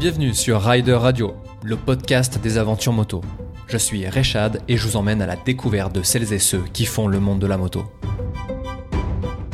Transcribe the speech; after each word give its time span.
Bienvenue 0.00 0.32
sur 0.32 0.62
Rider 0.62 0.94
Radio, 0.94 1.34
le 1.62 1.76
podcast 1.76 2.40
des 2.40 2.56
aventures 2.56 2.94
moto. 2.94 3.20
Je 3.66 3.76
suis 3.76 4.08
Rechad 4.08 4.62
et 4.66 4.78
je 4.78 4.88
vous 4.88 4.96
emmène 4.96 5.20
à 5.20 5.26
la 5.26 5.36
découverte 5.36 5.94
de 5.94 6.02
celles 6.02 6.32
et 6.32 6.38
ceux 6.38 6.62
qui 6.72 6.86
font 6.86 7.06
le 7.06 7.20
monde 7.20 7.38
de 7.38 7.46
la 7.46 7.58
moto. 7.58 7.84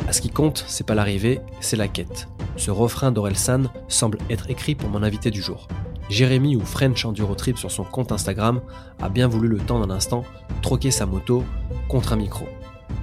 À 0.07 0.13
ce 0.13 0.21
qui 0.21 0.29
compte, 0.29 0.63
c'est 0.65 0.85
pas 0.85 0.95
l'arrivée, 0.95 1.41
c'est 1.59 1.75
la 1.75 1.89
quête. 1.89 2.29
Ce 2.55 2.71
refrain 2.71 3.11
d'Orelsan 3.11 3.63
semble 3.89 4.19
être 4.29 4.49
écrit 4.49 4.73
pour 4.73 4.87
mon 4.87 5.03
invité 5.03 5.31
du 5.31 5.41
jour. 5.41 5.67
Jérémy 6.09 6.55
ou 6.55 6.61
French 6.61 7.03
Enduro 7.03 7.35
Trip 7.35 7.57
sur 7.57 7.69
son 7.69 7.83
compte 7.83 8.13
Instagram 8.13 8.61
a 9.01 9.09
bien 9.09 9.27
voulu 9.27 9.49
le 9.49 9.57
temps 9.57 9.85
d'un 9.85 9.93
instant 9.93 10.23
troquer 10.61 10.91
sa 10.91 11.05
moto 11.05 11.43
contre 11.89 12.13
un 12.13 12.15
micro. 12.15 12.47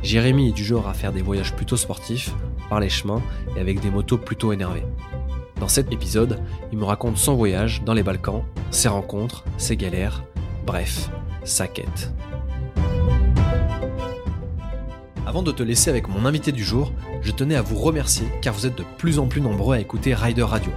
Jérémy 0.03 0.49
est 0.49 0.53
du 0.53 0.65
genre 0.65 0.89
à 0.89 0.95
faire 0.95 1.13
des 1.13 1.21
voyages 1.21 1.55
plutôt 1.55 1.77
sportifs, 1.77 2.33
par 2.71 2.81
les 2.81 2.89
chemins 2.89 3.21
et 3.55 3.61
avec 3.61 3.81
des 3.81 3.91
motos 3.91 4.17
plutôt 4.17 4.51
énervées. 4.51 4.87
Dans 5.61 5.69
cet 5.69 5.93
épisode, 5.93 6.41
il 6.73 6.79
me 6.79 6.85
raconte 6.85 7.17
son 7.17 7.35
voyage 7.35 7.83
dans 7.85 7.95
les 7.95 8.03
Balkans, 8.03 8.43
ses 8.71 8.89
rencontres, 8.89 9.45
ses 9.57 9.77
galères, 9.77 10.25
bref, 10.67 11.11
sa 11.45 11.67
quête. 11.69 12.13
Avant 15.27 15.43
de 15.43 15.53
te 15.53 15.63
laisser 15.63 15.91
avec 15.91 16.09
mon 16.09 16.27
invité 16.27 16.53
du 16.53 16.63
jour, 16.63 16.93
je 17.23 17.33
tenais 17.33 17.57
à 17.57 17.63
vous 17.63 17.77
remercier 17.77 18.27
car 18.43 18.53
vous 18.53 18.67
êtes 18.67 18.77
de 18.77 18.85
plus 18.99 19.19
en 19.19 19.27
plus 19.27 19.41
nombreux 19.41 19.77
à 19.77 19.81
écouter 19.81 20.15
Rider 20.15 20.43
Radio. 20.43 20.71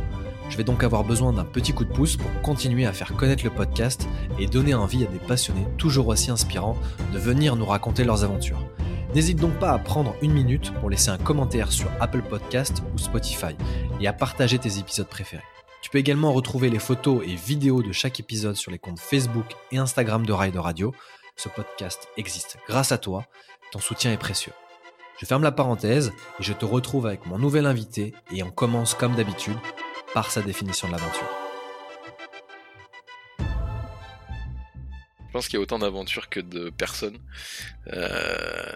Je 0.49 0.57
vais 0.57 0.63
donc 0.63 0.83
avoir 0.83 1.03
besoin 1.03 1.33
d'un 1.33 1.43
petit 1.43 1.73
coup 1.73 1.83
de 1.83 1.91
pouce 1.91 2.15
pour 2.15 2.29
continuer 2.41 2.85
à 2.85 2.93
faire 2.93 3.13
connaître 3.13 3.43
le 3.43 3.49
podcast 3.49 4.07
et 4.39 4.47
donner 4.47 4.73
envie 4.73 5.03
à 5.03 5.07
des 5.07 5.19
passionnés 5.19 5.67
toujours 5.77 6.07
aussi 6.07 6.31
inspirants 6.31 6.77
de 7.13 7.19
venir 7.19 7.55
nous 7.55 7.65
raconter 7.65 8.05
leurs 8.05 8.23
aventures. 8.23 8.63
N'hésite 9.17 9.39
donc 9.39 9.57
pas 9.57 9.71
à 9.71 9.79
prendre 9.79 10.15
une 10.21 10.31
minute 10.31 10.71
pour 10.75 10.91
laisser 10.91 11.09
un 11.09 11.17
commentaire 11.17 11.71
sur 11.71 11.89
Apple 11.99 12.21
Podcast 12.21 12.83
ou 12.93 12.99
Spotify 12.99 13.55
et 13.99 14.07
à 14.07 14.13
partager 14.13 14.59
tes 14.59 14.77
épisodes 14.77 15.07
préférés. 15.07 15.41
Tu 15.81 15.89
peux 15.89 15.97
également 15.97 16.31
retrouver 16.31 16.69
les 16.69 16.77
photos 16.77 17.23
et 17.25 17.33
vidéos 17.33 17.81
de 17.81 17.91
chaque 17.91 18.19
épisode 18.19 18.55
sur 18.55 18.69
les 18.69 18.77
comptes 18.77 18.99
Facebook 18.99 19.55
et 19.71 19.79
Instagram 19.79 20.23
de 20.23 20.33
Rider 20.33 20.59
Radio. 20.59 20.93
Ce 21.35 21.49
podcast 21.49 22.07
existe 22.15 22.59
grâce 22.67 22.91
à 22.91 22.99
toi, 22.99 23.25
ton 23.71 23.79
soutien 23.79 24.13
est 24.13 24.17
précieux. 24.17 24.53
Je 25.19 25.25
ferme 25.25 25.41
la 25.41 25.51
parenthèse 25.51 26.13
et 26.39 26.43
je 26.43 26.53
te 26.53 26.65
retrouve 26.65 27.07
avec 27.07 27.25
mon 27.25 27.39
nouvel 27.39 27.65
invité 27.65 28.13
et 28.31 28.43
on 28.43 28.51
commence 28.51 28.93
comme 28.93 29.15
d'habitude 29.15 29.57
par 30.13 30.29
sa 30.29 30.43
définition 30.43 30.89
de 30.89 30.91
l'aventure. 30.91 31.46
Pense 35.37 35.49
qu'il 35.49 35.57
y 35.57 35.57
a 35.57 35.61
autant 35.61 35.77
d'aventures 35.77 36.29
que 36.29 36.39
de 36.39 36.71
personnes. 36.71 37.19
Euh, 37.93 38.75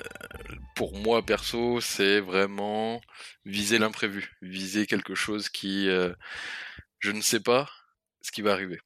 pour 0.76 0.96
moi, 0.96 1.26
perso, 1.26 1.82
c'est 1.82 2.20
vraiment 2.20 3.02
viser 3.46 3.80
l'imprévu, 3.80 4.38
viser 4.44 4.86
quelque 4.86 5.16
chose 5.16 5.50
qui, 5.50 5.90
euh, 5.90 6.14
je 7.00 7.12
ne 7.12 7.22
sais 7.22 7.40
pas 7.40 7.68
ce 8.22 8.32
qui 8.32 8.44
va 8.44 8.54
arriver. 8.54 8.80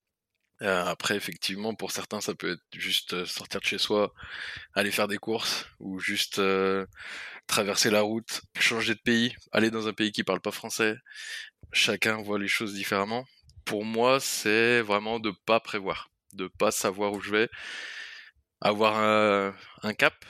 Euh, 0.61 0.85
après, 0.85 1.17
effectivement, 1.17 1.75
pour 1.75 1.91
certains, 1.91 2.21
ça 2.21 2.33
peut 2.33 2.53
être 2.53 2.63
juste 2.71 3.25
sortir 3.25 3.59
de 3.59 3.65
chez 3.65 3.77
soi, 3.77 4.13
aller 4.73 4.91
faire 4.91 5.09
des 5.09 5.17
courses, 5.17 5.67
ou 5.81 5.99
juste 5.99 6.39
traverser 7.45 7.91
la 7.91 8.03
route, 8.03 8.41
changer 8.57 8.95
de 8.95 9.01
pays, 9.01 9.35
aller 9.51 9.69
dans 9.69 9.89
un 9.89 9.93
pays 9.93 10.13
qui 10.13 10.23
parle 10.23 10.39
pas 10.39 10.51
français. 10.51 10.95
Chacun 11.73 12.21
voit 12.21 12.39
les 12.39 12.47
choses 12.47 12.73
différemment. 12.73 13.25
Pour 13.65 13.83
moi, 13.83 14.21
c'est 14.21 14.79
vraiment 14.79 15.19
de 15.19 15.33
pas 15.45 15.59
prévoir 15.59 16.09
de 16.35 16.47
pas 16.47 16.71
savoir 16.71 17.13
où 17.13 17.21
je 17.21 17.31
vais, 17.31 17.49
avoir 18.61 18.97
un, 19.83 19.93
cap, 19.93 20.25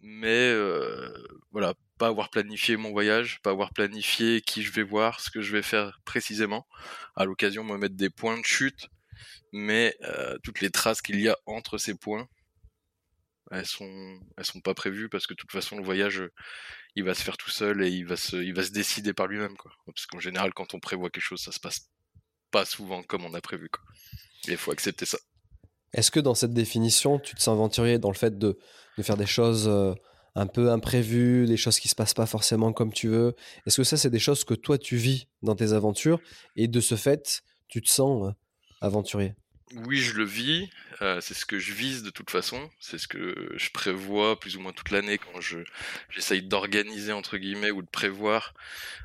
mais 0.00 0.50
euh, 0.50 1.12
voilà, 1.52 1.74
pas 1.98 2.08
avoir 2.08 2.30
planifié 2.30 2.76
mon 2.76 2.90
voyage, 2.90 3.40
pas 3.42 3.50
avoir 3.50 3.72
planifié 3.72 4.40
qui 4.40 4.62
je 4.62 4.72
vais 4.72 4.82
voir, 4.82 5.20
ce 5.20 5.30
que 5.30 5.42
je 5.42 5.52
vais 5.52 5.62
faire 5.62 6.00
précisément. 6.04 6.66
À 7.16 7.24
l'occasion, 7.24 7.64
me 7.64 7.76
mettre 7.76 7.96
des 7.96 8.10
points 8.10 8.38
de 8.38 8.44
chute, 8.44 8.88
mais 9.52 9.96
euh, 10.02 10.38
toutes 10.42 10.60
les 10.60 10.70
traces 10.70 11.02
qu'il 11.02 11.20
y 11.20 11.28
a 11.28 11.36
entre 11.46 11.78
ces 11.78 11.94
points, 11.94 12.28
elles 13.50 13.66
sont, 13.66 14.20
elles 14.36 14.44
sont 14.44 14.60
pas 14.60 14.74
prévues 14.74 15.08
parce 15.08 15.26
que 15.26 15.34
de 15.34 15.38
toute 15.38 15.52
façon, 15.52 15.76
le 15.76 15.84
voyage, 15.84 16.22
il 16.94 17.04
va 17.04 17.14
se 17.14 17.22
faire 17.22 17.36
tout 17.36 17.50
seul 17.50 17.82
et 17.82 17.88
il 17.88 18.06
va 18.06 18.16
se, 18.16 18.72
décider 18.72 19.12
par 19.12 19.26
lui-même, 19.26 19.56
quoi. 19.56 19.72
Parce 19.86 20.06
qu'en 20.06 20.20
général, 20.20 20.52
quand 20.52 20.74
on 20.74 20.80
prévoit 20.80 21.10
quelque 21.10 21.22
chose, 21.22 21.42
ça 21.42 21.52
se 21.52 21.60
passe 21.60 21.88
pas 22.50 22.64
souvent 22.64 23.02
comme 23.02 23.24
on 23.24 23.34
a 23.34 23.40
prévu, 23.40 23.68
quoi. 23.68 23.82
Il 24.46 24.56
faut 24.56 24.72
accepter 24.72 25.06
ça. 25.06 25.18
Est-ce 25.94 26.10
que 26.10 26.20
dans 26.20 26.34
cette 26.34 26.52
définition, 26.52 27.18
tu 27.18 27.34
te 27.34 27.40
sens 27.40 27.54
aventurier 27.54 27.98
dans 27.98 28.10
le 28.10 28.16
fait 28.16 28.38
de, 28.38 28.58
faire 29.00 29.16
des 29.16 29.26
choses 29.26 29.66
euh, 29.68 29.94
un 30.34 30.46
peu 30.46 30.70
imprévues, 30.70 31.46
des 31.46 31.56
choses 31.56 31.78
qui 31.78 31.88
se 31.88 31.94
passent 31.94 32.14
pas 32.14 32.26
forcément 32.26 32.72
comme 32.72 32.92
tu 32.92 33.08
veux? 33.08 33.34
Est-ce 33.66 33.78
que 33.78 33.84
ça, 33.84 33.96
c'est 33.96 34.10
des 34.10 34.18
choses 34.18 34.44
que 34.44 34.54
toi, 34.54 34.78
tu 34.78 34.96
vis 34.96 35.28
dans 35.42 35.54
tes 35.54 35.72
aventures 35.72 36.20
et 36.56 36.68
de 36.68 36.80
ce 36.80 36.94
fait, 36.94 37.42
tu 37.68 37.80
te 37.80 37.88
sens 37.88 38.28
euh, 38.28 38.32
aventurier? 38.80 39.34
Oui, 39.74 39.98
je 39.98 40.14
le 40.14 40.24
vis. 40.24 40.70
C'est 41.20 41.34
ce 41.34 41.46
que 41.46 41.58
je 41.58 41.72
vise 41.72 42.02
de 42.02 42.10
toute 42.10 42.30
façon. 42.30 42.70
C'est 42.80 42.98
ce 42.98 43.08
que 43.08 43.52
je 43.56 43.70
prévois 43.70 44.38
plus 44.40 44.56
ou 44.56 44.60
moins 44.60 44.72
toute 44.72 44.90
l'année 44.90 45.18
quand 45.18 45.40
je 45.40 45.58
j'essaye 46.10 46.42
d'organiser 46.42 47.12
entre 47.12 47.36
guillemets 47.38 47.70
ou 47.70 47.82
de 47.82 47.88
prévoir 47.88 48.54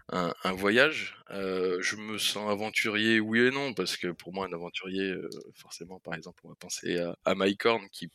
un, 0.10 0.52
voyage. 0.54 1.16
Je 1.30 1.96
me 1.96 2.18
sens 2.18 2.50
aventurier, 2.50 3.20
oui 3.20 3.42
et 3.42 3.52
non, 3.52 3.74
parce 3.74 3.98
que 3.98 4.08
pour 4.08 4.34
moi 4.34 4.48
un 4.48 4.54
aventurier, 4.54 5.16
forcément, 5.56 6.00
par 6.00 6.16
exemple, 6.16 6.42
on 6.46 6.50
va 6.50 6.56
penser 6.56 7.00
à, 7.00 7.16
à 7.26 7.36
Horn 7.66 7.88
qui 7.92 8.10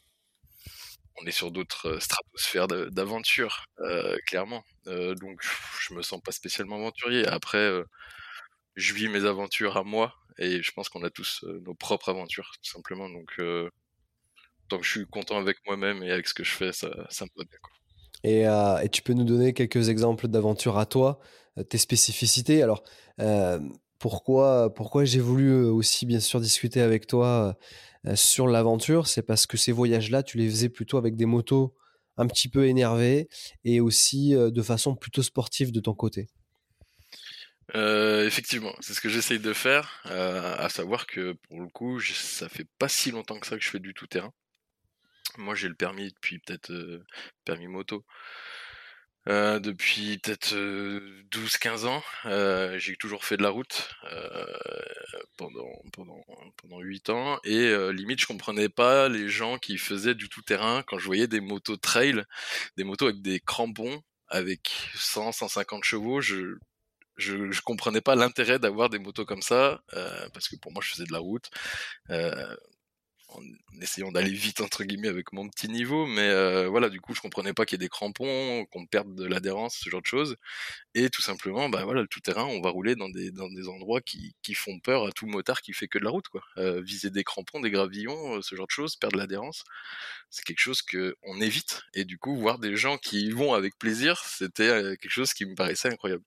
on 1.20 1.26
est 1.26 1.32
sur 1.32 1.50
d'autres 1.50 1.98
stratosphères 2.00 2.68
d'aventure, 2.68 3.66
clairement. 4.26 4.64
donc 4.86 5.40
je 5.80 5.94
me 5.94 6.02
sens 6.02 6.20
pas 6.20 6.32
spécialement 6.32 6.76
aventurier. 6.76 7.26
Après, 7.26 7.70
je 8.76 8.94
vis 8.94 9.08
mes 9.08 9.24
aventures 9.24 9.76
à 9.76 9.84
moi 9.84 10.14
et 10.38 10.62
je 10.62 10.72
pense 10.72 10.88
qu'on 10.88 11.02
a 11.02 11.10
tous 11.10 11.44
euh, 11.44 11.60
nos 11.66 11.74
propres 11.74 12.08
aventures, 12.10 12.52
tout 12.62 12.70
simplement. 12.70 13.08
Donc, 13.08 13.32
euh, 13.38 13.70
tant 14.68 14.78
que 14.78 14.84
je 14.84 14.90
suis 14.90 15.06
content 15.06 15.38
avec 15.38 15.58
moi-même 15.66 16.02
et 16.02 16.10
avec 16.10 16.28
ce 16.28 16.34
que 16.34 16.44
je 16.44 16.52
fais, 16.52 16.72
ça, 16.72 16.88
me 16.88 17.28
va 17.36 17.44
bien. 17.44 17.58
Euh, 18.26 18.78
et, 18.78 18.88
tu 18.88 19.02
peux 19.02 19.14
nous 19.14 19.24
donner 19.24 19.52
quelques 19.52 19.88
exemples 19.88 20.28
d'aventures 20.28 20.78
à 20.78 20.86
toi, 20.86 21.18
tes 21.68 21.78
spécificités? 21.78 22.62
Alors, 22.62 22.82
pourquoi, 23.98 24.72
pourquoi 24.72 25.04
j'ai 25.04 25.20
voulu 25.20 25.64
aussi, 25.64 26.06
bien 26.06 26.20
sûr, 26.20 26.40
discuter 26.40 26.80
avec 26.80 27.06
toi 27.06 27.56
sur 28.14 28.46
l'aventure? 28.46 29.08
C'est 29.08 29.22
parce 29.22 29.46
que 29.46 29.56
ces 29.56 29.72
voyages-là, 29.72 30.22
tu 30.22 30.38
les 30.38 30.48
faisais 30.48 30.68
plutôt 30.68 30.98
avec 30.98 31.16
des 31.16 31.26
motos 31.26 31.74
un 32.16 32.26
petit 32.26 32.48
peu 32.48 32.66
énervées 32.66 33.28
et 33.64 33.80
aussi 33.80 34.34
de 34.34 34.62
façon 34.62 34.94
plutôt 34.94 35.22
sportive 35.22 35.72
de 35.72 35.80
ton 35.80 35.94
côté. 35.94 36.28
Euh, 37.74 38.26
effectivement, 38.26 38.74
c'est 38.80 38.94
ce 38.94 39.00
que 39.00 39.08
j'essaye 39.08 39.40
de 39.40 39.52
faire, 39.52 40.00
euh, 40.06 40.56
à 40.56 40.68
savoir 40.68 41.06
que 41.06 41.32
pour 41.32 41.60
le 41.60 41.68
coup, 41.68 42.00
ça 42.00 42.48
fait 42.48 42.66
pas 42.78 42.88
si 42.88 43.10
longtemps 43.10 43.38
que 43.38 43.46
ça 43.46 43.56
que 43.56 43.62
je 43.64 43.68
fais 43.68 43.78
du 43.78 43.94
tout-terrain. 43.94 44.32
Moi, 45.36 45.54
j'ai 45.54 45.68
le 45.68 45.74
permis 45.74 46.10
depuis 46.12 46.38
peut-être 46.38 46.70
euh, 46.72 47.04
permis 47.44 47.66
moto 47.68 48.04
depuis 49.26 50.18
peut-être 50.18 50.54
12-15 50.54 51.84
ans. 51.86 52.02
j'ai 52.78 52.96
toujours 52.96 53.26
fait 53.26 53.36
de 53.36 53.42
la 53.42 53.50
route 53.50 53.94
pendant 55.36 55.68
pendant 55.92 56.24
pendant 56.56 56.80
8 56.80 57.10
ans 57.10 57.38
et 57.44 57.74
limite 57.92 58.20
je 58.22 58.26
comprenais 58.26 58.70
pas 58.70 59.10
les 59.10 59.28
gens 59.28 59.58
qui 59.58 59.76
faisaient 59.76 60.14
du 60.14 60.30
tout-terrain 60.30 60.82
quand 60.86 60.98
je 60.98 61.04
voyais 61.04 61.26
des 61.26 61.40
motos 61.40 61.76
trail, 61.76 62.24
des 62.78 62.84
motos 62.84 63.06
avec 63.08 63.20
des 63.20 63.38
crampons 63.38 64.02
avec 64.28 64.70
100 64.94 65.32
150 65.32 65.84
chevaux, 65.84 66.22
je 66.22 66.56
je, 67.18 67.50
je 67.52 67.62
comprenais 67.62 68.00
pas 68.00 68.14
l'intérêt 68.16 68.58
d'avoir 68.58 68.90
des 68.90 68.98
motos 68.98 69.26
comme 69.26 69.42
ça, 69.42 69.82
euh, 69.94 70.28
parce 70.34 70.48
que 70.48 70.56
pour 70.56 70.72
moi 70.72 70.82
je 70.84 70.90
faisais 70.92 71.06
de 71.06 71.12
la 71.12 71.18
route, 71.20 71.50
euh, 72.10 72.56
en 73.30 73.42
essayant 73.82 74.10
d'aller 74.10 74.32
vite 74.32 74.60
entre 74.62 74.84
guillemets 74.84 75.08
avec 75.08 75.32
mon 75.32 75.48
petit 75.50 75.68
niveau, 75.68 76.06
mais 76.06 76.22
euh, 76.28 76.68
voilà, 76.68 76.88
du 76.88 77.00
coup 77.00 77.14
je 77.14 77.20
comprenais 77.20 77.52
pas 77.52 77.66
qu'il 77.66 77.76
y 77.78 77.84
ait 77.84 77.86
des 77.86 77.90
crampons, 77.90 78.64
qu'on 78.66 78.86
perde 78.86 79.14
de 79.14 79.26
l'adhérence, 79.26 79.76
ce 79.78 79.90
genre 79.90 80.00
de 80.00 80.06
choses, 80.06 80.36
et 80.94 81.10
tout 81.10 81.20
simplement, 81.22 81.68
bah 81.68 81.84
voilà, 81.84 82.00
le 82.02 82.08
tout 82.08 82.20
terrain, 82.20 82.44
on 82.44 82.60
va 82.62 82.70
rouler 82.70 82.96
dans 82.96 83.10
des 83.10 83.30
dans 83.30 83.48
des 83.50 83.68
endroits 83.68 84.00
qui, 84.00 84.34
qui 84.42 84.54
font 84.54 84.80
peur 84.80 85.06
à 85.06 85.12
tout 85.12 85.26
motard 85.26 85.60
qui 85.62 85.74
fait 85.74 85.88
que 85.88 85.98
de 85.98 86.04
la 86.04 86.10
route, 86.10 86.28
quoi. 86.28 86.42
Euh, 86.58 86.80
viser 86.82 87.10
des 87.10 87.24
crampons, 87.24 87.60
des 87.60 87.70
gravillons, 87.70 88.36
euh, 88.38 88.42
ce 88.42 88.54
genre 88.56 88.66
de 88.66 88.72
choses, 88.72 88.96
perdre 88.96 89.18
l'adhérence, 89.18 89.64
c'est 90.30 90.44
quelque 90.44 90.60
chose 90.60 90.82
que 90.82 91.16
on 91.22 91.40
évite, 91.40 91.82
et 91.94 92.04
du 92.04 92.18
coup 92.18 92.36
voir 92.36 92.58
des 92.58 92.76
gens 92.76 92.98
qui 92.98 93.26
y 93.26 93.30
vont 93.30 93.54
avec 93.54 93.78
plaisir, 93.78 94.18
c'était 94.24 94.96
quelque 95.00 95.10
chose 95.10 95.34
qui 95.34 95.44
me 95.46 95.54
paraissait 95.54 95.88
incroyable. 95.92 96.24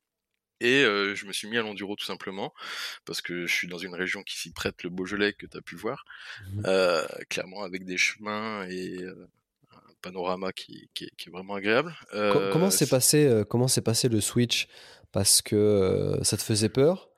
Et 0.62 0.84
je 0.84 1.26
me 1.26 1.34
suis 1.34 1.48
mis 1.48 1.58
à 1.58 1.64
l'enduro 1.64 1.96
tout 1.96 2.06
simplement, 2.06 2.54
parce 3.06 3.22
que 3.22 3.48
je 3.48 3.54
suis 3.54 3.68
dans 3.68 3.80
une 3.80 3.96
région 3.96 4.22
qui 4.24 4.38
s'y 4.38 4.52
prête, 4.52 4.84
le 4.84 4.90
Beaujolais, 4.90 5.34
que 5.34 5.48
tu 5.48 5.58
as 5.58 5.62
pu 5.62 5.76
voir, 5.76 6.06
mmh 6.54 6.62
clairement 7.30 7.64
avec 7.64 7.84
des 7.86 7.98
chemins 7.98 8.66
et 8.70 9.04
un 9.04 9.94
panorama 10.02 10.52
qui, 10.54 10.90
qui, 10.94 11.06
est, 11.06 11.30
vraiment 11.30 11.56
agréable. 11.56 11.96
comment 12.54 12.70
s'est 12.70 12.88
passé, 12.88 13.44
comment 13.50 13.68
s'est 13.68 13.82
passé 13.82 14.08
le 14.08 14.22
switch? 14.22 14.68
Parce 15.12 15.42
que 15.42 16.18
ça 16.22 16.38
te 16.38 16.44
faisait 16.44 16.70
peur 16.70 17.12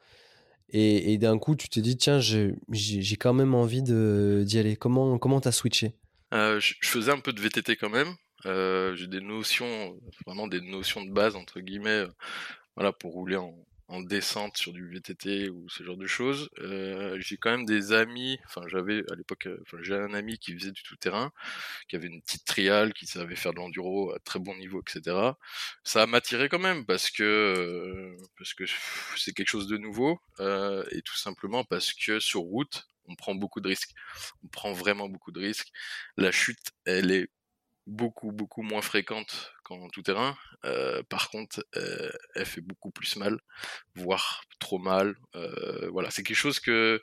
et, 0.76 1.20
d'un 1.20 1.38
coup, 1.38 1.56
tu 1.56 1.70
t'es 1.70 1.82
dit, 1.82 1.98
tiens, 1.98 2.20
j'ai 2.20 2.56
quand 3.20 3.34
même 3.34 3.54
envie 3.54 3.84
d'y 3.84 4.58
aller. 4.58 4.76
Comment 4.76 5.20
comment 5.20 5.40
t'as 5.40 5.52
switché? 5.52 5.94
Je, 6.32 6.58
je, 6.60 6.90
faisais 6.90 7.12
un 7.12 7.20
peu 7.20 7.32
de 7.32 7.40
VTT 7.40 7.76
quand 7.76 7.92
même. 7.92 8.16
j'ai 8.46 9.08
des 9.08 9.22
notions, 9.22 9.96
vraiment 10.26 10.48
des 10.48 10.62
notions 10.62 11.06
de 11.06 11.12
base 11.12 11.36
entre 11.36 11.60
guillemets 11.60 12.06
voilà, 12.76 12.92
pour 12.92 13.14
rouler 13.14 13.36
en, 13.38 13.56
en 13.88 14.02
descente 14.02 14.58
sur 14.58 14.74
du 14.74 14.88
VTT 14.88 15.50
ou 15.50 15.70
ce 15.70 15.84
genre 15.84 15.98
de 15.98 16.08
choses. 16.08 16.50
j'ai 17.20 17.38
quand 17.38 17.52
même 17.52 17.66
des 17.66 17.92
amis, 17.94 18.40
enfin 18.46 18.62
j'avais 18.68 19.04
à 19.12 19.16
l'époque, 19.16 19.48
enfin, 19.62 19.78
j'ai 19.82 19.96
un 19.96 20.14
ami 20.14 20.38
qui 20.40 20.58
faisait 20.58 20.72
du 20.72 20.84
tout-terrain, 20.84 21.32
qui 21.88 21.96
avait 21.96 22.08
une 22.08 22.22
petite 22.22 22.46
triale, 22.46 22.94
qui 22.94 23.06
savait 23.06 23.36
faire 23.36 23.54
de 23.54 23.58
l'enduro 23.58 24.12
à 24.14 24.20
très 24.20 24.40
bon 24.40 24.56
niveau, 24.56 24.82
etc. 24.82 25.38
Ça 25.84 26.08
m'a 26.08 26.18
attiré 26.18 26.50
quand 26.50 26.60
même 26.60 26.86
parce 26.86 27.10
que 27.12 28.16
parce 28.38 28.54
que 28.54 28.64
c'est 29.18 29.34
quelque 29.34 29.50
chose 29.50 29.68
de 29.68 29.78
nouveau 29.78 30.20
et 30.40 31.02
tout 31.04 31.18
simplement 31.18 31.64
parce 31.64 31.94
que 31.94 32.20
sur 32.20 32.42
route, 32.42 32.88
on 33.08 33.16
prend 33.16 33.36
beaucoup 33.36 33.62
de 33.62 33.68
risques. 33.68 33.94
On 34.44 34.48
prend 34.48 34.74
vraiment 34.74 35.10
beaucoup 35.10 35.32
de 35.32 35.40
risques. 35.40 35.72
La 36.18 36.32
chute, 36.32 36.72
elle 36.86 37.12
est 37.12 37.28
beaucoup 37.88 38.32
beaucoup 38.32 38.62
moins 38.62 38.82
fréquente 38.82 39.54
qu'en 39.64 39.90
tout 39.90 40.02
terrain. 40.02 40.38
Euh, 40.66 41.04
par 41.04 41.30
contre, 41.30 41.66
euh, 41.76 42.12
elle 42.36 42.46
fait 42.46 42.62
beaucoup 42.62 42.92
plus 42.92 43.16
mal, 43.18 43.40
voire 43.96 44.44
trop 44.60 44.80
mal. 44.80 45.16
Euh, 45.36 45.90
voilà, 45.92 46.12
c'est 46.12 46.24
quelque 46.24 46.38
chose 46.38 46.60
que 46.60 47.02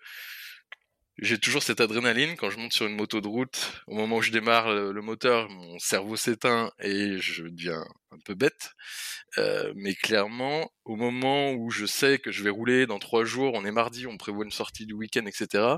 j'ai 1.19 1.39
toujours 1.39 1.63
cette 1.63 1.81
adrénaline 1.81 2.37
quand 2.37 2.49
je 2.49 2.59
monte 2.59 2.73
sur 2.73 2.87
une 2.87 2.97
moto 2.97 3.21
de 3.21 3.29
route. 3.29 3.83
Au 3.87 3.95
moment 3.95 4.17
où 4.17 4.23
je 4.23 4.31
démarre 4.31 4.73
le, 4.73 5.03
moteur, 5.03 5.51
mon 5.51 5.79
cerveau 5.79 6.17
s'éteint 6.17 6.73
et 6.79 7.19
je 7.19 7.45
deviens 7.45 7.85
un 8.11 8.19
peu 8.25 8.35
bête. 8.35 8.73
mais 9.77 9.95
clairement, 9.95 10.73
au 10.85 10.97
moment 10.97 11.53
où 11.53 11.71
je 11.71 11.85
sais 11.85 12.19
que 12.19 12.33
je 12.33 12.43
vais 12.43 12.51
rouler 12.51 12.87
dans 12.87 12.99
trois 12.99 13.25
jours, 13.25 13.53
on 13.55 13.67
est 13.67 13.73
mardi, 13.73 14.07
on 14.07 14.17
prévoit 14.17 14.45
une 14.45 14.51
sortie 14.51 14.87
du 14.87 14.95
week-end, 14.95 15.27
etc. 15.27 15.77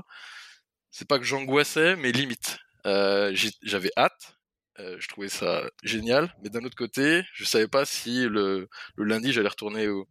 C'est 0.91 1.07
pas 1.07 1.19
que 1.19 1.25
j'angoissais, 1.25 1.97
mais 1.97 2.13
limite. 2.13 2.59
J'avais 2.85 3.91
hâte, 3.97 4.37
euh, 4.79 4.97
je 4.99 5.07
trouvais 5.07 5.29
ça 5.29 5.69
génial, 5.83 6.33
mais 6.43 6.49
d'un 6.49 6.63
autre 6.63 6.75
côté, 6.75 7.23
je 7.33 7.43
savais 7.45 7.67
pas 7.67 7.85
si 7.85 8.27
le, 8.27 8.69
le 8.95 9.03
lundi 9.03 9.31
j'allais 9.31 9.49
retourner 9.49 9.87
au, 9.87 10.07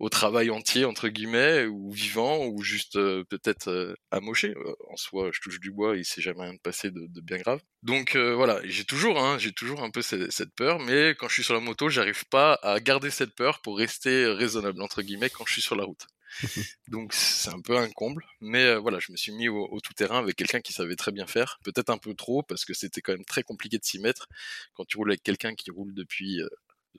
au, 0.00 0.08
travail 0.08 0.50
entier 0.50 0.84
entre 0.84 1.08
guillemets, 1.08 1.66
ou 1.66 1.92
vivant, 1.92 2.46
ou 2.46 2.62
juste 2.62 2.96
euh, 2.96 3.24
peut-être 3.24 3.68
euh, 3.68 3.94
amoché. 4.10 4.54
Euh, 4.56 4.74
en 4.90 4.96
soi, 4.96 5.30
je 5.32 5.40
touche 5.40 5.60
du 5.60 5.70
bois, 5.70 5.96
il 5.96 6.04
s'est 6.04 6.22
jamais 6.22 6.42
rien 6.42 6.56
passé 6.62 6.90
de, 6.90 7.06
de 7.06 7.20
bien 7.20 7.38
grave. 7.38 7.60
Donc 7.82 8.16
voilà, 8.16 8.60
j'ai 8.64 8.84
toujours, 8.84 9.22
hein, 9.22 9.38
j'ai 9.38 9.52
toujours 9.52 9.82
un 9.82 9.90
peu 9.90 10.02
cette, 10.02 10.32
cette, 10.32 10.54
peur, 10.54 10.78
mais 10.80 11.14
quand 11.18 11.28
je 11.28 11.34
suis 11.34 11.44
sur 11.44 11.54
la 11.54 11.60
moto, 11.60 11.88
j'arrive 11.88 12.24
pas 12.26 12.58
à 12.62 12.80
garder 12.80 13.10
cette 13.10 13.34
peur 13.34 13.60
pour 13.62 13.78
rester 13.78 14.26
raisonnable 14.26 14.82
entre 14.82 15.02
guillemets 15.02 15.30
quand 15.30 15.44
je 15.46 15.52
suis 15.54 15.62
sur 15.62 15.76
la 15.76 15.84
route. 15.84 16.06
Donc 16.88 17.12
c'est 17.12 17.50
un 17.50 17.60
peu 17.60 17.76
un 17.76 17.90
comble. 17.90 18.24
Mais 18.40 18.64
euh, 18.64 18.78
voilà, 18.78 18.98
je 18.98 19.12
me 19.12 19.16
suis 19.16 19.32
mis 19.32 19.48
au, 19.48 19.80
tout-terrain 19.80 20.18
avec 20.18 20.36
quelqu'un 20.36 20.60
qui 20.60 20.72
savait 20.72 20.96
très 20.96 21.12
bien 21.12 21.26
faire. 21.26 21.58
Peut-être 21.64 21.90
un 21.90 21.98
peu 21.98 22.14
trop, 22.14 22.42
parce 22.42 22.64
que 22.64 22.74
c'était 22.74 23.00
quand 23.00 23.12
même 23.12 23.24
très 23.24 23.42
compliqué 23.42 23.78
de 23.78 23.84
s'y 23.84 23.98
mettre. 23.98 24.28
Quand 24.74 24.84
tu 24.84 24.96
roules 24.96 25.10
avec 25.10 25.22
quelqu'un 25.22 25.54
qui 25.54 25.70
roule 25.70 25.94
depuis 25.94 26.40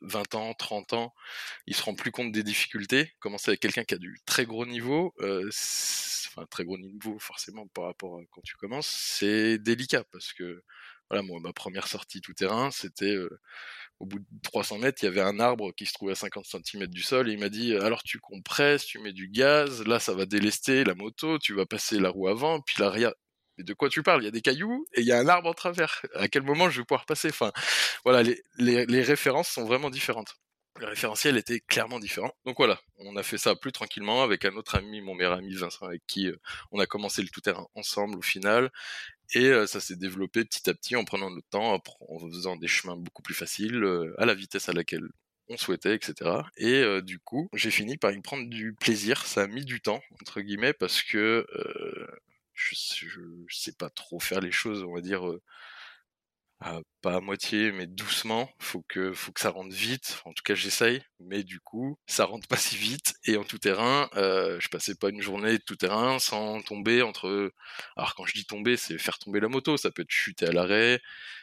20 0.02 0.36
euh, 0.36 0.38
ans, 0.38 0.54
30 0.54 0.94
ans, 0.94 1.14
il 1.68 1.76
se 1.76 1.84
rend 1.84 1.96
plus 1.96 2.12
compte 2.12 2.32
des 2.32 2.44
difficultés. 2.44 3.14
Commencer 3.20 3.50
avec 3.50 3.60
quelqu'un 3.60 3.84
qui 3.84 3.96
a 3.96 3.98
du 3.98 4.20
très 4.26 4.46
gros 4.46 4.66
niveau, 4.66 5.14
euh, 5.20 5.50
enfin 6.28 6.46
très 6.50 6.66
gros 6.66 6.78
niveau 6.78 7.18
forcément 7.20 7.68
par 7.68 7.86
rapport 7.86 8.18
à 8.20 8.22
quand 8.32 8.42
tu 8.42 8.56
commences, 8.56 8.88
c'est 8.88 9.58
délicat 9.58 10.04
parce 10.12 10.34
que 10.34 10.64
voilà, 11.10 11.24
moi 11.24 11.40
ma 11.42 11.54
première 11.54 11.88
sortie 11.88 12.22
tout 12.22 12.34
terrain, 12.34 12.72
c'était 12.72 13.16
au 14.00 14.06
bout 14.06 14.20
de 14.20 14.26
300 14.44 14.80
mètres, 14.80 15.04
il 15.04 15.06
y 15.06 15.10
avait 15.10 15.22
un 15.22 15.40
arbre 15.40 15.72
qui 15.74 15.86
se 15.86 15.94
trouvait 15.94 16.14
à 16.14 16.16
50 16.16 16.46
cm 16.46 16.88
du 16.88 17.02
sol 17.02 17.30
et 17.30 17.34
il 17.34 17.40
m'a 17.40 17.50
dit 17.50 17.76
alors 17.76 18.04
tu 18.04 18.20
compresses, 18.20 18.86
tu 18.86 19.00
mets 19.00 19.14
du 19.14 19.30
gaz, 19.30 19.86
là 19.86 20.00
ça 20.00 20.14
va 20.14 20.26
délester 20.26 20.84
la 20.84 20.96
moto, 20.96 21.40
tu 21.40 21.54
vas 21.54 21.66
passer 21.66 22.00
la 22.00 22.10
roue 22.10 22.28
avant, 22.28 22.62
puis 22.62 22.76
l'arrière. 22.80 23.14
Mais 23.58 23.64
de 23.64 23.74
quoi 23.74 23.88
tu 23.90 24.04
parles? 24.04 24.22
Il 24.24 24.26
y 24.26 24.28
a 24.28 24.32
des 24.32 24.42
cailloux 24.42 24.86
et 24.94 25.02
il 25.02 25.08
y 25.08 25.14
a 25.14 25.20
un 25.20 25.28
arbre 25.30 25.50
en 25.50 25.54
travers. 25.54 26.02
À 26.16 26.28
quel 26.28 26.44
moment 26.44 26.70
je 26.70 26.82
vais 26.82 26.86
pouvoir 26.86 27.06
passer? 27.06 27.30
Enfin, 27.30 27.54
voilà, 28.04 28.22
les, 28.24 28.42
les, 28.58 28.86
les 28.86 29.02
références 29.02 29.48
sont 29.50 29.66
vraiment 29.66 29.90
différentes. 29.90 30.36
Le 30.78 30.88
référentiel 30.88 31.38
était 31.38 31.62
clairement 31.62 32.00
différent. 32.00 32.34
Donc 32.46 32.58
voilà, 32.58 32.82
on 32.98 33.16
a 33.16 33.24
fait 33.24 33.38
ça 33.38 33.56
plus 33.56 33.72
tranquillement 33.72 34.24
avec 34.24 34.44
un 34.44 34.54
autre 34.58 34.76
ami, 34.76 35.00
mon 35.00 35.16
meilleur 35.16 35.32
ami 35.32 35.54
Vincent, 35.56 35.86
avec 35.86 36.06
qui 36.06 36.28
euh, 36.28 36.36
on 36.72 36.80
a 36.80 36.86
commencé 36.86 37.22
le 37.22 37.30
tout-terrain 37.30 37.66
ensemble 37.76 38.18
au 38.18 38.22
final. 38.22 38.72
Et 39.34 39.52
ça 39.68 39.80
s'est 39.80 39.96
développé 39.96 40.46
petit 40.46 40.70
à 40.70 40.74
petit 40.74 40.96
en 40.96 41.04
prenant 41.04 41.30
le 41.30 41.42
temps, 41.50 41.82
en 42.10 42.20
faisant 42.30 42.56
des 42.56 42.68
chemins 42.68 42.96
beaucoup 42.96 43.22
plus 43.22 43.34
faciles, 43.34 43.84
à 44.18 44.26
la 44.26 44.36
vitesse 44.36 44.70
à 44.70 44.74
laquelle 44.74 45.08
on 45.50 45.58
souhaitait, 45.58 45.96
etc. 45.96 46.42
Et 46.58 47.02
du 47.02 47.20
coup, 47.20 47.50
j'ai 47.54 47.72
fini 47.72 47.98
par 47.98 48.12
y 48.12 48.22
prendre 48.22 48.48
du 48.50 48.74
plaisir. 48.74 49.26
Ça 49.26 49.44
a 49.44 49.48
mis 49.48 49.66
du 49.66 49.82
temps, 49.82 50.02
entre 50.22 50.42
guillemets, 50.42 50.74
parce 50.74 51.02
que 51.02 51.46
je, 52.54 52.76
je, 52.76 53.20
sais 53.50 53.74
pas 53.74 53.90
trop 53.90 54.20
faire 54.20 54.42
les 54.42 54.52
choses, 54.52 54.84
on 54.84 54.94
va 54.94 55.02
dire, 55.02 55.24
ah, 56.68 56.80
pas 57.04 57.18
à 57.18 57.22
moitié, 57.22 57.72
mais 57.72 57.86
doucement. 57.86 58.50
Faut 58.58 58.84
que, 58.90 59.14
faut 59.14 59.32
que 59.32 59.40
ça 59.40 59.52
rentre 59.52 59.76
vite. 59.76 60.20
En 60.26 60.34
tout 60.34 60.42
cas, 60.44 60.56
j'essaye. 60.56 61.00
Mais 61.20 61.44
du 61.44 61.60
coup, 61.60 61.96
ça 62.08 62.26
rentre 62.26 62.48
pas 62.48 62.58
si 62.58 62.76
vite. 62.76 63.14
Et 63.26 63.38
en 63.38 63.44
tout 63.44 63.60
terrain, 63.60 64.10
euh, 64.16 64.58
je 64.60 64.68
passais 64.70 64.96
pas 64.96 65.10
une 65.10 65.22
journée 65.22 65.60
de 65.60 65.64
tout 65.64 65.76
terrain 65.76 66.18
sans 66.18 66.64
tomber 66.64 67.04
entre. 67.04 67.52
Alors 67.96 68.16
quand 68.16 68.26
je 68.26 68.34
dis 68.34 68.46
tomber, 68.46 68.78
c'est 68.78 68.98
faire 68.98 69.20
tomber 69.20 69.40
la 69.40 69.48
moto. 69.48 69.78
Ça 69.78 69.92
peut 69.92 70.02
être 70.02 70.10
chuter 70.10 70.48
à 70.48 70.52
l'arrêt. 70.52 71.00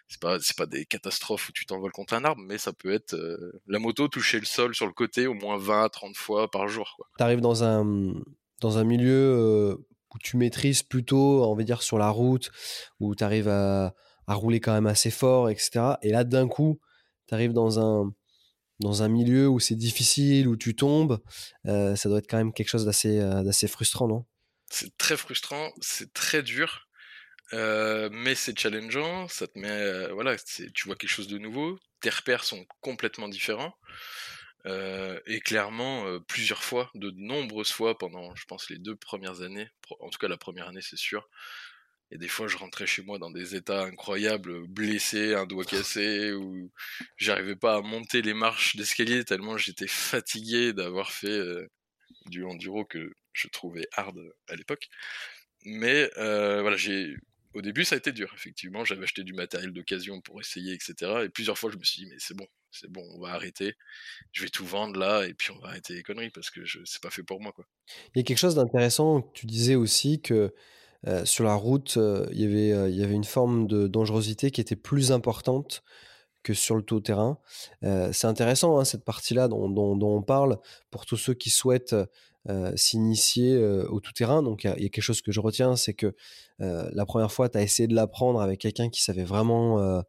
C'est 0.09 0.21
pas, 0.21 0.39
pas 0.57 0.67
des 0.67 0.87
catastrophes 0.87 1.51
où 1.51 1.53
tu 1.53 1.67
t'envoles 1.67 1.93
contre 1.93 2.15
un 2.15 2.25
arbre, 2.25 2.43
mais 2.45 2.59
ça 2.59 2.73
peut 2.73 2.93
être 2.93 3.15
euh, 3.15 3.53
la 3.69 3.79
moto 3.79 4.09
toucher 4.09 4.41
le 4.41 4.45
sol 4.45 4.75
sur 4.75 4.87
le 4.87 4.93
côté 4.93 5.29
au 5.29 5.35
moins 5.35 5.57
20 5.57 5.85
à 5.85 5.89
30 5.89 6.17
fois 6.17 6.51
par 6.51 6.67
jour. 6.67 6.97
Tu 7.17 7.23
arrives 7.23 7.41
dans 7.41 7.63
un, 7.63 8.13
dans 8.61 8.79
un 8.79 8.85
milieu 8.85 9.13
euh, 9.13 9.77
où 10.13 10.19
tu 10.19 10.37
maîtrises 10.37 10.83
plutôt, 10.83 11.45
on 11.45 11.55
va 11.55 11.63
dire, 11.63 11.81
sur 11.81 11.99
la 11.99 12.09
route, 12.09 12.51
où 12.99 13.15
tu 13.15 13.23
arrives 13.23 13.49
à 13.49 13.95
à 14.27 14.35
rouler 14.35 14.61
quand 14.61 14.73
même 14.73 14.87
assez 14.87 15.11
fort, 15.11 15.51
etc. 15.51 15.97
Et 16.03 16.11
là, 16.11 16.25
d'un 16.25 16.49
coup, 16.49 16.81
tu 17.29 17.35
arrives 17.35 17.53
dans 17.53 17.79
un, 17.79 18.13
dans 18.83 19.03
un 19.03 19.09
milieu 19.09 19.49
où 19.49 19.61
c'est 19.61 19.77
difficile, 19.77 20.49
où 20.49 20.57
tu 20.57 20.75
tombes. 20.75 21.23
Euh, 21.67 21.97
ça 21.97 22.09
doit 22.09 22.19
être 22.19 22.29
quand 22.29 22.37
même 22.37 22.53
quelque 22.53 22.69
chose 22.69 22.85
d'assez, 22.85 23.19
euh, 23.19 23.69
frustrant, 23.69 24.09
non? 24.09 24.27
C'est 24.71 24.97
très 24.97 25.17
frustrant, 25.17 25.73
c'est 25.81 26.13
très 26.13 26.43
dur. 26.43 26.89
Euh, 27.53 28.09
mais 28.11 28.35
c'est 28.35 28.59
challengeant, 28.59 29.29
ça 29.29 29.47
te 29.47 29.59
met, 29.59 30.09
voilà, 30.13 30.37
tu 30.39 30.87
vois 30.87 30.97
quelque 30.97 31.11
chose 31.11 31.29
de 31.29 31.37
nouveau, 31.37 31.79
tes 32.01 32.09
repères 32.09 32.45
sont 32.45 32.65
complètement 32.81 33.29
différents, 33.29 33.75
et 34.65 35.41
clairement, 35.45 36.07
plusieurs 36.29 36.63
fois, 36.65 36.91
de 36.95 37.11
nombreuses 37.11 37.71
fois 37.71 37.99
pendant, 37.99 38.35
je 38.37 38.47
pense, 38.47 38.71
les 38.71 38.79
deux 38.79 38.97
premières 38.97 39.43
années, 39.43 39.69
en 40.01 40.09
tout 40.09 40.19
cas 40.19 40.29
la 40.29 40.39
première 40.39 40.69
année 40.69 40.81
c'est 40.81 40.97
sûr, 40.97 41.29
et 42.13 42.19
des 42.19 42.29
fois, 42.29 42.47
je 42.47 42.59
rentrais 42.59 42.87
chez 42.87 43.03
moi 43.03 43.19
dans 43.19 43.31
des 43.31 43.57
états 43.57 43.85
incroyables, 43.85 44.67
blessé, 44.69 45.33
un 45.33 45.47
doigt 45.47 45.65
cassé, 45.65 46.33
ou 46.35 46.71
j'arrivais 47.17 47.57
pas 47.57 47.77
à 47.77 47.81
monter 47.81 48.21
les 48.21 48.35
marches 48.35 48.77
d'escalier 48.77 49.25
tellement 49.25 49.57
j'étais 49.57 49.87
fatigué 49.89 50.75
d'avoir 50.75 51.11
fait 51.11 51.29
euh, 51.29 51.67
du 52.27 52.45
enduro 52.45 52.85
que 52.85 53.15
je 53.33 53.49
trouvais 53.49 53.89
hard 53.97 54.21
à 54.49 54.57
l'époque. 54.57 54.89
Mais 55.65 56.11
euh, 56.19 56.61
voilà, 56.61 56.77
j'ai 56.77 57.17
au 57.55 57.63
début, 57.63 57.85
ça 57.85 57.95
a 57.95 57.99
été 57.99 58.13
dur. 58.13 58.31
Effectivement, 58.35 58.85
j'avais 58.85 59.05
acheté 59.05 59.25
du 59.25 59.33
matériel 59.33 59.73
d'occasion 59.73 60.21
pour 60.21 60.39
essayer, 60.39 60.75
etc. 60.75 61.25
Et 61.25 61.29
plusieurs 61.31 61.57
fois, 61.57 61.71
je 61.71 61.79
me 61.79 61.85
suis 61.85 62.03
dit, 62.03 62.11
mais 62.11 62.17
c'est 62.19 62.37
bon, 62.37 62.47
c'est 62.71 62.91
bon, 62.91 63.03
on 63.15 63.21
va 63.23 63.31
arrêter. 63.31 63.75
Je 64.33 64.43
vais 64.43 64.51
tout 64.51 64.67
vendre 64.67 64.99
là, 64.99 65.27
et 65.27 65.33
puis 65.33 65.51
on 65.51 65.59
va 65.61 65.69
arrêter 65.69 65.95
les 65.95 66.03
conneries 66.03 66.31
parce 66.31 66.51
que 66.51 66.63
je, 66.67 66.81
c'est 66.85 67.01
pas 67.01 67.11
fait 67.11 67.23
pour 67.23 67.41
moi, 67.41 67.53
quoi. 67.53 67.67
Il 68.15 68.19
y 68.19 68.21
a 68.21 68.23
quelque 68.23 68.39
chose 68.39 68.55
d'intéressant. 68.55 69.23
Tu 69.35 69.47
disais 69.47 69.77
aussi 69.77 70.21
que 70.21 70.55
euh, 71.09 71.25
sur 71.25 71.45
la 71.45 71.55
route, 71.55 71.97
euh, 71.97 72.27
il 72.33 72.41
y 72.41 72.45
avait, 72.45 72.73
euh, 72.73 72.89
il 72.89 72.97
y 72.97 73.03
avait 73.03 73.15
une 73.15 73.25
forme 73.25 73.67
de 73.67 73.89
dangerosité 73.89 74.51
qui 74.51 74.61
était 74.61 74.77
plus 74.77 75.11
importante 75.11 75.83
que 76.45 76.55
sur 76.55 76.75
le 76.75 76.83
tout-terrain. 76.83 77.39
c'est 77.83 78.27
intéressant, 78.27 78.77
hein, 78.79 78.85
cette 78.85 79.05
partie-là 79.05 79.47
dont, 79.47 80.01
on 80.03 80.23
parle, 80.23 80.59
pour 80.91 81.07
tous 81.07 81.17
ceux 81.17 81.35
qui 81.35 81.51
souhaitent 81.51 81.95
s'initier 82.75 83.65
au 83.65 84.01
tout-terrain. 84.01 84.43
Donc, 84.43 84.65
il 84.65 84.71
y, 84.71 84.87
a 84.87 84.89
quelque 84.89 85.01
chose 85.01 85.23
que 85.23 85.31
je 85.31 85.39
retiens, 85.39 85.77
c'est 85.77 85.95
que 85.95 86.17
la 86.59 87.07
première 87.07 87.31
fois, 87.31 87.49
tu 87.49 87.59
as 87.59 87.63
essayé 87.63 87.87
de 87.87 87.95
l'apprendre 87.95 88.41
avec 88.41 88.59
quelqu'un 88.59 88.89
qui 88.89 89.05
savait 89.05 89.23
vraiment 89.23 90.03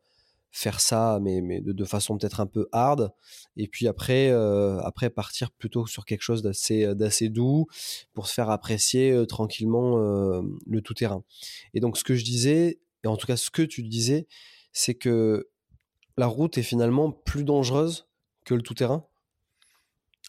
faire 0.54 0.80
ça, 0.80 1.20
mais, 1.22 1.42
mais 1.42 1.62
de, 1.62 1.84
façon 1.84 2.18
peut-être 2.18 2.40
un 2.40 2.46
peu 2.46 2.70
hard. 2.72 3.12
Et 3.58 3.68
puis 3.68 3.88
après, 3.88 4.30
euh, 4.30 4.80
après 4.82 5.10
partir 5.10 5.52
plutôt 5.52 5.88
sur 5.88 6.06
quelque 6.06 6.22
chose 6.22 6.44
d'assez, 6.44 6.86
euh, 6.86 7.30
doux 7.30 7.66
pour 8.14 8.28
se 8.28 8.34
faire 8.36 8.52
apprécier 8.52 9.12
euh, 9.12 9.26
tranquillement 9.26 9.98
le 9.98 10.82
tout-terrain. 10.82 11.24
Et 11.74 11.80
donc 11.80 11.98
ce 11.98 12.04
que 12.04 12.14
je 12.14 12.24
disais, 12.24 12.80
et 13.04 13.08
en 13.08 13.18
tout 13.18 13.26
cas 13.26 13.36
ce 13.36 13.50
que 13.50 13.64
tu 13.64 13.82
disais, 13.82 14.28
c'est 14.72 14.94
que 14.94 15.50
la 16.18 16.28
route 16.28 16.58
est 16.60 16.64
finalement 16.64 17.12
plus 17.12 17.44
dangereuse 17.44 18.08
que 18.46 18.54
le 18.54 18.62
tout-terrain 18.62 19.06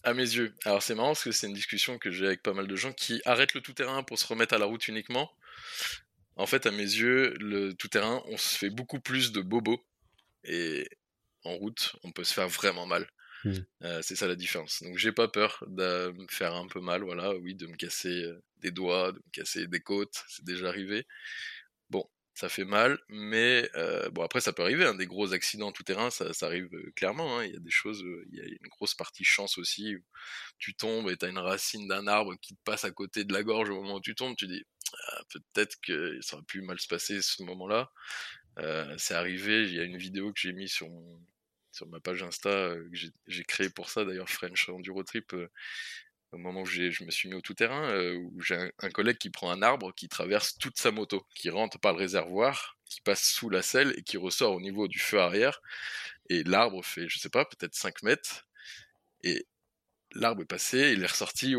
à 0.03 0.13
mes 0.13 0.23
yeux. 0.23 0.55
Alors 0.67 0.83
c'est 0.83 0.95
marrant 0.95 1.09
parce 1.09 1.25
que 1.25 1.33
c'est 1.33 1.47
une 1.47 1.55
discussion 1.55 1.97
que 1.97 2.11
j'ai 2.11 2.27
avec 2.27 2.43
pas 2.43 2.53
mal 2.53 2.67
de 2.67 2.77
gens 2.77 2.93
qui 2.93 3.23
arrêtent 3.25 3.55
le 3.55 3.63
tout-terrain 3.63 4.03
pour 4.03 4.19
se 4.19 4.27
remettre 4.27 4.55
à 4.55 4.59
la 4.59 4.67
route 4.67 4.87
uniquement. 4.89 5.31
En 6.37 6.45
fait, 6.47 6.67
à 6.67 6.71
mes 6.71 6.79
yeux, 6.79 7.35
le 7.41 7.73
tout-terrain, 7.73 8.23
on 8.27 8.37
se 8.37 8.59
fait 8.59 8.69
beaucoup 8.69 9.01
plus 9.01 9.33
de 9.33 9.41
bobos 9.41 9.81
et 10.45 10.89
en 11.45 11.55
route, 11.55 11.97
on 12.03 12.13
peut 12.13 12.25
se 12.25 12.35
faire 12.35 12.49
vraiment 12.49 12.87
mal. 12.87 13.09
Mmh. 13.45 13.53
Euh, 13.83 14.01
c'est 14.03 14.17
ça 14.17 14.27
la 14.27 14.37
différence. 14.37 14.83
Donc 14.83 14.97
j'ai 14.97 15.13
pas 15.13 15.29
peur 15.29 15.63
de 15.67 16.13
me 16.13 16.27
faire 16.31 16.55
un 16.55 16.67
peu 16.67 16.81
mal, 16.81 17.03
voilà, 17.03 17.35
oui, 17.37 17.55
de 17.55 17.67
me 17.67 17.77
casser 17.77 18.25
euh, 18.25 18.43
des 18.59 18.71
doigts, 18.71 19.13
de 19.13 19.19
me 19.19 19.31
casser 19.33 19.67
des 19.67 19.81
côtes, 19.81 20.25
c'est 20.29 20.45
déjà 20.45 20.69
arrivé. 20.69 21.07
Bon, 21.91 22.09
ça 22.35 22.49
fait 22.49 22.65
mal, 22.65 22.99
mais 23.09 23.69
euh, 23.77 24.09
bon 24.11 24.23
après 24.23 24.41
ça 24.41 24.53
peut 24.53 24.63
arriver, 24.63 24.87
hein, 24.87 24.95
des 24.95 25.07
gros 25.07 25.33
accidents 25.35 25.73
tout 25.73 25.83
terrain, 25.85 26.11
ça, 26.11 26.33
ça 26.33 26.47
arrive 26.47 26.69
euh, 26.73 26.91
clairement. 26.97 27.39
Hein, 27.39 27.45
il 27.45 27.53
y 27.53 27.57
a 27.57 27.61
des 27.61 27.71
choses, 27.71 28.03
il 28.33 28.39
y 28.39 28.41
a 28.41 28.45
une 28.45 28.69
grosse 28.71 28.95
partie 28.95 29.25
chance 29.25 29.59
aussi. 29.59 29.97
Où 29.97 30.03
tu 30.59 30.75
tombes 30.75 31.11
et 31.11 31.17
t'as 31.17 31.29
une 31.29 31.39
racine 31.39 31.87
d'un 31.87 32.07
arbre 32.07 32.35
qui 32.41 32.55
te 32.55 32.61
passe 32.65 32.85
à 32.85 32.91
côté 32.91 33.25
de 33.25 33.33
la 33.35 33.43
gorge 33.43 33.69
au 33.71 33.83
moment 33.83 33.97
où 33.97 34.01
tu 34.01 34.15
tombes, 34.15 34.37
tu 34.37 34.47
dis 34.47 34.65
ah, 35.09 35.23
peut-être 35.31 35.77
que 35.83 36.19
ça 36.23 36.37
aurait 36.37 36.45
pu 36.47 36.63
mal 36.63 36.79
se 36.81 36.89
passer 36.89 37.21
ce 37.23 37.43
moment-là. 37.43 37.91
C'est 38.99 39.15
arrivé, 39.15 39.65
il 39.65 39.75
y 39.75 39.81
a 39.81 39.85
une 39.85 39.97
vidéo 39.97 40.33
que 40.33 40.41
j'ai 40.41 40.53
mis 40.53 40.69
sur 40.69 40.89
ma 41.87 42.01
page 42.01 42.23
Insta 42.23 42.75
que 42.77 43.11
j'ai 43.27 43.45
créée 43.45 43.71
pour 43.71 43.91
ça 43.91 44.05
d'ailleurs 44.05 44.29
French 44.29 44.69
Enduro 44.69 45.03
Trip 45.03 45.35
au 46.35 46.39
moment 46.39 46.63
où 46.63 46.67
je 46.67 47.05
me 47.05 47.11
suis 47.11 47.29
mis 47.29 47.35
au 47.35 47.41
tout-terrain, 47.41 47.91
euh, 47.91 48.17
où 48.17 48.43
j'ai 48.43 48.57
un, 48.57 48.91
collègue 48.91 49.19
qui 49.19 49.31
prend 49.31 49.51
un 49.51 49.63
arbre, 49.63 49.95
qui 49.95 50.09
traverse 50.09 50.59
toute 50.59 50.79
sa 50.79 50.91
moto, 50.91 51.27
qui 51.35 51.49
rentre 51.49 51.79
par 51.79 51.93
le 51.93 51.99
réservoir, 51.99 52.77
qui 52.87 53.01
passe 53.01 53.25
sous 53.25 53.49
la 53.51 53.63
selle 53.63 53.95
et 53.97 54.03
qui 54.03 54.17
ressort 54.17 54.55
au 54.55 54.61
niveau 54.61 54.89
du 54.89 54.99
feu 54.99 55.21
arrière. 55.21 55.63
Et 56.29 56.43
l'arbre 56.45 56.85
fait, 56.85 57.09
je 57.09 57.19
sais 57.19 57.29
pas, 57.29 57.45
peut-être 57.45 57.75
5 57.75 58.03
mètres. 58.03 58.47
Et 59.23 59.47
l'arbre 60.13 60.43
est 60.43 60.47
passé, 60.47 60.93
il 60.93 61.03
est 61.03 61.07
ressorti 61.07 61.55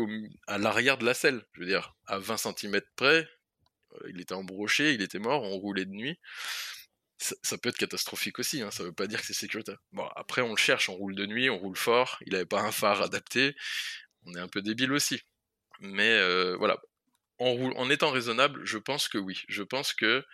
à 0.46 0.58
l'arrière 0.58 0.98
de 0.98 1.06
la 1.06 1.14
selle, 1.14 1.42
je 1.54 1.60
veux 1.60 1.66
dire, 1.66 1.96
à 2.06 2.18
20 2.18 2.36
cm 2.36 2.80
près. 2.96 3.28
Euh, 3.94 4.10
il 4.10 4.20
était 4.20 4.34
embroché, 4.34 4.92
il 4.92 5.02
était 5.02 5.18
mort, 5.18 5.42
on 5.42 5.56
roulait 5.58 5.86
de 5.86 5.90
nuit. 5.90 6.18
Ça, 7.18 7.56
peut 7.56 7.70
être 7.70 7.78
catastrophique 7.78 8.38
aussi, 8.38 8.60
hein, 8.60 8.70
ça 8.70 8.82
veut 8.82 8.92
pas 8.92 9.06
dire 9.06 9.20
que 9.20 9.26
c'est 9.26 9.32
sécuritaire. 9.32 9.78
Bon, 9.92 10.06
après 10.16 10.42
on 10.42 10.50
le 10.50 10.56
cherche, 10.56 10.90
on 10.90 10.94
roule 10.94 11.14
de 11.14 11.24
nuit, 11.24 11.48
on 11.48 11.58
roule 11.58 11.76
fort, 11.76 12.18
il 12.26 12.34
avait 12.34 12.44
pas 12.44 12.60
un 12.60 12.72
phare 12.72 13.00
adapté, 13.00 13.56
on 14.26 14.34
est 14.34 14.40
un 14.40 14.48
peu 14.48 14.60
débile 14.60 14.92
aussi. 14.92 15.22
Mais 15.80 16.10
euh, 16.10 16.56
voilà, 16.56 16.78
en, 17.38 17.90
étant 17.90 18.10
raisonnable, 18.10 18.64
je 18.64 18.78
pense 18.78 19.08
que 19.08 19.18
oui. 19.18 19.42
Je 19.48 19.62
pense 19.62 19.94
que 19.94 20.24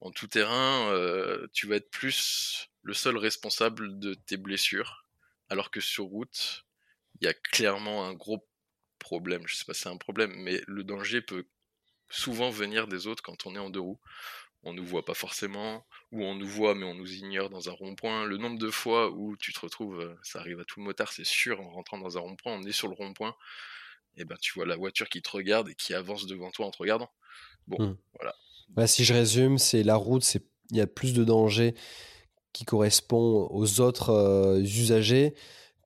en 0.00 0.12
tout 0.12 0.28
terrain, 0.28 0.88
euh, 0.92 1.46
tu 1.52 1.66
vas 1.66 1.76
être 1.76 1.90
plus 1.90 2.68
le 2.82 2.94
seul 2.94 3.16
responsable 3.16 3.98
de 3.98 4.14
tes 4.14 4.36
blessures, 4.36 5.04
alors 5.48 5.70
que 5.70 5.80
sur 5.80 6.04
route, 6.04 6.64
il 7.20 7.26
y 7.26 7.28
a 7.28 7.34
clairement 7.34 8.06
un 8.06 8.14
gros 8.14 8.48
problème. 8.98 9.42
Je 9.46 9.56
sais 9.56 9.64
pas 9.64 9.74
si 9.74 9.82
c'est 9.82 9.88
un 9.88 9.96
problème, 9.96 10.32
mais 10.36 10.62
le 10.66 10.84
danger 10.84 11.20
peut 11.22 11.46
souvent 12.08 12.50
venir 12.50 12.88
des 12.88 13.06
autres 13.06 13.22
quand 13.22 13.46
on 13.46 13.54
est 13.54 13.60
en 13.60 13.70
deux 13.70 13.80
roues 13.80 14.00
on 14.62 14.72
nous 14.72 14.84
voit 14.84 15.04
pas 15.04 15.14
forcément, 15.14 15.86
ou 16.12 16.22
on 16.22 16.34
nous 16.34 16.46
voit 16.46 16.74
mais 16.74 16.84
on 16.84 16.94
nous 16.94 17.14
ignore 17.14 17.50
dans 17.50 17.68
un 17.68 17.72
rond-point. 17.72 18.26
Le 18.26 18.36
nombre 18.36 18.58
de 18.58 18.70
fois 18.70 19.10
où 19.10 19.36
tu 19.36 19.52
te 19.52 19.60
retrouves, 19.60 20.00
euh, 20.00 20.14
ça 20.22 20.40
arrive 20.40 20.60
à 20.60 20.64
tout 20.64 20.80
le 20.80 20.84
motard, 20.84 21.12
c'est 21.12 21.26
sûr, 21.26 21.60
en 21.60 21.70
rentrant 21.70 21.98
dans 21.98 22.18
un 22.18 22.20
rond-point, 22.20 22.54
on 22.54 22.62
est 22.62 22.72
sur 22.72 22.88
le 22.88 22.94
rond-point, 22.94 23.34
et 24.16 24.24
ben 24.24 24.36
tu 24.40 24.52
vois 24.54 24.66
la 24.66 24.76
voiture 24.76 25.08
qui 25.08 25.22
te 25.22 25.30
regarde 25.30 25.68
et 25.68 25.74
qui 25.74 25.94
avance 25.94 26.26
devant 26.26 26.50
toi 26.50 26.66
en 26.66 26.70
te 26.70 26.78
regardant. 26.78 27.10
Bon, 27.66 27.82
hmm. 27.82 27.96
voilà. 28.14 28.34
Bah, 28.70 28.86
si 28.86 29.04
je 29.04 29.14
résume, 29.14 29.58
c'est 29.58 29.82
la 29.82 29.96
route, 29.96 30.22
c'est 30.22 30.44
il 30.70 30.76
y 30.76 30.80
a 30.80 30.86
plus 30.86 31.14
de 31.14 31.24
danger 31.24 31.74
qui 32.52 32.64
correspond 32.64 33.48
aux 33.50 33.80
autres 33.80 34.10
euh, 34.10 34.60
usagers 34.60 35.34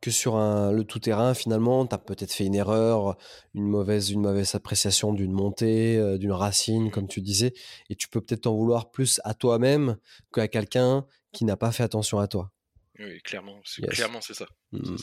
que 0.04 0.11
sur 0.11 0.37
un, 0.37 0.70
le 0.70 0.84
tout-terrain, 0.84 1.32
finalement, 1.32 1.87
tu 1.87 1.94
as 1.94 1.99
peut-être 1.99 2.30
fait 2.30 2.44
une 2.44 2.54
erreur, 2.54 3.16
une 3.54 3.66
mauvaise, 3.66 4.11
une 4.11 4.20
mauvaise 4.20 4.54
appréciation 4.54 5.14
d'une 5.14 5.32
montée, 5.32 5.96
euh, 5.96 6.18
d'une 6.18 6.32
racine, 6.32 6.90
comme 6.90 7.08
tu 7.08 7.23
disais, 7.23 7.54
et 7.88 7.96
tu 7.96 8.08
peux 8.08 8.20
peut-être 8.20 8.42
t'en 8.42 8.54
vouloir 8.54 8.90
plus 8.90 9.23
à 9.25 9.32
toi-même 9.32 9.96
qu'à 10.30 10.46
quelqu'un 10.46 11.06
qui 11.32 11.46
n'a 11.46 11.56
pas 11.56 11.73
fait 11.73 11.84
attention 11.84 12.18
à 12.18 12.28
toi. 12.28 12.52
Oui, 12.99 13.18
clairement, 13.23 13.58
c'est 13.64 13.80
clairement 13.87 14.20
c'est 14.20 14.34
ça. 14.34 14.46
Mmh. 14.73 14.96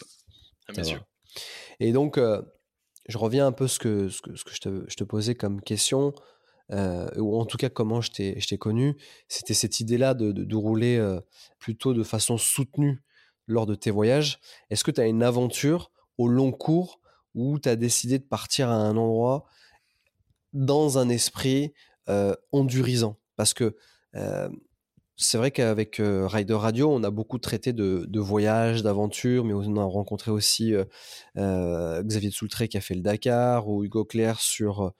Et 1.79 1.93
donc, 1.93 2.19
euh, 2.19 2.39
je 3.09 3.17
reviens 3.17 3.47
un 3.47 3.51
peu 3.51 3.67
ce 3.67 3.79
que, 3.79 4.07
ce 4.07 4.21
que, 4.21 4.35
ce 4.35 4.43
que 4.43 4.53
je, 4.53 4.59
te, 4.59 4.85
je, 4.87 4.95
te, 4.95 5.03
posais 5.03 5.33
comme 5.33 5.61
question, 5.61 6.13
euh, 6.73 7.09
ou 7.17 7.39
en 7.39 7.47
tout 7.47 7.57
cas 7.57 7.69
comment 7.69 8.01
je 8.01 8.11
t'ai 8.11 8.57
connu, 8.59 8.97
c'était 9.27 9.55
cette 9.55 9.79
idée-là 9.79 10.13
de, 10.13 10.31
de, 10.31 10.43
de, 10.43 10.55
rouler 10.55 11.03
plutôt 11.57 11.95
de 11.95 12.03
façon 12.03 12.37
soutenue 12.37 13.01
lors 13.51 13.65
de 13.65 13.75
tes 13.75 13.91
voyages. 13.91 14.39
Est-ce 14.69 14.83
que 14.83 14.91
tu 14.91 15.01
as 15.01 15.05
une 15.05 15.23
aventure 15.23 15.91
au 16.17 16.27
long 16.27 16.51
cours 16.51 16.99
où 17.35 17.59
tu 17.59 17.69
as 17.69 17.75
décidé 17.75 18.17
de 18.17 18.23
partir 18.23 18.69
à 18.69 18.75
un 18.75 18.97
endroit 18.97 19.45
dans 20.53 20.97
un 20.97 21.09
esprit 21.09 21.73
euh, 22.09 22.35
endurisant? 22.51 23.17
Parce 23.35 23.53
que 23.53 23.75
euh, 24.15 24.49
c'est 25.17 25.37
vrai 25.37 25.51
qu'avec 25.51 25.99
euh, 25.99 26.25
Rider 26.27 26.55
Radio, 26.55 26.91
on 26.91 27.03
a 27.03 27.11
beaucoup 27.11 27.37
traité 27.37 27.73
de, 27.73 28.19
voyages, 28.19 28.81
d'aventures, 28.81 29.45
mais 29.45 29.53
on 29.53 29.77
a 29.77 29.83
rencontré 29.83 30.31
aussi 30.31 30.73
Xavier 31.35 32.31
Soultré 32.31 32.67
qui 32.67 32.77
a 32.77 32.81
fait 32.81 32.95
le 32.95 33.01
Dakar 33.01 33.67
ou 33.67 33.83
Hugo 33.83 34.03
Claire 34.03 34.39
sur, 34.39 34.93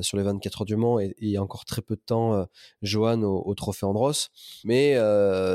sur 0.00 0.16
les 0.16 0.22
24 0.24 0.62
heures 0.62 0.64
du 0.64 0.74
Mans 0.74 0.98
et, 0.98 1.14
il 1.18 1.28
y 1.28 1.36
a 1.36 1.42
encore 1.42 1.64
très 1.64 1.80
peu 1.80 1.94
de 1.94 2.00
temps, 2.00 2.44
Johan 2.82 3.22
au, 3.22 3.54
Trophée 3.54 3.86
Andros. 3.86 4.30
Mais 4.64 4.96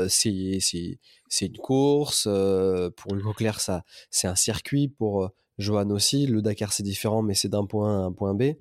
c'est 0.08 0.98
c'est 1.28 1.46
une 1.46 1.56
course. 1.56 2.24
Pour 2.24 3.14
Hugo 3.14 3.32
Claire, 3.32 3.60
ça, 3.60 3.84
c'est 4.10 4.28
un 4.28 4.34
circuit. 4.34 4.88
Pour 4.88 5.24
euh, 5.24 5.28
Johan 5.58 5.90
aussi, 5.90 6.26
le 6.26 6.42
Dakar 6.42 6.72
c'est 6.72 6.82
différent, 6.82 7.22
mais 7.22 7.34
c'est 7.34 7.48
d'un 7.48 7.66
point 7.66 7.98
A 7.98 8.02
à 8.02 8.04
un 8.04 8.12
point 8.12 8.34
B. 8.34 8.54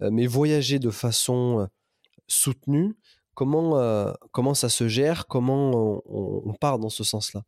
Mais 0.00 0.26
voyager 0.26 0.78
de 0.78 0.90
façon 0.90 1.68
soutenue, 2.26 2.96
comment, 3.34 4.14
comment 4.32 4.54
ça 4.54 4.68
se 4.68 4.88
gère? 4.88 5.26
Comment 5.26 6.02
on, 6.06 6.52
part 6.54 6.78
dans 6.78 6.88
ce 6.88 7.04
sens-là? 7.04 7.44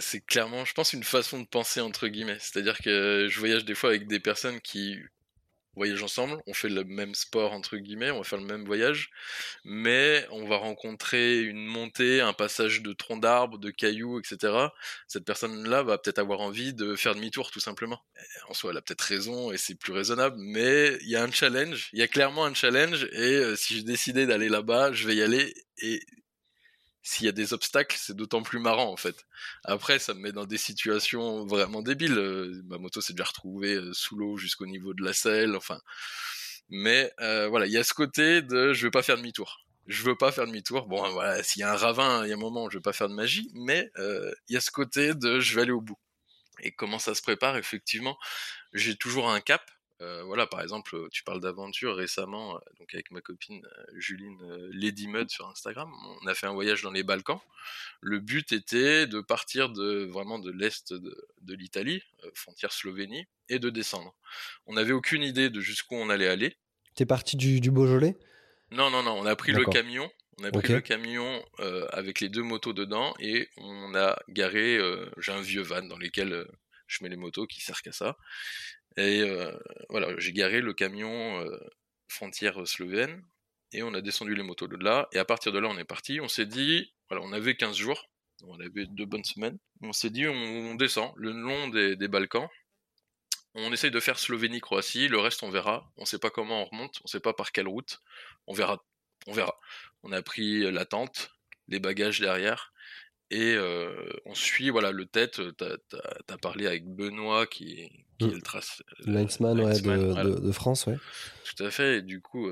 C'est 0.00 0.20
clairement, 0.20 0.64
je 0.64 0.74
pense, 0.74 0.92
une 0.92 1.02
façon 1.02 1.40
de 1.40 1.46
penser 1.46 1.80
entre 1.80 2.06
guillemets. 2.08 2.38
C'est-à-dire 2.38 2.78
que 2.78 3.26
je 3.28 3.38
voyage 3.38 3.64
des 3.64 3.74
fois 3.74 3.90
avec 3.90 4.06
des 4.06 4.20
personnes 4.20 4.60
qui 4.60 4.96
voyage 5.76 6.02
ensemble, 6.02 6.42
on 6.46 6.54
fait 6.54 6.68
le 6.68 6.84
même 6.84 7.14
sport 7.14 7.52
entre 7.52 7.76
guillemets, 7.76 8.10
on 8.10 8.18
va 8.18 8.24
faire 8.24 8.38
le 8.38 8.46
même 8.46 8.64
voyage, 8.64 9.10
mais 9.64 10.26
on 10.30 10.46
va 10.48 10.56
rencontrer 10.56 11.42
une 11.42 11.66
montée, 11.66 12.20
un 12.20 12.32
passage 12.32 12.82
de 12.82 12.92
troncs 12.92 13.20
d'arbres, 13.20 13.58
de 13.58 13.70
cailloux, 13.70 14.18
etc. 14.18 14.68
Cette 15.06 15.24
personne-là 15.24 15.82
va 15.82 15.98
peut-être 15.98 16.18
avoir 16.18 16.40
envie 16.40 16.74
de 16.74 16.96
faire 16.96 17.14
demi-tour 17.14 17.50
tout 17.50 17.60
simplement. 17.60 18.00
En 18.48 18.54
soi, 18.54 18.70
elle 18.70 18.78
a 18.78 18.82
peut-être 18.82 19.02
raison 19.02 19.52
et 19.52 19.56
c'est 19.56 19.74
plus 19.74 19.92
raisonnable, 19.92 20.36
mais 20.38 20.96
il 21.02 21.08
y 21.08 21.16
a 21.16 21.22
un 21.22 21.30
challenge, 21.30 21.90
il 21.92 21.98
y 21.98 22.02
a 22.02 22.08
clairement 22.08 22.44
un 22.44 22.54
challenge 22.54 23.04
et 23.12 23.34
euh, 23.36 23.56
si 23.56 23.76
j'ai 23.76 23.82
décidé 23.82 24.26
d'aller 24.26 24.48
là-bas, 24.48 24.92
je 24.92 25.06
vais 25.06 25.16
y 25.16 25.22
aller 25.22 25.54
et 25.78 26.00
s'il 27.06 27.24
y 27.24 27.28
a 27.28 27.32
des 27.32 27.52
obstacles, 27.52 27.96
c'est 27.96 28.16
d'autant 28.16 28.42
plus 28.42 28.58
marrant 28.58 28.90
en 28.90 28.96
fait. 28.96 29.26
Après, 29.62 30.00
ça 30.00 30.12
me 30.12 30.18
met 30.18 30.32
dans 30.32 30.44
des 30.44 30.58
situations 30.58 31.46
vraiment 31.46 31.80
débiles. 31.80 32.18
Euh, 32.18 32.60
ma 32.66 32.78
moto 32.78 33.00
s'est 33.00 33.12
déjà 33.12 33.26
retrouvée 33.26 33.74
euh, 33.74 33.92
sous 33.92 34.16
l'eau 34.16 34.36
jusqu'au 34.36 34.66
niveau 34.66 34.92
de 34.92 35.04
la 35.04 35.12
selle, 35.12 35.54
enfin. 35.54 35.80
Mais 36.68 37.12
euh, 37.20 37.46
voilà, 37.46 37.66
il 37.66 37.72
y 37.72 37.76
a 37.76 37.84
ce 37.84 37.94
côté 37.94 38.42
de 38.42 38.72
je 38.72 38.84
veux 38.84 38.90
pas 38.90 39.04
faire 39.04 39.16
demi-tour. 39.18 39.60
Je 39.86 40.02
veux 40.02 40.16
pas 40.16 40.32
faire 40.32 40.46
demi-tour. 40.46 40.88
Bon, 40.88 41.08
voilà, 41.12 41.44
s'il 41.44 41.60
y 41.60 41.62
a 41.62 41.72
un 41.72 41.76
ravin, 41.76 42.24
il 42.24 42.28
y 42.30 42.32
a 42.32 42.34
un 42.34 42.40
moment, 42.40 42.68
je 42.70 42.78
veux 42.78 42.82
pas 42.82 42.92
faire 42.92 43.08
de 43.08 43.14
magie, 43.14 43.52
mais 43.54 43.88
il 44.48 44.54
y 44.54 44.56
a 44.56 44.60
ce 44.60 44.72
côté 44.72 45.14
de 45.14 45.38
je 45.38 45.54
vais 45.54 45.62
aller 45.62 45.70
au 45.70 45.80
bout. 45.80 45.98
Et 46.60 46.72
comment 46.72 46.98
ça 46.98 47.14
se 47.14 47.22
prépare? 47.22 47.56
Effectivement, 47.56 48.18
j'ai 48.72 48.96
toujours 48.96 49.30
un 49.30 49.40
cap 49.40 49.62
euh, 50.02 50.22
voilà, 50.24 50.46
par 50.46 50.60
exemple, 50.60 51.08
tu 51.10 51.24
parles 51.24 51.40
d'aventure 51.40 51.96
récemment, 51.96 52.56
euh, 52.56 52.58
donc 52.78 52.92
avec 52.92 53.10
ma 53.10 53.22
copine 53.22 53.64
euh, 53.64 53.84
Juline 53.94 54.38
Lady 54.70 55.08
Mud 55.08 55.30
sur 55.30 55.48
Instagram, 55.48 55.90
on 56.22 56.26
a 56.26 56.34
fait 56.34 56.46
un 56.46 56.52
voyage 56.52 56.82
dans 56.82 56.90
les 56.90 57.02
Balkans. 57.02 57.40
Le 58.02 58.18
but 58.18 58.52
était 58.52 59.06
de 59.06 59.20
partir 59.20 59.70
de 59.70 60.04
vraiment 60.04 60.38
de 60.38 60.50
l'est 60.50 60.92
de, 60.92 61.54
l'Italie, 61.54 62.02
frontière 62.34 62.72
Slovénie, 62.72 63.26
et 63.48 63.58
de 63.58 63.70
descendre. 63.70 64.14
On 64.66 64.74
n'avait 64.74 64.92
aucune 64.92 65.22
idée 65.22 65.48
de 65.48 65.60
jusqu'où 65.60 65.94
on 65.94 66.10
allait 66.10 66.28
aller. 66.28 66.56
T'es 66.94 67.06
parti 67.06 67.36
du, 67.36 67.70
Beaujolais? 67.70 68.16
Non, 68.72 68.90
non, 68.90 69.02
non, 69.02 69.12
on 69.12 69.26
a 69.26 69.36
pris 69.36 69.52
le 69.52 69.64
camion. 69.64 70.10
On 70.38 70.44
a 70.44 70.50
pris 70.50 70.72
le 70.72 70.80
camion 70.80 71.42
avec 71.90 72.20
les 72.20 72.28
deux 72.28 72.42
motos 72.42 72.74
dedans 72.74 73.14
et 73.20 73.48
on 73.56 73.94
a 73.94 74.18
garé. 74.28 74.78
J'ai 75.18 75.32
un 75.32 75.40
vieux 75.40 75.62
van 75.62 75.82
dans 75.82 75.96
lequel 75.96 76.46
je 76.86 77.02
mets 77.02 77.10
les 77.10 77.16
motos 77.16 77.46
qui 77.46 77.60
sert 77.60 77.82
qu'à 77.82 77.92
ça. 77.92 78.16
Et 78.96 79.20
euh, 79.20 79.52
voilà, 79.88 80.08
j'ai 80.18 80.32
garé 80.32 80.60
le 80.60 80.72
camion 80.72 81.40
euh, 81.40 81.58
frontière 82.08 82.66
slovène 82.66 83.22
et 83.72 83.82
on 83.82 83.92
a 83.94 84.00
descendu 84.00 84.34
les 84.34 84.42
motos 84.42 84.68
de 84.68 84.82
là. 84.82 85.08
Et 85.12 85.18
à 85.18 85.24
partir 85.24 85.52
de 85.52 85.58
là, 85.58 85.68
on 85.68 85.78
est 85.78 85.84
parti. 85.84 86.20
On 86.20 86.28
s'est 86.28 86.46
dit, 86.46 86.92
voilà, 87.10 87.24
on 87.24 87.32
avait 87.32 87.56
15 87.56 87.76
jours, 87.76 88.08
on 88.42 88.58
avait 88.60 88.86
deux 88.86 89.04
bonnes 89.06 89.24
semaines. 89.24 89.58
On 89.82 89.92
s'est 89.92 90.10
dit, 90.10 90.26
on, 90.26 90.74
descend 90.76 91.12
le 91.16 91.32
long 91.32 91.68
des, 91.68 92.08
Balkans. 92.08 92.48
On 93.54 93.72
essaye 93.72 93.90
de 93.90 94.00
faire 94.00 94.18
Slovénie-Croatie, 94.18 95.08
le 95.08 95.18
reste 95.18 95.42
on 95.42 95.50
verra. 95.50 95.90
On 95.96 96.04
sait 96.04 96.18
pas 96.18 96.30
comment 96.30 96.62
on 96.62 96.64
remonte, 96.66 97.00
on 97.04 97.06
sait 97.06 97.20
pas 97.20 97.32
par 97.32 97.52
quelle 97.52 97.68
route. 97.68 98.00
On 98.46 98.52
verra, 98.52 98.84
on 99.26 99.32
verra. 99.32 99.58
On 100.02 100.12
a 100.12 100.22
pris 100.22 100.70
la 100.70 100.84
tente, 100.84 101.30
les 101.68 101.80
bagages 101.80 102.20
derrière, 102.20 102.72
et 103.30 103.54
euh, 103.54 104.08
on 104.24 104.34
suit 104.34 104.70
voilà 104.70 104.92
le 104.92 105.06
tête. 105.06 105.40
T'as 105.56 105.76
as, 106.28 106.38
parlé 106.38 106.66
avec 106.66 106.86
Benoît 106.86 107.46
qui, 107.46 107.90
qui 108.18 108.26
mmh. 108.26 108.30
est 108.30 108.34
le 108.34 108.42
trace. 108.42 108.82
Linesman, 109.04 109.60
ouais, 109.60 109.80
de, 109.80 110.40
de, 110.40 110.52
France, 110.52 110.86
ouais. 110.86 110.96
Tout 111.44 111.64
à 111.64 111.70
fait. 111.70 111.98
Et 111.98 112.02
du 112.02 112.20
coup, 112.20 112.48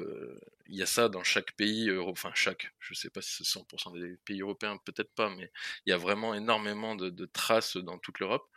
il 0.66 0.76
y 0.76 0.82
a 0.82 0.86
ça 0.86 1.08
dans 1.08 1.22
chaque 1.22 1.52
pays, 1.52 1.90
enfin 1.98 2.32
chaque, 2.34 2.72
je 2.80 2.94
sais 2.94 3.10
pas 3.10 3.22
si 3.22 3.44
c'est 3.44 3.58
100% 3.58 4.00
des 4.00 4.16
pays 4.24 4.40
européens, 4.40 4.78
peut-être 4.84 5.12
pas, 5.14 5.30
mais 5.30 5.50
il 5.86 5.90
y 5.90 5.92
a 5.92 5.98
vraiment 5.98 6.34
énormément 6.34 6.96
de, 6.96 7.10
de 7.10 7.26
traces 7.26 7.76
dans 7.76 7.98
toute 7.98 8.18
l'Europe. 8.18 8.48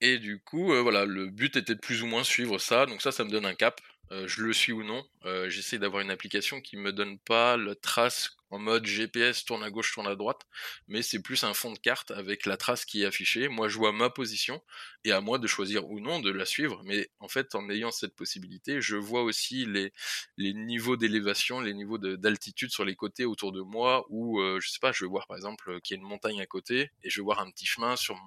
Et 0.00 0.18
du 0.18 0.40
coup, 0.40 0.66
voilà, 0.82 1.04
le 1.04 1.26
but 1.30 1.56
était 1.56 1.76
de 1.76 1.80
plus 1.80 2.02
ou 2.02 2.06
moins 2.06 2.24
suivre 2.24 2.58
ça. 2.58 2.86
Donc 2.86 3.02
ça, 3.02 3.12
ça 3.12 3.22
me 3.22 3.30
donne 3.30 3.46
un 3.46 3.54
cap. 3.54 3.80
Euh, 4.10 4.26
je 4.26 4.42
le 4.42 4.52
suis 4.52 4.72
ou 4.72 4.82
non. 4.82 5.04
Euh, 5.24 5.48
j'essaie 5.48 5.78
d'avoir 5.78 6.02
une 6.02 6.10
application 6.10 6.60
qui 6.60 6.76
me 6.76 6.92
donne 6.92 7.18
pas 7.18 7.56
la 7.56 7.74
trace 7.74 8.36
en 8.52 8.58
mode 8.58 8.84
GPS 8.84 9.46
tourne 9.46 9.64
à 9.64 9.70
gauche, 9.70 9.94
tourne 9.94 10.06
à 10.06 10.14
droite, 10.14 10.42
mais 10.86 11.00
c'est 11.00 11.22
plus 11.22 11.42
un 11.42 11.54
fond 11.54 11.72
de 11.72 11.78
carte 11.78 12.10
avec 12.10 12.44
la 12.44 12.58
trace 12.58 12.84
qui 12.84 13.02
est 13.02 13.06
affichée. 13.06 13.48
Moi, 13.48 13.68
je 13.68 13.78
vois 13.78 13.92
ma 13.92 14.10
position 14.10 14.62
et 15.04 15.12
à 15.12 15.22
moi 15.22 15.38
de 15.38 15.46
choisir 15.46 15.88
ou 15.88 16.00
non 16.00 16.20
de 16.20 16.30
la 16.30 16.44
suivre. 16.44 16.82
Mais 16.84 17.08
en 17.18 17.28
fait, 17.28 17.54
en 17.54 17.70
ayant 17.70 17.90
cette 17.90 18.14
possibilité, 18.14 18.82
je 18.82 18.96
vois 18.96 19.22
aussi 19.22 19.64
les, 19.64 19.90
les 20.36 20.52
niveaux 20.52 20.98
d'élévation, 20.98 21.60
les 21.60 21.72
niveaux 21.72 21.96
d'altitude 21.96 22.70
sur 22.70 22.84
les 22.84 22.94
côtés 22.94 23.24
autour 23.24 23.52
de 23.52 23.62
moi. 23.62 24.04
Ou 24.10 24.40
euh, 24.42 24.60
je 24.60 24.68
sais 24.68 24.80
pas, 24.80 24.92
je 24.92 25.06
vais 25.06 25.08
voir 25.08 25.26
par 25.26 25.38
exemple 25.38 25.80
qu'il 25.80 25.96
y 25.96 25.98
a 25.98 26.02
une 26.02 26.06
montagne 26.06 26.40
à 26.42 26.46
côté 26.46 26.90
et 27.02 27.08
je 27.08 27.20
vais 27.20 27.24
voir 27.24 27.40
un 27.40 27.50
petit 27.50 27.64
chemin 27.64 27.96
sur, 27.96 28.20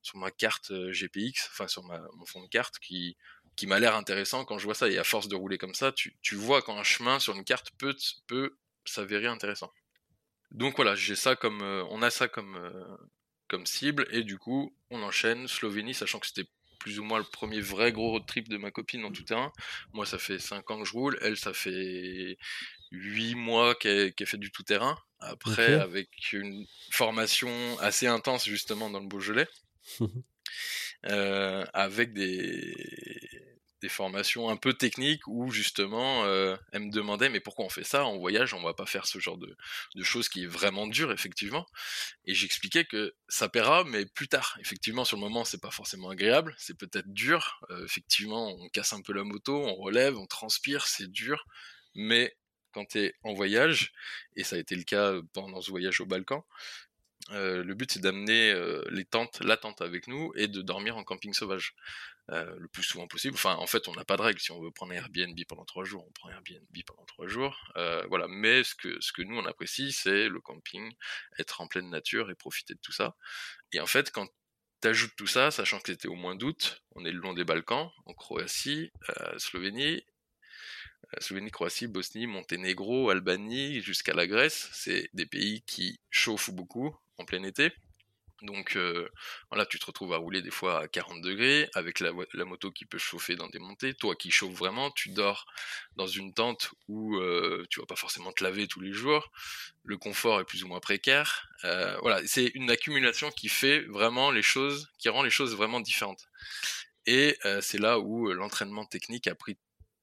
sur 0.00 0.16
ma 0.16 0.30
carte 0.30 0.72
GPX, 0.72 1.50
enfin 1.52 1.68
sur 1.68 1.84
ma, 1.84 2.00
mon 2.14 2.24
fond 2.24 2.42
de 2.42 2.48
carte 2.48 2.78
qui 2.78 3.18
qui 3.56 3.66
m'a 3.66 3.78
l'air 3.80 3.96
intéressant 3.96 4.44
quand 4.44 4.58
je 4.58 4.64
vois 4.64 4.74
ça. 4.74 4.88
Et 4.88 4.98
à 4.98 5.04
force 5.04 5.28
de 5.28 5.34
rouler 5.34 5.58
comme 5.58 5.74
ça, 5.74 5.92
tu, 5.92 6.16
tu 6.22 6.34
vois 6.36 6.62
quand 6.62 6.78
un 6.78 6.84
chemin 6.84 7.18
sur 7.18 7.34
une 7.34 7.44
carte 7.44 7.70
peut, 7.78 7.96
peut 8.26 8.56
s'avérer 8.84 9.26
intéressant. 9.26 9.72
Donc 10.52 10.76
voilà, 10.76 10.94
j'ai 10.94 11.16
ça 11.16 11.34
comme, 11.34 11.62
euh, 11.62 11.84
on 11.90 12.02
a 12.02 12.10
ça 12.10 12.28
comme, 12.28 12.56
euh, 12.56 12.96
comme 13.48 13.66
cible, 13.66 14.06
et 14.10 14.22
du 14.22 14.38
coup, 14.38 14.76
on 14.90 15.02
enchaîne 15.02 15.48
Slovénie, 15.48 15.94
sachant 15.94 16.20
que 16.20 16.26
c'était 16.26 16.48
plus 16.78 17.00
ou 17.00 17.04
moins 17.04 17.18
le 17.18 17.24
premier 17.24 17.60
vrai 17.60 17.90
gros 17.90 18.10
road 18.10 18.26
trip 18.26 18.48
de 18.48 18.56
ma 18.58 18.70
copine 18.70 19.04
en 19.04 19.10
tout 19.10 19.24
terrain. 19.24 19.52
Moi, 19.92 20.06
ça 20.06 20.18
fait 20.18 20.38
5 20.38 20.70
ans 20.70 20.78
que 20.78 20.84
je 20.84 20.92
roule, 20.92 21.18
elle, 21.20 21.36
ça 21.36 21.52
fait 21.52 22.38
8 22.92 23.34
mois 23.34 23.74
qu'elle 23.74 24.14
fait 24.24 24.38
du 24.38 24.52
tout 24.52 24.62
terrain. 24.62 24.96
Après, 25.18 25.74
avec 25.74 26.32
une 26.32 26.66
formation 26.92 27.50
assez 27.80 28.06
intense 28.06 28.44
justement 28.44 28.90
dans 28.90 29.00
le 29.00 29.08
Beaujolais. 29.08 29.48
Euh, 31.04 31.64
avec 31.72 32.14
des, 32.14 32.74
des 33.82 33.88
formations 33.88 34.48
un 34.48 34.56
peu 34.56 34.72
techniques 34.72 35.26
où 35.26 35.50
justement 35.50 36.24
euh, 36.24 36.56
elle 36.72 36.84
me 36.84 36.90
demandait 36.90 37.28
mais 37.28 37.40
pourquoi 37.40 37.66
on 37.66 37.68
fait 37.68 37.84
ça 37.84 38.06
en 38.06 38.16
voyage 38.18 38.54
on 38.54 38.62
va 38.62 38.74
pas 38.74 38.86
faire 38.86 39.06
ce 39.06 39.18
genre 39.18 39.36
de, 39.36 39.56
de 39.94 40.02
choses 40.02 40.28
qui 40.28 40.44
est 40.44 40.46
vraiment 40.46 40.86
dur 40.86 41.12
effectivement. 41.12 41.66
Et 42.24 42.34
j'expliquais 42.34 42.84
que 42.84 43.14
ça 43.28 43.48
paiera 43.48 43.84
mais 43.84 44.06
plus 44.06 44.28
tard. 44.28 44.56
Effectivement 44.60 45.04
sur 45.04 45.16
le 45.16 45.22
moment 45.22 45.44
c'est 45.44 45.60
pas 45.60 45.70
forcément 45.70 46.10
agréable 46.10 46.54
c'est 46.58 46.76
peut-être 46.76 47.12
dur. 47.12 47.60
Euh, 47.70 47.84
effectivement 47.84 48.48
on 48.48 48.68
casse 48.70 48.92
un 48.92 49.02
peu 49.02 49.12
la 49.12 49.24
moto 49.24 49.66
on 49.66 49.74
relève 49.74 50.16
on 50.16 50.26
transpire 50.26 50.86
c'est 50.86 51.10
dur. 51.10 51.44
Mais 51.94 52.36
quand 52.72 52.84
tu 52.86 52.98
es 52.98 53.14
en 53.22 53.32
voyage 53.32 53.92
et 54.36 54.44
ça 54.44 54.56
a 54.56 54.58
été 54.58 54.74
le 54.74 54.84
cas 54.84 55.14
pendant 55.32 55.60
ce 55.62 55.70
voyage 55.70 56.00
au 56.00 56.06
Balkan 56.06 56.44
euh, 57.32 57.64
le 57.64 57.74
but 57.74 57.90
c'est 57.90 58.00
d'amener 58.00 58.52
euh, 58.52 58.84
les 58.90 59.04
tentes, 59.04 59.40
la 59.40 59.56
tente 59.56 59.82
avec 59.82 60.06
nous 60.06 60.32
et 60.36 60.46
de 60.46 60.62
dormir 60.62 60.96
en 60.96 61.02
camping 61.02 61.34
sauvage 61.34 61.74
euh, 62.30 62.54
le 62.58 62.68
plus 62.68 62.84
souvent 62.84 63.08
possible. 63.08 63.34
Enfin, 63.34 63.54
en 63.56 63.66
fait, 63.66 63.88
on 63.88 63.94
n'a 63.94 64.04
pas 64.04 64.16
de 64.16 64.22
règle. 64.22 64.40
Si 64.40 64.52
on 64.52 64.60
veut 64.60 64.70
prendre 64.70 64.92
Airbnb 64.92 65.38
pendant 65.48 65.64
trois 65.64 65.84
jours, 65.84 66.04
on 66.06 66.12
prend 66.12 66.30
Airbnb 66.30 66.76
pendant 66.86 67.04
trois 67.04 67.26
jours. 67.26 67.72
voilà. 68.08 68.26
Mais 68.28 68.62
ce 68.64 68.74
que 68.74 69.22
nous 69.22 69.36
on 69.36 69.46
apprécie, 69.46 69.92
c'est 69.92 70.28
le 70.28 70.40
camping, 70.40 70.92
être 71.38 71.60
en 71.60 71.66
pleine 71.66 71.90
nature 71.90 72.30
et 72.30 72.34
profiter 72.34 72.74
de 72.74 72.80
tout 72.80 72.92
ça. 72.92 73.16
Et 73.72 73.80
en 73.80 73.86
fait, 73.86 74.12
quand 74.12 74.28
tu 74.82 74.88
ajoutes 74.88 75.16
tout 75.16 75.26
ça, 75.26 75.50
sachant 75.50 75.80
que 75.80 75.92
c'était 75.92 76.08
au 76.08 76.14
mois 76.14 76.34
d'août, 76.36 76.82
on 76.94 77.04
est 77.04 77.12
le 77.12 77.18
long 77.18 77.32
des 77.32 77.44
Balkans, 77.44 77.90
en 78.04 78.14
Croatie, 78.14 78.92
Slovénie, 79.38 80.04
Slovénie, 81.18 81.50
Croatie, 81.50 81.86
Bosnie, 81.86 82.26
Monténégro, 82.26 83.10
Albanie, 83.10 83.80
jusqu'à 83.80 84.12
la 84.14 84.26
Grèce, 84.26 84.68
c'est 84.72 85.08
des 85.14 85.26
pays 85.26 85.62
qui 85.62 86.00
chauffent 86.10 86.50
beaucoup 86.50 86.96
en 87.18 87.24
plein 87.24 87.42
été. 87.42 87.72
Donc 88.42 88.76
euh, 88.76 89.08
voilà, 89.50 89.64
tu 89.64 89.78
te 89.78 89.86
retrouves 89.86 90.12
à 90.12 90.18
rouler 90.18 90.42
des 90.42 90.50
fois 90.50 90.82
à 90.82 90.88
40 90.88 91.22
degrés 91.22 91.68
avec 91.74 92.00
la, 92.00 92.12
moto 92.44 92.70
qui 92.70 92.84
peut 92.84 92.98
chauffer 92.98 93.34
dans 93.34 93.48
des 93.48 93.58
montées. 93.58 93.94
Toi 93.94 94.14
qui 94.14 94.30
chauffes 94.30 94.54
vraiment, 94.54 94.90
tu 94.90 95.10
dors 95.10 95.46
dans 95.96 96.06
une 96.06 96.34
tente 96.34 96.70
où 96.88 97.16
euh, 97.16 97.64
tu 97.70 97.80
vas 97.80 97.86
pas 97.86 97.96
forcément 97.96 98.32
te 98.32 98.44
laver 98.44 98.66
tous 98.68 98.80
les 98.80 98.92
jours. 98.92 99.30
Le 99.84 99.96
confort 99.96 100.40
est 100.40 100.44
plus 100.44 100.64
ou 100.64 100.68
moins 100.68 100.80
précaire. 100.80 101.48
Euh, 101.64 101.96
voilà, 102.02 102.20
c'est 102.26 102.46
une 102.54 102.70
accumulation 102.70 103.30
qui 103.30 103.48
fait 103.48 103.80
vraiment 103.80 104.30
les 104.30 104.42
choses, 104.42 104.90
qui 104.98 105.08
rend 105.08 105.22
les 105.22 105.30
choses 105.30 105.56
vraiment 105.56 105.80
différentes. 105.80 106.28
Et 107.06 107.38
c'est 107.60 107.78
là 107.78 108.00
où 108.00 108.32
l'entraînement 108.32 108.84
technique 108.84 109.28
a 109.28 109.36
pris 109.36 109.56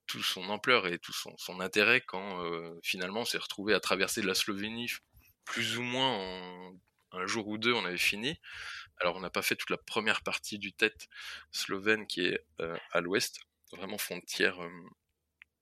toute 0.07 0.23
son 0.23 0.49
ampleur 0.49 0.87
et 0.87 0.99
tout 0.99 1.11
son, 1.11 1.35
son 1.37 1.59
intérêt 1.59 1.99
quand 1.99 2.41
finalement 2.81 3.21
on 3.21 3.25
s'est 3.25 3.37
retrouvé 3.37 3.73
à 3.73 3.81
traverser 3.81 4.21
la 4.21 4.33
Slovénie 4.33 4.89
plus 5.43 5.77
ou 5.77 5.81
moins 5.81 6.07
en 6.07 6.73
un 7.13 7.25
jour 7.25 7.47
ou 7.47 7.57
deux, 7.57 7.73
on 7.73 7.85
avait 7.85 7.97
fini. 7.97 8.39
Alors, 8.99 9.15
on 9.15 9.19
n'a 9.19 9.29
pas 9.29 9.41
fait 9.41 9.55
toute 9.55 9.69
la 9.69 9.77
première 9.77 10.21
partie 10.23 10.59
du 10.59 10.73
tête 10.73 11.07
slovène 11.51 12.07
qui 12.07 12.25
est 12.25 12.39
euh, 12.59 12.77
à 12.91 13.01
l'ouest, 13.01 13.39
vraiment 13.71 13.97
frontière, 13.97 14.63
euh, 14.63 14.69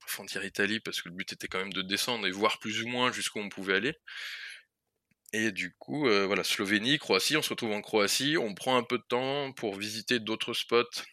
frontière 0.06 0.44
Italie, 0.46 0.80
parce 0.80 1.02
que 1.02 1.10
le 1.10 1.16
but 1.16 1.34
était 1.34 1.48
quand 1.48 1.60
même 1.60 1.74
de 1.74 1.82
descendre 1.82 2.28
et 2.28 2.32
voir 2.32 2.60
plus 2.60 2.84
ou 2.84 2.88
moins 2.88 3.12
jusqu'où 3.12 3.40
on 3.40 3.50
pouvait 3.50 3.76
aller. 3.76 3.98
Et 5.34 5.52
du 5.52 5.74
coup, 5.78 6.08
euh, 6.08 6.26
voilà, 6.26 6.44
Slovénie, 6.44 7.00
Croatie, 7.00 7.38
on 7.38 7.42
se 7.42 7.50
retrouve 7.50 7.72
en 7.72 7.82
Croatie, 7.82 8.38
on 8.38 8.54
prend 8.54 8.78
un 8.78 8.84
peu 8.84 8.98
de 8.98 9.04
temps 9.04 9.54
pour 9.54 9.76
visiter 9.76 10.20
d'autres 10.20 10.54
spots, 10.54 11.04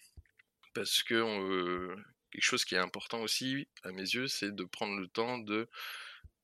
parce 0.75 1.03
que 1.05 1.95
quelque 2.33 2.45
chose 2.45 2.65
qui 2.65 2.75
est 2.75 2.79
important 2.79 3.21
aussi, 3.21 3.69
à 3.85 3.93
mes 3.93 4.03
yeux, 4.03 4.27
c'est 4.27 4.55
de 4.55 4.65
prendre 4.65 4.99
le 4.99 5.09
temps 5.09 5.39
de 5.39 5.69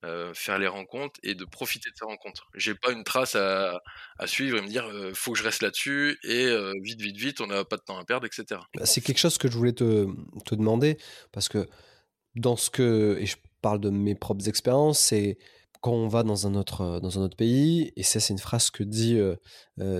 euh, 0.05 0.35
faire 0.35 0.59
les 0.59 0.67
rencontres 0.67 1.19
et 1.23 1.35
de 1.35 1.45
profiter 1.45 1.88
de 1.90 1.95
ces 1.97 2.05
rencontres. 2.05 2.49
J'ai 2.55 2.75
pas 2.75 2.93
une 2.93 3.05
trace 3.05 3.35
à, 3.37 3.81
suivre 4.27 4.59
et 4.59 4.62
me 4.62 4.69
dire 4.69 4.87
euh, 4.87 5.12
faut 5.14 5.33
que 5.33 5.38
je 5.38 5.45
reste 5.45 5.62
là-dessus 5.62 6.19
et 6.25 6.47
vite, 6.83 7.01
vite, 7.01 7.17
vite, 7.17 7.40
on 7.40 7.47
n'a 7.47 7.64
pas 7.64 7.77
de 7.77 7.83
temps 7.83 7.99
à 7.99 8.05
perdre, 8.05 8.27
etc. 8.27 8.61
Bah, 8.75 8.87
c'est 8.87 9.01
quelque 9.01 9.19
chose 9.19 9.38
que 9.38 9.51
je 9.51 9.57
voulais 9.57 9.73
te, 9.73 10.07
te, 10.45 10.55
demander 10.55 10.99
parce 11.33 11.49
que 11.49 11.67
dans 12.35 12.57
ce 12.57 12.71
que, 12.71 13.17
et 13.21 13.27
je 13.27 13.37
parle 13.62 13.81
de 13.81 13.90
mes 13.90 14.14
propres 14.14 14.49
expériences, 14.49 14.99
c'est 14.99 15.38
quand 15.81 15.93
on 15.93 16.09
va 16.09 16.23
dans 16.23 16.47
un 16.47 16.55
autre, 16.55 17.01
dans 17.01 17.19
un 17.19 17.23
autre 17.23 17.37
pays, 17.37 17.93
et 17.97 18.03
ça 18.03 18.21
c'est 18.21 18.33
une 18.33 18.38
phrase 18.38 18.71
que 18.71 18.83
dit 18.83 19.19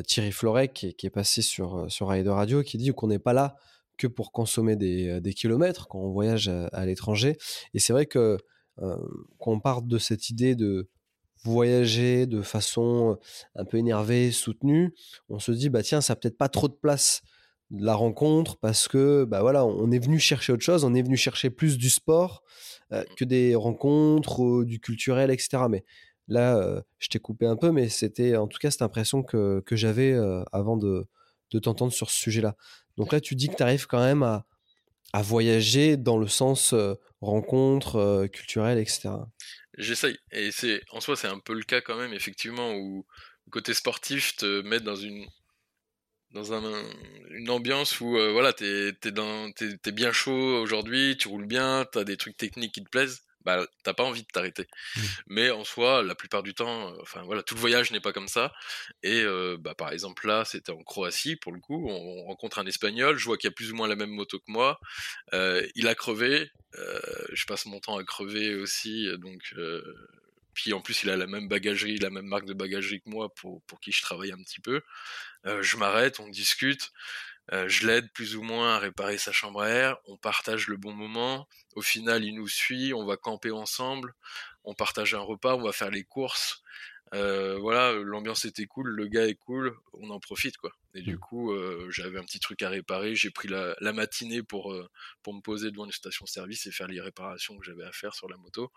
Thierry 0.07 0.33
Floret 0.33 0.69
qui, 0.69 0.95
est 1.03 1.11
passé 1.11 1.43
sur, 1.43 1.91
sur 1.91 2.09
Rider 2.09 2.31
Radio, 2.31 2.63
qui 2.63 2.79
dit 2.79 2.93
qu'on 2.93 3.09
n'est 3.09 3.19
pas 3.19 3.33
là 3.33 3.57
que 3.97 4.07
pour 4.07 4.33
consommer 4.33 4.77
des, 4.77 5.21
des 5.21 5.35
kilomètres 5.35 5.87
quand 5.89 6.01
on 6.01 6.11
voyage 6.11 6.49
à, 6.49 6.87
l'étranger. 6.87 7.37
Et 7.75 7.79
c'est 7.79 7.93
vrai 7.93 8.07
que 8.07 8.39
qu'on 9.39 9.61
parte 9.61 9.87
de 9.87 9.99
cette 9.99 10.31
idée 10.31 10.55
de 10.55 10.89
voyager 11.45 12.27
de 12.27 12.43
façon 12.43 13.13
euh, 13.13 13.61
un 13.61 13.65
peu 13.65 13.77
énervée, 13.77 14.31
soutenue, 14.33 14.95
on 15.29 15.39
se 15.39 15.53
dit 15.53 15.69
bah 15.69 15.83
tiens, 15.83 16.01
ça 16.01 16.13
n'a 16.13 16.17
peut-être 16.17 16.39
pas 16.39 16.49
trop 16.49 16.69
de 16.69 16.75
place 16.75 17.23
de 17.71 17.85
la 17.85 17.95
rencontre 17.95 18.57
parce 18.59 18.89
que 18.89 19.25
bah 19.25 19.43
voilà, 19.43 19.65
on 19.65 19.91
est 19.91 19.99
venu 19.99 20.19
chercher 20.19 20.53
autre 20.53 20.65
chose, 20.65 20.85
on 20.85 20.95
est 20.95 21.03
venu 21.03 21.17
chercher 21.17 21.51
plus 21.51 21.79
du 21.79 21.91
sport 21.91 22.43
euh, 22.93 23.03
mmh. 23.03 23.15
que 23.17 23.25
des 23.25 23.55
rencontres, 23.55 24.65
du 24.65 24.81
culturel, 24.81 25.31
etc. 25.31 25.65
Mais 25.69 25.85
là, 26.29 26.83
je 26.99 27.09
t'ai 27.09 27.19
coupé 27.19 27.47
un 27.47 27.57
peu, 27.57 27.71
mais 27.71 27.89
c'était 27.89 28.37
en 28.37 28.47
tout 28.47 28.59
cas 28.59 28.71
cette 28.71 28.83
impression 28.83 29.23
que, 29.23 29.63
que 29.67 29.77
j'avais 29.77 30.15
avant 30.53 30.77
de, 30.77 31.07
de 31.51 31.59
t'entendre 31.59 31.93
sur 31.93 32.11
ce 32.11 32.19
sujet-là. 32.19 32.57
Donc 32.97 33.13
là, 33.13 33.21
tu 33.21 33.35
dis 33.35 33.49
que 33.49 33.57
tu 33.57 33.63
arrives 33.63 33.87
quand 33.87 34.01
même 34.01 34.23
à, 34.23 34.47
à 35.15 35.23
voyager 35.23 35.97
dans 35.97 36.19
le 36.19 36.27
sens 36.27 36.75
rencontre 37.21 38.27
culturelle, 38.33 38.79
etc. 38.79 39.11
J'essaye. 39.79 40.19
Et 40.33 40.51
c'est 40.51 40.83
en 40.91 41.01
soi, 41.01 41.15
c'est 41.15 41.29
un 41.29 41.39
peu 41.39 41.55
le 41.55 41.63
cas 41.63 41.81
quand 41.81 41.97
même, 41.97 42.13
effectivement, 42.13 42.75
où 42.75 43.07
le 43.47 43.51
côté 43.51 43.75
sportif 43.75 44.35
te 44.35 44.63
met 44.63 44.81
dans 44.81 44.97
une 44.97 45.25
dans 46.33 46.53
un, 46.53 46.83
une 47.31 47.49
ambiance 47.49 48.01
où 48.01 48.11
voilà, 48.11 48.53
t'es 48.53 48.89
es, 48.89 49.79
es 49.87 49.93
bien 49.93 50.11
chaud 50.11 50.61
aujourd'hui, 50.61 51.17
tu 51.17 51.29
roules 51.29 51.47
bien, 51.47 51.87
t'as 51.93 52.03
des 52.03 52.17
trucs 52.17 52.37
techniques 52.37 52.75
qui 52.75 52.83
te 52.83 52.91
plaisent 52.91 53.23
bah 53.45 53.67
t'as 53.83 53.95
pas 53.95 54.05
envie 54.05 54.23
de 54.23 54.29
t'arrêter. 54.29 54.67
Mmh. 54.97 55.01
Mais 55.27 55.51
en 55.51 55.65
soi, 55.65 56.03
la 56.03 56.15
plupart 56.15 56.43
du 56.43 56.55
temps, 56.55 56.93
euh, 56.93 56.99
enfin 57.03 57.23
voilà, 57.23 57.43
tout 57.43 57.55
le 57.55 57.61
voyage 57.61 57.91
n'est 57.91 58.01
pas 58.01 58.13
comme 58.13 58.29
ça. 58.29 58.53
Et 59.03 59.23
euh, 59.23 59.57
bah 59.59 59.75
par 59.75 59.93
exemple 59.93 60.27
là, 60.27 60.45
c'était 60.45 60.73
en 60.73 60.83
Croatie 60.83 61.37
pour 61.37 61.53
le 61.53 61.61
coup, 61.61 61.87
on, 61.89 62.25
rencontre 62.25 62.59
un 62.59 62.67
Espagnol, 62.67 63.19
je 63.19 63.25
vois 63.25 63.37
qu'il 63.37 63.49
a 63.49 63.53
plus 63.53 63.73
ou 63.73 63.77
moins 63.77 63.89
la 63.89 63.97
même 63.97 64.11
moto 64.11 64.39
que 64.39 64.51
moi. 64.51 64.81
Euh, 65.33 65.67
il 65.75 65.89
a 65.89 65.95
crevé, 65.95 66.51
je 67.33 67.45
passe 67.45 67.67
mon 67.67 67.81
temps 67.81 67.99
à 67.99 68.05
crever 68.05 68.55
aussi, 68.55 69.09
donc. 69.19 69.55
puis 70.55 70.73
en 70.73 70.81
plus, 70.81 71.03
il 71.03 71.11
a 71.11 71.17
la 71.17 71.27
même 71.27 71.49
bagagerie, 71.49 71.99
la 71.99 72.11
même 72.11 72.27
marque 72.27 72.47
de 72.47 72.55
bagagerie 72.55 73.01
que 73.01 73.11
moi 73.11 73.33
pour, 73.35 73.63
pour 73.65 73.81
qui 73.81 73.93
je 73.93 74.03
travaille 74.03 74.33
un 74.33 74.43
petit 74.43 74.61
peu. 74.61 74.81
je 75.45 75.77
m'arrête, 75.77 76.19
on 76.21 76.29
discute. 76.29 76.93
Euh, 77.53 77.69
je 77.69 77.87
l'aide 77.87 78.11
plus 78.13 78.37
ou 78.37 78.43
moins 78.43 78.77
à 78.77 78.79
réparer 78.79 79.19
sa 79.19 79.33
chambre 79.33 79.61
à 79.61 79.69
air, 79.69 79.99
on 80.07 80.17
partage 80.17 80.67
le 80.67 80.79
bon 80.79 80.95
moment, 80.95 81.47
au 81.75 81.83
final 81.83 82.25
il 82.25 82.35
nous 82.35 82.49
suit, 82.49 82.95
on 82.95 83.05
va 83.05 83.19
camper 83.19 83.51
ensemble, 83.51 84.15
on 84.65 84.75
partage 84.75 85.15
un 85.15 85.21
repas, 85.21 85.55
on 85.55 85.63
va 85.63 85.73
faire 85.73 85.91
les 85.91 86.05
courses, 86.05 86.63
euh, 87.13 87.59
voilà, 87.59 87.93
l'ambiance 87.93 88.47
était 88.47 88.65
cool, 88.65 88.89
le 88.89 89.09
gars 89.09 89.27
est 89.27 89.35
cool, 89.35 89.77
on 89.93 90.09
en 90.09 90.21
profite 90.21 90.57
quoi. 90.57 90.73
Et 90.95 91.03
du 91.03 91.17
mmh. 91.17 91.19
coup, 91.19 91.53
euh, 91.53 91.87
j'avais 91.91 92.19
un 92.19 92.25
petit 92.25 92.41
truc 92.41 92.63
à 92.63 92.71
réparer, 92.71 93.15
j'ai 93.15 93.31
pris 93.31 93.49
la, 93.49 93.77
matinée 93.93 94.43
pour, 94.43 94.75
pour 95.23 95.35
me 95.35 95.43
poser 95.43 95.71
devant 95.71 95.85
une 95.85 95.93
station-service 95.93 96.67
et 96.67 96.73
faire 96.73 96.89
les 96.89 97.01
réparations 97.01 97.59
que 97.59 97.65
j'avais 97.67 97.85
à 97.85 97.93
faire 97.93 98.15
sur 98.15 98.29
la 98.29 98.39
moto, 98.39 98.73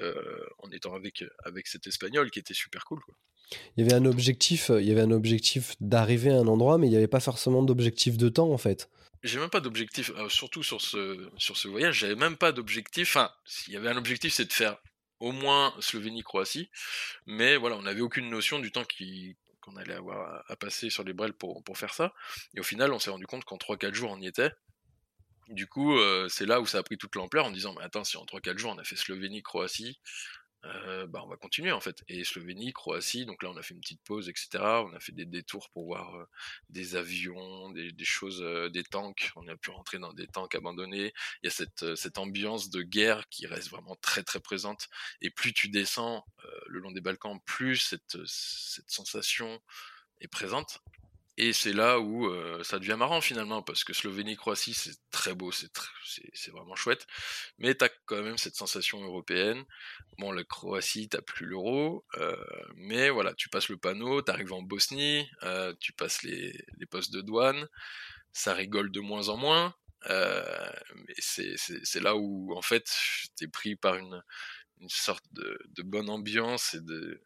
en 0.00 0.70
étant 0.72 0.94
avec, 0.94 1.22
avec 1.44 1.66
cet 1.66 1.86
espagnol 1.86 2.30
qui 2.30 2.38
était 2.38 2.54
super 2.54 2.84
cool 2.86 3.00
quoi. 3.00 3.14
Il 3.76 3.84
y 3.84 3.86
avait 3.86 3.94
un 3.94 4.06
objectif, 4.06 4.70
il 4.70 4.84
y 4.84 4.90
avait 4.90 5.02
un 5.02 5.10
objectif 5.10 5.74
d'arriver 5.80 6.30
à 6.30 6.36
un 6.36 6.46
endroit, 6.46 6.78
mais 6.78 6.86
il 6.86 6.90
n'y 6.90 6.96
avait 6.96 7.06
pas 7.06 7.20
forcément 7.20 7.62
d'objectif 7.62 8.16
de 8.16 8.28
temps 8.28 8.50
en 8.50 8.58
fait. 8.58 8.88
J'ai 9.22 9.38
même 9.38 9.50
pas 9.50 9.60
d'objectif, 9.60 10.10
surtout 10.28 10.62
sur 10.62 10.82
ce, 10.82 11.30
sur 11.38 11.56
ce 11.56 11.68
voyage, 11.68 11.98
j'avais 12.00 12.14
même 12.14 12.36
pas 12.36 12.52
d'objectif. 12.52 13.16
Enfin, 13.16 13.30
s'il 13.46 13.72
y 13.72 13.76
avait 13.76 13.88
un 13.88 13.96
objectif, 13.96 14.34
c'est 14.34 14.44
de 14.44 14.52
faire 14.52 14.76
au 15.20 15.32
moins 15.32 15.74
Slovénie-Croatie, 15.80 16.68
mais 17.26 17.56
voilà, 17.56 17.76
on 17.76 17.82
n'avait 17.82 18.02
aucune 18.02 18.28
notion 18.28 18.58
du 18.58 18.70
temps 18.70 18.84
qu'on 19.62 19.76
allait 19.76 19.94
avoir 19.94 20.44
à, 20.46 20.56
passer 20.56 20.90
sur 20.90 21.04
les 21.04 21.14
brels 21.14 21.32
pour, 21.32 21.62
pour 21.64 21.78
faire 21.78 21.94
ça. 21.94 22.12
Et 22.54 22.60
au 22.60 22.62
final, 22.62 22.92
on 22.92 22.98
s'est 22.98 23.10
rendu 23.10 23.26
compte 23.26 23.44
qu'en 23.44 23.56
3-4 23.56 23.94
jours, 23.94 24.10
on 24.10 24.20
y 24.20 24.26
était. 24.26 24.50
Du 25.48 25.66
coup, 25.66 25.96
euh, 25.96 26.28
c'est 26.28 26.46
là 26.46 26.60
où 26.60 26.66
ça 26.66 26.78
a 26.78 26.82
pris 26.82 26.98
toute 26.98 27.16
l'ampleur 27.16 27.46
en 27.46 27.50
disant, 27.50 27.74
mais 27.74 27.84
attends, 27.84 28.04
si 28.04 28.16
en 28.16 28.24
3-4 28.24 28.58
jours 28.58 28.72
on 28.74 28.78
a 28.78 28.84
fait 28.84 28.96
Slovénie, 28.96 29.42
Croatie, 29.42 29.98
euh, 30.64 31.06
bah, 31.06 31.20
on 31.24 31.28
va 31.28 31.36
continuer 31.36 31.72
en 31.72 31.80
fait. 31.80 32.02
Et 32.08 32.24
Slovénie, 32.24 32.72
Croatie, 32.72 33.26
donc 33.26 33.42
là 33.42 33.50
on 33.50 33.56
a 33.56 33.62
fait 33.62 33.74
une 33.74 33.80
petite 33.80 34.02
pause, 34.02 34.28
etc. 34.28 34.48
On 34.62 34.94
a 34.94 35.00
fait 35.00 35.12
des 35.12 35.26
détours 35.26 35.68
pour 35.70 35.86
voir 35.86 36.16
euh, 36.16 36.24
des 36.70 36.96
avions, 36.96 37.70
des, 37.70 37.92
choses, 38.04 38.40
des 38.72 38.84
tanks. 38.84 39.32
On 39.36 39.46
a 39.48 39.56
pu 39.56 39.70
rentrer 39.70 39.98
dans 39.98 40.12
des 40.12 40.26
tanks 40.26 40.54
abandonnés. 40.54 41.12
Il 41.42 41.46
y 41.46 41.48
a 41.48 41.50
cette, 41.50 41.94
cette 41.96 42.18
ambiance 42.18 42.70
de 42.70 42.82
guerre 42.82 43.28
qui 43.28 43.46
reste 43.46 43.70
vraiment 43.70 43.96
très 43.96 44.22
très 44.22 44.40
présente. 44.40 44.88
Et 45.20 45.30
plus 45.30 45.52
tu 45.52 45.68
descends 45.68 46.24
le 46.66 46.80
long 46.80 46.92
des 46.92 47.00
Balkans, 47.00 47.40
plus 47.44 47.76
cette, 47.76 48.18
cette 48.26 48.90
sensation 48.90 49.60
est 50.20 50.28
présente. 50.28 50.80
Et 51.36 51.52
c'est 51.52 51.72
là 51.72 51.98
où 51.98 52.26
euh, 52.26 52.62
ça 52.62 52.78
devient 52.78 52.96
marrant 52.96 53.20
finalement, 53.20 53.60
parce 53.62 53.82
que 53.82 53.92
Slovénie-Croatie, 53.92 54.74
c'est 54.74 54.96
très 55.10 55.34
beau, 55.34 55.50
c'est 55.50 55.70
c'est 56.32 56.52
vraiment 56.52 56.76
chouette, 56.76 57.06
mais 57.58 57.74
t'as 57.74 57.88
quand 58.06 58.22
même 58.22 58.38
cette 58.38 58.54
sensation 58.54 59.02
européenne. 59.02 59.64
Bon, 60.18 60.30
la 60.30 60.44
Croatie, 60.44 61.08
t'as 61.08 61.22
plus 61.22 61.46
l'euro, 61.46 62.04
euh, 62.18 62.36
mais 62.76 63.10
voilà, 63.10 63.34
tu 63.34 63.48
passes 63.48 63.68
le 63.68 63.76
panneau, 63.76 64.22
t'arrives 64.22 64.52
en 64.52 64.62
Bosnie, 64.62 65.28
euh, 65.42 65.74
tu 65.80 65.92
passes 65.92 66.22
les, 66.22 66.56
les 66.78 66.86
postes 66.86 67.12
de 67.12 67.20
douane, 67.20 67.68
ça 68.32 68.54
rigole 68.54 68.92
de 68.92 69.00
moins 69.00 69.28
en 69.28 69.36
moins, 69.36 69.74
mais 70.08 71.14
c'est 71.18 72.00
là 72.00 72.14
où 72.16 72.54
en 72.56 72.62
fait 72.62 72.88
t'es 73.36 73.48
pris 73.48 73.74
par 73.74 73.96
une, 73.96 74.22
une 74.80 74.88
sorte 74.88 75.24
de, 75.32 75.58
de 75.70 75.82
bonne 75.82 76.10
ambiance 76.10 76.74
et 76.74 76.80
de 76.80 77.20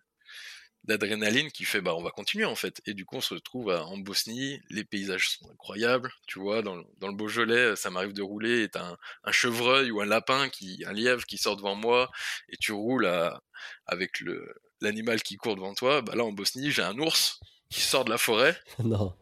d'adrénaline 0.84 1.50
qui 1.50 1.64
fait 1.64 1.80
bah 1.80 1.94
on 1.94 2.02
va 2.02 2.10
continuer 2.10 2.44
en 2.44 2.54
fait. 2.54 2.80
Et 2.86 2.94
du 2.94 3.04
coup 3.04 3.16
on 3.16 3.20
se 3.20 3.34
retrouve 3.34 3.70
en 3.70 3.98
Bosnie 3.98 4.60
les 4.70 4.84
paysages 4.84 5.30
sont 5.30 5.50
incroyables 5.50 6.10
tu 6.26 6.38
vois 6.38 6.62
dans, 6.62 6.82
dans 6.98 7.08
le 7.08 7.14
Beaujolais 7.14 7.76
ça 7.76 7.90
m'arrive 7.90 8.12
de 8.12 8.22
rouler 8.22 8.62
et 8.62 8.68
t'as 8.68 8.84
un, 8.84 8.96
un, 9.24 9.32
chevreuil 9.32 9.90
ou 9.90 10.00
un 10.00 10.06
lapin 10.06 10.48
qui 10.48 10.84
un 10.86 10.92
lièvre 10.92 11.24
qui 11.26 11.36
sort 11.36 11.56
devant 11.56 11.74
moi 11.74 12.10
et 12.48 12.56
tu 12.56 12.72
roules 12.72 13.06
à, 13.06 13.42
avec 13.86 14.20
le 14.20 14.54
l'animal 14.80 15.22
qui 15.22 15.36
court 15.36 15.56
devant 15.56 15.74
toi. 15.74 16.02
Bah 16.02 16.14
là 16.14 16.24
en 16.24 16.32
Bosnie 16.32 16.70
j'ai 16.70 16.82
un 16.82 16.98
ours 16.98 17.40
qui 17.70 17.80
sort 17.80 18.04
de 18.04 18.10
la 18.10 18.18
forêt. 18.18 18.56
Non. 18.78 19.14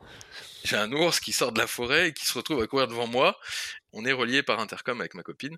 J'ai 0.65 0.77
un 0.77 0.91
ours 0.93 1.21
qui 1.21 1.33
sort 1.33 1.53
de 1.53 1.61
la 1.61 1.69
forêt 1.69 2.09
et 2.09 2.13
qui 2.13 2.27
se 2.27 2.35
retrouve 2.35 2.61
à 2.61 2.67
courir 2.67 2.89
devant 2.89 3.07
moi. 3.07 3.39
On 3.93 4.05
est 4.05 4.13
relié 4.13 4.43
par 4.43 4.59
intercom 4.59 5.01
avec 5.01 5.15
ma 5.15 5.23
copine. 5.23 5.57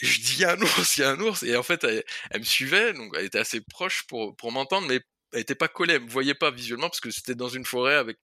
Et 0.00 0.06
je 0.06 0.20
dis, 0.20 0.34
il 0.34 0.40
y 0.40 0.44
a 0.44 0.52
un 0.52 0.60
ours, 0.60 0.96
il 0.96 1.00
y 1.00 1.04
a 1.04 1.10
un 1.10 1.20
ours. 1.20 1.44
Et 1.44 1.56
en 1.56 1.62
fait, 1.62 1.84
elle, 1.84 2.02
elle, 2.30 2.40
me 2.40 2.44
suivait, 2.44 2.92
donc 2.92 3.14
elle 3.16 3.26
était 3.26 3.38
assez 3.38 3.60
proche 3.60 4.02
pour, 4.08 4.34
pour 4.36 4.50
m'entendre, 4.50 4.88
mais 4.88 5.00
elle 5.32 5.40
était 5.40 5.54
pas 5.54 5.68
collée, 5.68 5.94
elle 5.94 6.04
me 6.04 6.10
voyait 6.10 6.34
pas 6.34 6.50
visuellement 6.50 6.88
parce 6.88 7.00
que 7.00 7.10
c'était 7.10 7.34
dans 7.34 7.48
une 7.48 7.64
forêt 7.64 7.94
avec 7.94 8.18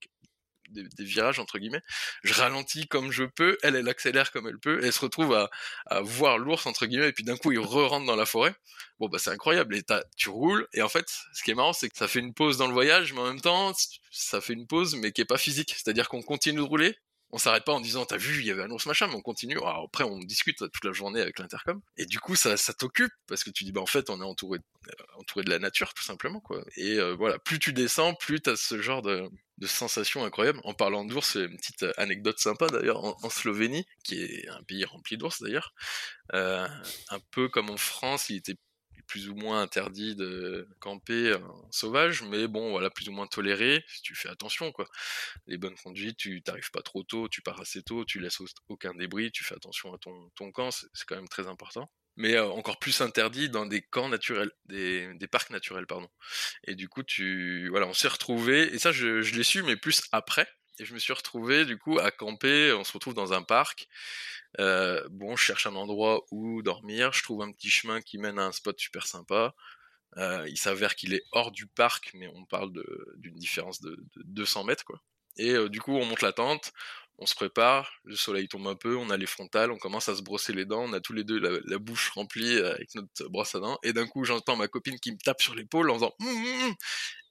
des, 0.71 1.03
virages 1.03 1.39
entre 1.39 1.59
guillemets. 1.59 1.81
Je 2.23 2.33
ralentis 2.33 2.87
comme 2.87 3.11
je 3.11 3.23
peux, 3.23 3.57
elle 3.63 3.75
elle 3.75 3.89
accélère 3.89 4.31
comme 4.31 4.47
elle 4.47 4.59
peut, 4.59 4.79
elle 4.83 4.93
se 4.93 4.99
retrouve 4.99 5.33
à, 5.33 5.49
à 5.87 6.01
voir 6.01 6.37
l'ours 6.37 6.65
entre 6.65 6.85
guillemets, 6.85 7.09
et 7.09 7.13
puis 7.13 7.23
d'un 7.23 7.37
coup 7.37 7.51
il 7.51 7.59
re-rentre 7.59 8.05
dans 8.05 8.15
la 8.15 8.25
forêt. 8.25 8.55
Bon 8.99 9.07
bah 9.07 9.17
c'est 9.19 9.31
incroyable, 9.31 9.75
et 9.75 9.83
tu 10.17 10.29
roules, 10.29 10.67
et 10.73 10.81
en 10.81 10.89
fait 10.89 11.05
ce 11.33 11.43
qui 11.43 11.51
est 11.51 11.55
marrant 11.55 11.73
c'est 11.73 11.89
que 11.89 11.97
ça 11.97 12.07
fait 12.07 12.19
une 12.19 12.33
pause 12.33 12.57
dans 12.57 12.67
le 12.67 12.73
voyage, 12.73 13.13
mais 13.13 13.19
en 13.21 13.27
même 13.27 13.41
temps 13.41 13.73
ça 14.11 14.41
fait 14.41 14.53
une 14.53 14.67
pause 14.67 14.95
mais 14.95 15.11
qui 15.11 15.21
est 15.21 15.25
pas 15.25 15.37
physique, 15.37 15.73
c'est-à-dire 15.75 16.09
qu'on 16.09 16.21
continue 16.21 16.57
de 16.57 16.63
rouler, 16.63 16.97
on 17.31 17.37
s'arrête 17.37 17.63
pas 17.63 17.73
en 17.73 17.79
disant 17.79 18.05
t'as 18.05 18.17
vu 18.17 18.39
il 18.39 18.45
y 18.45 18.51
avait 18.51 18.65
ours 18.65 18.85
machin 18.85 19.07
mais 19.07 19.15
on 19.15 19.21
continue. 19.21 19.57
Après 19.83 20.03
on 20.03 20.19
discute 20.19 20.57
toute 20.57 20.83
la 20.83 20.91
journée 20.91 21.21
avec 21.21 21.39
l'intercom. 21.39 21.81
Et 21.97 22.05
du 22.05 22.19
coup 22.19 22.35
ça, 22.35 22.55
t'occupe 22.73 23.11
parce 23.27 23.43
que 23.43 23.49
tu 23.49 23.63
dis 23.63 23.71
bah 23.71 23.81
en 23.81 23.85
fait 23.85 24.09
on 24.09 24.21
est 24.21 24.25
entouré 24.25 24.59
euh, 24.87 24.91
entouré 25.17 25.43
de 25.43 25.49
la 25.49 25.59
nature 25.59 25.93
tout 25.93 26.03
simplement 26.03 26.39
quoi. 26.39 26.63
Et 26.75 26.97
euh, 26.99 27.15
voilà 27.15 27.37
plus 27.39 27.59
tu 27.59 27.73
descends 27.73 28.13
plus 28.15 28.41
t'as 28.41 28.55
ce 28.55 28.81
genre 28.81 29.01
de, 29.01 29.29
de 29.57 29.67
sensation 29.67 30.25
incroyable. 30.25 30.59
En 30.63 30.73
parlant 30.73 31.05
d'ours 31.05 31.35
une 31.35 31.57
petite 31.57 31.85
anecdote 31.97 32.39
sympa 32.39 32.67
d'ailleurs 32.67 33.03
en, 33.03 33.29
Slovénie 33.29 33.85
qui 34.03 34.21
est 34.23 34.47
un 34.49 34.63
pays 34.63 34.85
rempli 34.85 35.17
d'ours 35.17 35.41
d'ailleurs. 35.41 35.73
Euh, 36.33 36.67
un 37.09 37.19
peu 37.31 37.47
comme 37.49 37.69
en 37.69 37.77
France 37.77 38.29
il 38.29 38.37
était 38.37 38.57
plus 39.07 39.29
ou 39.29 39.35
moins 39.35 39.61
interdit 39.61 40.15
de 40.15 40.67
camper 40.79 41.35
en 41.35 41.71
sauvage, 41.71 42.23
mais 42.23 42.47
bon, 42.47 42.71
voilà, 42.71 42.89
plus 42.89 43.09
ou 43.09 43.11
moins 43.11 43.27
toléré, 43.27 43.83
si 43.87 44.01
tu 44.01 44.15
fais 44.15 44.29
attention, 44.29 44.71
quoi. 44.71 44.87
Les 45.47 45.57
bonnes 45.57 45.75
conduites, 45.75 46.17
tu 46.17 46.41
t'arrives 46.41 46.71
pas 46.71 46.81
trop 46.81 47.03
tôt, 47.03 47.27
tu 47.29 47.41
pars 47.41 47.59
assez 47.59 47.83
tôt, 47.83 48.05
tu 48.05 48.19
laisses 48.19 48.39
aucun 48.67 48.93
débris, 48.93 49.31
tu 49.31 49.43
fais 49.43 49.55
attention 49.55 49.93
à 49.93 49.97
ton, 49.97 50.29
ton 50.35 50.51
camp, 50.51 50.71
c'est 50.71 51.05
quand 51.07 51.15
même 51.15 51.27
très 51.27 51.47
important. 51.47 51.91
Mais 52.17 52.35
euh, 52.35 52.49
encore 52.49 52.79
plus 52.79 52.99
interdit 53.01 53.49
dans 53.49 53.65
des 53.65 53.81
camps 53.81 54.09
naturels, 54.09 54.51
des, 54.65 55.13
des, 55.13 55.27
parcs 55.27 55.51
naturels, 55.51 55.87
pardon. 55.87 56.09
Et 56.65 56.75
du 56.75 56.89
coup, 56.89 57.03
tu, 57.03 57.69
voilà, 57.69 57.87
on 57.87 57.93
s'est 57.93 58.09
retrouvé, 58.09 58.73
et 58.73 58.79
ça, 58.79 58.91
je 58.91 59.19
l'ai 59.35 59.43
su, 59.43 59.63
mais 59.63 59.77
plus 59.77 60.01
après. 60.11 60.47
Et 60.79 60.85
je 60.85 60.93
me 60.93 60.99
suis 60.99 61.13
retrouvé, 61.13 61.65
du 61.65 61.77
coup, 61.77 61.99
à 61.99 62.11
camper, 62.11 62.73
on 62.73 62.83
se 62.83 62.93
retrouve 62.93 63.13
dans 63.13 63.33
un 63.33 63.43
parc, 63.43 63.87
euh, 64.59 65.07
bon, 65.11 65.35
je 65.35 65.43
cherche 65.43 65.67
un 65.67 65.75
endroit 65.75 66.25
où 66.31 66.61
dormir, 66.61 67.13
je 67.13 67.23
trouve 67.23 67.41
un 67.41 67.51
petit 67.51 67.69
chemin 67.69 68.01
qui 68.01 68.17
mène 68.17 68.39
à 68.39 68.45
un 68.45 68.51
spot 68.51 68.79
super 68.79 69.05
sympa. 69.05 69.53
Euh, 70.17 70.47
il 70.49 70.57
s'avère 70.57 70.95
qu'il 70.95 71.13
est 71.13 71.23
hors 71.33 71.51
du 71.51 71.67
parc, 71.67 72.11
mais 72.15 72.27
on 72.33 72.45
parle 72.45 72.71
d'une 73.17 73.35
différence 73.35 73.79
de, 73.81 73.91
de, 74.15 74.23
200 74.25 74.63
mètres, 74.63 74.85
quoi. 74.85 75.01
Et 75.37 75.51
euh, 75.51 75.69
du 75.69 75.81
coup, 75.81 75.95
on 75.95 76.05
monte 76.05 76.21
la 76.21 76.33
tente, 76.33 76.73
on 77.21 77.25
se 77.25 77.35
prépare, 77.35 77.91
le 78.05 78.15
soleil 78.15 78.47
tombe 78.47 78.67
un 78.67 78.75
peu, 78.75 78.95
on 78.95 79.09
a 79.09 79.17
les 79.17 79.25
frontales, 79.25 79.71
on 79.71 79.77
commence 79.77 80.07
à 80.07 80.15
se 80.15 80.21
brosser 80.21 80.53
les 80.53 80.65
dents, 80.65 80.83
on 80.83 80.93
a 80.93 81.01
tous 81.01 81.13
les 81.13 81.23
deux 81.23 81.39
la, 81.39 81.77
bouche 81.77 82.09
remplie 82.11 82.57
avec 82.57 82.95
notre 82.95 83.27
brosse 83.29 83.55
à 83.55 83.59
dents, 83.59 83.77
et 83.83 83.93
d'un 83.93 84.07
coup, 84.07 84.23
j'entends 84.23 84.55
ma 84.55 84.67
copine 84.67 84.99
qui 84.99 85.11
me 85.11 85.17
tape 85.17 85.41
sur 85.41 85.53
l'épaule 85.53 85.89
en 85.89 85.95
faisant 85.95 86.13
hum, 86.19 86.27
hum, 86.27 86.63
hum. 86.63 86.75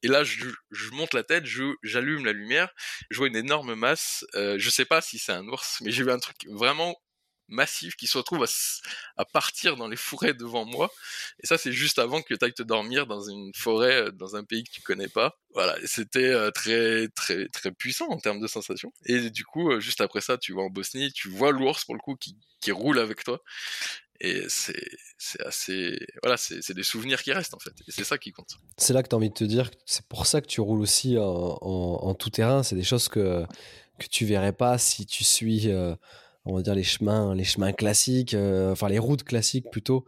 et 0.02 0.08
là, 0.08 0.24
je, 0.24 0.46
je, 0.70 0.90
monte 0.90 1.14
la 1.14 1.24
tête, 1.24 1.44
j'allume 1.82 2.26
la 2.26 2.32
lumière, 2.32 2.70
je 3.10 3.18
vois 3.18 3.28
une 3.28 3.36
énorme 3.36 3.74
masse. 3.74 4.24
Euh, 4.34 4.56
je 4.58 4.70
sais 4.70 4.84
pas 4.84 5.00
si 5.00 5.18
c'est 5.18 5.32
un 5.32 5.46
ours, 5.48 5.78
mais 5.80 5.90
j'ai 5.90 6.04
vu 6.04 6.10
un 6.10 6.18
truc 6.18 6.36
vraiment 6.50 6.94
massif 7.48 7.96
qui 7.96 8.06
se 8.06 8.18
retrouve 8.18 8.46
à, 9.16 9.24
partir 9.24 9.76
dans 9.76 9.88
les 9.88 9.96
forêts 9.96 10.34
devant 10.34 10.64
moi. 10.64 10.90
Et 11.42 11.46
ça, 11.46 11.58
c'est 11.58 11.72
juste 11.72 11.98
avant 11.98 12.22
que 12.22 12.34
tu 12.34 12.44
ailles 12.44 12.52
te 12.52 12.62
dormir 12.62 13.06
dans 13.06 13.28
une 13.28 13.52
forêt, 13.54 14.02
euh, 14.02 14.10
dans 14.12 14.36
un 14.36 14.44
pays 14.44 14.64
que 14.64 14.70
tu 14.70 14.82
connais 14.82 15.08
pas. 15.08 15.38
Voilà, 15.54 15.76
c'était 15.84 16.30
euh, 16.30 16.50
très, 16.50 17.08
très, 17.08 17.48
très 17.48 17.72
puissant 17.72 18.08
en 18.08 18.18
termes 18.18 18.40
de 18.40 18.46
sensations. 18.46 18.92
Et 19.06 19.30
du 19.30 19.44
coup, 19.44 19.70
euh, 19.70 19.80
juste 19.80 20.00
après 20.00 20.20
ça, 20.20 20.38
tu 20.38 20.52
vas 20.52 20.62
en 20.62 20.70
Bosnie, 20.70 21.12
tu 21.12 21.28
vois 21.28 21.52
l'ours 21.52 21.84
pour 21.84 21.94
le 21.94 22.00
coup 22.00 22.16
qui, 22.16 22.36
qui 22.60 22.70
roule 22.70 22.98
avec 22.98 23.24
toi. 23.24 23.42
Et 24.20 24.42
c'est, 24.48 24.74
assez. 25.44 25.96
Voilà, 26.24 26.36
c'est, 26.36 26.72
des 26.72 26.82
souvenirs 26.82 27.22
qui 27.22 27.32
restent 27.32 27.54
en 27.54 27.60
fait. 27.60 27.72
Et 27.86 27.92
c'est 27.92 28.02
ça 28.02 28.18
qui 28.18 28.32
compte. 28.32 28.56
C'est 28.76 28.92
là 28.92 29.04
que 29.04 29.08
tu 29.08 29.14
as 29.14 29.16
envie 29.16 29.28
de 29.28 29.34
te 29.34 29.44
dire, 29.44 29.70
c'est 29.86 30.04
pour 30.06 30.26
ça 30.26 30.40
que 30.40 30.48
tu 30.48 30.60
roules 30.60 30.80
aussi 30.80 31.16
en, 31.18 31.22
en, 31.22 32.14
tout 32.14 32.30
terrain. 32.30 32.64
C'est 32.64 32.74
des 32.74 32.82
choses 32.82 33.08
que, 33.08 33.44
que 34.00 34.06
tu 34.08 34.26
verrais 34.26 34.52
pas 34.52 34.76
si 34.76 35.06
tu 35.06 35.22
suis 35.22 35.68
on 36.48 36.54
va 36.54 36.62
dire 36.62 36.74
les 36.74 36.82
chemins, 36.82 37.34
les 37.34 37.44
chemins 37.44 37.72
classiques, 37.72 38.32
euh, 38.32 38.72
enfin 38.72 38.88
les 38.88 38.98
routes 38.98 39.22
classiques 39.22 39.70
plutôt. 39.70 40.06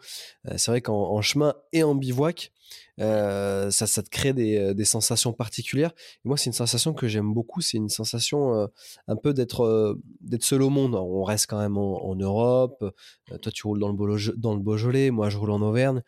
Euh, 0.48 0.54
c'est 0.56 0.70
vrai 0.70 0.80
qu'en 0.80 1.20
chemin 1.20 1.54
et 1.72 1.82
en 1.82 1.94
bivouac, 1.94 2.50
euh, 2.98 3.70
ça, 3.70 3.86
ça 3.86 4.02
te 4.02 4.08
crée 4.08 4.32
des, 4.32 4.84
sensations 4.84 5.34
particulières. 5.34 5.92
Moi, 6.24 6.38
c'est 6.38 6.46
une 6.46 6.54
sensation 6.54 6.94
que 6.94 7.08
j'aime 7.08 7.32
beaucoup. 7.34 7.60
C'est 7.60 7.76
une 7.76 7.90
sensation 7.90 8.68
un 9.06 9.16
peu 9.16 9.34
d'être 9.34 9.98
d'être 10.20 10.44
seul 10.44 10.62
au 10.62 10.70
monde. 10.70 10.94
On 10.94 11.24
reste 11.24 11.46
quand 11.46 11.58
même 11.58 11.76
en, 11.76 12.14
Europe. 12.14 12.84
toi, 13.42 13.52
tu 13.52 13.66
roules 13.66 13.80
dans 13.80 14.54
le 14.54 14.60
Beaujolais. 14.60 15.10
Moi, 15.10 15.28
je 15.28 15.36
roule 15.36 15.50
en 15.50 15.60
Auvergne. 15.60 16.02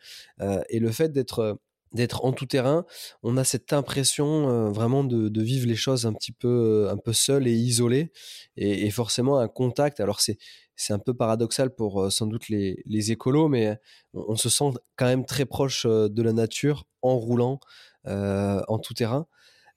et 0.69 0.79
le 0.79 0.91
fait 0.91 1.09
d'être 1.09 1.59
d'être 1.93 2.25
en 2.25 2.33
tout 2.33 2.45
terrain, 2.45 2.85
on 3.21 3.37
a 3.37 3.43
cette 3.43 3.73
impression 3.73 4.49
euh, 4.49 4.71
vraiment 4.71 5.03
de, 5.03 5.29
de, 5.29 5.41
vivre 5.41 5.67
les 5.67 5.75
choses 5.75 6.05
un 6.05 6.13
petit 6.13 6.31
peu, 6.31 6.89
un 6.89 6.97
peu 6.97 7.13
seul 7.13 7.47
et 7.47 7.53
isolé, 7.53 8.11
et, 8.57 8.85
et 8.85 8.89
forcément 8.89 9.37
un 9.37 9.47
contact. 9.47 9.99
Alors 9.99 10.19
c'est 10.19 10.37
c'est 10.75 10.93
un 10.93 10.99
peu 10.99 11.13
paradoxal 11.13 11.73
pour 11.73 12.01
euh, 12.01 12.09
sans 12.09 12.27
doute 12.27 12.49
les, 12.49 12.81
les 12.85 13.11
écolos, 13.11 13.47
mais 13.47 13.77
on, 14.13 14.35
se 14.35 14.49
sent 14.49 14.71
quand 14.95 15.05
même 15.05 15.25
très 15.25 15.45
proche 15.45 15.85
euh, 15.85 16.09
de 16.09 16.21
la 16.21 16.33
nature 16.33 16.85
en 17.01 17.17
roulant 17.17 17.59
en 18.05 18.79
tout 18.79 18.93
terrain. 18.93 19.27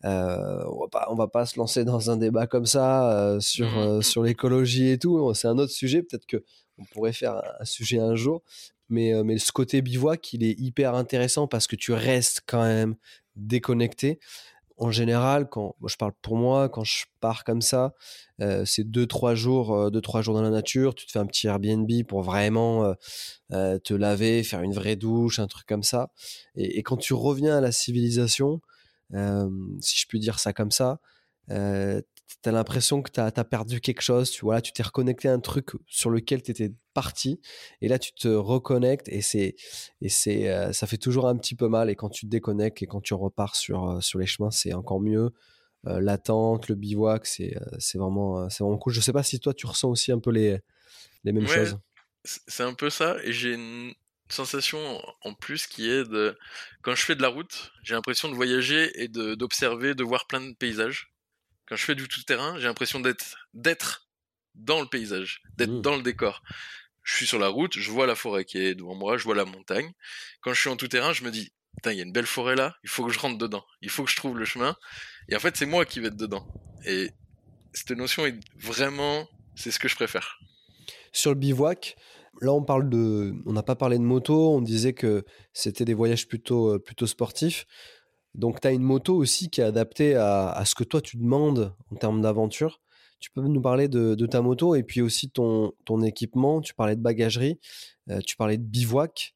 Euh, 0.05 0.65
on 0.69 0.81
va 0.81 0.89
pas, 0.91 1.07
on 1.11 1.15
va 1.15 1.29
pas 1.29 1.47
se 1.47 1.59
lancer 1.59 1.85
dans 1.85 2.11
un 2.11 2.17
débat 2.17 2.47
comme 2.47 2.67
ça 2.67 3.37
sur 3.41 3.67
mmh. 3.67 4.03
sur 4.03 4.23
l'écologie 4.25 4.91
et 4.91 4.99
tout. 4.99 5.33
C'est 5.35 5.49
un 5.49 5.59
autre 5.59 5.73
sujet. 5.73 6.03
Peut-être 6.03 6.27
que 6.27 6.45
on 6.79 6.85
pourrait 6.87 7.13
faire 7.13 7.41
un 7.61 7.65
sujet 7.65 7.99
un 7.99 8.17
jour, 8.17 8.43
mais, 8.88 9.12
euh, 9.14 9.25
mais 9.25 9.38
ce 9.38 9.53
côté 9.53 9.83
bivouac, 9.83 10.33
il 10.33 10.44
est 10.44 10.59
hyper 10.59 10.94
intéressant 10.94 11.46
parce 11.46 11.66
que 11.66 11.77
tu 11.77 11.92
restes 11.92 12.42
quand 12.46 12.62
même 12.62 12.96
déconnecté. 13.35 14.18
En 14.79 14.90
général, 14.90 15.49
quand 15.49 15.75
je 15.87 15.96
parle 15.96 16.12
pour 16.20 16.37
moi, 16.37 16.68
quand 16.68 16.85
je 16.85 17.07
pars 17.20 17.44
comme 17.44 17.62
ça, 17.62 17.94
euh, 18.42 18.64
c'est 18.66 18.85
deux 18.85 19.07
trois 19.07 19.35
jours, 19.35 19.75
euh, 19.75 19.90
deux 19.90 20.03
trois 20.03 20.20
jours 20.20 20.35
dans 20.35 20.42
la 20.42 20.51
nature. 20.51 20.94
Tu 20.94 21.07
te 21.07 21.12
fais 21.12 21.18
un 21.18 21.27
petit 21.27 21.46
Airbnb 21.46 21.90
pour 22.07 22.22
vraiment 22.22 22.94
te 23.51 23.94
laver, 23.94 24.42
faire 24.42 24.62
une 24.62 24.75
vraie 24.75 24.96
douche, 24.96 25.38
un 25.38 25.46
truc 25.46 25.66
comme 25.66 25.83
ça. 25.83 26.11
Et, 26.57 26.79
et 26.79 26.83
quand 26.83 26.99
tu 26.99 27.14
reviens 27.14 27.57
à 27.57 27.61
la 27.62 27.72
civilisation, 27.72 28.61
si 29.12 29.99
je 29.99 30.07
puis 30.07 30.20
dire 30.20 30.38
ça 30.38 30.53
comme 30.53 30.70
ça. 30.70 31.01
Euh, 31.51 32.01
tu 32.43 32.49
as 32.49 32.53
l'impression 32.53 33.03
que 33.03 33.11
tu 33.11 33.21
as, 33.21 33.45
perdu 33.45 33.81
quelque 33.81 34.01
chose, 34.01 34.31
tu 34.31 34.45
vois, 34.45 34.61
tu 34.61 34.73
t'es 34.73 34.83
reconnecté 34.83 35.29
à 35.29 35.33
un 35.33 35.41
truc 35.41 35.71
sur 35.87 36.11
lequel 36.11 36.43
tu 36.43 36.51
étais 36.51 36.73
parti, 36.95 37.41
et 37.81 37.89
là 37.89 37.99
tu 37.99 38.12
te 38.12 38.29
reconnectes, 38.29 39.09
et, 39.09 39.23
c'est, 39.23 39.55
et 40.01 40.09
c'est, 40.09 40.49
euh, 40.49 40.73
ça 40.73 40.87
fait 40.87 40.97
toujours 40.97 41.29
un 41.29 41.37
petit 41.37 41.55
peu 41.55 41.69
mal, 41.69 41.91
et 41.91 41.97
quand 41.97 42.09
tu 42.09 42.27
te 42.27 42.31
déconnectes 42.31 42.83
et 42.83 42.87
quand 42.87 43.01
tu 43.01 43.15
repars 43.15 43.55
sur, 43.55 43.91
euh, 43.91 44.01
sur 44.01 44.19
les 44.19 44.27
chemins, 44.27 44.51
c'est 44.51 44.73
encore 44.73 45.01
mieux. 45.01 45.31
Euh, 45.87 46.01
l'attente, 46.01 46.69
le 46.69 46.75
bivouac, 46.75 47.27
c'est, 47.27 47.57
c'est, 47.79 47.99
vraiment, 47.99 48.49
vraiment 48.49 48.79
cool. 48.79 48.93
Je 48.93 49.01
sais 49.01 49.12
pas 49.12 49.23
si 49.23 49.39
toi 49.39 49.55
tu 49.55 49.67
ressens 49.67 49.89
aussi 49.89 50.11
un 50.11 50.19
peu 50.19 50.31
les, 50.31 50.59
les 51.25 51.33
mêmes 51.33 51.47
choses. 51.47 51.79
C'est 52.25 52.65
un 52.65 52.75
peu 52.75 52.91
ça, 52.91 53.17
et 53.23 53.33
j'ai 53.33 53.55
une 53.55 53.93
sensation 54.29 55.01
en 55.23 55.35
plus 55.35 55.69
qui 55.69 55.89
est 55.89 56.03
de 56.03 56.37
quand 56.83 56.97
je 56.97 57.05
fais 57.05 57.15
de 57.15 57.23
la 57.23 57.29
route, 57.29 57.71
j'ai 57.85 57.95
l'impression 57.95 58.29
de 58.29 58.35
voyager 58.35 58.91
et 59.01 59.07
de, 59.07 59.37
d'observer, 59.37 59.95
de 59.95 60.03
voir 60.03 60.27
plein 60.27 60.41
de 60.41 60.53
paysages 60.55 61.12
quand 61.67 61.77
je 61.77 61.85
fais 61.85 61.95
du 61.95 62.09
tout-terrain, 62.09 62.59
j'ai 62.59 62.67
l'impression 62.67 63.01
d'être 63.01 63.37
d'être 63.55 64.09
dans 64.55 64.81
le 64.81 64.87
paysage, 64.87 65.43
d'être 65.57 65.71
mmh. 65.71 65.83
dans 65.83 65.97
le 65.97 66.03
décor. 66.03 66.43
Je 67.03 67.15
suis 67.15 67.27
sur 67.27 67.39
la 67.39 67.49
route, 67.49 67.79
je 67.79 67.91
vois 67.91 68.07
la 68.07 68.15
forêt 68.15 68.45
qui 68.45 68.59
est 68.59 68.75
devant 68.75 68.95
moi, 68.95 69.17
je 69.17 69.25
vois 69.25 69.35
la 69.35 69.45
montagne. 69.45 69.93
Quand 70.41 70.53
je 70.55 70.61
suis 70.61 70.71
en 70.71 70.77
tout-terrain, 70.77 71.13
je 71.13 71.25
me 71.25 71.31
dis, 71.31 71.53
putain, 71.77 71.93
il 71.93 71.99
y 71.99 72.01
a 72.01 72.05
une 72.05 72.13
belle 72.13 72.27
forêt 72.27 72.57
là, 72.57 72.75
il 72.83 72.89
faut 72.89 73.05
que 73.05 73.13
je 73.13 73.19
rentre 73.19 73.39
dedans, 73.39 73.65
il 73.81 73.91
faut 73.91 74.03
que 74.05 74.11
je 74.11 74.17
trouve 74.17 74.39
le 74.39 74.45
chemin. 74.45 74.77
Et 75.29 75.37
en 75.37 75.39
fait, 75.39 75.57
c'est 75.57 75.67
moi 75.67 75.85
qui 75.85 76.01
vais 76.01 76.09
être 76.09 76.17
dedans. 76.17 76.47
Et 76.85 77.11
cette 77.73 77.91
notion 77.91 78.27
est 78.27 78.39
vraiment, 78.57 79.29
c'est 79.55 79.71
ce 79.71 79.79
que 79.79 79.89
je 79.89 79.95
préfère. 79.95 80.39
Sur 81.13 81.31
le 81.31 81.39
bivouac, 81.39 81.97
là 82.41 82.53
on 82.53 82.63
parle 82.63 82.89
de, 82.89 83.35
on 83.45 83.53
n'a 83.53 83.63
pas 83.63 83.77
parlé 83.77 83.99
de 83.99 84.03
moto, 84.03 84.55
on 84.55 84.61
disait 84.61 84.93
que 84.93 85.25
c'était 85.53 85.85
des 85.85 85.95
voyages 85.95 86.27
plutôt, 86.27 86.75
euh, 86.75 86.79
plutôt 86.79 87.07
sportifs. 87.07 87.67
Donc, 88.37 88.61
tu 88.61 88.68
as 88.68 88.72
une 88.72 88.83
moto 88.83 89.16
aussi 89.16 89.49
qui 89.49 89.61
est 89.61 89.64
adaptée 89.64 90.14
à, 90.14 90.62
ce 90.66 90.75
que 90.75 90.85
toi, 90.85 91.01
tu 91.01 91.16
demandes 91.16 91.75
en 91.90 91.96
termes 91.96 92.20
d'aventure. 92.20 92.81
Tu 93.18 93.31
peux 93.31 93.40
nous 93.40 93.62
parler 93.62 93.88
de, 93.88 94.27
ta 94.27 94.42
moto 94.42 94.75
et 94.75 94.83
puis 94.83 95.01
aussi 95.01 95.31
ton, 95.31 95.72
ton 95.87 96.03
équipement. 96.03 96.61
Tu 96.61 96.75
parlais 96.75 96.96
de 96.96 97.01
bagagerie, 97.01 97.59
euh, 98.11 98.20
tu 98.20 98.37
parlais 98.37 98.59
de 98.59 98.62
bivouac. 98.62 99.35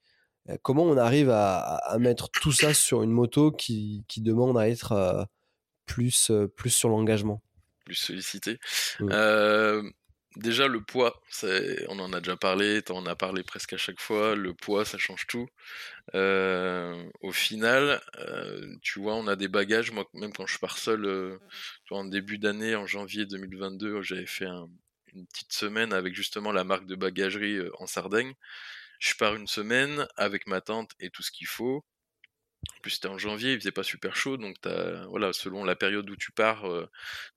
Euh, 0.50 0.56
comment 0.62 0.84
on 0.84 0.98
arrive 0.98 1.30
à, 1.30 1.96
mettre 1.98 2.30
tout 2.30 2.52
ça 2.52 2.74
sur 2.74 3.02
une 3.02 3.10
moto 3.10 3.50
qui, 3.50 4.04
demande 4.18 4.58
à 4.58 4.68
être 4.68 4.92
euh, 4.92 5.24
plus, 5.86 6.30
plus 6.54 6.70
sur 6.70 6.90
l'engagement? 6.90 7.42
Plus 7.86 7.94
sollicité. 7.94 8.58
Mmh. 9.00 9.90
Déjà, 10.36 10.68
le 10.68 10.80
poids, 10.80 11.20
on 11.88 11.98
en 11.98 12.12
a 12.12 12.20
déjà 12.20 12.36
parlé, 12.36 12.82
on 12.90 12.98
en 12.98 13.06
as 13.06 13.16
parlé 13.16 13.42
presque 13.42 13.72
à 13.72 13.76
chaque 13.76 14.00
fois, 14.00 14.36
le 14.36 14.54
poids, 14.54 14.84
ça 14.84 14.96
change 14.96 15.26
tout. 15.26 15.48
Euh, 16.14 17.10
au 17.20 17.32
final, 17.32 18.00
euh, 18.18 18.76
tu 18.82 19.00
vois, 19.00 19.14
on 19.16 19.26
a 19.26 19.36
des 19.36 19.48
bagages, 19.48 19.90
moi, 19.90 20.08
même 20.14 20.32
quand 20.32 20.46
je 20.46 20.58
pars 20.58 20.78
seul, 20.78 21.04
euh, 21.04 21.38
en 21.90 22.04
début 22.04 22.38
d'année, 22.38 22.76
en 22.76 22.86
janvier 22.86 23.26
2022, 23.26 24.02
j'avais 24.02 24.26
fait 24.26 24.46
une 25.14 25.26
petite 25.26 25.52
semaine 25.52 25.92
avec 25.92 26.14
justement 26.14 26.52
la 26.52 26.64
marque 26.64 26.86
de 26.86 26.94
bagagerie 26.94 27.58
en 27.80 27.86
Sardaigne. 27.88 28.34
Je 29.00 29.14
pars 29.14 29.34
une 29.34 29.48
semaine 29.48 30.06
avec 30.16 30.46
ma 30.46 30.60
tante 30.60 30.92
et 31.00 31.10
tout 31.10 31.22
ce 31.22 31.32
qu'il 31.32 31.48
faut. 31.48 31.84
En 32.68 32.80
plus, 32.82 32.92
c'était 32.92 33.08
en 33.08 33.18
janvier, 33.18 33.52
il 33.52 33.58
faisait 33.58 33.72
pas 33.72 33.82
super 33.82 34.16
chaud, 34.16 34.36
donc 34.36 34.56
voilà, 35.08 35.32
selon 35.32 35.64
la 35.64 35.76
période 35.76 36.08
où 36.10 36.16
tu 36.16 36.32
pars, 36.32 36.66
euh, 36.66 36.88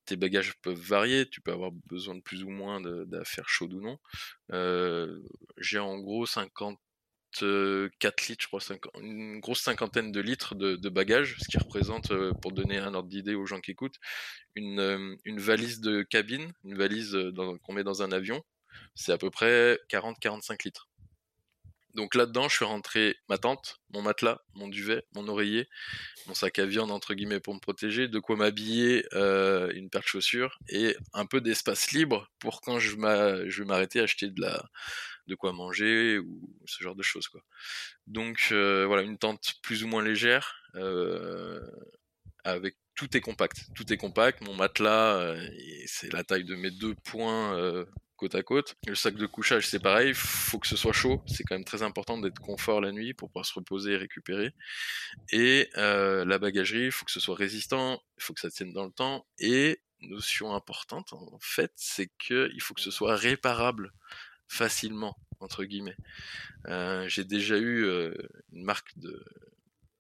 tes 0.06 0.16
bagages 0.16 0.54
peuvent 0.62 0.80
varier. 0.80 1.30
Tu 1.30 1.42
peux 1.42 1.52
avoir 1.52 1.72
besoin 1.72 2.16
de 2.16 2.22
plus 2.22 2.44
ou 2.44 2.50
moins 2.50 2.82
d'affaires 2.82 3.48
chaudes 3.48 3.74
ou 3.74 3.82
non. 3.82 4.00
Euh, 4.52 5.20
j'ai 5.58 5.80
en 5.80 5.98
gros 6.00 6.26
54 6.26 8.28
litres, 8.28 8.44
je 8.44 8.48
crois, 8.48 8.60
une 9.02 9.40
grosse 9.40 9.62
cinquantaine 9.62 10.12
de 10.12 10.20
litres 10.20 10.56
de, 10.56 10.90
bagages, 10.90 11.38
ce 11.40 11.48
qui 11.48 11.58
représente, 11.58 12.12
euh, 12.12 12.34
pour 12.34 12.52
donner 12.52 12.78
un 12.78 12.94
ordre 12.94 13.10
d'idée 13.10 13.36
aux 13.36 13.46
gens 13.46 13.62
qui 13.62 13.72
écoutent, 13.72 14.00
une 14.56 15.18
valise 15.26 15.80
de 15.80 16.04
cabine, 16.04 16.52
une 16.64 16.78
valise 16.78 17.18
qu'on 17.64 17.74
met 17.74 17.84
dans 17.84 18.04
un 18.04 18.12
avion. 18.12 18.44
C'est 18.96 19.14
à 19.14 19.18
peu 19.18 19.30
près 19.30 19.80
40-45 19.90 20.66
litres. 20.66 20.90
Donc 21.94 22.16
là-dedans, 22.16 22.50
je 22.50 22.56
suis 22.56 22.66
rentré 22.66 23.18
ma 23.30 23.38
tente, 23.38 23.80
mon 23.92 24.02
matelas, 24.02 24.42
mon 24.56 24.68
duvet, 24.68 25.04
mon 25.14 25.28
oreiller, 25.28 25.70
mon 26.28 26.34
sac 26.34 26.58
à 26.58 26.66
viande 26.66 26.92
entre 26.92 27.14
guillemets 27.14 27.40
pour 27.40 27.54
me 27.54 27.60
protéger, 27.60 28.08
de 28.08 28.20
quoi 28.20 28.36
m'habiller, 28.36 29.06
euh, 29.14 29.72
une 29.76 29.90
paire 29.90 30.02
de 30.02 30.08
chaussures 30.08 30.58
et 30.70 30.98
un 31.14 31.26
peu 31.28 31.40
d'espace 31.40 31.92
libre 31.92 32.32
pour 32.40 32.62
quand 32.62 32.80
je, 32.80 32.90
je 32.90 33.62
vais 33.62 33.68
m'arrêter 33.68 34.00
acheter 34.00 34.30
de 34.30 34.42
la 34.42 34.70
de 35.28 35.36
quoi 35.36 35.54
manger 35.54 36.18
ou 36.18 36.50
ce 36.66 36.84
genre 36.84 36.96
de 36.96 37.04
choses 37.04 37.28
quoi. 37.28 37.42
Donc 38.08 38.50
euh, 38.52 38.86
voilà, 38.88 39.04
une 39.04 39.18
tente 39.18 39.54
plus 39.62 39.84
ou 39.84 39.88
moins 39.88 40.04
légère 40.04 40.56
euh, 40.76 41.62
avec 42.44 42.76
tout 42.96 43.16
est 43.16 43.22
compact, 43.22 43.66
tout 43.76 43.92
est 43.94 43.98
compact. 43.98 44.42
Mon 44.42 44.56
matelas, 44.56 45.36
c'est 45.88 46.12
la 46.14 46.24
taille 46.24 46.44
de 46.44 46.56
mes 46.56 46.72
deux 46.72 46.96
poings 47.04 47.86
à 48.34 48.44
côte. 48.44 48.76
Le 48.88 48.96
sac 48.96 49.16
de 49.16 49.26
couchage, 49.26 49.68
c'est 49.68 49.80
pareil, 49.80 50.14
faut 50.14 50.60
que 50.60 50.68
ce 50.68 50.76
soit 50.76 50.94
chaud. 50.94 51.22
C'est 51.28 51.44
quand 51.44 51.56
même 51.56 51.66
très 51.66 51.84
important 51.84 52.18
d'être 52.18 52.40
confort 52.40 52.82
la 52.82 52.92
nuit 52.92 53.14
pour 53.14 53.30
pouvoir 53.30 53.46
se 53.46 53.54
reposer 53.54 53.94
et 53.94 53.98
récupérer. 53.98 54.54
Et 55.32 55.70
euh, 55.78 56.26
la 56.26 56.40
bagagerie, 56.40 56.92
faut 56.92 57.06
que 57.06 57.12
ce 57.12 57.20
soit 57.20 57.36
résistant, 57.36 58.02
il 58.18 58.24
faut 58.24 58.34
que 58.34 58.42
ça 58.42 58.50
tienne 58.50 58.74
dans 58.74 58.86
le 58.86 58.92
temps. 58.92 59.26
Et 59.40 59.82
notion 60.02 60.54
importante, 60.54 61.14
en 61.14 61.40
fait, 61.42 61.72
c'est 61.76 62.10
qu'il 62.18 62.62
faut 62.62 62.74
que 62.74 62.82
ce 62.82 62.92
soit 62.92 63.16
réparable 63.16 63.92
facilement 64.48 65.18
entre 65.44 65.66
guillemets. 65.66 65.98
Euh, 66.68 67.08
j'ai 67.08 67.24
déjà 67.24 67.58
eu 67.58 67.84
euh, 67.84 68.14
une 68.52 68.64
marque 68.64 68.98
de, 68.98 69.24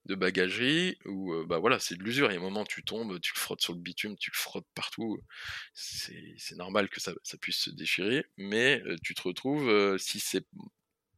de 0.05 0.15
bagagerie 0.15 0.97
où 1.05 1.33
bah 1.45 1.59
voilà 1.59 1.79
c'est 1.79 1.95
de 1.95 2.03
l'usure. 2.03 2.31
Il 2.31 2.35
y 2.35 2.37
a 2.37 2.39
un 2.39 2.43
moment 2.43 2.65
tu 2.65 2.83
tombes 2.83 3.19
tu 3.21 3.33
le 3.35 3.39
frottes 3.39 3.61
sur 3.61 3.73
le 3.73 3.79
bitume 3.79 4.17
tu 4.17 4.31
le 4.31 4.37
frottes 4.37 4.67
partout 4.75 5.19
c'est 5.73 6.55
normal 6.55 6.89
que 6.89 6.99
ça, 6.99 7.13
puisse 7.41 7.57
se 7.57 7.69
déchirer 7.69 8.25
mais 8.37 8.81
tu 9.03 9.13
te 9.15 9.21
retrouves 9.21 9.97
si 9.97 10.19
c'est 10.19 10.45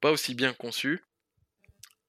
pas 0.01 0.11
aussi 0.11 0.35
bien 0.35 0.53
conçu 0.53 1.01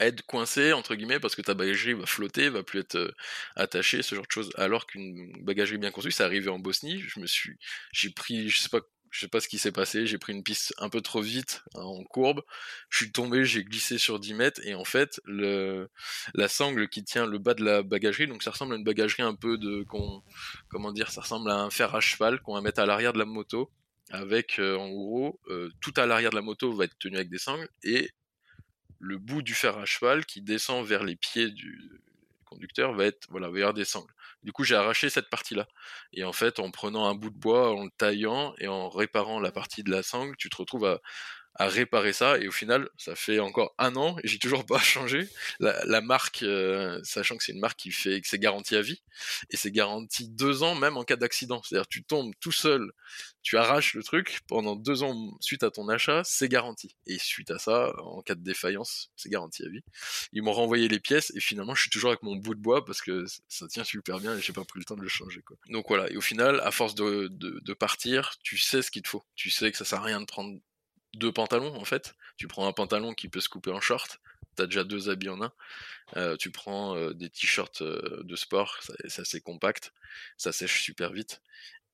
être 0.01 0.23
coincé 0.23 0.73
entre 0.73 0.95
guillemets 0.95 1.21
parce 1.21 1.35
que 1.35 1.43
ta 1.43 1.55
bagagerie 1.55 1.95
va 1.95 2.07
flotter 2.07 2.49
va 2.51 2.63
plus 2.63 2.81
être 2.81 3.15
attachée 3.55 4.03
ce 4.03 4.15
genre 4.15 4.27
de 4.27 4.31
choses 4.31 4.51
alors 4.57 4.87
qu'une 4.87 5.33
bagagerie 5.43 5.79
bien 5.79 5.91
conçue 5.91 6.11
ça 6.11 6.25
arrivé 6.25 6.49
en 6.51 6.59
Bosnie. 6.59 7.01
Je 7.01 7.21
me 7.21 7.27
suis 7.27 7.57
j'ai 7.93 8.11
pris 8.11 8.49
je 8.49 8.59
sais 8.61 8.69
pas 8.69 8.81
je 9.17 9.23
sais 9.23 9.29
pas 9.29 9.41
ce 9.41 9.49
qui 9.49 9.57
s'est 9.57 9.73
passé, 9.73 10.07
j'ai 10.07 10.19
pris 10.19 10.35
une 10.35 10.43
piste 10.43 10.75
un 10.77 10.91
peu 10.91 11.01
trop 11.01 11.23
vite 11.23 11.65
hein, 11.75 11.81
en 11.81 12.05
courbe, 12.05 12.43
je 12.91 12.99
suis 12.99 13.13
tombé, 13.13 13.47
j'ai 13.47 13.65
glissé 13.65 13.97
sur 13.97 14.21
10 14.21 14.35
mètres 14.35 14.61
et 14.65 14.75
en 14.75 14.85
fait 14.85 15.21
la 15.27 16.49
sangle 16.49 16.91
qui 16.91 17.03
tient 17.03 17.25
le 17.25 17.39
bas 17.39 17.55
de 17.55 17.65
la 17.65 17.83
bagagerie, 17.83 18.27
donc 18.27 18.43
ça 18.43 18.51
ressemble 18.51 18.75
à 18.75 18.77
une 18.77 18.85
bagagerie 18.85 19.23
un 19.23 19.35
peu 19.35 19.57
de 19.57 19.87
comment 20.69 20.93
dire, 20.93 21.11
ça 21.11 21.23
ressemble 21.23 21.51
à 21.51 21.63
un 21.63 21.71
fer 21.71 21.95
à 21.95 22.01
cheval 22.01 22.43
qu'on 22.43 22.55
va 22.55 22.61
mettre 22.61 22.81
à 22.81 22.85
l'arrière 22.85 23.15
de 23.15 23.19
la 23.19 23.25
moto 23.25 23.71
avec 24.11 24.59
euh, 24.59 24.77
en 24.77 24.91
gros 24.91 25.41
euh, 25.49 25.71
tout 25.81 25.95
à 25.97 26.05
l'arrière 26.05 26.31
de 26.31 26.37
la 26.37 26.43
moto 26.43 26.73
va 26.73 26.85
être 26.85 26.99
tenu 26.99 27.17
avec 27.17 27.31
des 27.31 27.39
sangles 27.39 27.69
et 27.83 28.11
le 28.99 29.17
bout 29.17 29.41
du 29.41 29.55
fer 29.55 29.79
à 29.79 29.87
cheval 29.87 30.27
qui 30.27 30.43
descend 30.43 30.87
vers 30.87 31.05
les 31.05 31.17
pieds 31.17 31.51
du 31.51 32.03
conducteur 32.45 32.93
va 32.93 33.07
être 33.07 33.27
voilà, 33.31 33.49
va 33.49 33.59
y 33.59 33.61
avoir 33.63 33.75
des 33.75 33.85
sangles. 33.87 34.13
Du 34.43 34.53
coup, 34.53 34.65
j'ai 34.65 34.77
arraché 34.77 35.11
cette 35.11 35.29
partie-là. 35.31 35.67
Et 36.13 36.25
en 36.25 36.33
fait, 36.33 36.61
en 36.61 36.71
prenant 36.71 37.07
un 37.09 37.15
bout 37.15 37.31
de 37.31 37.39
bois, 37.39 37.73
en 37.73 37.85
le 37.85 37.91
taillant 37.99 38.55
et 38.59 38.69
en 38.69 38.89
réparant 38.89 39.41
la 39.41 39.53
partie 39.53 39.83
de 39.83 39.91
la 39.91 40.03
sangle, 40.03 40.37
tu 40.37 40.49
te 40.51 40.57
retrouves 40.57 40.85
à, 40.87 41.01
à 41.59 41.69
réparer 41.69 42.13
ça 42.13 42.39
et 42.39 42.49
au 42.49 42.53
final 42.53 42.89
ça 42.97 43.15
fait 43.15 43.39
encore 43.39 43.75
un 43.79 43.97
an 43.97 44.17
et 44.23 44.29
j'ai 44.29 44.39
toujours 44.39 44.67
pas 44.67 44.79
changé. 44.79 45.29
La, 45.59 46.01
marque 46.01 46.43
euh, 46.43 47.01
sachant 47.03 47.37
que 47.37 47.45
c'est 47.45 47.53
une 47.53 47.61
marque 47.61 47.79
qui 47.79 47.91
fait 47.91 48.21
que 48.21 48.29
c'est 48.29 48.39
garanti 48.39 48.77
à 48.77 48.83
vie 48.83 49.03
et 49.51 49.57
c'est 49.57 49.71
garanti 49.71 50.29
deux 50.29 50.63
ans 50.63 50.75
même 50.75 50.97
en 50.97 51.05
cas 51.05 51.17
d'accident. 51.17 51.63
C'est 51.65 51.75
à 51.77 51.79
dire 51.79 51.89
tu 51.89 52.05
tombes 52.05 52.33
tout 52.41 52.53
seul 52.53 52.93
tu 53.43 53.57
arraches 53.57 53.95
le 53.95 54.03
truc 54.03 54.41
pendant 54.49 54.77
deux 54.77 55.03
ans 55.03 55.37
suite 55.41 55.63
à 55.63 55.71
ton 55.71 55.89
achat 55.89 56.23
c'est 56.25 56.49
garanti. 56.49 56.95
Et 57.07 57.19
suite 57.19 57.51
à 57.51 57.59
ça 57.59 57.93
en 58.03 58.21
cas 58.23 58.35
de 58.35 58.43
défaillance 58.43 59.11
c'est 59.17 59.31
garanti 59.31 59.65
à 59.65 59.69
vie. 59.69 59.83
Ils 60.33 60.43
m'ont 60.43 60.53
renvoyé 60.53 60.89
les 60.89 61.01
pièces 61.01 61.33
et 61.35 61.41
finalement 61.41 61.75
je 61.75 61.83
suis 61.83 61.91
toujours 61.91 62.11
avec 62.11 62.23
mon 62.23 62.37
bout 62.37 62.55
de 62.55 62.61
bois 62.61 62.85
parce 62.85 63.01
que 63.01 63.25
ça 63.49 63.67
tient 63.69 63.85
super 63.85 64.21
bien 64.21 64.37
et 64.37 64.43
j'ai 64.43 64.53
pas 64.53 64.65
pris 64.65 64.79
le 64.79 64.85
temps 64.85 64.97
de 64.97 65.03
le 65.03 65.09
changer 65.09 65.43
quoi. 65.43 65.57
Donc 65.71 65.87
voilà. 65.89 66.11
Et 66.11 66.17
au 66.17 66.21
final 66.21 66.61
à 66.61 66.71
force 66.71 66.95
de, 66.95 67.29
de, 67.31 67.61
de 67.63 67.73
partir 67.75 68.35
tu 68.43 68.59
sais 68.59 68.83
ce 68.83 68.91
qu'il 68.91 69.03
te 69.03 69.09
faut. 69.09 69.23
Tu 69.35 69.51
sais 69.51 69.73
que 69.73 69.79
ça 69.79 69.85
sert 69.85 70.01
à 70.01 70.05
rien 70.05 70.21
de 70.21 70.27
prendre 70.27 70.59
deux 71.15 71.33
pantalons 71.33 71.75
en 71.77 71.85
fait. 71.85 72.15
Tu 72.37 72.49
prends 72.49 72.67
un 72.69 72.73
pantalon 72.73 73.15
qui 73.15 73.29
peut 73.29 73.41
se 73.41 73.49
couper 73.49 73.71
en 73.71 73.81
short, 73.81 74.21
t'as 74.57 74.67
déjà 74.67 74.85
deux 74.85 75.09
habits 75.09 75.29
en 75.29 75.43
un. 75.43 75.53
Euh, 76.17 76.37
tu 76.37 76.51
prends 76.51 76.97
euh, 76.97 77.13
des 77.13 77.31
t-shirts 77.31 77.83
euh, 77.83 78.23
de 78.25 78.37
sport, 78.37 78.79
c'est 79.07 79.23
assez 79.23 79.41
compact, 79.41 79.93
ça 80.37 80.53
sèche 80.53 80.83
super 80.83 81.13
vite. 81.13 81.43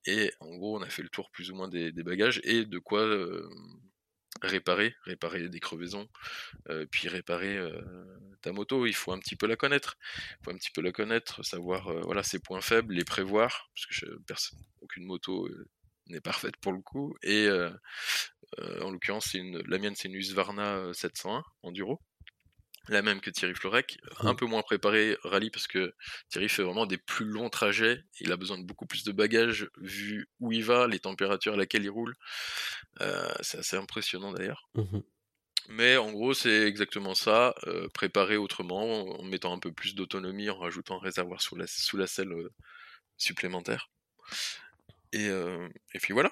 Et 0.06 0.32
en 0.40 0.56
gros, 0.56 0.78
on 0.78 0.82
a 0.82 0.88
fait 0.88 1.02
le 1.02 1.08
tour 1.08 1.30
plus 1.30 1.50
ou 1.50 1.54
moins 1.54 1.68
des, 1.68 1.92
bagages 1.92 2.40
et 2.44 2.64
de 2.64 2.78
quoi 2.78 3.06
réparer, 4.40 4.96
réparer 5.04 5.48
des 5.48 5.60
crevaisons, 5.60 6.08
puis 6.90 7.06
réparer 7.06 7.60
ta 8.40 8.50
moto. 8.50 8.84
Il 8.86 8.94
faut 8.94 9.12
un 9.12 9.20
petit 9.20 9.36
peu 9.36 9.46
la 9.46 9.54
connaître, 9.54 9.96
il 10.40 10.44
faut 10.44 10.50
un 10.50 10.56
petit 10.56 10.72
peu 10.72 10.80
la 10.80 10.90
connaître, 10.90 11.44
savoir 11.44 11.92
voilà 12.02 12.24
ses 12.24 12.40
points 12.40 12.60
faibles, 12.60 12.94
les 12.94 13.04
prévoir, 13.04 13.70
parce 13.76 13.86
que 13.86 13.94
je, 13.94 14.06
aucune 14.80 15.04
moto 15.04 15.48
n'est 16.12 16.20
parfaite 16.20 16.56
pour 16.58 16.72
le 16.72 16.80
coup. 16.80 17.16
Et 17.22 17.48
en 18.80 18.90
l'occurrence, 18.90 19.28
c'est 19.32 19.38
une, 19.38 19.62
la 19.66 19.78
mienne, 19.78 19.94
c'est 19.96 20.08
une 20.08 20.14
Husqvarna 20.14 20.92
701 20.92 21.42
Enduro. 21.62 22.00
la 22.88 23.02
même 23.02 23.20
que 23.20 23.30
Thierry 23.30 23.54
Florec, 23.54 23.98
un 24.20 24.34
peu 24.34 24.46
moins 24.46 24.62
préparé 24.62 25.16
rallye 25.22 25.50
parce 25.50 25.66
que 25.66 25.94
Thierry 26.28 26.48
fait 26.48 26.62
vraiment 26.62 26.86
des 26.86 26.98
plus 26.98 27.24
longs 27.24 27.50
trajets, 27.50 28.02
il 28.20 28.32
a 28.32 28.36
besoin 28.36 28.58
de 28.58 28.64
beaucoup 28.64 28.86
plus 28.86 29.04
de 29.04 29.12
bagages 29.12 29.68
vu 29.78 30.28
où 30.40 30.52
il 30.52 30.64
va, 30.64 30.86
les 30.86 30.98
températures 30.98 31.54
à 31.54 31.56
laquelle 31.56 31.84
il 31.84 31.90
roule. 31.90 32.14
Euh, 33.00 33.32
c'est 33.40 33.58
assez 33.58 33.76
impressionnant 33.76 34.32
d'ailleurs. 34.32 34.68
Mmh 34.74 35.00
Mais 35.68 35.96
en 35.96 36.10
gros, 36.10 36.34
c'est 36.34 36.66
exactement 36.66 37.14
ça, 37.14 37.54
euh, 37.66 37.88
préparer 37.94 38.36
autrement, 38.36 39.18
en 39.18 39.22
mettant 39.22 39.54
un 39.54 39.58
peu 39.58 39.72
plus 39.72 39.94
d'autonomie, 39.94 40.50
en 40.50 40.58
rajoutant 40.58 40.96
un 40.96 41.00
réservoir 41.00 41.40
sous 41.40 41.56
la, 41.56 41.66
sous 41.66 41.96
la 41.96 42.06
selle 42.06 42.32
euh, 42.32 42.50
supplémentaire. 43.16 43.90
Et, 45.12 45.26
et, 45.26 45.98
puis 45.98 46.12
voilà. 46.12 46.30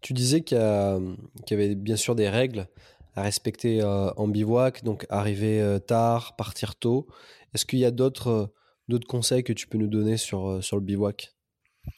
Tu 0.00 0.12
disais 0.12 0.40
qu'il 0.42 0.58
y, 0.58 1.54
avait 1.54 1.74
bien 1.74 1.96
sûr 1.96 2.14
des 2.14 2.28
règles 2.28 2.68
à 3.14 3.22
respecter 3.22 3.82
en 3.82 4.28
bivouac, 4.28 4.84
donc 4.84 5.06
arriver 5.10 5.78
tard, 5.86 6.36
partir 6.36 6.76
tôt. 6.76 7.06
Est-ce 7.54 7.66
qu'il 7.66 7.78
y 7.78 7.84
a 7.84 7.90
d'autres 7.90 8.52
d'autres 8.88 9.06
conseils 9.06 9.44
que 9.44 9.52
tu 9.52 9.68
peux 9.68 9.78
nous 9.78 9.86
donner 9.86 10.16
sur, 10.16 10.62
sur 10.64 10.76
le 10.76 10.82
bivouac 10.82 11.34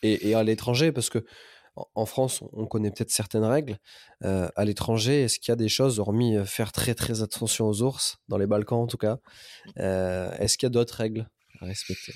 et, 0.02 0.34
à 0.34 0.42
l'étranger? 0.42 0.92
Parce 0.92 1.08
que 1.08 1.24
en 1.94 2.04
France, 2.04 2.44
on 2.52 2.66
connaît 2.66 2.90
peut-être 2.90 3.10
certaines 3.10 3.44
règles. 3.44 3.78
à 4.20 4.64
l'étranger, 4.64 5.22
est-ce 5.22 5.38
qu'il 5.38 5.52
y 5.52 5.52
a 5.52 5.56
des 5.56 5.68
choses, 5.68 5.98
hormis 5.98 6.36
faire 6.44 6.72
très 6.72 6.94
très 6.94 7.22
attention 7.22 7.68
aux 7.68 7.82
ours, 7.82 8.18
dans 8.28 8.36
les 8.36 8.46
Balkans 8.46 8.80
en 8.80 8.86
tout 8.86 8.98
cas, 8.98 9.18
est-ce 9.76 10.58
qu'il 10.58 10.66
y 10.66 10.70
a 10.70 10.70
d'autres 10.70 10.96
règles 10.96 11.28
à 11.60 11.66
respecter? 11.66 12.12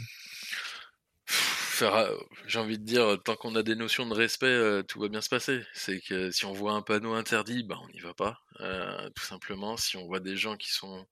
Euh, 1.83 2.19
j'ai 2.47 2.59
envie 2.59 2.79
de 2.79 2.85
dire, 2.85 3.19
tant 3.25 3.37
qu'on 3.37 3.55
a 3.57 3.63
des 3.63 3.75
notions 3.75 4.07
de 4.07 4.15
respect, 4.15 4.47
euh, 4.47 4.83
tout 4.83 5.01
va 5.01 5.09
bien 5.09 5.21
se 5.21 5.29
passer. 5.29 5.63
C'est 5.75 6.01
que 6.01 6.31
si 6.31 6.45
on 6.45 6.53
voit 6.53 6.73
un 6.73 6.83
panneau 6.83 7.15
interdit, 7.15 7.63
bah 7.65 7.79
on 7.83 7.89
n'y 7.89 8.01
va 8.01 8.15
pas, 8.15 8.41
euh, 8.61 9.11
tout 9.15 9.25
simplement. 9.25 9.77
Si 9.77 9.97
on 9.97 10.07
voit 10.07 10.21
des 10.21 10.37
gens 10.37 10.57
qui 10.57 10.71
sont 10.71 11.07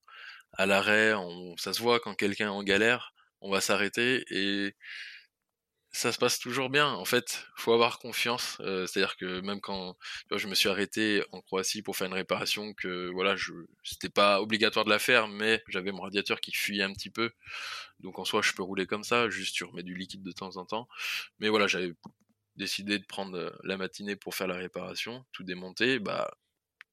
à 0.52 0.66
l'arrêt, 0.66 1.12
ça 1.56 1.72
se 1.72 1.80
voit 1.82 2.00
quand 2.00 2.14
quelqu'un 2.14 2.46
est 2.46 2.48
en 2.48 2.62
galère, 2.62 3.14
on 3.40 3.50
va 3.50 3.60
s'arrêter 3.60 4.24
et 4.30 4.74
ça 5.94 6.10
se 6.10 6.18
passe 6.18 6.40
toujours 6.40 6.70
bien. 6.70 6.88
En 6.88 7.04
fait, 7.04 7.46
faut 7.54 7.72
avoir 7.72 8.00
confiance. 8.00 8.58
Euh, 8.60 8.84
c'est-à-dire 8.86 9.16
que 9.16 9.40
même 9.40 9.60
quand 9.60 9.96
je 10.32 10.48
me 10.48 10.56
suis 10.56 10.68
arrêté 10.68 11.22
en 11.30 11.40
Croatie 11.40 11.82
pour 11.82 11.96
faire 11.96 12.08
une 12.08 12.14
réparation, 12.14 12.74
que 12.74 13.10
voilà, 13.12 13.36
c'était 13.84 14.08
pas 14.08 14.40
obligatoire 14.42 14.84
de 14.84 14.90
la 14.90 14.98
faire, 14.98 15.28
mais 15.28 15.62
j'avais 15.68 15.92
mon 15.92 16.02
radiateur 16.02 16.40
qui 16.40 16.50
fuyait 16.52 16.82
un 16.82 16.92
petit 16.92 17.10
peu. 17.10 17.30
Donc 18.00 18.18
en 18.18 18.24
soi, 18.24 18.42
je 18.42 18.52
peux 18.52 18.62
rouler 18.64 18.86
comme 18.86 19.04
ça, 19.04 19.30
juste 19.30 19.54
tu 19.54 19.62
remets 19.62 19.84
du 19.84 19.94
liquide 19.94 20.24
de 20.24 20.32
temps 20.32 20.56
en 20.56 20.64
temps. 20.64 20.88
Mais 21.38 21.48
voilà, 21.48 21.68
j'avais 21.68 21.92
décidé 22.56 22.98
de 22.98 23.06
prendre 23.06 23.56
la 23.62 23.76
matinée 23.76 24.16
pour 24.16 24.34
faire 24.34 24.48
la 24.48 24.56
réparation, 24.56 25.24
tout 25.32 25.44
démonter. 25.44 26.00
Bah 26.00 26.36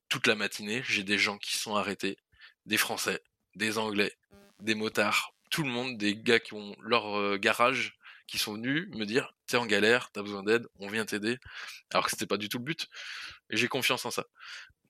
toute 0.10 0.28
la 0.28 0.36
matinée, 0.36 0.84
j'ai 0.86 1.04
des 1.04 1.18
gens 1.18 1.40
qui 1.40 1.58
sont 1.58 1.76
arrêtés, 1.76 2.18
des 2.68 2.78
Français, 2.78 3.24
des 3.56 3.80
Anglais, 3.80 4.14
des 4.60 4.76
motards, 4.76 5.34
tout 5.50 5.64
le 5.64 5.70
monde, 5.70 5.98
des 5.98 6.16
gars 6.16 6.40
qui 6.40 6.54
ont 6.54 6.76
leur 6.82 7.40
garage 7.40 7.98
qui 8.32 8.38
sont 8.38 8.54
venus 8.54 8.88
me 8.96 9.06
dire 9.06 9.36
t'es 9.46 9.58
en 9.58 9.66
galère, 9.66 10.10
t'as 10.14 10.22
besoin 10.22 10.42
d'aide, 10.42 10.66
on 10.80 10.88
vient 10.88 11.06
t'aider, 11.06 11.38
alors 11.92 12.06
que 12.06 12.12
c'était 12.12 12.26
pas 12.26 12.38
du 12.38 12.48
tout 12.48 12.60
le 12.60 12.64
but. 12.64 12.88
Et 13.50 13.58
j'ai 13.58 13.68
confiance 13.68 14.06
en 14.06 14.12
ça. 14.12 14.26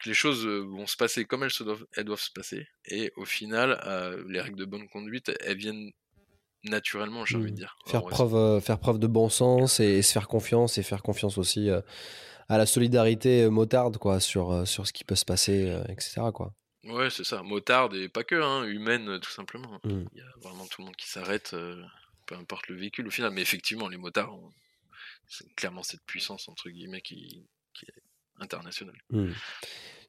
les 0.05 0.13
choses 0.13 0.45
vont 0.45 0.85
se 0.85 0.95
passer 0.95 1.25
comme 1.25 1.41
elles, 1.43 1.51
se 1.51 1.63
doivent, 1.63 1.85
elles 1.93 2.05
doivent 2.05 2.21
se 2.21 2.29
passer, 2.31 2.67
et 2.85 3.11
au 3.15 3.25
final, 3.25 3.81
euh, 3.87 4.23
les 4.29 4.39
règles 4.39 4.59
de 4.59 4.65
bonne 4.65 4.87
conduite, 4.89 5.31
elles 5.43 5.57
viennent 5.57 5.91
naturellement, 6.63 7.25
j'ai 7.25 7.37
envie 7.37 7.47
de 7.47 7.53
mmh. 7.53 7.55
dire. 7.55 7.75
Faire 7.87 8.03
preuve, 8.03 8.35
euh, 8.35 8.61
faire 8.61 8.77
preuve 8.77 8.99
de 8.99 9.07
bon 9.07 9.29
sens 9.29 9.79
et, 9.79 10.03
se 10.03 10.11
faire 10.11 10.27
confiance, 10.27 10.77
et 10.77 10.83
faire 10.83 11.01
confiance 11.01 11.39
aussi 11.39 11.71
à 12.47 12.57
la 12.59 12.67
solidarité 12.67 13.49
motarde, 13.49 13.97
quoi, 13.97 14.19
sur, 14.19 14.67
sur 14.67 14.85
ce 14.85 14.93
qui 14.93 15.03
peut 15.03 15.15
se 15.15 15.25
passer, 15.25 15.75
etc., 15.89 16.21
quoi. 16.31 16.53
Ouais, 16.83 17.09
c'est 17.11 17.23
ça, 17.23 17.41
motarde 17.43 17.95
et 17.95 18.09
pas 18.09 18.23
que, 18.23 18.35
hein, 18.35 18.65
humaine, 18.65 19.19
tout 19.19 19.31
simplement. 19.31 19.79
Mmh. 19.83 20.03
Il 20.13 20.19
y 20.19 20.21
a 20.21 20.31
vraiment 20.43 20.65
tout 20.67 20.81
le 20.81 20.85
monde 20.85 20.95
qui 20.95 21.09
s'arrête 21.09 21.55
peu 22.31 22.37
importe 22.37 22.67
le 22.69 22.75
véhicule 22.75 23.07
au 23.07 23.11
final. 23.11 23.31
Mais 23.31 23.41
effectivement, 23.41 23.89
les 23.89 23.97
motards, 23.97 24.37
c'est 25.27 25.53
clairement 25.55 25.83
cette 25.83 26.03
puissance, 26.05 26.47
entre 26.47 26.69
guillemets, 26.69 27.01
qui, 27.01 27.45
est 27.87 27.93
internationale. 28.39 28.97
Mmh. 29.09 29.31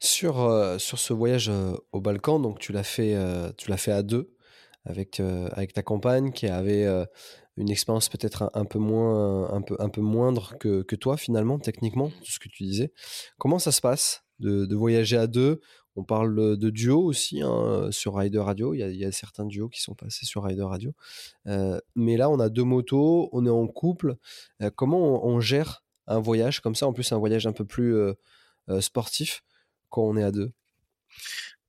Sur, 0.00 0.40
euh, 0.40 0.78
sur 0.78 0.98
ce 0.98 1.12
voyage 1.12 1.48
euh, 1.48 1.74
au 1.92 2.00
Balkan, 2.00 2.40
donc 2.40 2.58
tu 2.58 2.72
l'as 2.72 2.84
fait, 2.84 3.14
euh, 3.14 3.52
tu 3.58 3.70
l'as 3.70 3.76
fait 3.76 3.92
à 3.92 4.02
deux 4.02 4.34
avec, 4.84 5.20
avec 5.20 5.72
ta 5.74 5.82
compagne 5.82 6.32
qui 6.32 6.48
avait 6.48 6.88
une 7.56 7.70
expérience 7.70 8.08
peut-être 8.08 8.50
un, 8.52 8.64
peu 8.64 8.80
moins, 8.80 9.48
un 9.52 9.62
peu, 9.62 9.76
un 9.78 9.88
peu 9.88 10.00
moindre 10.00 10.58
que, 10.58 10.82
que 10.82 10.96
toi 10.96 11.16
finalement, 11.16 11.60
techniquement, 11.60 12.08
mmh. 12.08 12.24
ce 12.24 12.38
que 12.40 12.48
tu 12.48 12.64
disais. 12.64 12.92
Comment 13.38 13.60
ça 13.60 13.70
se 13.70 13.80
passe 13.80 14.24
de, 14.40 14.66
de 14.66 14.74
voyager 14.74 15.16
à 15.16 15.28
deux 15.28 15.60
on 15.96 16.04
parle 16.04 16.56
de 16.56 16.70
duo 16.70 17.02
aussi 17.02 17.42
hein, 17.42 17.88
sur 17.90 18.16
Rider 18.16 18.38
Radio. 18.38 18.74
Il 18.74 18.96
y, 18.96 19.04
a, 19.04 19.12
certains 19.12 19.44
duos 19.44 19.68
qui 19.68 19.82
sont 19.82 19.94
passés 19.94 20.24
sur 20.24 20.44
Rider 20.44 20.62
Radio. 20.62 20.94
mais 21.94 22.16
là, 22.16 22.30
on 22.30 22.40
a 22.40 22.48
deux 22.48 22.64
motos, 22.64 23.28
on 23.32 23.44
est 23.46 23.50
en 23.50 23.66
couple. 23.66 24.16
comment 24.74 25.24
on, 25.26 25.40
gère 25.40 25.84
un 26.06 26.20
voyage 26.20 26.60
comme 26.60 26.74
ça? 26.74 26.86
En 26.86 26.92
plus, 26.92 27.12
un 27.12 27.18
voyage 27.18 27.46
un 27.46 27.52
peu 27.52 27.64
plus 27.64 27.94
sportif 28.80 29.42
quand 29.90 30.02
on 30.02 30.16
est 30.16 30.24
à 30.24 30.32
deux. 30.32 30.52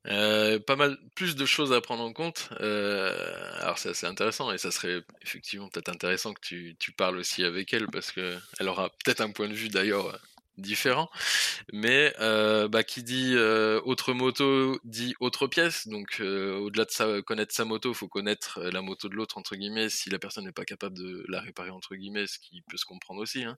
pas 0.05 0.75
mal 0.77 0.97
plus 1.15 1.35
de 1.35 1.45
choses 1.45 1.73
à 1.73 1.81
prendre 1.81 2.03
en 2.03 2.13
compte. 2.13 2.49
alors 2.59 3.77
c'est 3.77 3.89
assez 3.89 4.07
intéressant 4.07 4.53
et 4.53 4.57
ça 4.57 4.71
serait 4.71 5.01
effectivement 5.21 5.67
peut-être 5.67 5.89
intéressant 5.89 6.33
que 6.33 6.39
tu, 6.41 6.91
parles 6.95 7.17
aussi 7.17 7.43
avec 7.43 7.73
elle 7.73 7.87
parce 7.87 8.11
que 8.13 8.37
elle 8.59 8.69
aura 8.69 8.89
peut-être 9.03 9.19
un 9.19 9.31
point 9.31 9.49
de 9.49 9.53
vue 9.53 9.69
d'ailleurs 9.69 10.17
différent. 10.57 11.09
Mais 11.71 12.13
euh, 12.19 12.67
bah, 12.67 12.83
qui 12.83 13.03
dit 13.03 13.33
euh, 13.35 13.81
autre 13.85 14.13
moto 14.13 14.79
dit 14.83 15.15
autre 15.19 15.47
pièce. 15.47 15.87
Donc 15.87 16.17
euh, 16.19 16.57
au-delà 16.57 16.85
de 16.85 17.21
connaître 17.21 17.53
sa 17.53 17.65
moto, 17.65 17.91
il 17.91 17.95
faut 17.95 18.07
connaître 18.07 18.61
la 18.61 18.81
moto 18.81 19.09
de 19.09 19.15
l'autre 19.15 19.37
entre 19.37 19.55
guillemets. 19.55 19.89
Si 19.89 20.09
la 20.09 20.19
personne 20.19 20.45
n'est 20.45 20.51
pas 20.51 20.65
capable 20.65 20.97
de 20.97 21.25
la 21.27 21.41
réparer 21.41 21.71
entre 21.71 21.95
guillemets, 21.95 22.27
ce 22.27 22.39
qui 22.39 22.61
peut 22.69 22.77
se 22.77 22.85
comprendre 22.85 23.21
aussi. 23.21 23.43
Hein. 23.43 23.57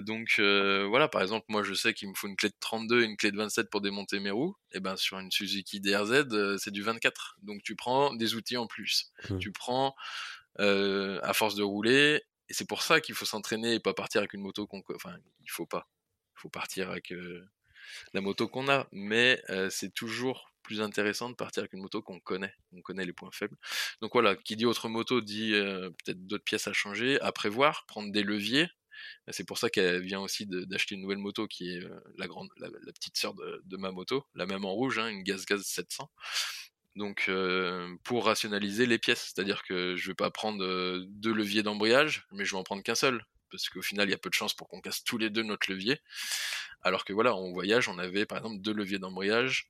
donc 0.00 0.38
voilà, 0.38 1.08
par 1.08 1.22
exemple, 1.22 1.46
moi 1.48 1.62
je 1.62 1.74
sais 1.74 1.94
qu'il 1.94 2.08
me 2.08 2.14
faut 2.14 2.28
une 2.28 2.36
clé 2.36 2.48
de 2.48 2.56
32 2.60 3.02
et 3.02 3.04
une 3.04 3.16
clé 3.16 3.30
de 3.30 3.36
27 3.36 3.70
pour 3.70 3.80
démonter 3.80 4.20
mes 4.20 4.30
roues. 4.30 4.56
Et 4.72 4.80
ben 4.80 4.96
sur 4.96 5.18
une 5.18 5.30
Suzuki 5.30 5.80
DRZ, 5.80 6.58
c'est 6.58 6.70
du 6.70 6.82
24. 6.82 7.38
Donc 7.42 7.62
tu 7.62 7.76
prends 7.76 8.14
des 8.14 8.34
outils 8.34 8.56
en 8.56 8.66
plus. 8.66 9.10
Mmh. 9.28 9.38
Tu 9.38 9.52
prends 9.52 9.94
à 10.58 11.32
force 11.34 11.54
de 11.54 11.62
rouler, 11.62 12.22
et 12.48 12.54
c'est 12.54 12.66
pour 12.66 12.82
ça 12.82 13.00
qu'il 13.00 13.14
faut 13.14 13.24
s'entraîner 13.24 13.74
et 13.74 13.80
pas 13.80 13.94
partir 13.94 14.20
avec 14.20 14.32
une 14.32 14.40
moto 14.40 14.66
qu'on. 14.66 14.82
Enfin, 14.94 15.16
il 15.42 15.50
faut 15.50 15.66
pas. 15.66 15.88
Il 16.36 16.40
faut 16.40 16.48
partir 16.48 16.90
avec 16.90 17.12
euh, 17.12 17.48
la 18.14 18.20
moto 18.20 18.48
qu'on 18.48 18.68
a. 18.68 18.88
Mais 18.92 19.42
euh, 19.50 19.68
c'est 19.70 19.92
toujours 19.92 20.50
plus 20.62 20.80
intéressant 20.80 21.30
de 21.30 21.34
partir 21.34 21.62
avec 21.62 21.72
une 21.72 21.80
moto 21.80 22.02
qu'on 22.02 22.20
connaît. 22.20 22.54
On 22.72 22.80
connaît 22.80 23.04
les 23.04 23.12
points 23.12 23.30
faibles. 23.32 23.56
Donc 24.00 24.12
voilà, 24.12 24.36
qui 24.36 24.56
dit 24.56 24.66
autre 24.66 24.88
moto 24.88 25.20
dit 25.20 25.54
euh, 25.54 25.90
peut-être 25.90 26.26
d'autres 26.26 26.44
pièces 26.44 26.68
à 26.68 26.72
changer, 26.72 27.20
à 27.20 27.32
prévoir, 27.32 27.86
prendre 27.86 28.12
des 28.12 28.22
leviers. 28.22 28.68
C'est 29.28 29.46
pour 29.46 29.58
ça 29.58 29.70
qu'elle 29.70 30.02
vient 30.02 30.20
aussi 30.20 30.44
d'acheter 30.46 30.96
une 30.96 31.02
nouvelle 31.02 31.18
moto 31.18 31.46
qui 31.46 31.70
est 31.70 31.80
la, 32.16 32.26
grande, 32.26 32.48
la, 32.56 32.68
petite 32.92 33.16
sœur 33.16 33.32
de, 33.32 33.76
ma 33.76 33.92
moto, 33.92 34.24
la 34.34 34.44
même 34.44 34.64
en 34.64 34.72
rouge, 34.72 34.98
hein, 34.98 35.06
une 35.06 35.22
Gaz 35.22 35.46
Gaz 35.46 35.62
700 35.62 36.10
donc 36.98 37.26
euh, 37.28 37.96
pour 38.04 38.26
rationaliser 38.26 38.84
les 38.84 38.98
pièces. 38.98 39.32
C'est-à-dire 39.32 39.62
que 39.62 39.96
je 39.96 40.08
vais 40.08 40.14
pas 40.14 40.30
prendre 40.30 40.62
euh, 40.62 41.04
deux 41.08 41.32
leviers 41.32 41.62
d'embrayage, 41.62 42.26
mais 42.32 42.44
je 42.44 42.52
vais 42.52 42.58
en 42.58 42.64
prendre 42.64 42.82
qu'un 42.82 42.94
seul, 42.94 43.24
parce 43.50 43.70
qu'au 43.70 43.80
final 43.80 44.08
il 44.08 44.10
y 44.10 44.14
a 44.14 44.18
peu 44.18 44.28
de 44.28 44.34
chances 44.34 44.54
pour 44.54 44.68
qu'on 44.68 44.80
casse 44.82 45.04
tous 45.04 45.16
les 45.16 45.30
deux 45.30 45.42
notre 45.42 45.70
levier. 45.70 46.00
Alors 46.82 47.04
que 47.04 47.12
voilà, 47.12 47.34
en 47.34 47.50
voyage, 47.52 47.88
on 47.88 47.98
avait 47.98 48.26
par 48.26 48.38
exemple 48.38 48.60
deux 48.60 48.74
leviers 48.74 48.98
d'embrayage, 48.98 49.68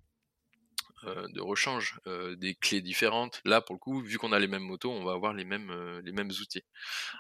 euh, 1.05 1.29
de 1.29 1.41
rechange, 1.41 2.01
des 2.37 2.55
clés 2.57 2.81
différentes. 2.81 3.41
Là, 3.45 3.61
pour 3.61 3.75
le 3.75 3.79
coup, 3.79 4.03
vu 4.03 4.19
qu'on 4.19 4.33
a 4.33 4.39
les 4.39 4.49
mêmes 4.49 4.65
motos, 4.65 4.91
on 4.91 5.05
va 5.05 5.13
avoir 5.13 5.33
les 5.33 5.45
mêmes 5.45 6.01
les 6.05 6.13
mêmes 6.13 6.31
outils. 6.31 6.65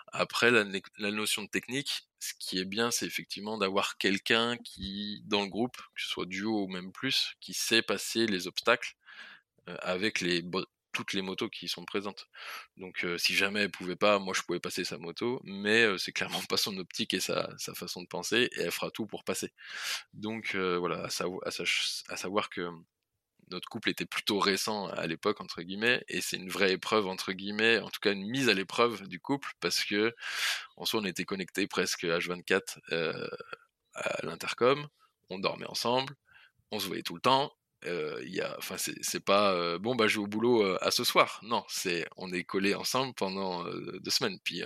Après, 0.08 0.50
la, 0.50 0.64
la, 0.98 1.10
notion 1.10 1.42
de 1.44 1.48
technique, 1.48 2.08
ce 2.18 2.32
qui 2.38 2.58
est 2.58 2.64
bien, 2.64 2.90
c'est 2.90 3.06
effectivement 3.06 3.56
d'avoir 3.56 3.96
quelqu'un 3.98 4.56
qui, 4.58 5.22
dans 5.26 5.42
le 5.42 5.48
groupe, 5.48 5.76
que 5.76 6.02
ce 6.02 6.08
soit 6.08 6.26
duo 6.26 6.64
ou 6.64 6.68
même 6.68 6.92
plus, 6.92 7.34
qui 7.40 7.54
sait 7.54 7.82
passer 7.82 8.26
les 8.26 8.46
obstacles 8.46 8.96
euh, 8.96 8.97
avec 9.82 10.20
les 10.20 10.42
toutes 10.98 11.12
les 11.12 11.22
motos 11.22 11.48
qui 11.48 11.68
sont 11.68 11.84
présentes. 11.84 12.28
Donc 12.76 13.04
euh, 13.04 13.18
si 13.18 13.34
jamais 13.34 13.60
elle 13.62 13.70
pouvait 13.70 13.96
pas, 13.96 14.18
moi 14.18 14.34
je 14.34 14.42
pouvais 14.42 14.58
passer 14.58 14.84
sa 14.84 14.98
moto, 14.98 15.40
mais 15.44 15.82
euh, 15.84 15.96
c'est 15.96 16.12
clairement 16.12 16.40
pas 16.48 16.56
son 16.56 16.76
optique 16.78 17.14
et 17.14 17.20
sa, 17.20 17.48
façon 17.74 18.02
de 18.02 18.08
penser, 18.08 18.48
et 18.56 18.62
elle 18.62 18.72
fera 18.72 18.90
tout 18.90 19.06
pour 19.06 19.22
passer. 19.24 19.52
Donc 20.12 20.56
voilà, 20.56 21.04
à, 21.04 21.08
à, 21.46 22.16
savoir 22.16 22.50
que 22.50 22.68
notre 23.50 23.68
couple 23.68 23.90
était 23.90 24.06
plutôt 24.06 24.40
récent 24.40 24.88
à 24.88 25.06
l'époque 25.06 25.40
entre 25.40 25.62
guillemets 25.62 26.04
et 26.08 26.20
c'est 26.20 26.36
une 26.36 26.50
vraie 26.50 26.72
épreuve 26.72 27.06
entre 27.06 27.32
guillemets 27.32 27.78
en 27.78 27.88
tout 27.88 28.00
cas 28.00 28.12
une 28.12 28.28
mise 28.28 28.48
à 28.50 28.54
l'épreuve 28.54 29.08
du 29.08 29.20
couple 29.20 29.52
parce 29.60 29.84
que 29.84 30.14
en 30.76 30.84
soi 30.84 31.00
on 31.00 31.04
était 31.06 31.24
connectés 31.24 31.66
presque 31.66 32.04
H24 32.04 32.78
à 33.94 34.26
l'intercom 34.26 34.86
on 35.30 35.38
dormait 35.38 35.66
ensemble 35.66 36.14
on 36.70 36.78
se 36.78 36.86
voyait 36.88 37.02
tout 37.02 37.14
le 37.14 37.22
temps 37.22 37.50
euh, 37.84 38.20
c'est 38.76 39.24
pas 39.24 39.52
euh, 39.52 39.78
bon, 39.78 39.94
bah, 39.94 40.08
je 40.08 40.14
vais 40.14 40.24
au 40.24 40.26
boulot 40.26 40.64
euh, 40.64 40.78
à 40.80 40.90
ce 40.90 41.04
soir. 41.04 41.40
Non, 41.44 41.64
c'est 41.68 42.06
on 42.16 42.32
est 42.32 42.42
collés 42.42 42.74
ensemble 42.74 43.14
pendant 43.14 43.64
deux 43.64 44.10
semaines. 44.10 44.38
Puis 44.44 44.62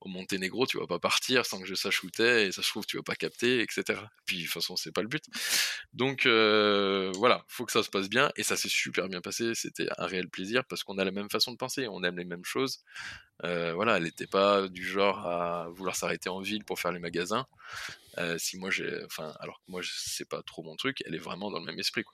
au 0.00 0.08
Monténégro, 0.08 0.66
tu 0.66 0.78
vas 0.78 0.86
pas 0.86 0.98
partir 0.98 1.46
sans 1.46 1.60
que 1.60 1.66
je 1.66 1.74
sache 1.74 2.02
où 2.04 2.10
t'es, 2.10 2.48
et 2.48 2.52
ça 2.52 2.62
se 2.62 2.68
trouve, 2.68 2.86
tu 2.86 2.96
vas 2.96 3.02
pas 3.02 3.14
capter, 3.14 3.60
etc. 3.60 4.00
Puis 4.26 4.38
de 4.38 4.42
toute 4.44 4.52
façon, 4.52 4.76
c'est 4.76 4.92
pas 4.92 5.02
le 5.02 5.08
but. 5.08 5.24
Donc 5.92 6.26
voilà, 6.26 7.44
faut 7.48 7.64
que 7.64 7.72
ça 7.72 7.82
se 7.82 7.90
passe 7.90 8.08
bien, 8.08 8.30
et 8.36 8.42
ça 8.42 8.56
s'est 8.56 8.68
super 8.68 9.08
bien 9.08 9.20
passé. 9.20 9.54
C'était 9.54 9.88
un 9.98 10.06
réel 10.06 10.28
plaisir 10.28 10.64
parce 10.64 10.84
qu'on 10.84 10.98
a 10.98 11.04
la 11.04 11.12
même 11.12 11.30
façon 11.30 11.52
de 11.52 11.56
penser, 11.56 11.88
on 11.88 12.02
aime 12.04 12.18
les 12.18 12.24
mêmes 12.24 12.44
choses. 12.44 12.84
voilà, 13.42 13.96
elle 13.96 14.04
n'était 14.04 14.26
pas 14.26 14.68
du 14.68 14.84
genre 14.84 15.26
à 15.26 15.68
vouloir 15.70 15.96
s'arrêter 15.96 16.28
en 16.28 16.40
ville 16.40 16.64
pour 16.64 16.78
faire 16.80 16.92
les 16.92 17.00
magasins. 17.00 17.46
si 18.38 18.58
moi 18.58 18.70
enfin, 19.06 19.34
alors 19.40 19.58
que 19.64 19.70
moi 19.70 19.80
c'est 19.84 20.28
pas 20.28 20.42
trop 20.42 20.62
mon 20.62 20.76
truc, 20.76 21.02
elle 21.06 21.14
est 21.14 21.18
vraiment 21.18 21.50
dans 21.50 21.58
le 21.58 21.66
même 21.66 21.78
esprit. 21.78 22.04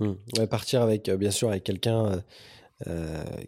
Mmh. 0.00 0.46
partir 0.50 0.82
avec, 0.82 1.10
bien 1.10 1.30
sûr, 1.30 1.48
avec 1.48 1.64
quelqu'un 1.64 2.22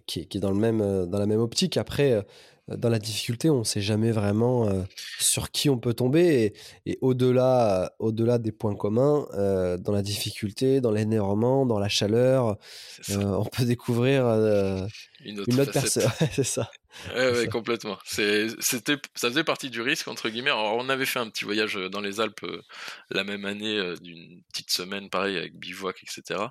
qui, 0.06 0.20
est, 0.20 0.38
dans, 0.38 0.50
le 0.50 0.58
même, 0.58 1.06
dans 1.06 1.18
la 1.18 1.26
même 1.26 1.40
optique. 1.40 1.76
Après, 1.76 2.24
dans 2.68 2.88
la 2.88 2.98
difficulté, 2.98 3.50
on 3.50 3.60
ne 3.60 3.64
sait 3.64 3.80
jamais 3.80 4.12
vraiment 4.12 4.70
sur 5.18 5.50
qui 5.50 5.68
on 5.68 5.78
peut 5.78 5.94
tomber. 5.94 6.54
Et, 6.86 6.98
au-delà, 7.00 7.92
au-delà 7.98 8.38
des 8.38 8.52
points 8.52 8.76
communs, 8.76 9.26
dans 9.34 9.92
la 9.92 10.02
difficulté, 10.02 10.80
dans 10.80 10.92
l'énervement, 10.92 11.66
dans 11.66 11.78
la 11.78 11.88
chaleur, 11.88 12.56
on 13.10 13.44
peut 13.44 13.64
découvrir 13.64 14.24
une 15.24 15.40
autre, 15.40 15.72
personne. 15.72 16.10
c'est 16.32 16.44
ça. 16.44 16.70
Ouais, 17.14 17.48
complètement. 17.48 17.98
c'était, 18.04 18.48
ça 19.14 19.28
faisait 19.28 19.44
partie 19.44 19.70
du 19.70 19.80
risque, 19.80 20.08
entre 20.08 20.28
guillemets. 20.28 20.50
Alors, 20.50 20.76
on 20.76 20.88
avait 20.88 21.06
fait 21.06 21.18
un 21.18 21.28
petit 21.30 21.44
voyage 21.44 21.74
dans 21.74 22.00
les 22.00 22.20
Alpes 22.20 22.46
la 23.10 23.24
même 23.24 23.44
année, 23.44 23.94
d'une 24.00 24.42
petite 24.52 24.70
semaine, 24.70 25.10
pareil, 25.10 25.36
avec 25.36 25.58
bivouac, 25.58 26.02
etc 26.02 26.46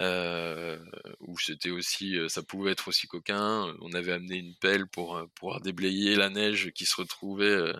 euh, 0.00 0.78
où 1.20 1.38
c'était 1.38 1.70
aussi, 1.70 2.16
euh, 2.16 2.28
ça 2.28 2.42
pouvait 2.42 2.72
être 2.72 2.88
aussi 2.88 3.06
coquin. 3.08 3.74
On 3.80 3.92
avait 3.92 4.12
amené 4.12 4.36
une 4.36 4.54
pelle 4.56 4.86
pour 4.86 5.16
euh, 5.16 5.26
pouvoir 5.34 5.60
déblayer 5.60 6.14
la 6.14 6.30
neige 6.30 6.70
qui 6.72 6.84
se 6.86 6.96
retrouvait, 6.96 7.44
euh, 7.46 7.72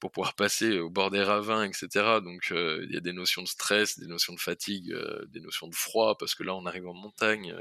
pour 0.00 0.12
pouvoir 0.12 0.34
passer 0.34 0.78
au 0.78 0.90
bord 0.90 1.10
des 1.10 1.22
ravins, 1.22 1.64
etc. 1.64 2.20
Donc 2.22 2.48
il 2.50 2.90
y 2.92 2.96
a 2.96 3.00
des 3.00 3.12
notions 3.12 3.42
de 3.42 3.48
stress, 3.48 3.98
des 3.98 4.06
notions 4.06 4.34
de 4.34 4.40
fatigue, 4.40 4.94
des 5.28 5.40
notions 5.40 5.68
de 5.68 5.74
froid, 5.74 6.16
parce 6.18 6.34
que 6.34 6.42
là 6.42 6.54
on 6.54 6.66
arrive 6.66 6.86
en 6.88 6.94
montagne. 6.94 7.54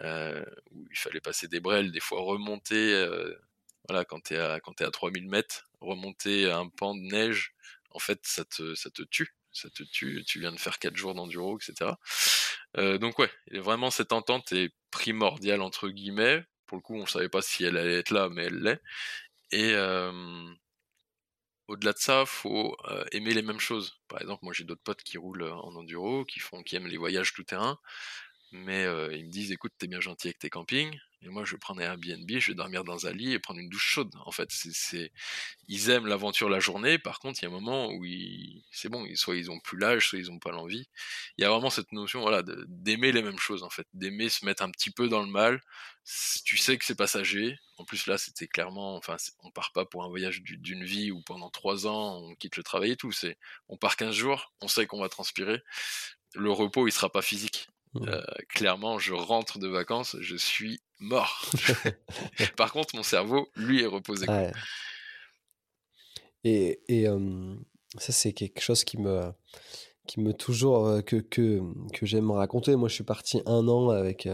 Où 0.00 0.86
il 0.90 0.98
fallait 0.98 1.20
passer 1.20 1.48
des 1.48 1.60
brels, 1.60 1.92
des 1.92 2.00
fois 2.00 2.20
remonter, 2.22 3.06
voilà, 3.88 4.04
quand 4.04 4.20
t'es 4.20 4.38
à, 4.38 4.60
quand 4.60 4.74
t'es 4.74 4.84
à 4.84 4.90
3000 4.90 5.28
mètres, 5.28 5.68
remonter 5.80 6.50
un 6.50 6.68
pan 6.68 6.94
de 6.94 7.00
neige, 7.00 7.54
en 7.90 7.98
fait, 7.98 8.20
ça 8.24 8.44
te, 8.44 8.74
ça 8.74 8.90
te 8.90 9.02
tue 9.02 9.34
ça 9.54 9.70
te 9.70 9.82
tue, 9.84 10.24
tu 10.26 10.40
viens 10.40 10.52
de 10.52 10.58
faire 10.58 10.78
4 10.78 10.96
jours 10.96 11.14
d'enduro, 11.14 11.58
etc. 11.58 11.92
Euh, 12.76 12.98
donc 12.98 13.18
ouais, 13.18 13.30
vraiment 13.52 13.90
cette 13.90 14.12
entente 14.12 14.52
est 14.52 14.72
primordiale 14.90 15.62
entre 15.62 15.88
guillemets. 15.88 16.44
Pour 16.66 16.76
le 16.78 16.82
coup, 16.82 16.96
on 16.96 17.06
savait 17.06 17.28
pas 17.28 17.42
si 17.42 17.64
elle 17.64 17.76
allait 17.76 17.98
être 18.00 18.10
là, 18.10 18.28
mais 18.30 18.44
elle 18.44 18.58
l'est. 18.60 18.80
Et 19.52 19.72
euh, 19.74 20.12
au-delà 21.68 21.92
de 21.92 21.98
ça, 21.98 22.24
faut 22.26 22.76
euh, 22.90 23.04
aimer 23.12 23.32
les 23.32 23.42
mêmes 23.42 23.60
choses. 23.60 23.94
Par 24.08 24.20
exemple, 24.20 24.40
moi 24.44 24.52
j'ai 24.52 24.64
d'autres 24.64 24.82
potes 24.82 25.02
qui 25.02 25.18
roulent 25.18 25.44
en 25.44 25.74
enduro, 25.76 26.24
qui 26.24 26.40
font, 26.40 26.62
qui 26.62 26.76
aiment 26.76 26.88
les 26.88 26.98
voyages 26.98 27.32
tout 27.32 27.44
terrain, 27.44 27.78
mais 28.54 28.84
ils 29.12 29.26
me 29.26 29.30
disent, 29.30 29.52
écoute, 29.52 29.72
t'es 29.78 29.86
bien 29.86 30.00
gentil 30.00 30.28
avec 30.28 30.38
tes 30.38 30.50
campings, 30.50 30.98
et 31.24 31.30
moi, 31.30 31.44
je 31.46 31.56
prendre 31.56 31.80
un 31.80 31.84
Airbnb, 31.84 32.30
je 32.38 32.48
vais 32.48 32.54
dormir 32.54 32.84
dans 32.84 33.06
un 33.06 33.12
lit 33.12 33.32
et 33.32 33.38
prendre 33.38 33.58
une 33.58 33.70
douche 33.70 33.86
chaude. 33.86 34.14
En 34.26 34.30
fait, 34.30 34.50
c'est, 34.50 35.10
ils 35.68 35.88
aiment 35.88 36.06
l'aventure 36.06 36.50
la 36.50 36.60
journée. 36.60 36.98
Par 36.98 37.18
contre, 37.18 37.42
il 37.42 37.46
y 37.46 37.48
a 37.48 37.48
un 37.48 37.52
moment 37.52 37.90
où 37.90 38.04
c'est 38.70 38.90
bon, 38.90 39.06
soit 39.14 39.36
ils 39.36 39.50
ont 39.50 39.58
plus 39.58 39.78
l'âge, 39.78 40.08
soit 40.08 40.18
ils 40.18 40.30
ont 40.30 40.38
pas 40.38 40.50
l'envie. 40.50 40.86
Il 41.38 41.42
y 41.42 41.44
a 41.46 41.50
vraiment 41.50 41.70
cette 41.70 41.92
notion, 41.92 42.20
voilà, 42.20 42.42
d'aimer 42.66 43.10
les 43.10 43.22
mêmes 43.22 43.38
choses, 43.38 43.62
en 43.62 43.70
fait, 43.70 43.86
d'aimer 43.94 44.28
se 44.28 44.44
mettre 44.44 44.62
un 44.62 44.70
petit 44.70 44.90
peu 44.90 45.08
dans 45.08 45.22
le 45.22 45.30
mal. 45.30 45.62
Tu 46.44 46.58
sais 46.58 46.76
que 46.76 46.84
c'est 46.84 46.94
passager. 46.94 47.56
En 47.78 47.86
plus, 47.86 48.06
là, 48.06 48.18
c'était 48.18 48.46
clairement, 48.46 48.96
enfin, 48.96 49.16
on 49.42 49.50
part 49.50 49.72
pas 49.72 49.86
pour 49.86 50.04
un 50.04 50.08
voyage 50.08 50.42
d'une 50.42 50.84
vie 50.84 51.10
où 51.10 51.22
pendant 51.22 51.48
trois 51.48 51.86
ans, 51.86 52.18
on 52.18 52.34
quitte 52.34 52.58
le 52.58 52.62
travail 52.62 52.92
et 52.92 52.96
tout. 52.96 53.12
On 53.68 53.78
part 53.78 53.96
15 53.96 54.14
jours, 54.14 54.52
on 54.60 54.68
sait 54.68 54.86
qu'on 54.86 55.00
va 55.00 55.08
transpirer. 55.08 55.62
Le 56.34 56.50
repos, 56.50 56.86
il 56.86 56.92
sera 56.92 57.10
pas 57.10 57.22
physique. 57.22 57.68
Mmh. 57.94 58.08
Euh, 58.08 58.22
clairement, 58.48 58.98
je 58.98 59.14
rentre 59.14 59.58
de 59.58 59.68
vacances, 59.68 60.16
je 60.20 60.36
suis 60.36 60.80
mort. 60.98 61.50
Par 62.56 62.72
contre, 62.72 62.96
mon 62.96 63.02
cerveau, 63.02 63.48
lui, 63.54 63.82
est 63.82 63.86
reposé. 63.86 64.26
Et, 66.42 66.80
et 66.88 67.06
ça, 67.98 68.12
c'est 68.12 68.32
quelque 68.32 68.60
chose 68.60 68.84
qui 68.84 68.98
me, 68.98 69.32
qui 70.06 70.20
me 70.20 70.34
toujours 70.34 71.02
que, 71.06 71.16
que, 71.16 71.62
que 71.92 72.04
j'aime 72.04 72.30
raconter. 72.30 72.76
Moi, 72.76 72.88
je 72.88 72.94
suis 72.94 73.04
parti 73.04 73.40
un 73.46 73.66
an 73.68 73.90
avec, 73.90 74.28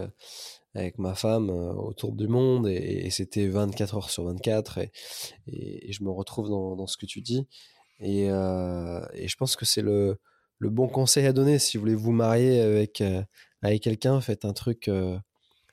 avec 0.73 0.97
ma 0.97 1.15
femme 1.15 1.49
autour 1.49 2.13
du 2.13 2.27
monde 2.27 2.67
et, 2.67 3.09
c'était 3.11 3.47
24 3.47 3.95
heures 3.95 4.09
sur 4.09 4.25
24 4.25 4.79
et, 4.79 4.91
et, 5.47 5.93
je 5.93 6.03
me 6.03 6.09
retrouve 6.09 6.49
dans, 6.49 6.75
dans, 6.75 6.87
ce 6.87 6.97
que 6.97 7.05
tu 7.05 7.21
dis. 7.21 7.47
Et, 7.99 8.23
et 8.25 9.27
je 9.27 9.35
pense 9.37 9.55
que 9.55 9.65
c'est 9.65 9.83
le, 9.83 10.17
le 10.57 10.69
bon 10.69 10.89
conseil 10.89 11.27
à 11.27 11.33
donner 11.33 11.59
si 11.59 11.77
vous 11.77 11.81
voulez 11.81 11.95
vous 11.95 12.11
marier 12.11 12.59
avec, 12.59 13.01
avec 13.61 13.81
quelqu'un, 13.83 14.21
faites 14.21 14.45
un 14.45 14.53
truc 14.53 14.89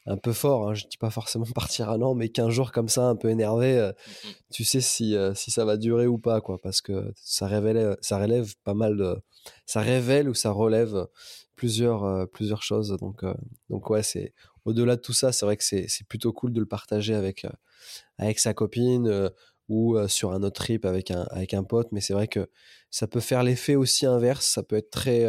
un 0.08 0.16
peu 0.16 0.32
fort. 0.32 0.68
Hein. 0.68 0.74
Je 0.74 0.86
dis 0.86 0.96
pas 0.96 1.10
forcément 1.10 1.44
partir 1.54 1.90
un 1.90 2.00
an, 2.02 2.14
mais 2.14 2.28
15 2.30 2.50
jours 2.50 2.72
comme 2.72 2.88
ça, 2.88 3.04
un 3.04 3.16
peu 3.16 3.28
énervé, 3.28 3.78
euh, 3.78 3.92
mmh 3.92 4.28
tu 4.50 4.64
sais 4.64 4.80
si, 4.80 5.14
euh, 5.14 5.34
si 5.34 5.50
ça 5.50 5.66
va 5.66 5.76
durer 5.76 6.06
ou 6.06 6.18
pas, 6.18 6.40
quoi, 6.40 6.58
parce 6.58 6.80
que 6.80 7.12
ça 7.16 7.46
révèle, 7.46 7.98
ça 8.00 8.18
relève 8.18 8.54
pas 8.64 8.72
mal 8.72 8.96
de, 8.96 9.16
ça 9.66 9.80
révèle 9.82 10.28
ou 10.28 10.34
ça 10.34 10.50
relève 10.50 11.06
plusieurs, 11.54 12.04
euh, 12.04 12.24
plusieurs 12.24 12.62
choses. 12.62 12.96
Donc, 12.98 13.24
donc 13.68 13.90
ouais, 13.90 14.02
c'est 14.02 14.32
au-delà 14.64 14.96
de 14.96 15.02
tout 15.02 15.12
ça, 15.12 15.32
c'est 15.32 15.44
vrai 15.44 15.56
que 15.58 15.64
c'est, 15.64 15.86
plutôt 16.08 16.32
cool 16.32 16.52
de 16.52 16.60
le 16.60 16.66
partager 16.66 17.14
avec, 17.14 17.46
avec 18.16 18.38
sa 18.38 18.54
copine 18.54 19.30
ou 19.68 19.96
sur 20.08 20.32
un 20.32 20.42
autre 20.42 20.62
trip 20.62 20.86
avec 20.86 21.10
un, 21.10 21.26
avec 21.30 21.52
un 21.52 21.62
pote, 21.62 21.88
mais 21.92 22.00
c'est 22.00 22.14
vrai 22.14 22.26
que 22.26 22.48
ça 22.90 23.06
peut 23.06 23.20
faire 23.20 23.42
l'effet 23.42 23.76
aussi 23.76 24.06
inverse. 24.06 24.46
Ça 24.46 24.62
peut 24.62 24.76
être 24.76 24.90
très 24.90 25.26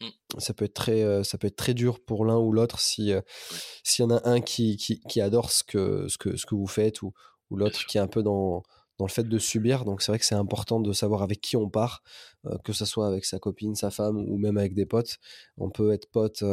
Mmh. 0.00 0.08
Ça 0.38 0.52
peut 0.52 0.66
être 0.66 0.74
très, 0.74 1.02
euh, 1.02 1.22
ça 1.22 1.38
peut 1.38 1.46
être 1.46 1.56
très 1.56 1.74
dur 1.74 2.00
pour 2.04 2.26
l'un 2.26 2.36
ou 2.36 2.52
l'autre 2.52 2.80
si 2.80 3.12
euh, 3.12 3.22
s'il 3.82 4.04
y 4.04 4.06
en 4.06 4.10
a 4.10 4.28
un 4.28 4.40
qui, 4.40 4.76
qui, 4.76 5.00
qui, 5.00 5.20
adore 5.22 5.50
ce 5.50 5.64
que, 5.64 6.06
ce 6.08 6.18
que, 6.18 6.36
ce 6.36 6.44
que 6.44 6.54
vous 6.54 6.66
faites 6.66 7.00
ou, 7.00 7.14
ou 7.50 7.56
l'autre 7.56 7.86
qui 7.86 7.96
est 7.96 8.00
un 8.00 8.06
peu 8.06 8.22
dans, 8.22 8.62
dans 8.98 9.06
le 9.06 9.10
fait 9.10 9.26
de 9.26 9.38
subir. 9.38 9.84
Donc 9.86 10.02
c'est 10.02 10.12
vrai 10.12 10.18
que 10.18 10.26
c'est 10.26 10.34
important 10.34 10.80
de 10.80 10.92
savoir 10.92 11.22
avec 11.22 11.40
qui 11.40 11.56
on 11.56 11.70
part, 11.70 12.02
euh, 12.44 12.58
que 12.64 12.74
ce 12.74 12.84
soit 12.84 13.08
avec 13.08 13.24
sa 13.24 13.38
copine, 13.38 13.74
sa 13.74 13.90
femme 13.90 14.18
ou 14.18 14.36
même 14.36 14.58
avec 14.58 14.74
des 14.74 14.86
potes. 14.86 15.16
On 15.56 15.70
peut 15.70 15.92
être 15.92 16.10
pote 16.10 16.44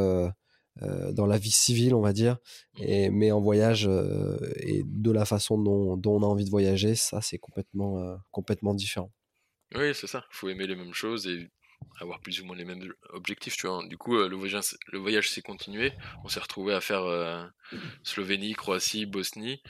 dans 1.12 1.28
la 1.28 1.38
vie 1.38 1.52
civile, 1.52 1.94
on 1.94 2.02
va 2.02 2.14
dire, 2.14 2.38
mmh. 2.80 2.84
et, 2.84 3.10
mais 3.10 3.32
en 3.32 3.42
voyage 3.42 3.88
et 4.56 4.84
de 4.86 5.12
la 5.12 5.26
façon 5.26 5.58
dont, 5.62 5.98
dont, 5.98 6.16
on 6.16 6.24
a 6.24 6.26
envie 6.26 6.46
de 6.46 6.50
voyager, 6.50 6.96
ça 6.96 7.22
c'est 7.22 7.38
complètement, 7.38 8.18
complètement 8.32 8.74
différent. 8.74 9.12
Oui, 9.76 9.94
c'est 9.94 10.08
ça. 10.08 10.24
Il 10.32 10.36
faut 10.36 10.50
aimer 10.50 10.66
les 10.66 10.76
mêmes 10.76 10.94
choses 10.94 11.28
et 11.28 11.52
avoir 12.00 12.20
plus 12.20 12.42
ou 12.42 12.46
moins 12.46 12.56
les 12.56 12.66
mêmes 12.66 12.94
objectifs, 13.10 13.58
tu 13.58 13.68
vois. 13.68 13.86
Du 13.88 13.98
coup, 13.98 14.18
euh, 14.18 14.28
le 14.28 14.36
voyage, 14.36 14.76
le 14.92 15.00
voyage 15.00 15.30
s'est 15.30 15.42
continué. 15.42 15.94
On 16.24 16.28
s'est 16.28 16.40
retrouvé 16.40 16.74
à 16.74 16.82
faire 16.82 17.04
euh, 17.04 17.46
Slovénie, 18.04 18.54
Croatie, 18.54 19.06
Bosnie. 19.06 19.62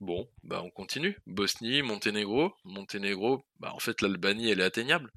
Bon, 0.00 0.28
bah 0.42 0.62
on 0.64 0.70
continue. 0.70 1.18
Bosnie, 1.26 1.82
Monténégro. 1.82 2.54
Monténégro, 2.64 3.44
bah 3.60 3.72
en 3.74 3.80
fait 3.80 4.00
l'Albanie 4.02 4.50
elle 4.50 4.60
est 4.60 4.64
atteignable. 4.64 5.10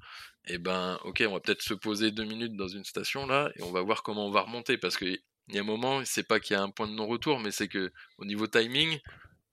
Et 0.46 0.54
eh 0.54 0.58
ben, 0.58 0.98
ok, 1.04 1.22
on 1.28 1.32
va 1.32 1.40
peut-être 1.40 1.60
se 1.60 1.74
poser 1.74 2.10
deux 2.10 2.24
minutes 2.24 2.56
dans 2.56 2.68
une 2.68 2.84
station 2.84 3.26
là 3.26 3.50
et 3.56 3.62
on 3.62 3.70
va 3.70 3.82
voir 3.82 4.02
comment 4.02 4.26
on 4.26 4.30
va 4.30 4.40
remonter 4.40 4.78
parce 4.78 4.96
que 4.96 5.04
il 5.48 5.54
y 5.54 5.58
a 5.58 5.62
un 5.62 5.64
moment, 5.64 6.02
c'est 6.04 6.22
pas 6.22 6.40
qu'il 6.40 6.56
y 6.56 6.58
a 6.58 6.62
un 6.62 6.70
point 6.70 6.86
de 6.86 6.92
non-retour, 6.92 7.40
mais 7.40 7.50
c'est 7.50 7.68
que 7.68 7.90
au 8.18 8.24
niveau 8.24 8.46
timing, 8.46 8.98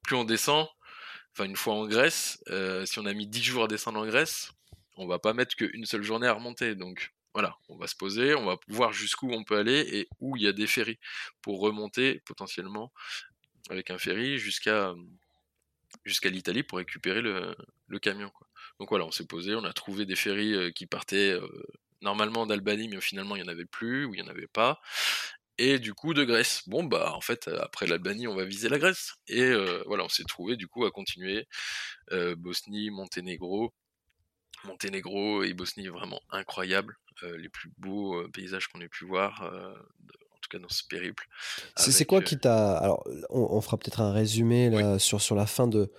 plus 0.04 0.16
on 0.16 0.26
descend, 0.26 0.68
enfin 1.34 1.46
une 1.46 1.56
fois 1.56 1.74
en 1.76 1.88
Grèce, 1.88 2.44
euh, 2.50 2.86
si 2.86 3.00
on 3.00 3.06
a 3.06 3.14
mis 3.14 3.28
10 3.28 3.44
jours 3.44 3.64
à 3.64 3.68
descendre 3.68 4.00
en 4.00 4.06
Grèce, 4.06 4.52
on 4.98 5.08
va 5.08 5.20
pas 5.20 5.34
mettre 5.34 5.56
qu'une 5.56 5.86
seule 5.86 6.04
journée 6.04 6.28
à 6.28 6.34
remonter. 6.34 6.76
Donc 6.76 7.14
voilà, 7.36 7.58
on 7.68 7.76
va 7.76 7.88
se 7.88 7.96
poser, 7.96 8.34
on 8.34 8.46
va 8.46 8.58
voir 8.70 8.94
jusqu'où 8.94 9.30
on 9.32 9.44
peut 9.44 9.58
aller 9.58 9.80
et 9.92 10.08
où 10.22 10.38
il 10.38 10.44
y 10.44 10.48
a 10.48 10.54
des 10.54 10.68
ferries 10.68 11.00
pour 11.42 11.60
remonter 11.60 12.22
potentiellement 12.26 12.94
avec 13.70 13.92
un 13.92 13.98
ferry 13.98 14.38
jusqu'à 14.38 14.94
l'Italie 16.24 16.64
pour 16.64 16.78
récupérer 16.78 17.22
le, 17.22 17.56
camion. 18.02 18.32
Donc 18.80 18.90
voilà, 18.90 19.06
on 19.06 19.12
s'est 19.12 19.26
posé, 19.26 19.54
on 19.54 19.66
a 19.66 19.74
trouvé 19.74 20.06
des 20.06 20.16
ferries 20.16 20.54
euh, 20.54 20.72
qui 20.72 20.86
partaient 20.86 21.32
euh, 21.32 21.48
normalement 22.02 22.46
d'Albanie, 22.46 22.88
mais 22.88 23.02
finalement 23.02 23.36
il 23.36 23.42
n'y 23.42 23.50
en 23.50 23.52
avait 23.52 23.66
plus 23.66 24.06
ou 24.06 24.14
il 24.14 24.22
n'y 24.22 24.28
en 24.28 24.32
avait 24.32 24.48
pas. 24.48 24.80
Et 25.58 25.80
du 25.80 25.94
coup 25.94 26.14
de 26.14 26.24
Grèce. 26.24 26.64
Bon 26.68 26.84
bah 26.86 27.14
en 27.16 27.22
fait 27.22 27.48
après 27.48 27.88
l'Albanie 27.88 28.28
on 28.28 28.36
va 28.36 28.46
viser 28.46 28.70
la 28.70 28.80
Grèce. 28.80 29.16
Et 29.28 29.42
euh, 29.42 29.84
voilà, 29.88 30.06
on 30.06 30.10
s'est 30.10 30.24
trouvé 30.24 30.56
du 30.56 30.68
coup 30.68 30.86
à 30.86 30.92
continuer 30.92 31.48
Bosnie, 32.38 32.92
Monténégro, 32.92 33.74
Monténégro 34.66 35.44
et 35.44 35.54
Bosnie 35.54 35.88
vraiment 35.88 36.22
incroyables, 36.32 36.98
euh, 37.24 37.38
les 37.38 37.50
plus 37.50 37.72
beaux 37.78 38.16
euh, 38.16 38.30
paysages 38.32 38.68
qu'on 38.68 38.82
ait 38.82 38.90
pu 38.90 39.06
voir, 39.06 39.44
euh, 39.44 39.72
en 39.72 40.40
tout 40.42 40.50
cas 40.50 40.60
dans 40.60 40.70
ce 40.70 40.84
périple. 40.88 41.28
C'est 41.78 42.06
quoi 42.06 42.22
qui 42.22 42.38
t'a 42.38 42.78
alors 42.78 43.08
on, 43.30 43.62
fera 43.62 43.78
peut-être 43.78 44.02
un 44.02 44.12
résumé 44.12 44.70
là, 44.70 45.00
sur 45.00 45.22
sur 45.22 45.36
la 45.36 45.46
fin 45.46 45.68
de 45.68 45.92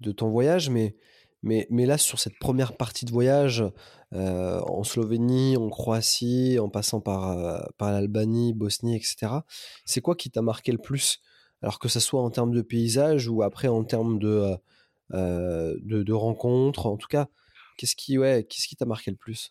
de 0.00 0.12
ton 0.12 0.30
voyage, 0.30 0.70
mais 0.70 0.96
Mais, 1.44 1.66
mais 1.70 1.86
là, 1.86 1.98
sur 1.98 2.20
cette 2.20 2.38
première 2.38 2.76
partie 2.76 3.04
de 3.04 3.10
voyage, 3.10 3.64
en 4.12 4.84
Slovénie, 4.84 5.56
en 5.56 5.70
Croatie, 5.70 6.58
en 6.60 6.68
passant 6.68 7.00
par, 7.00 7.34
par 7.78 7.90
l'Albanie, 7.90 8.52
Bosnie, 8.54 8.94
etc., 8.94 9.42
c'est 9.84 10.00
quoi 10.00 10.14
qui 10.14 10.30
t'a 10.30 10.40
marqué 10.42 10.70
le 10.70 10.78
plus? 10.78 11.20
Alors 11.60 11.80
que 11.80 11.88
ce 11.88 11.98
soit 11.98 12.22
en 12.22 12.30
termes 12.30 12.52
de 12.52 12.62
paysage 12.62 13.26
ou 13.28 13.42
après 13.42 13.66
en 13.66 13.82
termes 13.82 14.20
de, 14.20 14.56
de, 15.10 16.02
de, 16.04 16.12
rencontres, 16.12 16.86
en 16.86 16.96
tout 16.96 17.08
cas, 17.08 17.26
qu'est-ce 17.82 17.96
qui 17.96 18.16
ouais, 18.16 18.46
qu'est-ce 18.48 18.68
qui 18.68 18.76
t'a 18.76 18.84
marqué 18.84 19.10
le 19.10 19.16
plus? 19.16 19.50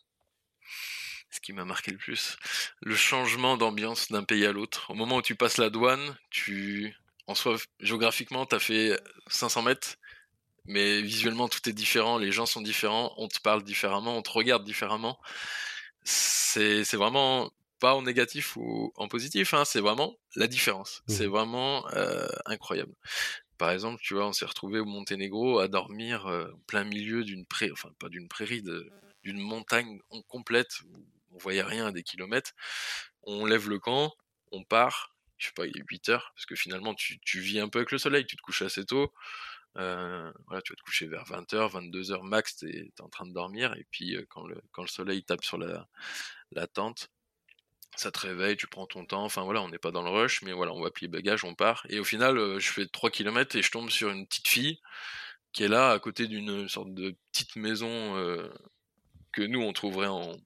Ce 1.31 1.41
qui 1.41 1.51
m'a 1.51 1.65
marqué 1.65 1.91
le 1.91 1.97
plus, 1.97 2.37
le 2.81 2.95
changement 2.95 3.57
d'ambiance 3.57 4.09
d'un 4.09 4.23
pays 4.23 4.45
à 4.45 4.53
l'autre. 4.53 4.89
Au 4.89 4.93
moment 4.93 5.17
où 5.17 5.21
tu 5.21 5.35
passes 5.35 5.57
la 5.57 5.69
douane, 5.69 6.17
tu, 6.29 6.95
en 7.27 7.35
soi, 7.35 7.57
géographiquement, 7.81 8.45
tu 8.45 8.55
as 8.55 8.59
fait 8.59 8.97
500 9.27 9.63
mètres, 9.63 9.95
mais 10.63 11.01
visuellement, 11.01 11.49
tout 11.49 11.67
est 11.67 11.73
différent, 11.73 12.17
les 12.17 12.31
gens 12.31 12.45
sont 12.45 12.61
différents, 12.61 13.13
on 13.17 13.27
te 13.27 13.39
parle 13.41 13.63
différemment, 13.63 14.15
on 14.17 14.21
te 14.21 14.29
regarde 14.29 14.63
différemment. 14.63 15.19
C'est 16.05 16.93
vraiment 16.93 17.51
pas 17.79 17.95
en 17.95 18.03
négatif 18.03 18.55
ou 18.55 18.93
en 18.95 19.09
positif, 19.09 19.53
hein, 19.53 19.65
c'est 19.65 19.81
vraiment 19.81 20.15
la 20.37 20.47
différence. 20.47 21.03
Mmh. 21.07 21.13
C'est 21.13 21.27
vraiment 21.27 21.85
euh, 21.95 22.27
incroyable. 22.45 22.93
Par 23.61 23.69
exemple, 23.69 24.01
tu 24.01 24.15
vois, 24.15 24.25
on 24.25 24.33
s'est 24.33 24.47
retrouvé 24.47 24.79
au 24.79 24.85
Monténégro 24.85 25.59
à 25.59 25.67
dormir 25.67 26.25
euh, 26.25 26.47
plein 26.65 26.83
milieu 26.83 27.23
d'une 27.23 27.45
prairie, 27.45 27.71
enfin 27.71 27.91
pas 27.99 28.09
d'une 28.09 28.27
prairie, 28.27 28.63
d'une 29.21 29.37
montagne 29.37 29.99
complète 30.27 30.81
où 30.81 31.05
on 31.29 31.37
voyait 31.37 31.61
rien 31.61 31.85
à 31.85 31.91
des 31.91 32.01
kilomètres. 32.01 32.53
On 33.21 33.45
lève 33.45 33.69
le 33.69 33.77
camp, 33.77 34.11
on 34.51 34.63
part, 34.63 35.15
je 35.37 35.45
sais 35.45 35.53
pas, 35.53 35.67
il 35.67 35.77
est 35.77 35.83
8 35.87 36.09
heures, 36.09 36.31
parce 36.35 36.47
que 36.47 36.55
finalement 36.55 36.95
tu, 36.95 37.19
vis 37.39 37.59
un 37.59 37.69
peu 37.69 37.77
avec 37.77 37.91
le 37.91 37.99
soleil, 37.99 38.25
tu 38.25 38.35
te 38.35 38.41
couches 38.41 38.63
assez 38.63 38.83
tôt, 38.83 39.13
euh, 39.77 40.33
voilà, 40.47 40.63
tu 40.63 40.73
vas 40.73 40.77
te 40.77 40.81
coucher 40.81 41.05
vers 41.05 41.25
20h, 41.25 41.71
22h 41.71 42.23
max, 42.23 42.55
tu 42.55 42.67
es, 42.67 42.91
en 42.99 43.09
train 43.09 43.27
de 43.27 43.33
dormir, 43.33 43.75
et 43.75 43.85
puis 43.91 44.15
euh, 44.15 44.25
quand, 44.27 44.47
le, 44.47 44.87
soleil 44.87 45.23
tape 45.23 45.43
sur 45.43 45.59
la 45.59 46.67
tente, 46.67 47.11
ça 47.95 48.11
te 48.11 48.19
réveille, 48.19 48.57
tu 48.57 48.67
prends 48.67 48.87
ton 48.87 49.05
temps, 49.05 49.23
enfin 49.23 49.43
voilà, 49.43 49.61
on 49.61 49.69
n'est 49.69 49.77
pas 49.77 49.91
dans 49.91 50.03
le 50.03 50.09
rush, 50.09 50.41
mais 50.43 50.53
voilà, 50.53 50.73
on 50.73 50.81
va 50.81 50.91
plier 50.91 51.07
bagage, 51.07 51.43
on 51.43 51.55
part, 51.55 51.85
et 51.89 51.99
au 51.99 52.03
final, 52.03 52.37
euh, 52.37 52.59
je 52.59 52.71
fais 52.71 52.85
3 52.87 53.11
km 53.11 53.55
et 53.55 53.61
je 53.61 53.71
tombe 53.71 53.89
sur 53.89 54.09
une 54.09 54.27
petite 54.27 54.47
fille 54.47 54.79
qui 55.53 55.63
est 55.63 55.67
là, 55.67 55.91
à 55.91 55.99
côté 55.99 56.27
d'une 56.27 56.69
sorte 56.69 56.93
de 56.93 57.15
petite 57.31 57.57
maison 57.57 58.15
que 59.31 59.41
nous, 59.41 59.61
on 59.61 59.73
trouverait 59.73 60.07
en, 60.07 60.37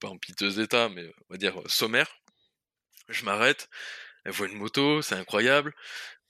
pas 0.00 0.08
en 0.08 0.18
piteux 0.18 0.60
état, 0.60 0.88
mais 0.88 1.06
on 1.28 1.34
va 1.34 1.36
dire 1.36 1.60
sommaire. 1.66 2.08
Je 3.08 3.24
m'arrête, 3.24 3.68
elle 4.24 4.32
voit 4.32 4.48
une 4.48 4.58
moto, 4.58 5.02
c'est 5.02 5.14
incroyable. 5.14 5.74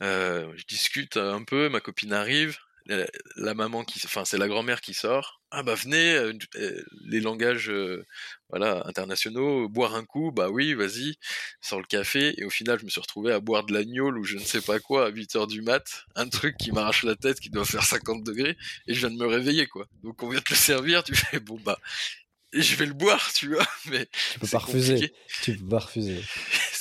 Euh, 0.02 0.52
je 0.56 0.64
discute 0.66 1.16
un 1.16 1.42
peu, 1.44 1.68
ma 1.68 1.80
copine 1.80 2.12
arrive, 2.12 2.58
la, 2.86 3.54
maman 3.54 3.84
qui, 3.84 4.00
enfin 4.04 4.24
c'est 4.24 4.38
la 4.38 4.48
grand-mère 4.48 4.80
qui 4.80 4.94
sort. 4.94 5.40
Ah 5.50 5.62
bah 5.62 5.74
venez, 5.74 6.14
euh, 6.14 6.32
euh, 6.56 6.84
les 7.06 7.20
langages 7.20 7.72
voilà 8.48 8.86
internationaux, 8.86 9.68
boire 9.68 9.94
un 9.94 10.04
coup, 10.04 10.32
bah 10.32 10.50
oui, 10.50 10.74
vas-y, 10.74 11.16
sort 11.60 11.80
le 11.80 11.86
café. 11.86 12.34
Et 12.40 12.44
au 12.44 12.50
final, 12.50 12.78
je 12.78 12.84
me 12.84 12.90
suis 12.90 13.00
retrouvé 13.00 13.32
à 13.32 13.40
boire 13.40 13.64
de 13.64 13.72
l'agneau 13.72 14.12
ou 14.12 14.24
je 14.24 14.36
ne 14.36 14.44
sais 14.44 14.60
pas 14.60 14.78
quoi 14.78 15.06
à 15.06 15.08
8 15.08 15.36
heures 15.36 15.46
du 15.46 15.62
mat, 15.62 16.04
un 16.14 16.28
truc 16.28 16.56
qui 16.56 16.72
m'arrache 16.72 17.02
la 17.04 17.16
tête, 17.16 17.40
qui 17.40 17.50
doit 17.50 17.64
faire 17.64 17.84
50 17.84 18.24
degrés, 18.24 18.56
et 18.86 18.94
je 18.94 19.00
viens 19.00 19.10
de 19.10 19.16
me 19.16 19.26
réveiller 19.26 19.66
quoi. 19.66 19.86
Donc 20.02 20.22
on 20.22 20.28
vient 20.28 20.40
te 20.40 20.50
le 20.50 20.56
servir, 20.56 21.04
tu 21.04 21.14
fais 21.14 21.40
bon 21.40 21.58
bah 21.64 21.78
et 22.52 22.62
je 22.62 22.76
vais 22.76 22.86
le 22.86 22.94
boire, 22.94 23.32
tu 23.34 23.54
vois. 23.54 23.66
Mais 23.90 24.08
tu 24.32 24.38
peux 24.38 24.46
pas 24.46 24.58
refuser. 24.58 25.12
Tu 25.42 25.56
peux 25.56 25.68
pas 25.68 25.78
refuser. 25.80 26.22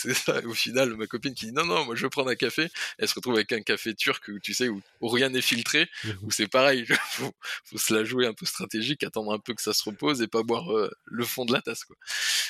C'est 0.06 0.14
ça. 0.14 0.40
Au 0.46 0.54
final, 0.54 0.96
ma 0.96 1.08
copine 1.08 1.34
qui 1.34 1.48
dit 1.48 1.52
non, 1.52 1.66
non, 1.66 1.86
moi 1.86 1.96
je 1.96 2.04
veux 2.04 2.10
prendre 2.10 2.30
un 2.30 2.36
café, 2.36 2.70
elle 2.98 3.08
se 3.08 3.16
retrouve 3.16 3.36
avec 3.36 3.52
un 3.52 3.62
café 3.62 3.94
turc, 3.94 4.30
tu 4.42 4.54
sais, 4.54 4.70
où, 4.70 4.82
rien 5.02 5.30
n'est 5.30 5.42
filtré, 5.42 5.90
où 6.24 6.32
c'est 6.32 6.48
pareil. 6.48 6.86
Faut, 7.16 7.34
faut 7.64 7.78
se 7.78 7.94
la 7.94 8.04
jouer 8.04 8.28
un 8.28 8.34
peu 8.34 8.46
stratégique, 8.46 9.04
attendre 9.04 9.34
un 9.34 9.40
peu 9.40 9.54
que 9.54 9.62
ça 9.62 9.74
se 9.74 9.84
repose 9.84 10.22
et 10.22 10.28
pas 10.28 10.44
boire 10.44 10.72
euh, 10.74 10.92
le 11.06 11.24
fond 11.24 11.46
de 11.46 11.54
la 11.54 11.62
tasse, 11.62 11.86
quoi. 11.86 11.96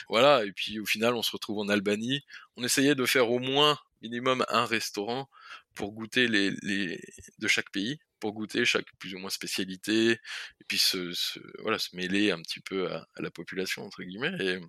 Voilà. 0.10 0.44
Et 0.46 0.52
puis 0.52 0.80
au 0.80 0.86
final, 0.86 1.14
on 1.14 1.22
se 1.22 1.32
retrouve 1.32 1.60
en 1.60 1.70
Albanie. 1.70 2.24
On 2.58 2.64
essayait 2.64 2.96
de 2.96 3.06
faire 3.06 3.30
au 3.30 3.40
moins 3.40 3.78
minimum 4.02 4.46
un 4.50 4.66
restaurant 4.66 5.30
pour 5.76 5.92
goûter 5.92 6.28
les, 6.28 6.52
les 6.62 7.00
de 7.38 7.48
chaque 7.48 7.70
pays 7.72 8.00
pour 8.20 8.34
goûter 8.34 8.66
chaque 8.66 8.92
plus 8.98 9.14
ou 9.14 9.20
moins 9.20 9.30
spécialité 9.30 10.12
et 10.14 10.64
puis 10.68 10.78
se, 10.78 11.14
voilà 11.62 11.78
se 11.78 11.96
mêler 11.96 12.32
un 12.32 12.42
petit 12.42 12.60
peu 12.60 12.92
à, 12.92 13.08
la 13.18 13.30
population 13.30 13.86
entre 13.86 14.04
guillemets 14.04 14.36
et 14.40 14.60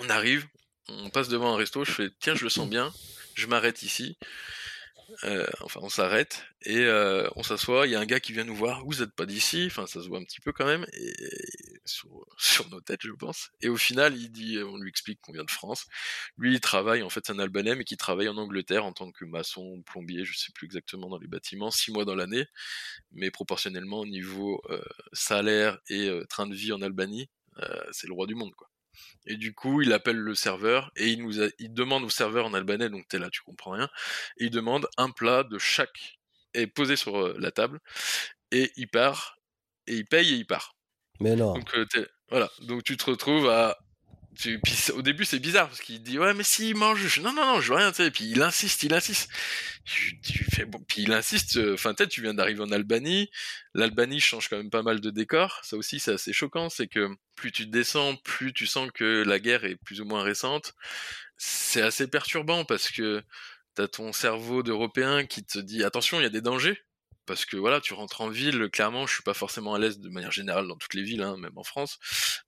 on 0.00 0.08
arrive 0.08 0.46
on 0.88 1.10
passe 1.10 1.28
devant 1.28 1.54
un 1.54 1.56
resto 1.56 1.84
je 1.84 1.92
fais 1.92 2.10
tiens 2.20 2.34
je 2.34 2.44
le 2.44 2.50
sens 2.50 2.68
bien 2.68 2.92
je 3.34 3.46
m'arrête 3.46 3.82
ici 3.82 4.16
euh, 5.24 5.46
enfin, 5.62 5.80
on 5.82 5.88
s'arrête 5.88 6.44
et 6.62 6.80
euh, 6.80 7.28
on 7.34 7.42
s'assoit. 7.42 7.86
Il 7.86 7.92
y 7.92 7.94
a 7.94 8.00
un 8.00 8.06
gars 8.06 8.20
qui 8.20 8.32
vient 8.32 8.44
nous 8.44 8.54
voir. 8.54 8.84
Vous 8.84 8.96
n'êtes 8.96 9.12
pas 9.14 9.26
d'ici. 9.26 9.64
Enfin, 9.66 9.86
ça 9.86 10.02
se 10.02 10.08
voit 10.08 10.18
un 10.18 10.24
petit 10.24 10.40
peu 10.40 10.52
quand 10.52 10.66
même 10.66 10.86
et 10.92 11.12
sur, 11.84 12.68
nos 12.70 12.80
têtes, 12.80 13.02
je 13.02 13.12
pense. 13.12 13.50
Et 13.62 13.68
au 13.68 13.76
final, 13.76 14.14
on 14.14 14.76
lui 14.78 14.90
explique 14.90 15.20
qu'on 15.22 15.32
vient 15.32 15.44
de 15.44 15.50
France. 15.50 15.86
Lui, 16.36 16.54
il 16.54 16.60
travaille. 16.60 17.02
En 17.02 17.08
fait, 17.08 17.22
c'est 17.26 17.32
un 17.32 17.38
Albanais, 17.38 17.74
mais 17.74 17.84
qui 17.84 17.96
travaille 17.96 18.28
en 18.28 18.36
Angleterre 18.36 18.84
en 18.84 18.92
tant 18.92 19.10
que 19.10 19.24
maçon, 19.24 19.82
plombier, 19.86 20.24
je 20.24 20.36
sais 20.36 20.52
plus 20.54 20.66
exactement 20.66 21.08
dans 21.08 21.18
les 21.18 21.28
bâtiments, 21.28 21.70
six 21.70 21.90
mois 21.90 22.04
dans 22.04 22.14
l'année. 22.14 22.46
Mais 23.12 23.30
proportionnellement, 23.30 24.00
au 24.00 24.06
niveau 24.06 24.62
euh, 24.70 24.82
salaire 25.12 25.78
et 25.88 26.10
train 26.28 26.46
de 26.46 26.54
vie 26.54 26.72
en 26.72 26.82
Albanie, 26.82 27.30
c'est 27.90 28.06
le 28.06 28.12
roi 28.12 28.26
du 28.26 28.34
monde, 28.34 28.54
quoi. 28.54 28.68
Et 29.26 29.36
du 29.36 29.54
coup, 29.54 29.82
il 29.82 29.92
appelle 29.92 30.16
le 30.16 30.34
serveur 30.34 30.90
et 30.96 31.08
il 31.08 31.22
nous 31.22 31.42
a, 31.42 31.48
il 31.58 31.72
demande 31.72 32.04
au 32.04 32.10
serveur 32.10 32.46
en 32.46 32.54
albanais, 32.54 32.88
donc 32.88 33.06
t'es 33.08 33.18
là, 33.18 33.28
tu 33.30 33.42
comprends 33.42 33.72
rien, 33.72 33.88
et 34.38 34.46
il 34.46 34.50
demande 34.50 34.88
un 34.96 35.10
plat 35.10 35.44
de 35.44 35.58
chaque 35.58 36.18
est 36.54 36.66
posé 36.66 36.96
sur 36.96 37.18
euh, 37.18 37.36
la 37.38 37.50
table 37.50 37.80
et 38.50 38.72
il 38.76 38.88
part 38.88 39.38
et 39.86 39.96
il 39.96 40.06
paye 40.06 40.34
et 40.34 40.36
il 40.36 40.46
part. 40.46 40.76
Mais 41.20 41.36
non. 41.36 41.54
Donc 41.54 41.74
euh, 41.74 41.86
voilà, 42.30 42.50
donc 42.62 42.84
tu 42.84 42.96
te 42.96 43.10
retrouves 43.10 43.48
à 43.48 43.76
au 44.94 45.02
début 45.02 45.24
c'est 45.24 45.40
bizarre 45.40 45.68
parce 45.68 45.80
qu'il 45.80 46.00
dit 46.02 46.18
ouais 46.18 46.32
mais 46.32 46.44
s'il 46.44 46.76
mange 46.76 47.20
non 47.20 47.32
non 47.32 47.44
non 47.44 47.60
je 47.60 47.72
veux 47.72 47.78
rien 47.78 47.90
tu 47.90 48.04
sais 48.04 48.10
puis 48.10 48.30
il 48.30 48.40
insiste 48.42 48.82
il 48.84 48.94
insiste. 48.94 49.30
Tu, 49.84 50.44
fais 50.52 50.64
bon 50.64 50.78
puis 50.86 51.02
il 51.02 51.12
insiste 51.12 51.56
euh, 51.56 51.74
enfin 51.74 51.94
peut-être 51.94 52.10
tu 52.10 52.22
viens 52.22 52.34
d'arriver 52.34 52.60
en 52.60 52.70
Albanie. 52.70 53.30
l'Albanie 53.74 54.20
change 54.20 54.48
quand 54.48 54.56
même 54.56 54.70
pas 54.70 54.82
mal 54.82 55.00
de 55.00 55.10
décors. 55.10 55.60
Ça 55.64 55.76
aussi 55.76 55.98
c'est 55.98 56.12
assez 56.12 56.32
choquant 56.32 56.68
c'est 56.68 56.86
que 56.86 57.08
plus 57.34 57.50
tu 57.52 57.66
descends 57.66 58.14
plus 58.16 58.52
tu 58.52 58.66
sens 58.66 58.90
que 58.92 59.24
la 59.26 59.40
guerre 59.40 59.64
est 59.64 59.76
plus 59.76 60.00
ou 60.00 60.04
moins 60.04 60.22
récente. 60.22 60.74
C'est 61.36 61.82
assez 61.82 62.06
perturbant 62.08 62.64
parce 62.64 62.90
que 62.90 63.22
t'as 63.74 63.88
ton 63.88 64.12
cerveau 64.12 64.62
d'européen 64.62 65.24
qui 65.26 65.44
te 65.44 65.58
dit 65.58 65.84
attention 65.84 66.20
il 66.20 66.24
y 66.24 66.26
a 66.26 66.30
des 66.30 66.42
dangers 66.42 66.80
parce 67.28 67.44
que 67.44 67.56
voilà, 67.56 67.80
tu 67.80 67.94
rentres 67.94 68.22
en 68.22 68.28
ville, 68.28 68.68
clairement, 68.70 69.06
je 69.06 69.14
suis 69.14 69.22
pas 69.22 69.34
forcément 69.34 69.74
à 69.74 69.78
l'aise 69.78 70.00
de 70.00 70.08
manière 70.08 70.32
générale 70.32 70.66
dans 70.66 70.76
toutes 70.76 70.94
les 70.94 71.02
villes, 71.04 71.22
hein, 71.22 71.36
même 71.36 71.56
en 71.56 71.62
France, 71.62 71.98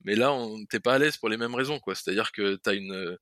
mais 0.03 0.17
là, 0.17 0.33
on 0.33 0.65
t'es 0.65 0.81
pas 0.81 0.95
à 0.95 0.99
l'aise 0.99 1.19
pour 1.19 1.29
les 1.29 1.37
mêmes 1.37 1.55
raisons, 1.55 1.79
quoi. 1.79 1.95
C'est-à-dire 1.95 2.33
que 2.33 2.57
t'as 2.57 2.75
une, 2.75 3.17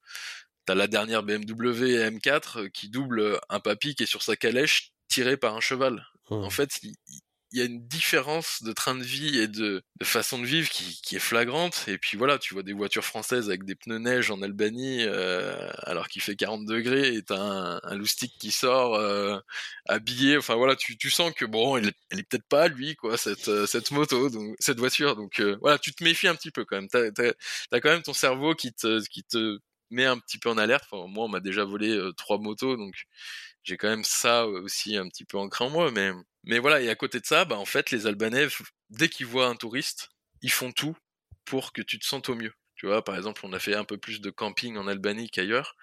t'as 0.64 0.74
la 0.74 0.86
dernière 0.86 1.22
BMW 1.22 1.98
M4 2.10 2.70
qui 2.70 2.88
double 2.88 3.40
un 3.48 3.60
papy 3.60 3.94
qui 3.94 4.04
est 4.04 4.06
sur 4.06 4.22
sa 4.22 4.36
calèche 4.36 4.92
tiré 5.08 5.36
par 5.36 5.56
un 5.56 5.60
cheval. 5.60 6.06
En 6.30 6.46
mmh. 6.46 6.50
fait, 6.50 6.78
il, 6.82 6.94
il 7.50 7.58
y 7.58 7.62
a 7.62 7.64
une 7.64 7.86
différence 7.86 8.62
de 8.62 8.72
train 8.72 8.94
de 8.94 9.02
vie 9.02 9.38
et 9.38 9.48
de, 9.48 9.82
façon 10.02 10.38
de 10.38 10.44
vivre 10.44 10.68
qui, 10.68 11.00
qui, 11.02 11.16
est 11.16 11.20
flagrante. 11.20 11.84
Et 11.88 11.98
puis 11.98 12.18
voilà, 12.18 12.38
tu 12.38 12.54
vois 12.54 12.62
des 12.62 12.72
voitures 12.72 13.04
françaises 13.04 13.48
avec 13.48 13.64
des 13.64 13.74
pneus 13.74 13.98
neige 13.98 14.30
en 14.30 14.42
Albanie 14.42 15.02
euh, 15.02 15.70
alors 15.84 16.08
qu'il 16.08 16.22
fait 16.22 16.36
40 16.36 16.66
degrés 16.66 17.14
et 17.14 17.22
t'as 17.22 17.40
un, 17.40 17.80
un 17.82 17.94
loustic 17.94 18.32
qui 18.38 18.50
sort 18.50 18.94
euh, 18.96 19.38
habillé. 19.86 20.36
Enfin 20.36 20.56
voilà, 20.56 20.76
tu, 20.76 20.96
tu 20.98 21.10
sens 21.10 21.32
que 21.32 21.44
bon, 21.44 21.76
elle, 21.76 21.92
elle 22.10 22.20
est 22.20 22.28
peut-être 22.28 22.48
pas 22.48 22.68
lui 22.68 22.96
quoi 22.96 23.16
cette 23.16 23.48
euh, 23.48 23.66
cette 23.66 23.90
moto, 23.90 24.30
donc 24.30 24.56
cette 24.58 24.78
voiture. 24.78 25.16
Donc 25.16 25.40
euh, 25.40 25.56
voilà, 25.60 25.78
tu 25.78 25.92
te 25.94 26.04
méfies 26.04 26.28
un 26.28 26.34
petit 26.34 26.50
peu 26.50 26.64
quand 26.64 26.76
même. 26.76 26.88
T'as 26.88 27.08
as, 27.72 27.80
quand 27.80 27.90
même 27.90 28.02
ton 28.02 28.12
cerveau 28.12 28.54
qui 28.54 28.72
te 28.72 29.04
qui 29.08 29.24
te 29.24 29.58
met 29.90 30.04
un 30.04 30.18
petit 30.18 30.38
peu 30.38 30.50
en 30.50 30.58
alerte. 30.58 30.84
Enfin, 30.90 31.06
moi, 31.08 31.24
on 31.24 31.28
m'a 31.28 31.40
déjà 31.40 31.64
volé 31.64 31.90
euh, 31.90 32.12
trois 32.12 32.38
motos, 32.38 32.76
donc 32.76 32.94
j'ai 33.62 33.76
quand 33.76 33.88
même 33.88 34.04
ça 34.04 34.46
aussi 34.46 34.96
un 34.96 35.08
petit 35.08 35.24
peu 35.24 35.38
ancré 35.38 35.64
en 35.64 35.70
moi, 35.70 35.90
mais 35.90 36.12
mais 36.48 36.58
voilà, 36.58 36.80
et 36.80 36.88
à 36.88 36.94
côté 36.94 37.20
de 37.20 37.26
ça, 37.26 37.44
bah 37.44 37.58
en 37.58 37.66
fait, 37.66 37.90
les 37.90 38.06
Albanais, 38.06 38.48
dès 38.90 39.08
qu'ils 39.10 39.26
voient 39.26 39.46
un 39.46 39.54
touriste, 39.54 40.08
ils 40.42 40.50
font 40.50 40.72
tout 40.72 40.96
pour 41.44 41.72
que 41.72 41.82
tu 41.82 41.98
te 41.98 42.06
sentes 42.06 42.30
au 42.30 42.34
mieux. 42.34 42.52
Tu 42.74 42.86
vois, 42.86 43.04
par 43.04 43.16
exemple, 43.16 43.40
on 43.44 43.52
a 43.52 43.58
fait 43.58 43.74
un 43.74 43.84
peu 43.84 43.98
plus 43.98 44.20
de 44.20 44.30
camping 44.30 44.76
en 44.76 44.86
Albanie 44.86 45.28
qu'ailleurs. 45.28 45.76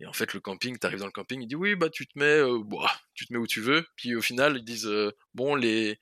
Et 0.00 0.06
en 0.06 0.12
fait, 0.12 0.34
le 0.34 0.40
camping, 0.40 0.76
tu 0.76 0.86
arrives 0.86 0.98
dans 0.98 1.06
le 1.06 1.12
camping, 1.12 1.40
il 1.40 1.46
dit 1.46 1.54
oui, 1.54 1.76
bah 1.76 1.88
tu 1.88 2.06
te 2.06 2.18
mets, 2.18 2.24
euh, 2.24 2.60
bah, 2.64 2.90
tu 3.14 3.26
te 3.26 3.32
mets 3.32 3.38
où 3.38 3.46
tu 3.46 3.60
veux. 3.60 3.86
Puis 3.96 4.14
au 4.16 4.20
final, 4.20 4.56
ils 4.56 4.64
disent 4.64 4.88
euh, 4.88 5.12
bon, 5.34 5.54
les 5.54 5.98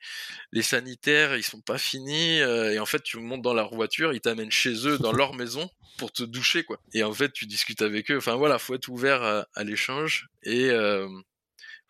les 0.51 0.63
sanitaires, 0.63 1.37
ils 1.37 1.43
sont 1.43 1.61
pas 1.61 1.77
finis. 1.77 2.41
Euh, 2.41 2.71
et 2.73 2.79
en 2.79 2.87
fait, 2.87 3.03
tu 3.03 3.17
montes 3.19 3.43
dans 3.43 3.53
leur 3.53 3.73
voiture, 3.73 4.13
ils 4.13 4.19
t'amènent 4.19 4.51
chez 4.51 4.87
eux, 4.87 4.97
dans 4.97 5.13
leur 5.13 5.35
maison, 5.35 5.69
pour 5.97 6.11
te 6.11 6.23
doucher, 6.23 6.63
quoi. 6.63 6.81
Et 6.93 7.03
en 7.03 7.13
fait, 7.13 7.31
tu 7.31 7.45
discutes 7.45 7.83
avec 7.83 8.11
eux. 8.11 8.17
Enfin 8.17 8.35
voilà, 8.35 8.57
faut 8.57 8.73
être 8.73 8.89
ouvert 8.89 9.23
à, 9.23 9.63
l'échange 9.63 10.27
et 10.43 10.71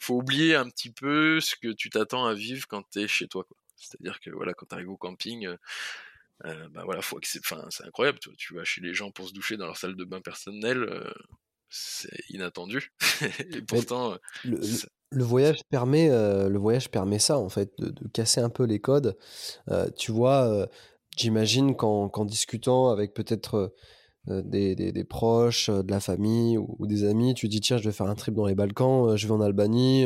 faut 0.01 0.15
oublier 0.15 0.55
un 0.55 0.69
petit 0.69 0.91
peu 0.91 1.39
ce 1.39 1.55
que 1.55 1.71
tu 1.71 1.89
t'attends 1.89 2.25
à 2.25 2.33
vivre 2.33 2.67
quand 2.67 2.83
tu 2.89 3.01
es 3.01 3.07
chez 3.07 3.27
toi. 3.27 3.45
C'est-à-dire 3.75 4.19
que 4.19 4.29
voilà, 4.29 4.53
quand 4.53 4.65
tu 4.67 4.75
arrives 4.75 4.89
au 4.89 4.97
camping 4.97 5.47
euh, 6.45 6.67
bah 6.69 6.81
voilà, 6.85 7.01
faut 7.01 7.19
enfin, 7.39 7.63
c'est 7.69 7.85
incroyable. 7.85 8.19
Tu, 8.19 8.35
tu, 8.35 8.55
vas 8.55 8.63
chez 8.63 8.81
les 8.81 8.93
gens 8.93 9.11
pour 9.11 9.27
se 9.27 9.33
doucher 9.33 9.57
dans 9.57 9.65
leur 9.65 9.77
salle 9.77 9.95
de 9.95 10.03
bain 10.03 10.21
personnelle, 10.21 10.83
euh, 10.83 11.11
c'est 11.69 12.09
inattendu. 12.29 12.91
et 13.53 13.61
pourtant, 13.61 14.17
le, 14.43 14.59
le 15.11 15.23
voyage 15.23 15.61
permet, 15.69 16.09
le 16.09 16.57
voyage 16.57 16.89
permet 16.89 17.19
ça, 17.19 17.37
en 17.37 17.49
fait, 17.49 17.71
de, 17.77 18.07
casser 18.07 18.41
un 18.41 18.49
peu 18.49 18.63
les 18.63 18.79
codes. 18.79 19.17
tu 19.97 20.11
vois, 20.11 20.67
j'imagine 21.15 21.75
qu'en 21.75 22.25
discutant 22.25 22.89
avec 22.89 23.13
peut-être 23.13 23.75
des, 24.27 24.75
des, 24.75 25.03
proches, 25.03 25.69
de 25.69 25.89
la 25.89 25.99
famille 25.99 26.57
ou, 26.57 26.85
des 26.85 27.03
amis, 27.05 27.33
tu 27.33 27.47
dis 27.47 27.59
tiens, 27.59 27.77
je 27.77 27.85
vais 27.85 27.91
faire 27.91 28.07
un 28.07 28.15
trip 28.15 28.35
dans 28.35 28.45
les 28.45 28.55
Balkans, 28.55 29.15
je 29.17 29.27
vais 29.27 29.33
en 29.33 29.41
Albanie, 29.41 30.05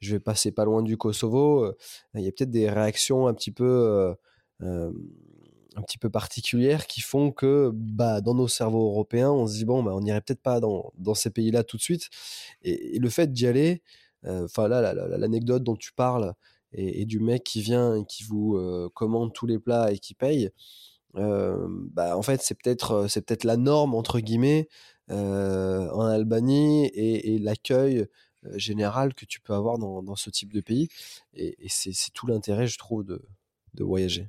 je 0.00 0.12
vais 0.12 0.20
passer 0.20 0.50
pas 0.50 0.64
loin 0.64 0.82
du 0.82 0.96
Kosovo. 0.96 1.72
Il 2.14 2.22
y 2.22 2.28
a 2.28 2.32
peut-être 2.32 2.50
des 2.50 2.68
réactions 2.68 3.28
un 3.28 3.34
petit 3.34 3.52
peu 3.52 4.14
un 5.76 5.82
petit 5.82 5.98
peu 5.98 6.10
particulières 6.10 6.86
qui 6.86 7.00
font 7.00 7.32
que 7.32 7.70
bah, 7.72 8.20
dans 8.20 8.34
nos 8.34 8.48
cerveaux 8.48 8.86
européens, 8.86 9.30
on 9.30 9.46
se 9.46 9.54
dit 9.54 9.64
bon, 9.64 9.82
bah, 9.82 9.92
on 9.94 10.00
n'irait 10.00 10.20
peut-être 10.20 10.42
pas 10.42 10.60
dans, 10.60 10.92
dans 10.96 11.14
ces 11.14 11.30
pays-là 11.30 11.64
tout 11.64 11.76
de 11.76 11.82
suite. 11.82 12.08
Et, 12.62 12.98
le 12.98 13.08
fait 13.08 13.32
d'y 13.32 13.46
aller, 13.46 13.82
euh, 14.24 14.44
enfin 14.44 14.68
là, 14.68 14.94
l'anecdote 14.94 15.62
dont 15.64 15.76
tu 15.76 15.92
parles 15.92 16.34
et, 16.72 17.04
du 17.06 17.20
mec 17.20 17.44
qui 17.44 17.60
vient 17.60 17.96
et 17.96 18.04
qui 18.04 18.24
vous 18.24 18.56
euh, 18.56 18.88
commande 18.94 19.32
tous 19.32 19.46
les 19.46 19.58
plats 19.58 19.92
et 19.92 19.98
qui 19.98 20.14
paye, 20.14 20.50
euh, 21.16 21.68
en 21.96 22.22
fait, 22.22 22.42
c'est 22.42 22.54
peut-être 22.54 23.06
c'est 23.08 23.22
peut-être 23.24 23.44
la 23.44 23.56
norme 23.56 23.94
entre 23.94 24.20
guillemets 24.20 24.68
en 25.08 26.00
Albanie 26.00 26.86
et, 26.94 27.38
l'accueil 27.38 28.06
général 28.54 29.14
que 29.14 29.24
tu 29.24 29.40
peux 29.40 29.54
avoir 29.54 29.78
dans, 29.78 30.02
dans 30.02 30.16
ce 30.16 30.30
type 30.30 30.52
de 30.52 30.60
pays. 30.60 30.88
Et, 31.34 31.56
c'est 31.68 31.92
tout 32.12 32.26
l'intérêt, 32.26 32.66
je 32.66 32.78
trouve, 32.78 33.04
de, 33.04 33.22
de 33.74 33.84
voyager. 33.84 34.28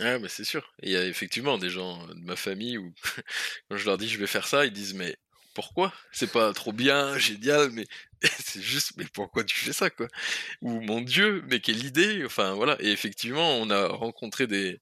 Ah, 0.00 0.18
mais 0.18 0.28
c'est 0.28 0.44
sûr. 0.44 0.72
Il 0.82 0.90
y 0.90 0.96
a 0.96 1.04
effectivement 1.06 1.58
des 1.58 1.70
gens 1.70 2.06
de 2.08 2.20
ma 2.20 2.36
famille 2.36 2.78
où, 2.78 2.92
quand 3.68 3.76
je 3.76 3.86
leur 3.86 3.98
dis 3.98 4.08
je 4.08 4.18
vais 4.18 4.26
faire 4.26 4.46
ça, 4.46 4.64
ils 4.64 4.72
disent 4.72 4.94
mais 4.94 5.16
pourquoi? 5.54 5.92
C'est 6.12 6.30
pas 6.32 6.52
trop 6.52 6.72
bien, 6.72 7.18
génial, 7.18 7.70
mais 7.70 7.86
c'est 8.22 8.62
juste 8.62 8.92
mais 8.96 9.06
pourquoi 9.12 9.44
tu 9.44 9.56
fais 9.56 9.72
ça 9.72 9.90
quoi? 9.90 10.08
Ou 10.62 10.80
mon 10.80 11.00
Dieu, 11.00 11.42
mais 11.48 11.60
quelle 11.60 11.84
idée! 11.84 12.24
Enfin 12.24 12.54
voilà. 12.54 12.76
Et 12.80 12.90
effectivement, 12.92 13.56
on 13.56 13.70
a 13.70 13.88
rencontré 13.88 14.46
des 14.46 14.80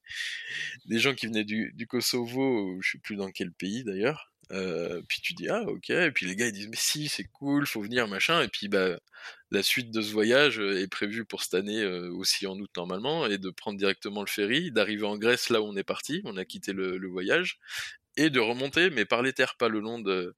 des 0.85 0.99
gens 0.99 1.15
qui 1.15 1.27
venaient 1.27 1.43
du, 1.43 1.87
Kosovo, 1.87 2.79
je 2.81 2.91
sais 2.91 2.99
plus 2.99 3.15
dans 3.15 3.31
quel 3.31 3.51
pays 3.51 3.83
d'ailleurs, 3.83 4.31
euh, 4.51 5.01
puis 5.07 5.21
tu 5.21 5.33
dis 5.33 5.47
ah 5.49 5.63
ok, 5.63 5.89
et 5.91 6.11
puis 6.11 6.25
les 6.25 6.35
gars 6.35 6.47
ils 6.47 6.51
disent 6.53 6.67
mais 6.67 6.75
si 6.77 7.07
c'est 7.07 7.23
cool, 7.25 7.65
faut 7.65 7.81
venir 7.81 8.07
machin, 8.07 8.41
et 8.41 8.47
puis 8.49 8.67
bah 8.67 8.99
la 9.51 9.63
suite 9.63 9.91
de 9.91 10.01
ce 10.01 10.11
voyage 10.11 10.59
euh, 10.59 10.81
est 10.81 10.87
prévue 10.87 11.25
pour 11.25 11.43
cette 11.43 11.53
année 11.53 11.81
euh, 11.81 12.11
aussi 12.13 12.47
en 12.47 12.57
août 12.59 12.69
normalement, 12.75 13.27
et 13.27 13.37
de 13.37 13.49
prendre 13.49 13.77
directement 13.77 14.21
le 14.21 14.27
ferry, 14.27 14.71
d'arriver 14.71 15.05
en 15.05 15.17
Grèce 15.17 15.49
là 15.49 15.61
où 15.61 15.65
on 15.65 15.75
est 15.75 15.83
parti, 15.83 16.21
on 16.25 16.37
a 16.37 16.45
quitté 16.45 16.73
le, 16.73 17.07
voyage, 17.07 17.59
et 18.17 18.29
de 18.29 18.39
remonter, 18.39 18.89
mais 18.89 19.05
par 19.05 19.21
les 19.21 19.33
terres, 19.33 19.55
pas 19.57 19.69
le 19.69 19.79
long 19.79 19.99
de, 19.99 20.35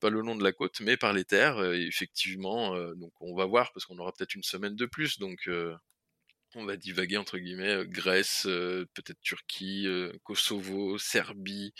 pas 0.00 0.10
le 0.10 0.20
long 0.20 0.36
de 0.36 0.44
la 0.44 0.52
côte, 0.52 0.80
mais 0.80 0.96
par 0.96 1.12
les 1.12 1.24
terres. 1.24 1.62
effectivement, 1.74 2.76
donc 2.94 3.12
on 3.20 3.34
va 3.36 3.46
voir 3.46 3.72
parce 3.72 3.86
qu'on 3.86 3.98
aura 3.98 4.12
peut-être 4.12 4.34
une 4.34 4.42
semaine 4.42 4.76
de 4.76 4.86
plus, 4.86 5.18
donc 5.18 5.48
on 6.56 6.64
va 6.64 6.76
divaguer 6.76 7.16
entre 7.16 7.38
guillemets 7.38 7.86
Grèce, 7.86 8.42
peut-être 8.44 9.20
Turquie, 9.20 9.88
Kosovo, 10.24 10.98
Serbie. 10.98 11.74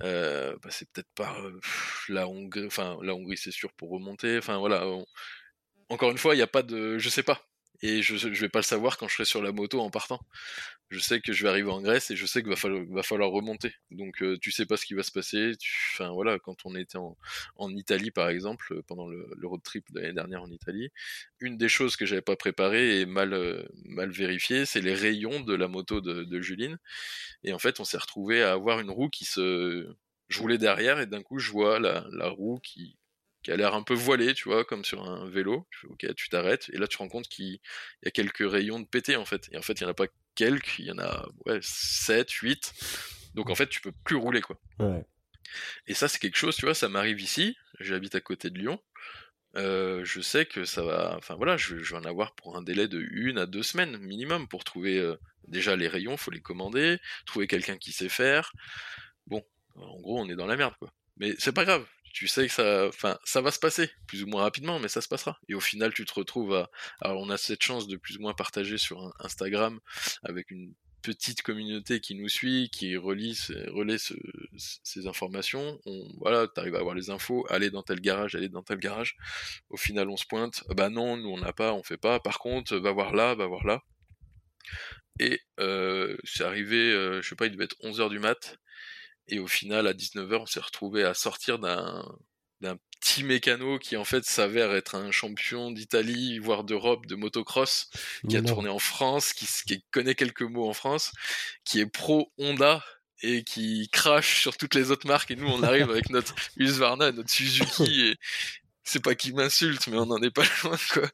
bah, 0.00 0.54
c'est 0.70 0.90
peut-être 0.92 1.10
pas 1.14 1.36
la 2.08 2.28
Hongrie, 2.28 2.66
enfin 2.66 2.98
la 3.02 3.14
Hongrie 3.14 3.36
c'est 3.36 3.50
sûr 3.52 3.72
pour 3.74 3.90
remonter. 3.90 4.38
Enfin 4.38 4.58
voilà. 4.58 4.86
Encore 5.88 6.10
une 6.12 6.18
fois, 6.18 6.34
il 6.34 6.38
n'y 6.38 6.42
a 6.42 6.46
pas 6.46 6.62
de, 6.62 6.98
je 6.98 7.08
sais 7.08 7.24
pas 7.24 7.49
et 7.82 8.02
je, 8.02 8.16
je 8.16 8.28
vais 8.28 8.48
pas 8.48 8.58
le 8.60 8.64
savoir 8.64 8.98
quand 8.98 9.08
je 9.08 9.14
serai 9.14 9.24
sur 9.24 9.42
la 9.42 9.52
moto 9.52 9.80
en 9.80 9.90
partant. 9.90 10.20
Je 10.90 10.98
sais 10.98 11.20
que 11.20 11.32
je 11.32 11.44
vais 11.44 11.48
arriver 11.48 11.70
en 11.70 11.80
Grèce 11.80 12.10
et 12.10 12.16
je 12.16 12.26
sais 12.26 12.42
qu'il 12.42 12.50
va 12.50 12.56
falloir, 12.56 13.30
remonter. 13.30 13.72
Donc 13.90 14.22
euh, 14.22 14.36
tu 14.38 14.50
sais 14.50 14.66
pas 14.66 14.76
ce 14.76 14.84
qui 14.84 14.94
va 14.94 15.02
se 15.02 15.12
passer. 15.12 15.52
Enfin 15.94 16.10
voilà, 16.10 16.38
quand 16.38 16.56
on 16.64 16.74
était 16.74 16.98
en, 16.98 17.16
Italie 17.76 18.10
par 18.10 18.28
exemple, 18.28 18.74
euh, 18.74 18.82
pendant 18.86 19.06
le, 19.06 19.24
road 19.44 19.62
trip 19.62 19.84
de 19.92 20.00
l'année 20.00 20.14
dernière 20.14 20.42
en 20.42 20.50
Italie, 20.50 20.90
une 21.38 21.56
des 21.56 21.68
choses 21.68 21.96
que 21.96 22.06
j'avais 22.06 22.22
pas 22.22 22.36
préparées 22.36 23.00
et 23.00 23.06
mal 23.06 23.32
euh, 23.34 23.62
vérifiées, 24.08 24.66
c'est 24.66 24.80
les 24.80 24.94
rayons 24.94 25.40
de 25.40 25.54
la 25.54 25.68
moto 25.68 26.00
de, 26.00 26.40
Juline. 26.40 26.78
Et 27.44 27.52
en 27.52 27.58
fait, 27.58 27.80
on 27.80 27.84
s'est 27.84 27.98
retrouvé 27.98 28.42
à 28.42 28.52
avoir 28.52 28.80
une 28.80 28.90
roue 28.90 29.10
qui 29.10 29.24
se 29.24 29.86
je 30.28 30.40
roulais 30.40 30.58
derrière 30.58 31.00
et 31.00 31.06
d'un 31.06 31.22
coup 31.22 31.38
je 31.40 31.50
vois 31.50 31.80
la 31.80 32.28
roue 32.28 32.60
qui, 32.60 32.96
qui 33.42 33.50
a 33.50 33.56
l'air 33.56 33.74
un 33.74 33.82
peu 33.82 33.94
voilé, 33.94 34.34
tu 34.34 34.48
vois, 34.48 34.64
comme 34.64 34.84
sur 34.84 35.02
un 35.02 35.28
vélo. 35.28 35.66
Tu 35.70 35.80
fais, 35.80 35.86
ok, 35.88 36.14
tu 36.14 36.28
t'arrêtes, 36.28 36.70
et 36.72 36.78
là 36.78 36.86
tu 36.86 36.96
te 36.96 37.02
rends 37.02 37.08
compte 37.08 37.28
qu'il 37.28 37.58
y 38.02 38.08
a 38.08 38.10
quelques 38.10 38.48
rayons 38.50 38.80
de 38.80 38.86
pété 38.86 39.16
en 39.16 39.24
fait. 39.24 39.48
Et 39.52 39.58
en 39.58 39.62
fait, 39.62 39.80
il 39.80 39.84
n'y 39.84 39.88
en 39.88 39.92
a 39.92 39.94
pas 39.94 40.08
quelques, 40.34 40.78
il 40.78 40.86
y 40.86 40.92
en 40.92 40.98
a 40.98 41.28
ouais, 41.46 41.58
7, 41.62 42.30
8. 42.30 42.72
Donc 43.34 43.50
en 43.50 43.54
fait, 43.54 43.68
tu 43.68 43.80
peux 43.80 43.92
plus 44.04 44.16
rouler 44.16 44.40
quoi. 44.40 44.60
Et 45.86 45.94
ça, 45.94 46.08
c'est 46.08 46.18
quelque 46.18 46.36
chose, 46.36 46.56
tu 46.56 46.64
vois, 46.64 46.74
ça 46.74 46.88
m'arrive 46.88 47.20
ici, 47.20 47.56
j'habite 47.80 48.14
à 48.14 48.20
côté 48.20 48.50
de 48.50 48.58
Lyon. 48.58 48.80
Euh, 49.56 50.04
je 50.04 50.20
sais 50.20 50.46
que 50.46 50.64
ça 50.64 50.82
va, 50.82 51.16
enfin 51.16 51.34
voilà, 51.34 51.56
je, 51.56 51.74
vais 51.74 51.96
en 51.96 52.04
avoir 52.04 52.36
pour 52.36 52.56
un 52.56 52.62
délai 52.62 52.86
de 52.86 53.00
une 53.10 53.36
à 53.36 53.46
deux 53.46 53.64
semaines 53.64 53.96
minimum 53.98 54.46
pour 54.46 54.62
trouver 54.62 54.98
euh, 54.98 55.16
déjà 55.48 55.74
les 55.74 55.88
rayons, 55.88 56.16
faut 56.16 56.30
les 56.30 56.40
commander, 56.40 56.98
trouver 57.26 57.48
quelqu'un 57.48 57.76
qui 57.76 57.90
sait 57.90 58.08
faire. 58.08 58.52
Bon, 59.26 59.44
en 59.74 60.00
gros, 60.00 60.20
on 60.20 60.28
est 60.28 60.36
dans 60.36 60.46
la 60.46 60.56
merde 60.56 60.74
quoi. 60.78 60.92
Mais 61.16 61.34
c'est 61.38 61.52
pas 61.52 61.64
grave, 61.64 61.84
tu 62.12 62.28
sais 62.28 62.46
que 62.46 62.52
ça, 62.52 62.86
enfin, 62.88 63.18
ça 63.24 63.40
va 63.40 63.50
se 63.50 63.58
passer 63.58 63.90
plus 64.06 64.22
ou 64.22 64.26
moins 64.26 64.42
rapidement, 64.42 64.78
mais 64.78 64.88
ça 64.88 65.00
se 65.00 65.08
passera. 65.08 65.38
Et 65.48 65.54
au 65.54 65.60
final, 65.60 65.92
tu 65.92 66.04
te 66.04 66.14
retrouves 66.14 66.54
à, 66.54 66.70
alors 67.00 67.20
on 67.20 67.30
a 67.30 67.36
cette 67.36 67.62
chance 67.62 67.86
de 67.86 67.96
plus 67.96 68.16
ou 68.18 68.22
moins 68.22 68.34
partager 68.34 68.78
sur 68.78 69.12
Instagram 69.20 69.80
avec 70.22 70.50
une 70.50 70.74
petite 71.02 71.42
communauté 71.42 72.00
qui 72.00 72.14
nous 72.14 72.28
suit, 72.28 72.68
qui 72.70 72.96
relie, 72.96 73.38
relaie 73.68 73.96
ces 74.58 75.06
informations. 75.06 75.80
On, 75.86 76.08
voilà, 76.18 76.46
t'arrives 76.46 76.74
à 76.74 76.80
avoir 76.80 76.94
les 76.94 77.10
infos, 77.10 77.46
aller 77.48 77.70
dans 77.70 77.82
tel 77.82 78.00
garage, 78.00 78.34
aller 78.34 78.48
dans 78.48 78.62
tel 78.62 78.78
garage. 78.78 79.16
Au 79.70 79.76
final, 79.76 80.08
on 80.08 80.16
se 80.16 80.26
pointe. 80.26 80.64
Bah 80.68 80.90
non, 80.90 81.16
nous 81.16 81.30
on 81.30 81.38
n'a 81.38 81.52
pas, 81.52 81.72
on 81.72 81.82
fait 81.82 81.96
pas. 81.96 82.20
Par 82.20 82.38
contre, 82.38 82.76
va 82.76 82.92
voir 82.92 83.14
là, 83.14 83.34
va 83.34 83.46
voir 83.46 83.64
là. 83.66 83.82
Et 85.18 85.40
euh, 85.58 86.16
c'est 86.24 86.44
arrivé, 86.44 86.92
euh, 86.92 87.20
je 87.22 87.28
sais 87.28 87.36
pas, 87.36 87.46
il 87.46 87.52
devait 87.52 87.64
être 87.64 87.76
11h 87.82 88.08
du 88.08 88.18
mat. 88.18 88.58
Et 89.30 89.38
au 89.38 89.46
final, 89.46 89.86
à 89.86 89.94
19h, 89.94 90.42
on 90.42 90.46
s'est 90.46 90.60
retrouvé 90.60 91.04
à 91.04 91.14
sortir 91.14 91.58
d'un 91.58 92.04
d'un 92.60 92.76
petit 93.00 93.24
mécano 93.24 93.78
qui 93.78 93.96
en 93.96 94.04
fait 94.04 94.24
s'avère 94.24 94.74
être 94.74 94.94
un 94.94 95.10
champion 95.10 95.70
d'Italie, 95.70 96.38
voire 96.38 96.64
d'Europe 96.64 97.06
de 97.06 97.14
motocross, 97.14 97.90
qui 98.28 98.36
a 98.36 98.42
tourné 98.42 98.68
en 98.68 98.78
France, 98.78 99.32
qui, 99.32 99.46
qui, 99.66 99.82
connaît 99.90 100.14
quelques 100.14 100.42
mots 100.42 100.68
en 100.68 100.74
France, 100.74 101.12
qui 101.64 101.80
est 101.80 101.86
pro 101.86 102.30
Honda 102.36 102.84
et 103.22 103.44
qui 103.44 103.88
crache 103.90 104.40
sur 104.40 104.56
toutes 104.56 104.74
les 104.74 104.90
autres 104.90 105.06
marques. 105.06 105.30
Et 105.30 105.36
nous, 105.36 105.48
on 105.48 105.62
arrive 105.62 105.90
avec 105.90 106.10
notre 106.10 106.34
Husqvarna, 106.56 107.12
notre 107.12 107.30
Suzuki, 107.30 108.02
et 108.08 108.16
c'est 108.84 109.02
pas 109.02 109.14
qu'il 109.14 109.34
m'insulte, 109.34 109.86
mais 109.86 109.96
on 109.96 110.06
n'en 110.06 110.20
est 110.20 110.30
pas 110.30 110.44
loin, 110.64 110.76
quoi. 110.92 111.08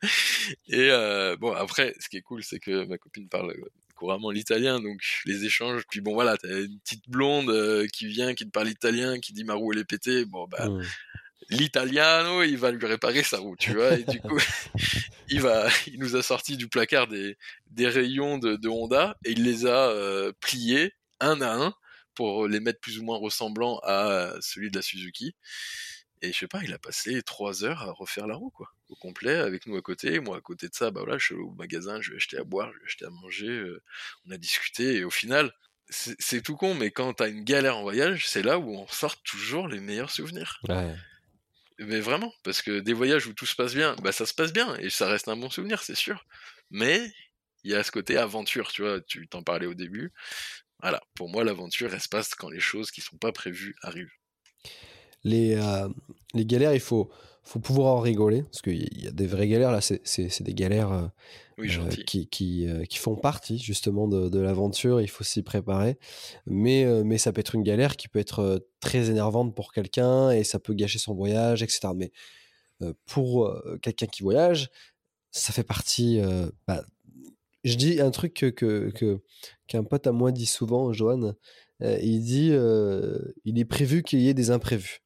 Et 0.68 0.90
euh, 0.90 1.36
bon, 1.36 1.52
après, 1.52 1.94
ce 2.00 2.08
qui 2.08 2.16
est 2.16 2.22
cool, 2.22 2.42
c'est 2.42 2.58
que 2.58 2.84
ma 2.86 2.98
copine 2.98 3.28
parle 3.28 3.54
couramment 3.96 4.30
l'italien, 4.30 4.80
donc 4.80 5.00
les 5.24 5.44
échanges. 5.44 5.82
Puis 5.90 6.00
bon, 6.00 6.14
voilà, 6.14 6.36
t'as 6.36 6.60
une 6.60 6.78
petite 6.80 7.08
blonde 7.08 7.50
euh, 7.50 7.86
qui 7.92 8.06
vient, 8.06 8.34
qui 8.34 8.44
te 8.44 8.50
parle 8.50 8.68
italien, 8.68 9.18
qui 9.18 9.32
dit 9.32 9.44
ma 9.44 9.54
roue 9.54 9.72
elle 9.72 9.80
est 9.80 9.84
pétée. 9.84 10.24
Bon, 10.24 10.46
bah, 10.46 10.68
l'italiano, 11.50 12.42
il 12.42 12.56
va 12.56 12.70
lui 12.70 12.86
réparer 12.86 13.22
sa 13.22 13.38
roue, 13.38 13.56
tu 13.56 13.72
vois. 13.74 13.94
Et 13.94 14.04
du 14.04 14.20
coup, 14.20 14.38
il 15.28 15.40
va, 15.40 15.68
il 15.86 15.98
nous 15.98 16.14
a 16.14 16.22
sorti 16.22 16.56
du 16.56 16.68
placard 16.68 17.08
des, 17.08 17.36
des 17.70 17.88
rayons 17.88 18.38
de, 18.38 18.56
de 18.56 18.68
Honda 18.68 19.16
et 19.24 19.32
il 19.32 19.42
les 19.42 19.66
a 19.66 19.90
euh, 19.90 20.32
pliés 20.40 20.92
un 21.20 21.40
à 21.40 21.52
un 21.54 21.74
pour 22.14 22.46
les 22.48 22.60
mettre 22.60 22.80
plus 22.80 22.98
ou 22.98 23.04
moins 23.04 23.18
ressemblants 23.18 23.78
à 23.82 24.32
celui 24.40 24.70
de 24.70 24.76
la 24.76 24.82
Suzuki. 24.82 25.34
Et 26.22 26.32
je 26.32 26.38
sais 26.38 26.48
pas, 26.48 26.62
il 26.62 26.72
a 26.72 26.78
passé 26.78 27.22
trois 27.22 27.64
heures 27.64 27.82
à 27.82 27.92
refaire 27.92 28.26
la 28.26 28.36
roue, 28.36 28.50
quoi, 28.50 28.72
au 28.88 28.94
complet, 28.96 29.36
avec 29.36 29.66
nous 29.66 29.76
à 29.76 29.82
côté. 29.82 30.18
Moi, 30.20 30.38
à 30.38 30.40
côté 30.40 30.68
de 30.68 30.74
ça, 30.74 30.90
bah 30.90 31.02
voilà, 31.02 31.18
je 31.18 31.26
suis 31.26 31.34
au 31.34 31.52
magasin, 31.52 32.00
je 32.00 32.10
vais 32.10 32.16
acheter 32.16 32.38
à 32.38 32.44
boire, 32.44 32.72
je 32.72 32.78
vais 32.78 32.84
acheter 32.86 33.04
à 33.04 33.10
manger. 33.10 33.48
Euh, 33.48 33.82
on 34.26 34.30
a 34.30 34.38
discuté, 34.38 34.96
et 34.96 35.04
au 35.04 35.10
final, 35.10 35.52
c'est 35.90 36.42
tout 36.42 36.56
con, 36.56 36.74
mais 36.74 36.90
quand 36.90 37.12
t'as 37.14 37.28
une 37.28 37.44
galère 37.44 37.76
en 37.76 37.82
voyage, 37.82 38.28
c'est 38.28 38.42
là 38.42 38.58
où 38.58 38.70
on 38.70 38.88
sort 38.88 39.22
toujours 39.22 39.68
les 39.68 39.80
meilleurs 39.80 40.10
souvenirs. 40.10 40.58
Ouais. 40.68 40.96
Mais 41.78 42.00
vraiment, 42.00 42.32
parce 42.42 42.62
que 42.62 42.80
des 42.80 42.94
voyages 42.94 43.26
où 43.26 43.34
tout 43.34 43.46
se 43.46 43.54
passe 43.54 43.74
bien, 43.74 43.94
bah 44.02 44.10
ça 44.10 44.24
se 44.24 44.32
passe 44.32 44.52
bien, 44.52 44.74
et 44.76 44.88
ça 44.88 45.08
reste 45.08 45.28
un 45.28 45.36
bon 45.36 45.50
souvenir, 45.50 45.82
c'est 45.82 45.94
sûr. 45.94 46.24
Mais 46.70 47.12
il 47.62 47.70
y 47.72 47.74
a 47.74 47.82
ce 47.84 47.90
côté 47.90 48.16
aventure, 48.16 48.72
tu 48.72 48.82
vois, 48.82 49.00
tu 49.02 49.28
t'en 49.28 49.42
parlais 49.42 49.66
au 49.66 49.74
début. 49.74 50.12
Voilà, 50.80 51.02
pour 51.14 51.28
moi, 51.28 51.44
l'aventure, 51.44 51.92
elle 51.92 52.00
se 52.00 52.08
passe 52.08 52.34
quand 52.34 52.48
les 52.48 52.60
choses 52.60 52.90
qui 52.90 53.00
sont 53.02 53.18
pas 53.18 53.32
prévues 53.32 53.76
arrivent 53.82 54.12
les, 55.26 55.56
euh, 55.56 55.88
les 56.34 56.46
galères, 56.46 56.72
il 56.72 56.80
faut, 56.80 57.10
faut 57.42 57.58
pouvoir 57.58 57.96
en 57.96 58.00
rigoler, 58.00 58.42
parce 58.42 58.62
qu'il 58.62 59.02
y 59.02 59.08
a 59.08 59.10
des 59.10 59.26
vraies 59.26 59.48
galères, 59.48 59.72
là, 59.72 59.80
c'est 59.80 60.42
des 60.42 60.54
galères 60.54 60.92
euh, 60.92 61.06
euh, 61.58 61.88
qui, 62.06 62.28
qui, 62.28 62.68
qui, 62.88 62.98
font 62.98 63.16
partie 63.16 63.58
justement 63.58 64.06
de, 64.06 64.28
de 64.28 64.38
l'aventure, 64.38 65.00
il 65.00 65.08
faut 65.08 65.24
s'y 65.24 65.42
préparer, 65.42 65.98
mais, 66.46 66.86
mais 67.04 67.18
ça 67.18 67.32
peut 67.32 67.40
être 67.40 67.56
une 67.56 67.64
galère 67.64 67.96
qui 67.96 68.08
peut 68.08 68.20
être 68.20 68.66
très 68.80 69.10
énervante 69.10 69.54
pour 69.54 69.72
quelqu'un, 69.72 70.30
et 70.30 70.44
ça 70.44 70.60
peut 70.60 70.74
gâcher 70.74 70.98
son 70.98 71.14
voyage, 71.14 71.62
etc. 71.62 71.88
Mais 71.94 72.12
pour 73.06 73.52
quelqu'un 73.82 74.06
qui 74.06 74.22
voyage, 74.22 74.70
ça 75.32 75.52
fait 75.52 75.64
partie... 75.64 76.20
Bah, 76.68 76.84
je 77.64 77.74
dis 77.74 78.00
un 78.00 78.12
truc 78.12 78.32
que, 78.34 78.46
que, 78.90 79.20
qu'un 79.66 79.82
pote 79.82 80.06
à 80.06 80.12
moi 80.12 80.30
dit 80.30 80.46
souvent, 80.46 80.92
Johan, 80.92 81.32
il 81.80 82.20
dit 82.20 82.52
il 83.44 83.58
est 83.58 83.64
prévu 83.64 84.04
qu'il 84.04 84.20
y 84.20 84.28
ait 84.28 84.34
des 84.34 84.50
imprévus. 84.50 85.00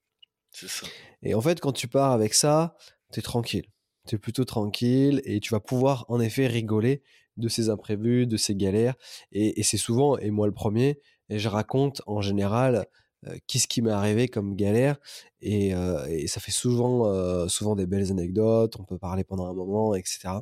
Et 1.22 1.34
en 1.34 1.40
fait, 1.40 1.60
quand 1.60 1.72
tu 1.72 1.88
pars 1.88 2.12
avec 2.12 2.34
ça, 2.34 2.76
t'es 3.12 3.22
tranquille. 3.22 3.66
tu 4.08 4.16
es 4.16 4.18
plutôt 4.18 4.44
tranquille 4.44 5.20
et 5.24 5.40
tu 5.40 5.50
vas 5.50 5.60
pouvoir 5.60 6.04
en 6.08 6.20
effet 6.20 6.46
rigoler 6.46 7.02
de 7.36 7.48
ces 7.48 7.68
imprévus, 7.70 8.26
de 8.26 8.36
ces 8.36 8.54
galères. 8.54 8.94
Et, 9.32 9.62
c'est 9.62 9.76
souvent, 9.76 10.18
et 10.18 10.30
moi 10.30 10.46
le 10.46 10.52
premier, 10.52 11.00
et 11.28 11.38
je 11.38 11.48
raconte 11.48 12.02
en 12.06 12.20
général 12.20 12.86
euh, 13.26 13.36
qu'est-ce 13.46 13.68
qui 13.68 13.82
m'est 13.82 13.90
arrivé 13.90 14.28
comme 14.28 14.56
galère. 14.56 14.96
Et, 15.40 15.74
euh, 15.74 16.26
ça 16.26 16.40
fait 16.40 16.52
souvent, 16.52 17.06
euh, 17.06 17.48
souvent 17.48 17.76
des 17.76 17.86
belles 17.86 18.10
anecdotes, 18.10 18.76
on 18.78 18.84
peut 18.84 18.98
parler 18.98 19.24
pendant 19.24 19.46
un 19.46 19.54
moment, 19.54 19.94
etc. 19.94 20.40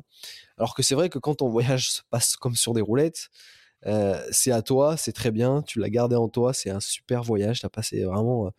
Alors 0.57 0.75
que 0.75 0.83
c'est 0.83 0.95
vrai 0.95 1.09
que 1.09 1.19
quand 1.19 1.35
ton 1.35 1.49
voyage 1.49 1.91
se 1.91 2.01
passe 2.09 2.35
comme 2.35 2.55
sur 2.55 2.73
des 2.73 2.81
roulettes, 2.81 3.29
c'est 4.31 4.51
à 4.51 4.61
toi, 4.61 4.97
c'est 4.97 5.13
très 5.13 5.31
bien, 5.31 5.61
tu 5.61 5.79
l'as 5.79 5.89
gardé 5.89 6.15
en 6.15 6.29
toi, 6.29 6.53
c'est 6.53 6.69
un 6.69 6.79
super 6.79 7.23
voyage, 7.23 7.61
tu 7.61 7.65
as 7.65 7.69
passé 7.69 8.03
vraiment 8.03 8.51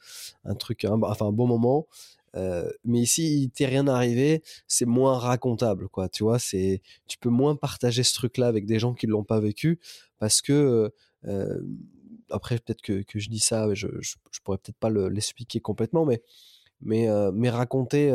un 0.45 0.55
truc, 0.55 0.87
enfin 1.03 1.27
un 1.27 1.33
bon 1.33 1.47
moment. 1.47 1.87
mais 2.35 3.01
ici, 3.01 3.43
il 3.43 3.51
t'est 3.51 3.67
rien 3.67 3.87
arrivé, 3.87 4.43
c'est 4.67 4.87
moins 4.87 5.19
racontable, 5.19 5.89
quoi. 5.89 6.09
Tu 6.09 6.25
vois, 6.25 6.39
c'est, 6.39 6.83
tu 7.07 7.19
peux 7.19 7.29
moins 7.31 7.57
partager 7.57 8.03
ce 8.03 8.15
truc-là 8.15 8.47
avec 8.47 8.67
des 8.67 8.79
gens 8.79 8.95
qui 8.95 9.07
l'ont 9.07 9.25
pas 9.25 9.41
vécu 9.41 9.81
parce 10.19 10.41
que 10.43 10.93
après 12.31 12.59
peut-être 12.59 12.83
que, 12.83 13.03
que, 13.03 13.19
je 13.19 13.29
dis 13.29 13.41
ça, 13.41 13.73
je, 13.75 13.89
je, 14.01 14.15
pourrais 14.45 14.59
peut-être 14.59 14.79
pas 14.79 14.91
l'expliquer 14.91 15.61
complètement, 15.61 16.05
mais 16.07 16.23
mais 16.83 17.09
mais 17.33 17.51
raconter 17.51 18.11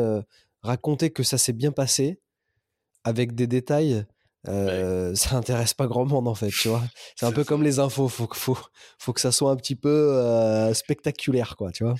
raconter 0.62 1.10
que 1.10 1.22
ça 1.22 1.38
s'est 1.38 1.52
bien 1.52 1.72
passé 1.72 2.20
avec 3.04 3.34
des 3.34 3.46
détails. 3.46 4.04
Ça 4.46 5.36
intéresse 5.36 5.74
pas 5.74 5.86
grand 5.86 6.04
monde 6.04 6.28
en 6.28 6.34
fait, 6.34 6.50
tu 6.50 6.68
vois. 6.68 6.82
C'est 7.16 7.26
un 7.26 7.32
peu 7.32 7.44
comme 7.44 7.62
les 7.62 7.78
infos, 7.78 8.08
faut, 8.08 8.28
faut, 8.32 8.58
faut 8.98 9.12
que 9.12 9.20
ça 9.20 9.32
soit 9.32 9.50
un 9.50 9.56
petit 9.56 9.76
peu 9.76 10.72
spectaculaire, 10.74 11.56
quoi, 11.56 11.72
tu 11.72 11.84
vois. 11.84 11.94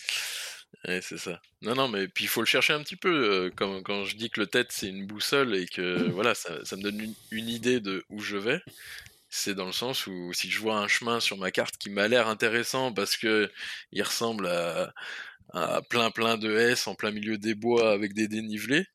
Ouais, 0.87 1.01
c'est 1.03 1.19
ça. 1.19 1.41
Non, 1.63 1.75
non, 1.75 1.89
mais 1.89 2.07
puis 2.07 2.25
il 2.25 2.29
faut 2.29 2.41
le 2.41 2.47
chercher 2.47 2.73
un 2.73 2.83
petit 2.83 2.97
peu. 2.97 3.51
quand, 3.57 3.83
quand 3.83 4.05
je 4.05 4.17
dis 4.17 4.31
que 4.31 4.41
le 4.41 4.47
tête 4.47 4.69
c'est 4.71 4.89
une 4.89 5.07
boussole 5.07 5.55
et 5.57 5.67
que 5.67 6.11
voilà, 6.13 6.35
ça, 6.35 6.65
ça 6.65 6.77
me 6.77 6.83
donne 6.83 7.01
une, 7.01 7.15
une, 7.31 7.49
idée 7.49 7.81
de 7.81 8.05
où 8.11 8.21
je 8.21 8.37
vais 8.37 8.61
c'est 9.29 9.55
dans 9.55 9.67
le 9.67 9.73
sens 9.73 10.07
où 10.07 10.33
si 10.33 10.51
je 10.51 10.61
vois 10.61 10.79
un 10.79 10.89
chemin 10.89 11.21
sur 11.21 11.37
ma 11.37 11.51
carte 11.51 11.77
qui 11.79 11.91
m'a 11.91 12.09
l'air 12.09 12.29
intéressant 12.29 12.93
parce 12.93 13.17
que 13.17 13.51
il 13.93 14.03
ressemble 14.03 14.47
à, 14.47 14.93
plein 15.91 16.11
plein 16.11 16.37
de 16.39 16.57
S 16.57 16.87
en 16.87 16.95
plein 16.95 17.11
milieu 17.11 17.39
des 17.39 17.55
bois 17.55 17.93
avec 17.93 18.15
des 18.15 18.29
dénivelés, 18.29 18.87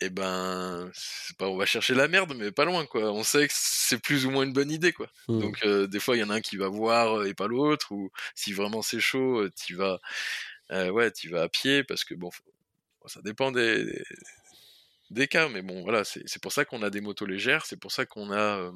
et 0.00 0.06
eh 0.06 0.10
ben 0.10 0.90
pas 1.38 1.48
on 1.48 1.56
va 1.56 1.64
chercher 1.64 1.94
la 1.94 2.06
merde 2.06 2.34
mais 2.36 2.52
pas 2.52 2.66
loin 2.66 2.84
quoi. 2.84 3.12
On 3.12 3.24
sait 3.24 3.48
que 3.48 3.54
c'est 3.56 3.98
plus 3.98 4.26
ou 4.26 4.30
moins 4.30 4.44
une 4.44 4.52
bonne 4.52 4.70
idée 4.70 4.92
quoi. 4.92 5.08
Mmh. 5.28 5.40
Donc 5.40 5.64
euh, 5.64 5.86
des 5.86 6.00
fois 6.00 6.16
il 6.16 6.20
y 6.20 6.22
en 6.22 6.28
a 6.30 6.34
un 6.34 6.40
qui 6.42 6.58
va 6.58 6.68
voir 6.68 7.24
et 7.24 7.32
pas 7.32 7.46
l'autre 7.46 7.92
ou 7.92 8.10
si 8.34 8.52
vraiment 8.52 8.82
c'est 8.82 9.00
chaud, 9.00 9.40
euh, 9.40 9.50
tu 9.56 9.74
vas 9.74 9.98
euh, 10.72 10.90
ouais, 10.90 11.10
tu 11.12 11.30
vas 11.30 11.42
à 11.42 11.48
pied 11.48 11.82
parce 11.82 12.04
que 12.04 12.14
bon 12.14 12.30
ça 13.06 13.22
dépend 13.22 13.52
des, 13.52 14.04
des, 15.10 15.28
cas 15.28 15.48
mais 15.48 15.62
bon 15.62 15.82
voilà, 15.82 16.04
c'est 16.04 16.42
pour 16.42 16.52
ça 16.52 16.64
qu'on 16.64 16.82
a 16.82 16.90
des 16.90 17.00
motos 17.00 17.24
légères, 17.24 17.64
c'est 17.64 17.78
pour 17.78 17.92
ça 17.92 18.04
qu'on 18.04 18.32
a 18.32 18.70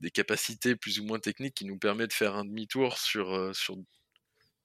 des 0.00 0.10
capacités 0.10 0.76
plus 0.76 1.00
ou 1.00 1.04
moins 1.04 1.18
techniques 1.18 1.54
qui 1.54 1.64
nous 1.64 1.78
permettent 1.78 2.10
de 2.10 2.14
faire 2.14 2.36
un 2.36 2.44
demi-tour 2.44 2.98
sur, 2.98 3.34
euh, 3.34 3.52
sur 3.52 3.76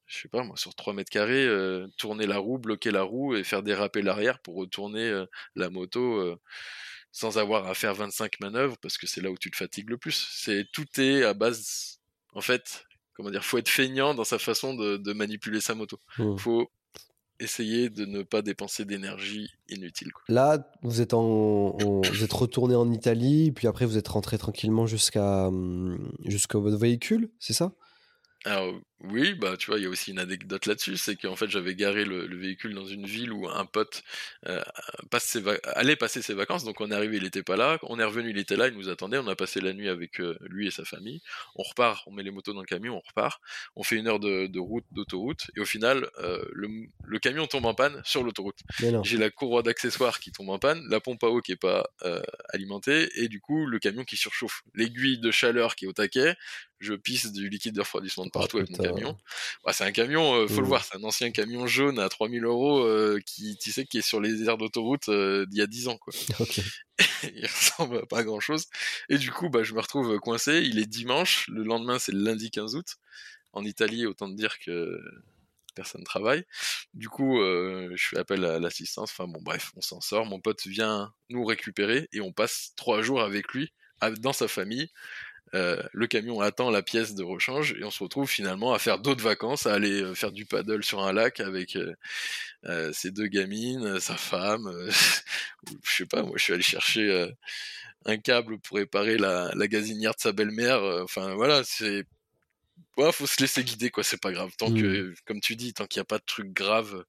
je 0.07 0.21
sais 0.21 0.27
pas 0.27 0.43
moi, 0.43 0.55
sur 0.57 0.75
3 0.75 0.93
mètres 0.93 1.11
carrés, 1.11 1.45
euh, 1.45 1.87
tourner 1.97 2.27
la 2.27 2.37
roue, 2.37 2.57
bloquer 2.57 2.91
la 2.91 3.03
roue 3.03 3.35
et 3.35 3.43
faire 3.43 3.63
déraper 3.63 4.01
l'arrière 4.01 4.39
pour 4.39 4.55
retourner 4.55 5.03
euh, 5.03 5.25
la 5.55 5.69
moto 5.69 6.37
sans 7.11 7.37
avoir 7.37 7.67
à 7.67 7.73
faire 7.73 7.93
25 7.93 8.39
manœuvres 8.41 8.77
parce 8.81 8.97
que 8.97 9.07
c'est 9.07 9.21
là 9.21 9.31
où 9.31 9.37
tu 9.37 9.49
te 9.49 9.55
fatigues 9.55 9.89
le 9.89 9.97
plus. 9.97 10.27
C'est 10.31 10.65
tout 10.73 10.85
est 10.97 11.23
à 11.23 11.33
base, 11.33 12.01
en 12.33 12.41
fait, 12.41 12.85
comment 13.13 13.31
dire, 13.31 13.43
faut 13.43 13.57
être 13.57 13.69
feignant 13.69 14.13
dans 14.13 14.25
sa 14.25 14.37
façon 14.37 14.75
de, 14.75 15.13
manipuler 15.13 15.61
sa 15.61 15.75
moto. 15.75 15.99
Mmh. 16.17 16.37
Faut 16.37 16.69
essayer 17.39 17.89
de 17.89 18.05
ne 18.05 18.23
pas 18.23 18.41
dépenser 18.41 18.85
d'énergie 18.85 19.49
inutile. 19.69 20.11
Là, 20.27 20.69
vous 20.83 21.01
êtes, 21.01 21.13
en, 21.13 21.77
vous 21.77 22.23
êtes 22.23 22.33
retourné 22.33 22.75
en 22.75 22.91
Italie, 22.91 23.51
puis 23.51 23.67
après 23.67 23.85
vous 23.85 23.97
êtes 23.97 24.07
rentré 24.07 24.37
tranquillement 24.37 24.85
jusqu'à 24.85 25.47
hum, 25.47 26.11
jusqu'à 26.25 26.59
votre 26.59 26.77
véhicule, 26.77 27.31
c'est 27.39 27.53
ça? 27.53 27.73
Alors 28.45 28.79
oui, 29.01 29.33
bah 29.33 29.57
tu 29.57 29.67
vois, 29.67 29.77
il 29.77 29.83
y 29.83 29.85
a 29.85 29.89
aussi 29.89 30.11
une 30.11 30.19
anecdote 30.19 30.65
là-dessus, 30.67 30.97
c'est 30.97 31.15
qu'en 31.15 31.35
fait 31.35 31.49
j'avais 31.49 31.75
garé 31.75 32.05
le, 32.05 32.33
véhicule 32.35 32.73
dans 32.73 32.85
une 32.85 33.05
ville 33.05 33.31
où 33.33 33.47
un 33.49 33.65
pote 33.65 34.03
euh, 34.47 34.63
passe 35.09 35.37
allait 35.63 35.95
passer 35.95 36.21
ses 36.21 36.33
vacances, 36.33 36.63
donc 36.63 36.79
on 36.79 36.91
est 36.91 36.95
arrivé, 36.95 37.17
il 37.17 37.25
était 37.25 37.43
pas 37.43 37.57
là, 37.57 37.77
on 37.83 37.99
est 37.99 38.03
revenu, 38.03 38.29
il 38.29 38.37
était 38.37 38.55
là, 38.55 38.67
il 38.67 38.75
nous 38.75 38.87
attendait, 38.87 39.17
on 39.17 39.27
a 39.27 39.35
passé 39.35 39.61
la 39.61 39.73
nuit 39.73 39.89
avec 39.89 40.19
euh, 40.19 40.37
lui 40.41 40.67
et 40.67 40.71
sa 40.71 40.85
famille, 40.85 41.21
on 41.55 41.63
repart, 41.63 42.03
on 42.07 42.11
met 42.11 42.23
les 42.23 42.31
motos 42.31 42.53
dans 42.53 42.61
le 42.61 42.67
camion, 42.67 42.95
on 42.95 43.07
repart, 43.07 43.41
on 43.75 43.83
fait 43.83 43.95
une 43.97 44.07
heure 44.07 44.19
de, 44.19 44.59
route, 44.59 44.85
d'autoroute, 44.91 45.51
et 45.57 45.59
au 45.59 45.65
final 45.65 46.07
euh, 46.19 46.43
le, 46.53 47.19
camion 47.19 47.47
tombe 47.47 47.65
en 47.65 47.73
panne 47.73 48.01
sur 48.05 48.23
l'autoroute. 48.23 48.59
J'ai 48.79 49.17
la 49.17 49.29
courroie 49.31 49.63
d'accessoires 49.63 50.19
qui 50.19 50.31
tombe 50.31 50.49
en 50.49 50.59
panne, 50.59 50.83
la 50.89 50.99
pompe 50.99 51.23
à 51.23 51.27
eau 51.27 51.41
qui 51.41 51.51
est 51.51 51.55
pas 51.55 51.89
alimentée, 52.49 53.09
et 53.15 53.27
du 53.27 53.41
coup 53.41 53.65
le 53.65 53.79
camion 53.79 54.03
qui 54.03 54.17
surchauffe, 54.17 54.61
l'aiguille 54.73 55.19
de 55.19 55.31
chaleur 55.31 55.75
qui 55.75 55.85
est 55.85 55.87
au 55.87 55.93
taquet, 55.93 56.35
je 56.79 56.93
pisse 56.93 57.31
du 57.31 57.49
liquide 57.49 57.75
de 57.75 57.81
refroidissement 57.81 58.25
de 58.25 58.31
partout 58.35 58.57
avec 58.57 58.69
mon 58.71 58.77
camion. 58.77 59.17
Bah, 59.63 59.73
c'est 59.73 59.83
un 59.83 59.91
camion, 59.91 60.35
euh, 60.35 60.47
faut 60.47 60.57
le 60.57 60.63
mmh. 60.63 60.65
voir, 60.65 60.83
c'est 60.83 60.97
un 60.97 61.03
ancien 61.03 61.31
camion 61.31 61.67
jaune 61.67 61.99
à 61.99 62.09
3000 62.09 62.43
euros 62.43 62.79
euh, 62.83 63.19
qui, 63.25 63.57
tu 63.57 63.71
sais, 63.71 63.85
qui 63.85 63.99
est 63.99 64.01
sur 64.01 64.19
les 64.19 64.43
aires 64.43 64.57
d'autoroute 64.57 65.09
euh, 65.09 65.45
d'il 65.45 65.59
y 65.59 65.61
a 65.61 65.67
10 65.67 65.87
ans, 65.87 65.97
quoi. 65.97 66.13
il 67.23 67.45
ressemble 67.45 67.97
à 67.97 68.05
pas 68.05 68.23
grand 68.23 68.39
chose. 68.39 68.65
Et 69.09 69.17
du 69.17 69.31
coup, 69.31 69.49
bah, 69.49 69.63
je 69.63 69.73
me 69.73 69.81
retrouve 69.81 70.17
coincé. 70.19 70.61
Il 70.63 70.79
est 70.79 70.85
dimanche, 70.85 71.47
le 71.49 71.63
lendemain, 71.63 71.99
c'est 71.99 72.13
le 72.13 72.23
lundi 72.23 72.51
15 72.51 72.75
août. 72.75 72.95
En 73.51 73.65
Italie, 73.65 74.05
autant 74.05 74.29
te 74.29 74.35
dire 74.35 74.59
que 74.59 75.01
personne 75.75 76.03
travaille. 76.03 76.45
Du 76.93 77.09
coup, 77.09 77.37
je 77.41 78.07
fais 78.09 78.17
appel 78.17 78.45
à 78.45 78.59
l'assistance. 78.59 79.11
Enfin 79.11 79.27
bon, 79.27 79.41
bref, 79.41 79.71
on 79.75 79.81
s'en 79.81 79.99
sort. 79.99 80.25
Mon 80.25 80.39
pote 80.39 80.65
vient 80.67 81.13
nous 81.29 81.43
récupérer 81.43 82.07
et 82.13 82.21
on 82.21 82.31
passe 82.31 82.71
trois 82.77 83.01
jours 83.01 83.21
avec 83.21 83.51
lui 83.53 83.73
dans 84.19 84.33
sa 84.33 84.47
famille 84.47 84.89
euh, 85.55 85.81
le 85.93 86.05
camion 86.07 86.41
attend 86.41 86.69
la 86.69 86.81
pièce 86.81 87.15
de 87.15 87.23
rechange 87.23 87.75
et 87.79 87.83
on 87.85 87.91
se 87.91 88.03
retrouve 88.03 88.29
finalement 88.29 88.73
à 88.73 88.79
faire 88.79 88.99
d'autres 88.99 89.23
vacances, 89.23 89.65
à 89.65 89.73
aller 89.73 90.01
euh, 90.01 90.13
faire 90.13 90.33
du 90.33 90.45
paddle 90.45 90.83
sur 90.83 91.01
un 91.01 91.13
lac 91.13 91.39
avec 91.39 91.77
euh, 92.65 92.91
ses 92.91 93.11
deux 93.11 93.27
gamines, 93.27 94.01
sa 94.01 94.17
femme. 94.17 94.69
je 95.83 95.95
sais 95.95 96.05
pas, 96.05 96.23
moi 96.23 96.33
je 96.35 96.43
suis 96.43 96.53
allé 96.53 96.61
chercher 96.61 97.31
un 98.05 98.17
câble 98.17 98.59
pour 98.59 98.77
réparer 98.77 99.17
la, 99.17 99.51
gazinière 99.67 100.13
de 100.15 100.19
sa 100.19 100.33
belle-mère. 100.33 100.83
Enfin 101.03 101.35
voilà, 101.35 101.63
c'est 101.63 102.03
ouais, 102.97 103.11
faut 103.13 103.27
se 103.27 103.39
laisser 103.39 103.63
guider 103.63 103.89
quoi, 103.91 104.03
c'est 104.03 104.21
pas 104.21 104.33
grave. 104.33 104.51
Tant 104.57 104.73
que, 104.73 105.11
mmh. 105.11 105.15
comme 105.25 105.39
tu 105.39 105.55
dis, 105.55 105.73
tant 105.73 105.85
qu'il 105.85 106.01
n'y 106.01 106.05
a 106.05 106.05
pas 106.05 106.17
de 106.17 106.25
truc 106.25 106.51
grave, 106.51 107.05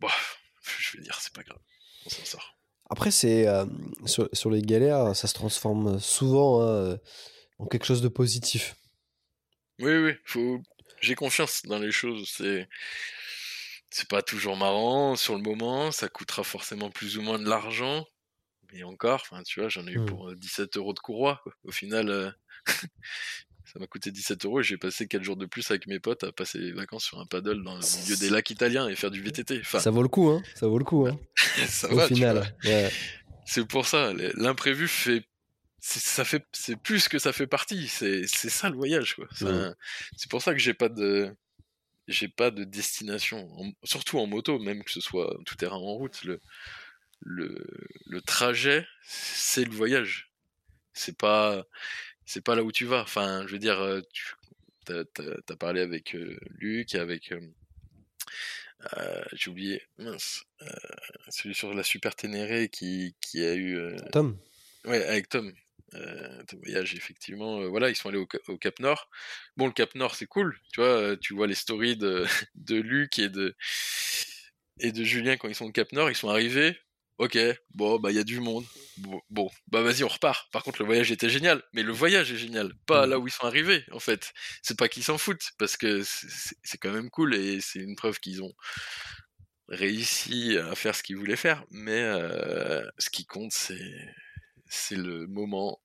bah, 0.00 0.08
je 0.78 0.96
veux 0.96 1.02
dire, 1.02 1.18
c'est 1.20 1.34
pas 1.34 1.42
grave, 1.42 1.60
on 2.06 2.10
s'en 2.10 2.24
sort. 2.24 2.56
Après, 2.88 3.10
c'est 3.10 3.46
sur, 4.06 4.50
les 4.50 4.62
galères, 4.62 5.14
ça 5.14 5.28
se 5.28 5.34
transforme 5.34 6.00
souvent. 6.00 6.62
Hein, 6.62 6.96
en 7.60 7.66
quelque 7.66 7.84
chose 7.84 8.02
de 8.02 8.08
positif. 8.08 8.74
Oui, 9.78 9.96
oui, 9.96 10.12
faut... 10.24 10.60
j'ai 11.00 11.14
confiance 11.14 11.62
dans 11.64 11.78
les 11.78 11.92
choses. 11.92 12.28
C'est 12.36 12.68
c'est 13.90 14.08
pas 14.08 14.22
toujours 14.22 14.56
marrant 14.56 15.16
sur 15.16 15.34
le 15.34 15.42
moment, 15.42 15.90
ça 15.90 16.08
coûtera 16.08 16.44
forcément 16.44 16.90
plus 16.90 17.18
ou 17.18 17.22
moins 17.22 17.38
de 17.40 17.48
l'argent, 17.48 18.06
mais 18.72 18.84
encore, 18.84 19.20
enfin, 19.28 19.42
tu 19.42 19.58
vois, 19.58 19.68
j'en 19.68 19.86
ai 19.86 19.92
eu 19.92 19.98
mmh. 19.98 20.06
pour 20.06 20.32
17 20.34 20.76
euros 20.76 20.92
de 20.92 21.00
courroie. 21.00 21.42
Au 21.64 21.72
final, 21.72 22.08
euh, 22.08 22.30
ça 23.64 23.80
m'a 23.80 23.88
coûté 23.88 24.12
17 24.12 24.44
euros 24.44 24.60
et 24.60 24.62
j'ai 24.62 24.76
passé 24.76 25.08
4 25.08 25.24
jours 25.24 25.36
de 25.36 25.46
plus 25.46 25.68
avec 25.70 25.88
mes 25.88 25.98
potes 25.98 26.22
à 26.22 26.30
passer 26.30 26.58
les 26.58 26.72
vacances 26.72 27.04
sur 27.04 27.18
un 27.18 27.26
paddle 27.26 27.64
dans 27.64 27.74
le 27.74 28.00
milieu 28.00 28.16
des 28.16 28.30
lacs 28.30 28.50
italiens 28.50 28.88
et 28.88 28.94
faire 28.94 29.10
du 29.10 29.22
VTT. 29.22 29.62
ça 29.64 29.90
vaut 29.90 30.02
le 30.02 30.08
coup, 30.08 30.28
hein 30.30 30.40
Ça 30.54 30.68
vaut 30.68 30.78
le 30.78 30.84
coup, 30.84 31.08
hein 31.08 31.18
ça 31.66 31.92
Au 31.92 31.98
final, 32.06 32.54
C'est 33.44 33.66
pour 33.66 33.86
ça, 33.86 34.12
l'imprévu 34.34 34.86
fait 34.86 35.24
ça 35.80 36.24
fait 36.24 36.44
c'est 36.52 36.76
plus 36.76 37.08
que 37.08 37.18
ça 37.18 37.32
fait 37.32 37.46
partie 37.46 37.88
c'est 37.88 38.26
c'est 38.26 38.50
ça 38.50 38.68
le 38.68 38.76
voyage 38.76 39.14
quoi. 39.14 39.26
C'est 40.16 40.30
pour 40.30 40.42
ça 40.42 40.52
que 40.52 40.58
j'ai 40.58 40.74
pas 40.74 40.88
de 40.88 41.34
j'ai 42.08 42.28
pas 42.28 42.50
de 42.50 42.64
destination 42.64 43.48
surtout 43.84 44.18
en 44.18 44.26
moto 44.26 44.58
même 44.58 44.84
que 44.84 44.90
ce 44.90 45.00
soit 45.00 45.38
tout 45.46 45.56
terrain 45.56 45.76
en 45.76 45.94
route. 45.94 46.22
Le 46.24 46.40
le, 47.22 47.66
le 48.06 48.20
trajet 48.22 48.86
c'est 49.04 49.64
le 49.64 49.72
voyage. 49.72 50.30
C'est 50.92 51.16
pas 51.16 51.64
c'est 52.24 52.44
pas 52.44 52.54
là 52.54 52.62
où 52.62 52.72
tu 52.72 52.84
vas. 52.84 53.02
Enfin 53.02 53.46
je 53.46 53.52
veux 53.52 53.58
dire 53.58 53.80
euh, 53.80 54.00
tu 54.12 54.34
t'as 54.84 55.02
as, 55.48 55.56
parlé 55.56 55.80
avec 55.80 56.14
euh, 56.14 56.38
Luc 56.58 56.94
et 56.94 56.98
avec 56.98 57.32
euh, 57.32 57.40
euh, 58.96 59.22
j'ai 59.32 59.50
oublié 59.50 59.82
mince 59.98 60.44
celui 61.28 61.54
sur 61.54 61.74
la 61.74 61.82
Super 61.82 62.14
Ténéré 62.16 62.68
qui 62.68 63.14
qui 63.20 63.44
a 63.44 63.54
eu 63.54 63.96
Tom. 64.12 64.38
ouais 64.84 65.04
avec 65.04 65.28
Tom 65.28 65.52
euh, 65.94 66.42
voyage 66.62 66.94
effectivement 66.94 67.60
euh, 67.60 67.68
voilà 67.68 67.90
ils 67.90 67.96
sont 67.96 68.08
allés 68.08 68.18
au, 68.18 68.26
Cap 68.26 68.78
Nord. 68.78 69.08
Bon 69.56 69.66
le 69.66 69.72
Cap 69.72 69.94
Nord 69.94 70.14
c'est 70.14 70.26
cool 70.26 70.58
tu 70.72 70.80
vois 70.80 70.88
euh, 70.88 71.16
tu 71.16 71.34
vois 71.34 71.46
les 71.46 71.54
stories 71.54 71.96
de, 71.96 72.26
de 72.54 72.76
Luc 72.76 73.18
et 73.18 73.28
de 73.28 73.56
et 74.78 74.92
de 74.92 75.04
Julien 75.04 75.36
quand 75.36 75.48
ils 75.48 75.54
sont 75.54 75.66
au 75.66 75.72
Cap 75.72 75.92
Nord 75.92 76.10
ils 76.10 76.16
sont 76.16 76.28
arrivés. 76.28 76.78
Ok 77.18 77.36
bon 77.74 77.98
bah 77.98 78.10
il 78.12 78.16
y 78.16 78.20
a 78.20 78.24
du 78.24 78.40
monde. 78.40 78.64
Bon, 79.30 79.50
bah 79.68 79.82
vas-y 79.82 80.04
on 80.04 80.08
repart. 80.08 80.50
Par 80.52 80.62
contre 80.62 80.80
le 80.80 80.86
voyage 80.86 81.10
était 81.10 81.28
génial. 81.28 81.62
Mais 81.72 81.82
le 81.82 81.92
voyage 81.92 82.32
est 82.32 82.36
génial 82.36 82.72
pas 82.86 83.06
mmh. 83.06 83.10
là 83.10 83.18
où 83.18 83.26
ils 83.26 83.32
sont 83.32 83.46
arrivés 83.46 83.84
en 83.90 84.00
fait. 84.00 84.32
C'est 84.62 84.78
pas 84.78 84.88
qu'ils 84.88 85.04
s'en 85.04 85.18
foutent 85.18 85.50
parce 85.58 85.76
que 85.76 86.02
c'est 86.04 86.78
quand 86.78 86.92
même 86.92 87.10
cool 87.10 87.34
et 87.34 87.60
c'est 87.60 87.80
une 87.80 87.96
preuve 87.96 88.20
qu'ils 88.20 88.42
ont 88.42 88.54
réussi 89.68 90.56
à 90.58 90.74
faire 90.74 90.94
ce 90.94 91.02
qu'il 91.02 91.16
voulait 91.16 91.36
faire, 91.36 91.64
mais 91.70 92.02
ce 92.98 93.08
qui 93.10 93.24
compte, 93.24 93.52
c'est 93.52 93.78
c'est 94.70 94.96
le 94.96 95.26
moment, 95.26 95.82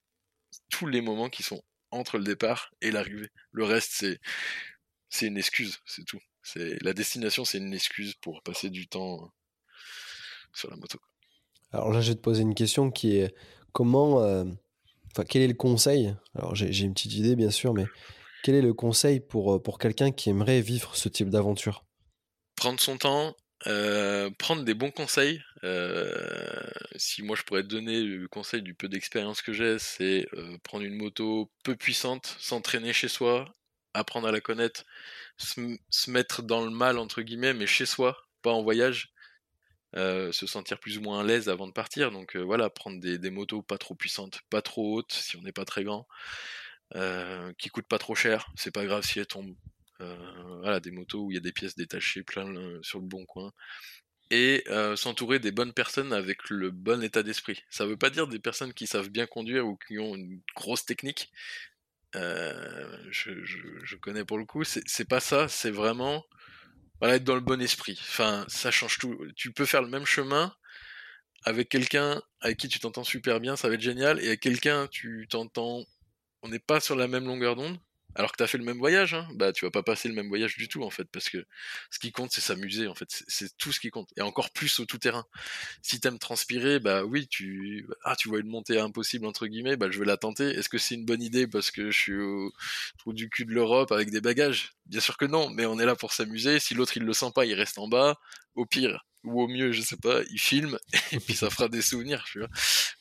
tous 0.70 0.88
les 0.88 1.02
moments 1.02 1.30
qui 1.30 1.44
sont 1.44 1.62
entre 1.92 2.18
le 2.18 2.24
départ 2.24 2.72
et 2.82 2.92
l'arrivée. 2.92 3.30
Le 3.52 3.66
reste, 3.66 3.92
c'est 3.94 4.20
c'est 5.10 5.28
une 5.28 5.38
excuse, 5.38 5.80
c'est 5.86 6.06
tout. 6.06 6.20
C'est 6.44 6.82
la 6.84 6.94
destination, 6.94 7.44
c'est 7.44 7.58
une 7.58 7.74
excuse 7.74 8.14
pour 8.22 8.44
passer 8.44 8.70
du 8.70 8.88
temps 8.88 9.32
sur 10.54 10.70
la 10.70 10.78
moto. 10.78 11.00
Alors 11.72 11.92
là, 11.92 12.02
je 12.02 12.10
vais 12.10 12.16
te 12.16 12.22
poser 12.22 12.44
une 12.44 12.56
question 12.56 12.92
qui 12.92 13.18
est 13.18 13.36
comment, 13.74 14.18
enfin, 14.18 15.24
quel 15.28 15.42
est 15.42 15.48
le 15.48 15.56
conseil? 15.56 16.16
Alors 16.36 16.54
j'ai 16.56 16.84
une 16.84 16.94
petite 16.94 17.16
idée, 17.16 17.36
bien 17.36 17.52
sûr, 17.52 17.74
mais 17.74 17.86
quel 18.44 18.56
est 18.56 18.62
le 18.62 18.74
conseil 18.74 19.20
pour 19.20 19.62
pour 19.64 19.80
quelqu'un 19.80 20.12
qui 20.12 20.30
aimerait 20.30 20.62
vivre 20.62 20.96
ce 20.96 21.10
type 21.10 21.30
d'aventure? 21.30 21.84
Prendre 22.56 22.80
son 22.80 22.98
temps, 22.98 23.36
euh, 23.68 24.30
prendre 24.38 24.64
des 24.64 24.74
bons 24.74 24.92
conseils. 24.92 25.44
Euh, 25.64 26.70
si 26.96 27.24
moi 27.24 27.36
je 27.36 27.44
pourrais 27.44 27.64
te 27.64 27.68
donner 27.68 28.02
le 28.04 28.28
conseil 28.28 28.62
du 28.62 28.76
peu 28.76 28.88
d'expérience 28.88 29.42
que 29.42 29.54
j'ai, 29.54 29.80
c'est 29.80 30.28
euh, 30.34 30.58
prendre 30.64 30.86
une 30.86 30.96
moto 30.96 31.52
peu 31.64 31.76
puissante, 31.76 32.36
s'entraîner 32.40 32.94
chez 32.94 33.08
soi, 33.08 33.56
apprendre 33.94 34.28
à 34.28 34.32
la 34.32 34.42
connaître, 34.42 34.86
se, 35.38 36.10
mettre 36.10 36.44
dans 36.44 36.64
le 36.64 36.72
mal 36.72 37.00
entre 37.00 37.22
guillemets, 37.22 37.54
mais 37.54 37.68
chez 37.68 37.86
soi, 37.86 38.18
pas 38.42 38.52
en 38.52 38.64
voyage. 38.64 39.12
se 39.96 40.46
sentir 40.48 40.80
plus 40.80 40.98
ou 40.98 41.02
moins 41.02 41.22
à 41.22 41.24
l'aise 41.24 41.50
avant 41.50 41.68
de 41.68 41.74
partir. 41.74 42.12
Donc 42.12 42.36
voilà, 42.38 42.70
prendre 42.70 43.00
des, 43.00 43.18
des, 43.18 43.30
motos 43.32 43.62
pas 43.64 43.78
trop 43.78 43.96
puissantes, 43.96 44.42
pas 44.50 44.62
trop 44.62 44.96
hautes 44.98 45.14
si 45.14 45.38
on 45.38 45.42
n'est 45.42 45.52
pas 45.54 45.66
très 45.66 45.84
grand, 45.84 46.08
qui 47.58 47.70
coûtent 47.70 47.88
pas 47.88 48.00
trop 48.00 48.16
cher. 48.16 48.48
C'est 48.56 48.72
pas 48.72 48.86
grave 48.86 49.04
si 49.06 49.20
elles 49.20 49.28
tombent. 49.28 49.56
Euh, 50.02 50.80
des 50.80 50.92
motos 50.92 51.24
où 51.24 51.32
il 51.32 51.36
y 51.36 51.38
a 51.38 51.42
des 51.42 51.54
pièces 51.54 51.76
détachées 51.76 52.24
plein 52.24 52.46
sur 52.82 53.00
le 53.00 53.06
bon 53.06 53.26
coin 53.26 53.54
et 54.32 54.64
euh, 54.70 54.96
s'entourer 54.96 55.40
des 55.40 55.52
bonnes 55.52 55.74
personnes 55.74 56.14
avec 56.14 56.50
le 56.50 56.72
bon 56.72 57.04
état 57.04 57.24
d'esprit. 57.24 57.64
Ça 57.70 57.86
veut 57.86 57.98
pas 57.98 58.10
dire 58.10 58.28
des 58.28 58.40
personnes 58.40 58.74
qui 58.74 58.88
savent 58.88 59.10
bien 59.10 59.28
conduire 59.28 59.68
ou 59.68 59.78
qui 59.88 60.00
ont 60.00 60.16
une 60.16 60.42
grosse 60.56 60.86
technique. 60.86 61.32
Euh, 62.16 62.98
je, 63.12 63.96
connais 63.98 64.26
pour 64.26 64.38
le 64.38 64.46
coup. 64.46 64.64
C'est 64.64 65.08
pas 65.08 65.20
ça. 65.20 65.48
C'est 65.48 65.72
vraiment 65.72 66.26
voilà, 67.00 67.16
être 67.16 67.24
dans 67.24 67.36
le 67.36 67.42
bon 67.42 67.62
esprit. 67.62 67.98
Enfin, 68.02 68.46
ça 68.48 68.72
change 68.72 68.98
tout. 68.98 69.18
Tu 69.36 69.52
peux 69.52 69.66
faire 69.66 69.82
le 69.82 69.90
même 69.90 70.06
chemin 70.06 70.56
avec 71.44 71.70
quelqu'un 71.70 72.22
avec 72.42 72.58
qui 72.58 72.68
tu 72.68 72.80
t'entends 72.80 73.04
super 73.04 73.40
bien, 73.40 73.56
ça 73.56 73.70
va 73.70 73.76
être 73.76 73.82
génial. 73.82 74.20
Et 74.22 74.28
avec 74.28 74.40
quelqu'un, 74.40 74.88
tu 74.88 75.28
t'entends. 75.30 75.84
On 76.42 76.50
n'est 76.50 76.60
pas 76.60 76.80
sur 76.80 76.96
la 76.96 77.08
même 77.08 77.26
longueur 77.26 77.56
d'onde 77.56 77.80
alors 78.16 78.32
que 78.32 78.38
tu 78.38 78.44
as 78.44 78.48
fait 78.48 78.58
le 78.58 78.64
même 78.64 78.78
voyage, 78.78 79.14
hein, 79.14 79.28
bah 79.36 79.52
tu 79.52 79.66
vas 79.66 79.72
pas 79.72 79.84
passer 79.84 80.08
le 80.08 80.16
même 80.16 80.28
voyage 80.30 80.58
du 80.58 80.68
tout 80.68 80.84
en 80.84 80.90
fait, 80.90 81.06
parce 81.12 81.30
que 81.30 81.46
ce 81.90 82.00
qui 82.00 82.12
compte 82.12 82.32
c'est 82.32 82.42
s'amuser 82.42 82.88
en 82.88 82.96
fait, 82.96 83.24
c'est 83.28 83.56
tout 83.58 83.72
ce 83.72 83.80
qui 83.80 83.90
compte, 83.90 84.10
et 84.18 84.22
encore 84.22 84.52
plus 84.52 84.80
au 84.80 84.86
tout 84.86 84.98
terrain. 84.98 85.26
Si 85.82 86.00
t'aimes 86.00 86.20
transpirer, 86.20 86.80
bah 86.80 87.04
oui, 87.04 87.28
tu 87.28 87.88
ah 88.04 88.16
tu 88.16 88.30
vois 88.30 88.40
une 88.40 88.48
montée 88.48 88.80
impossible 88.80 89.26
entre 89.26 89.48
guillemets, 89.48 89.78
bah 89.78 89.88
je 89.92 90.00
vais 90.00 90.06
la 90.06 90.18
tenter. 90.18 90.50
Est-ce 90.50 90.70
que 90.70 90.78
c'est 90.78 90.96
une 90.96 91.06
bonne 91.06 91.22
idée 91.22 91.48
parce 91.48 91.72
que 91.72 91.92
je 91.92 92.00
suis 92.00 92.18
au 92.18 92.52
trou 92.98 93.14
du 93.14 93.30
cul 93.30 93.46
de 93.46 93.52
l'Europe 93.52 93.92
avec 93.92 94.10
des 94.12 94.22
bagages? 94.22 94.74
Bien 94.86 95.02
sûr 95.02 95.18
que 95.18 95.26
non, 95.26 95.50
mais 95.50 95.66
on 95.66 95.80
est 95.80 95.86
là 95.86 95.96
pour 95.96 96.14
s'amuser. 96.14 96.60
Si 96.60 96.74
l'autre 96.74 96.96
il 96.98 97.04
le 97.04 97.14
sent 97.14 97.32
pas, 97.36 97.46
il 97.46 97.54
reste 97.54 97.78
en 97.80 97.88
bas. 97.88 98.18
Au 98.56 98.66
pire, 98.66 99.06
ou 99.26 99.42
au 99.42 99.48
mieux, 99.48 99.72
je 99.74 99.82
sais 99.82 99.98
pas, 99.98 100.22
il 100.30 100.40
filme 100.40 100.78
et 101.12 101.20
puis 101.20 101.36
ça 101.36 101.50
fera 101.50 101.68
des 101.68 101.82
souvenirs, 101.82 102.24
tu 102.26 102.40
vois. 102.40 102.50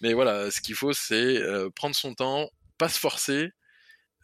Mais 0.00 0.12
voilà, 0.14 0.50
ce 0.50 0.60
qu'il 0.60 0.74
faut 0.74 0.92
c'est 0.92 1.38
euh, 1.38 1.70
prendre 1.70 1.94
son 1.94 2.14
temps, 2.14 2.50
pas 2.78 2.88
se 2.88 2.98
forcer 2.98 3.52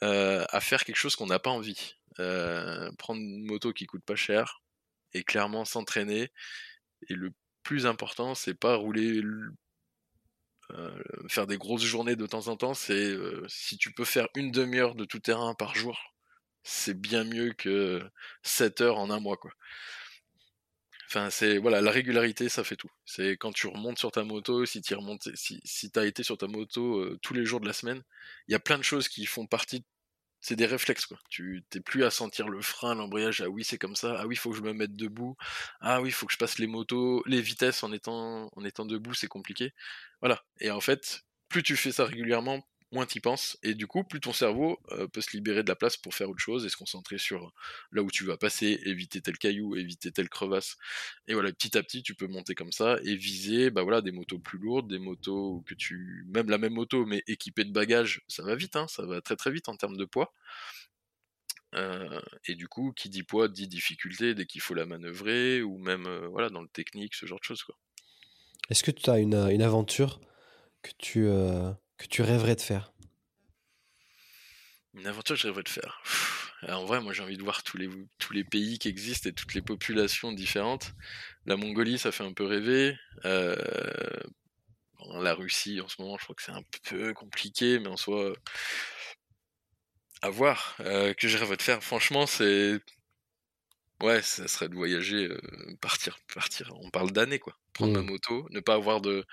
euh, 0.02 0.44
à 0.50 0.60
faire 0.60 0.84
quelque 0.84 0.96
chose 0.96 1.16
qu'on 1.16 1.26
n'a 1.26 1.38
pas 1.38 1.50
envie. 1.50 1.94
Euh, 2.18 2.90
prendre 2.98 3.20
une 3.20 3.44
moto 3.44 3.72
qui 3.72 3.86
coûte 3.86 4.04
pas 4.04 4.16
cher 4.16 4.62
et 5.12 5.22
clairement 5.24 5.64
s'entraîner. 5.64 6.30
Et 7.08 7.14
le 7.14 7.32
plus 7.62 7.86
important, 7.86 8.34
c'est 8.34 8.54
pas 8.54 8.76
rouler, 8.76 9.22
euh, 10.72 11.02
faire 11.28 11.46
des 11.46 11.58
grosses 11.58 11.84
journées 11.84 12.16
de 12.16 12.26
temps 12.26 12.48
en 12.48 12.56
temps. 12.56 12.74
C'est 12.74 13.16
si 13.48 13.78
tu 13.78 13.92
peux 13.92 14.04
faire 14.04 14.28
une 14.34 14.50
demi-heure 14.52 14.94
de 14.94 15.04
tout 15.04 15.20
terrain 15.20 15.54
par 15.54 15.74
jour, 15.74 15.98
c'est 16.62 16.98
bien 16.98 17.24
mieux 17.24 17.52
que 17.52 18.02
7 18.42 18.80
heures 18.82 18.98
en 18.98 19.10
un 19.10 19.20
mois, 19.20 19.36
quoi. 19.36 19.52
Enfin, 21.10 21.28
c'est 21.30 21.58
voilà, 21.58 21.80
la 21.80 21.90
régularité, 21.90 22.48
ça 22.48 22.64
fait 22.64 22.76
tout. 22.76 22.90
C'est 23.04 23.32
quand 23.32 23.52
tu 23.52 23.66
remontes 23.66 23.98
sur 23.98 24.12
ta 24.12 24.24
moto, 24.24 24.64
si 24.64 24.80
tu 24.80 24.94
remontes, 24.94 25.28
si, 25.34 25.60
si 25.64 25.90
as 25.96 26.06
été 26.06 26.22
sur 26.22 26.38
ta 26.38 26.46
moto 26.46 27.16
tous 27.18 27.34
les 27.34 27.44
jours 27.44 27.60
de 27.60 27.66
la 27.66 27.72
semaine, 27.72 28.02
il 28.48 28.52
y 28.52 28.54
a 28.54 28.60
plein 28.60 28.78
de 28.78 28.84
choses 28.84 29.08
qui 29.08 29.26
font 29.26 29.46
partie 29.46 29.84
c'est 30.40 30.56
des 30.56 30.66
réflexes 30.66 31.06
quoi. 31.06 31.18
Tu 31.28 31.64
t'es 31.70 31.80
plus 31.80 32.04
à 32.04 32.10
sentir 32.10 32.48
le 32.48 32.62
frein, 32.62 32.94
l'embrayage. 32.94 33.42
Ah 33.42 33.48
oui, 33.48 33.64
c'est 33.64 33.78
comme 33.78 33.96
ça. 33.96 34.16
Ah 34.20 34.26
oui, 34.26 34.36
faut 34.36 34.50
que 34.50 34.56
je 34.56 34.62
me 34.62 34.72
mette 34.72 34.96
debout. 34.96 35.36
Ah 35.80 36.00
oui, 36.00 36.10
faut 36.10 36.26
que 36.26 36.32
je 36.32 36.38
passe 36.38 36.58
les 36.58 36.66
motos, 36.66 37.22
les 37.26 37.40
vitesses 37.42 37.82
en 37.82 37.92
étant 37.92 38.50
en 38.56 38.64
étant 38.64 38.86
debout, 38.86 39.14
c'est 39.14 39.28
compliqué. 39.28 39.72
Voilà. 40.20 40.42
Et 40.60 40.70
en 40.70 40.80
fait, 40.80 41.22
plus 41.48 41.62
tu 41.62 41.76
fais 41.76 41.92
ça 41.92 42.04
régulièrement, 42.06 42.66
moins 42.92 43.06
tu 43.06 43.20
penses, 43.20 43.56
et 43.62 43.74
du 43.74 43.86
coup, 43.86 44.02
plus 44.02 44.20
ton 44.20 44.32
cerveau 44.32 44.80
euh, 44.90 45.06
peut 45.06 45.20
se 45.20 45.30
libérer 45.32 45.62
de 45.62 45.68
la 45.68 45.76
place 45.76 45.96
pour 45.96 46.14
faire 46.14 46.28
autre 46.28 46.40
chose 46.40 46.66
et 46.66 46.68
se 46.68 46.76
concentrer 46.76 47.18
sur 47.18 47.52
là 47.92 48.02
où 48.02 48.10
tu 48.10 48.24
vas 48.24 48.36
passer, 48.36 48.80
éviter 48.84 49.20
tel 49.20 49.38
caillou, 49.38 49.76
éviter 49.76 50.10
telle 50.10 50.28
crevasse. 50.28 50.76
Et 51.28 51.34
voilà, 51.34 51.52
petit 51.52 51.78
à 51.78 51.82
petit, 51.82 52.02
tu 52.02 52.14
peux 52.14 52.26
monter 52.26 52.54
comme 52.54 52.72
ça 52.72 52.98
et 53.04 53.14
viser, 53.14 53.70
bah 53.70 53.82
voilà, 53.82 54.00
des 54.00 54.10
motos 54.10 54.38
plus 54.38 54.58
lourdes, 54.58 54.88
des 54.88 54.98
motos 54.98 55.62
que 55.66 55.74
tu, 55.74 56.26
même 56.28 56.50
la 56.50 56.58
même 56.58 56.74
moto, 56.74 57.06
mais 57.06 57.22
équipée 57.28 57.64
de 57.64 57.72
bagages, 57.72 58.22
ça 58.26 58.42
va 58.42 58.56
vite, 58.56 58.74
hein, 58.74 58.86
ça 58.88 59.06
va 59.06 59.20
très 59.20 59.36
très 59.36 59.52
vite 59.52 59.68
en 59.68 59.76
termes 59.76 59.96
de 59.96 60.04
poids. 60.04 60.32
Euh, 61.76 62.20
et 62.46 62.56
du 62.56 62.66
coup, 62.66 62.92
qui 62.92 63.08
dit 63.08 63.22
poids 63.22 63.46
dit 63.46 63.68
difficulté 63.68 64.34
dès 64.34 64.46
qu'il 64.46 64.60
faut 64.60 64.74
la 64.74 64.86
manœuvrer, 64.86 65.62
ou 65.62 65.78
même 65.78 66.06
euh, 66.06 66.26
voilà 66.28 66.50
dans 66.50 66.62
le 66.62 66.68
technique, 66.68 67.14
ce 67.14 67.26
genre 67.26 67.38
de 67.38 67.44
choses. 67.44 67.64
Est-ce 68.68 68.82
que 68.82 68.90
tu 68.90 69.08
as 69.10 69.18
une, 69.18 69.34
une, 69.34 69.62
aventure 69.62 70.20
que 70.82 70.90
tu, 70.98 71.28
que 72.00 72.06
tu 72.06 72.22
rêverais 72.22 72.56
de 72.56 72.60
faire 72.62 72.92
Une 74.94 75.06
aventure 75.06 75.36
que 75.36 75.42
je 75.42 75.46
rêverais 75.46 75.62
de 75.62 75.68
faire. 75.68 76.02
en 76.68 76.84
vrai, 76.86 77.00
moi 77.00 77.12
j'ai 77.12 77.22
envie 77.22 77.36
de 77.36 77.42
voir 77.42 77.62
tous 77.62 77.76
les, 77.76 77.90
tous 78.18 78.32
les 78.32 78.44
pays 78.44 78.78
qui 78.78 78.88
existent 78.88 79.28
et 79.28 79.32
toutes 79.32 79.54
les 79.54 79.62
populations 79.62 80.32
différentes. 80.32 80.92
La 81.44 81.56
Mongolie, 81.56 81.98
ça 81.98 82.10
fait 82.10 82.24
un 82.24 82.32
peu 82.32 82.44
rêver. 82.44 82.96
Euh, 83.26 83.54
la 85.20 85.34
Russie, 85.34 85.80
en 85.80 85.88
ce 85.88 86.00
moment, 86.00 86.16
je 86.18 86.24
crois 86.24 86.34
que 86.34 86.42
c'est 86.42 86.52
un 86.52 86.64
peu 86.84 87.12
compliqué, 87.12 87.78
mais 87.78 87.88
en 87.88 87.96
soi, 87.96 88.32
à 90.22 90.30
voir. 90.30 90.76
Euh, 90.80 91.12
que 91.14 91.28
je 91.28 91.36
rêverais 91.36 91.56
de 91.56 91.62
faire, 91.62 91.82
franchement, 91.82 92.26
c'est. 92.26 92.80
Ouais, 94.00 94.22
ça 94.22 94.48
serait 94.48 94.70
de 94.70 94.74
voyager, 94.74 95.26
euh, 95.28 95.76
partir, 95.82 96.18
partir. 96.34 96.72
On 96.80 96.90
parle 96.90 97.12
d'années, 97.12 97.38
quoi. 97.38 97.58
Prendre 97.74 97.92
ma 97.92 98.00
mmh. 98.02 98.06
moto, 98.06 98.46
ne 98.50 98.60
pas 98.60 98.74
avoir 98.74 99.02
de 99.02 99.26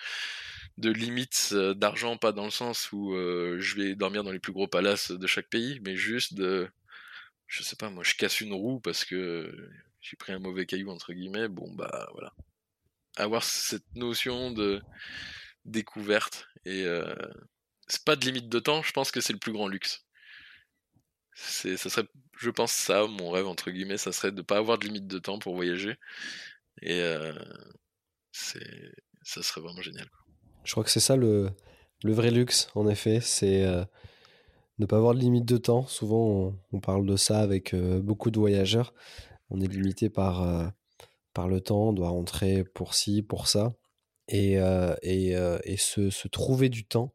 de 0.77 0.91
limites 0.91 1.49
euh, 1.53 1.73
d'argent, 1.73 2.17
pas 2.17 2.31
dans 2.31 2.45
le 2.45 2.51
sens 2.51 2.91
où 2.91 3.13
euh, 3.13 3.57
je 3.59 3.75
vais 3.75 3.95
dormir 3.95 4.23
dans 4.23 4.31
les 4.31 4.39
plus 4.39 4.53
gros 4.53 4.67
palaces 4.67 5.11
de 5.11 5.27
chaque 5.27 5.49
pays, 5.49 5.79
mais 5.83 5.95
juste 5.95 6.35
de, 6.35 6.69
je 7.47 7.63
sais 7.63 7.75
pas, 7.75 7.89
moi 7.89 8.03
je 8.03 8.15
casse 8.15 8.41
une 8.41 8.53
roue 8.53 8.79
parce 8.79 9.05
que 9.05 9.71
j'ai 10.01 10.17
pris 10.17 10.33
un 10.33 10.39
mauvais 10.39 10.65
caillou 10.65 10.89
entre 10.91 11.13
guillemets, 11.13 11.47
bon 11.47 11.71
bah 11.73 12.09
voilà. 12.13 12.33
Avoir 13.17 13.43
cette 13.43 13.95
notion 13.95 14.51
de 14.51 14.81
découverte 15.65 16.47
et 16.65 16.83
euh, 16.85 17.15
c'est 17.87 18.03
pas 18.05 18.15
de 18.15 18.25
limite 18.25 18.49
de 18.49 18.59
temps, 18.59 18.83
je 18.83 18.91
pense 18.91 19.11
que 19.11 19.21
c'est 19.21 19.33
le 19.33 19.39
plus 19.39 19.53
grand 19.53 19.67
luxe. 19.67 20.05
C'est, 21.33 21.77
ça 21.77 21.89
serait, 21.89 22.07
je 22.37 22.49
pense 22.49 22.71
ça, 22.71 23.07
mon 23.07 23.31
rêve 23.31 23.47
entre 23.47 23.71
guillemets, 23.71 23.97
ça 23.97 24.11
serait 24.11 24.31
de 24.31 24.41
pas 24.41 24.57
avoir 24.57 24.77
de 24.79 24.85
limite 24.85 25.07
de 25.07 25.19
temps 25.19 25.39
pour 25.39 25.55
voyager 25.55 25.97
et 26.81 27.01
c'est, 28.31 28.93
ça 29.23 29.41
serait 29.43 29.61
vraiment 29.61 29.81
génial. 29.81 30.09
Quoi. 30.09 30.26
Je 30.67 30.73
crois 30.73 30.83
que 30.83 30.91
c'est 30.91 30.99
ça 30.99 31.15
le, 31.15 31.49
le, 32.03 32.11
vrai 32.11 32.29
luxe, 32.29 32.67
en 32.75 32.89
effet. 32.89 33.21
C'est 33.21 33.63
euh, 33.63 33.85
ne 34.79 34.85
pas 34.85 34.97
avoir 34.97 35.13
de 35.13 35.19
limite 35.19 35.45
de 35.45 35.55
temps. 35.55 35.87
Souvent, 35.87 36.53
on, 36.73 36.79
parle 36.81 37.05
de 37.05 37.15
ça 37.15 37.39
avec 37.39 37.73
euh, 37.73 38.01
beaucoup 38.01 38.31
de 38.31 38.37
voyageurs. 38.37 38.93
On 39.49 39.61
est 39.61 39.67
limité 39.67 40.09
par, 40.09 40.43
euh, 40.43 40.67
par 41.33 41.47
le 41.47 41.61
temps. 41.61 41.87
On 41.87 41.93
doit 41.93 42.09
rentrer 42.09 42.65
pour 42.65 42.95
ci, 42.95 43.21
pour 43.21 43.47
ça. 43.47 43.75
Et, 44.27 44.55
et, 45.03 45.31
et 45.63 45.77
se, 45.77 46.09
se, 46.09 46.27
trouver 46.27 46.67
du 46.67 46.85
temps. 46.85 47.13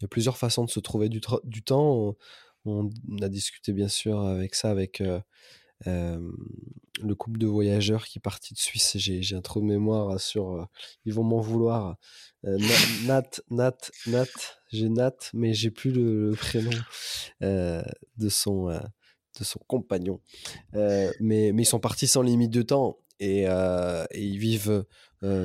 Il 0.00 0.02
y 0.02 0.04
a 0.06 0.08
plusieurs 0.08 0.36
façons 0.36 0.64
de 0.64 0.70
se 0.70 0.80
trouver 0.80 1.08
du, 1.08 1.20
du 1.44 1.62
temps. 1.62 2.16
On, 2.64 2.90
on, 3.12 3.22
a 3.22 3.28
discuté 3.28 3.72
bien 3.72 3.86
sûr 3.86 4.18
avec 4.22 4.56
ça 4.56 4.72
avec 4.72 5.00
le 7.02 7.14
couple 7.14 7.38
de 7.38 7.46
voyageurs 7.46 8.06
qui 8.06 8.18
est 8.18 8.20
parti 8.20 8.54
de 8.54 8.58
Suisse. 8.58 8.96
J'ai 8.96 9.36
un 9.36 9.40
trou 9.40 9.60
de 9.60 9.66
mémoire 9.66 10.20
sur. 10.20 10.68
ils 11.04 11.14
vont 11.14 11.24
m'en 11.24 11.40
vouloir. 11.40 11.96
Nat, 12.44 13.40
Nat, 13.50 13.90
Nat, 14.06 14.28
j'ai 14.70 14.88
Nat, 14.88 15.16
mais 15.32 15.54
j'ai 15.54 15.70
plus 15.70 15.90
le, 15.90 16.34
prénom 16.36 16.70
de 17.40 18.28
son 18.28 18.68
de 18.68 19.44
son 19.44 19.60
compagnon. 19.66 20.20
mais, 20.72 21.52
mais 21.52 21.62
ils 21.62 21.66
sont 21.66 21.80
partis 21.80 22.08
sans 22.08 22.22
limite 22.22 22.50
de 22.50 22.62
temps 22.62 22.98
et, 23.20 23.42
et 23.42 24.22
ils 24.22 24.38
vivent 24.38 24.84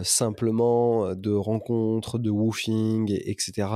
simplement 0.03 1.15
de 1.15 1.31
rencontres, 1.31 2.19
de 2.19 2.29
woofing, 2.29 3.11
et, 3.11 3.31
etc. 3.31 3.67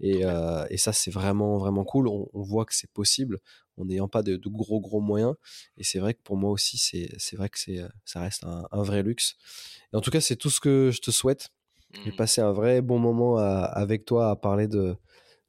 Et, 0.00 0.22
et 0.70 0.76
ça, 0.76 0.92
c'est 0.92 1.10
vraiment, 1.10 1.58
vraiment 1.58 1.84
cool. 1.84 2.08
On, 2.08 2.28
on 2.32 2.42
voit 2.42 2.64
que 2.64 2.74
c'est 2.74 2.90
possible 2.92 3.40
en 3.78 3.84
n'ayant 3.84 4.08
pas 4.08 4.22
de, 4.22 4.40
gros 4.46 4.80
gros 4.80 5.00
moyens. 5.00 5.34
Et 5.76 5.84
c'est 5.84 5.98
vrai 5.98 6.14
que 6.14 6.22
pour 6.22 6.36
moi 6.36 6.50
aussi, 6.50 6.78
c'est 6.78 7.36
vrai 7.36 7.48
que 7.48 7.58
c'est 7.58 7.80
ça 8.04 8.20
reste 8.20 8.44
un, 8.44 8.82
vrai 8.82 9.02
luxe. 9.02 9.36
Et 9.92 9.96
en 9.96 10.00
tout 10.00 10.10
cas, 10.10 10.20
c'est 10.20 10.36
tout 10.36 10.50
ce 10.50 10.60
que 10.60 10.90
je 10.92 11.00
te 11.00 11.10
souhaite. 11.10 11.48
J'ai 12.04 12.12
mmh. 12.12 12.16
passé 12.16 12.40
un 12.40 12.52
vrai 12.52 12.82
bon 12.82 12.98
moment 12.98 13.38
avec 13.38 14.04
toi 14.04 14.30
à 14.30 14.36
parler 14.36 14.68
de, 14.68 14.94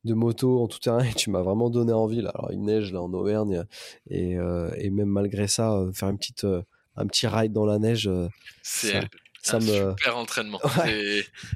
de 0.06 0.14
moto 0.14 0.64
en 0.64 0.68
tout 0.68 0.80
terrain 0.80 1.04
et 1.04 1.14
tu 1.14 1.30
m'as 1.30 1.42
vraiment 1.42 1.70
donné 1.70 1.92
envie. 1.92 2.22
Là. 2.22 2.32
Alors 2.34 2.52
il 2.52 2.62
neige 2.62 2.94
là 2.94 3.02
en 3.02 3.12
Auvergne 3.14 3.66
et, 4.10 4.38
et 4.78 4.90
même 4.90 5.10
malgré 5.10 5.48
ça, 5.48 5.86
faire 5.94 6.10
une 6.10 6.18
petite, 6.18 6.46
un 6.96 7.08
petit 7.08 7.28
ride 7.28 7.52
dans 7.52 7.66
la 7.66 7.80
neige. 7.80 8.10
C'est 8.64 9.02
ça 9.02 9.02
un 9.48 9.60
me... 9.60 9.92
super 9.92 10.18
entraînement. 10.18 10.60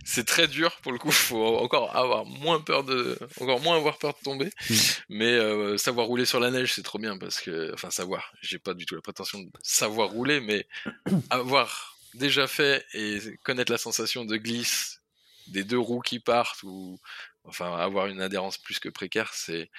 C'est 0.06 0.26
très 0.26 0.48
dur 0.48 0.76
pour 0.82 0.92
le 0.92 1.00
coup. 1.00 1.12
Faut 1.12 1.58
encore 1.58 1.96
avoir 1.96 2.26
moins 2.26 2.60
peur 2.60 2.84
de, 2.84 3.18
encore 3.40 3.60
moins 3.62 3.78
avoir 3.78 3.98
peur 3.98 4.14
de 4.14 4.24
tomber. 4.24 4.50
Mm. 4.70 4.76
Mais 5.10 5.32
euh, 5.32 5.78
savoir 5.78 6.08
rouler 6.08 6.26
sur 6.26 6.40
la 6.40 6.52
neige, 6.52 6.74
c'est 6.74 6.84
trop 6.84 7.00
bien 7.00 7.18
parce 7.18 7.42
que, 7.42 7.74
enfin 7.74 7.90
savoir. 7.90 8.34
J'ai 8.42 8.60
pas 8.60 8.74
du 8.74 8.86
tout 8.86 8.96
la 8.96 9.02
prétention 9.02 9.40
de 9.40 9.50
savoir 9.62 10.10
rouler, 10.10 10.40
mais 10.40 10.68
avoir 11.30 11.98
déjà 12.14 12.48
fait 12.48 12.86
et 12.94 13.20
connaître 13.44 13.72
la 13.72 13.78
sensation 13.78 14.26
de 14.26 14.38
glisse 14.38 15.02
des 15.48 15.64
deux 15.64 15.80
roues 15.80 16.02
qui 16.02 16.20
partent 16.20 16.64
ou, 16.64 17.00
enfin 17.46 17.76
avoir 17.78 18.08
une 18.08 18.22
adhérence 18.22 18.58
plus 18.58 18.80
que 18.80 18.90
précaire, 18.90 19.32
c'est 19.34 19.70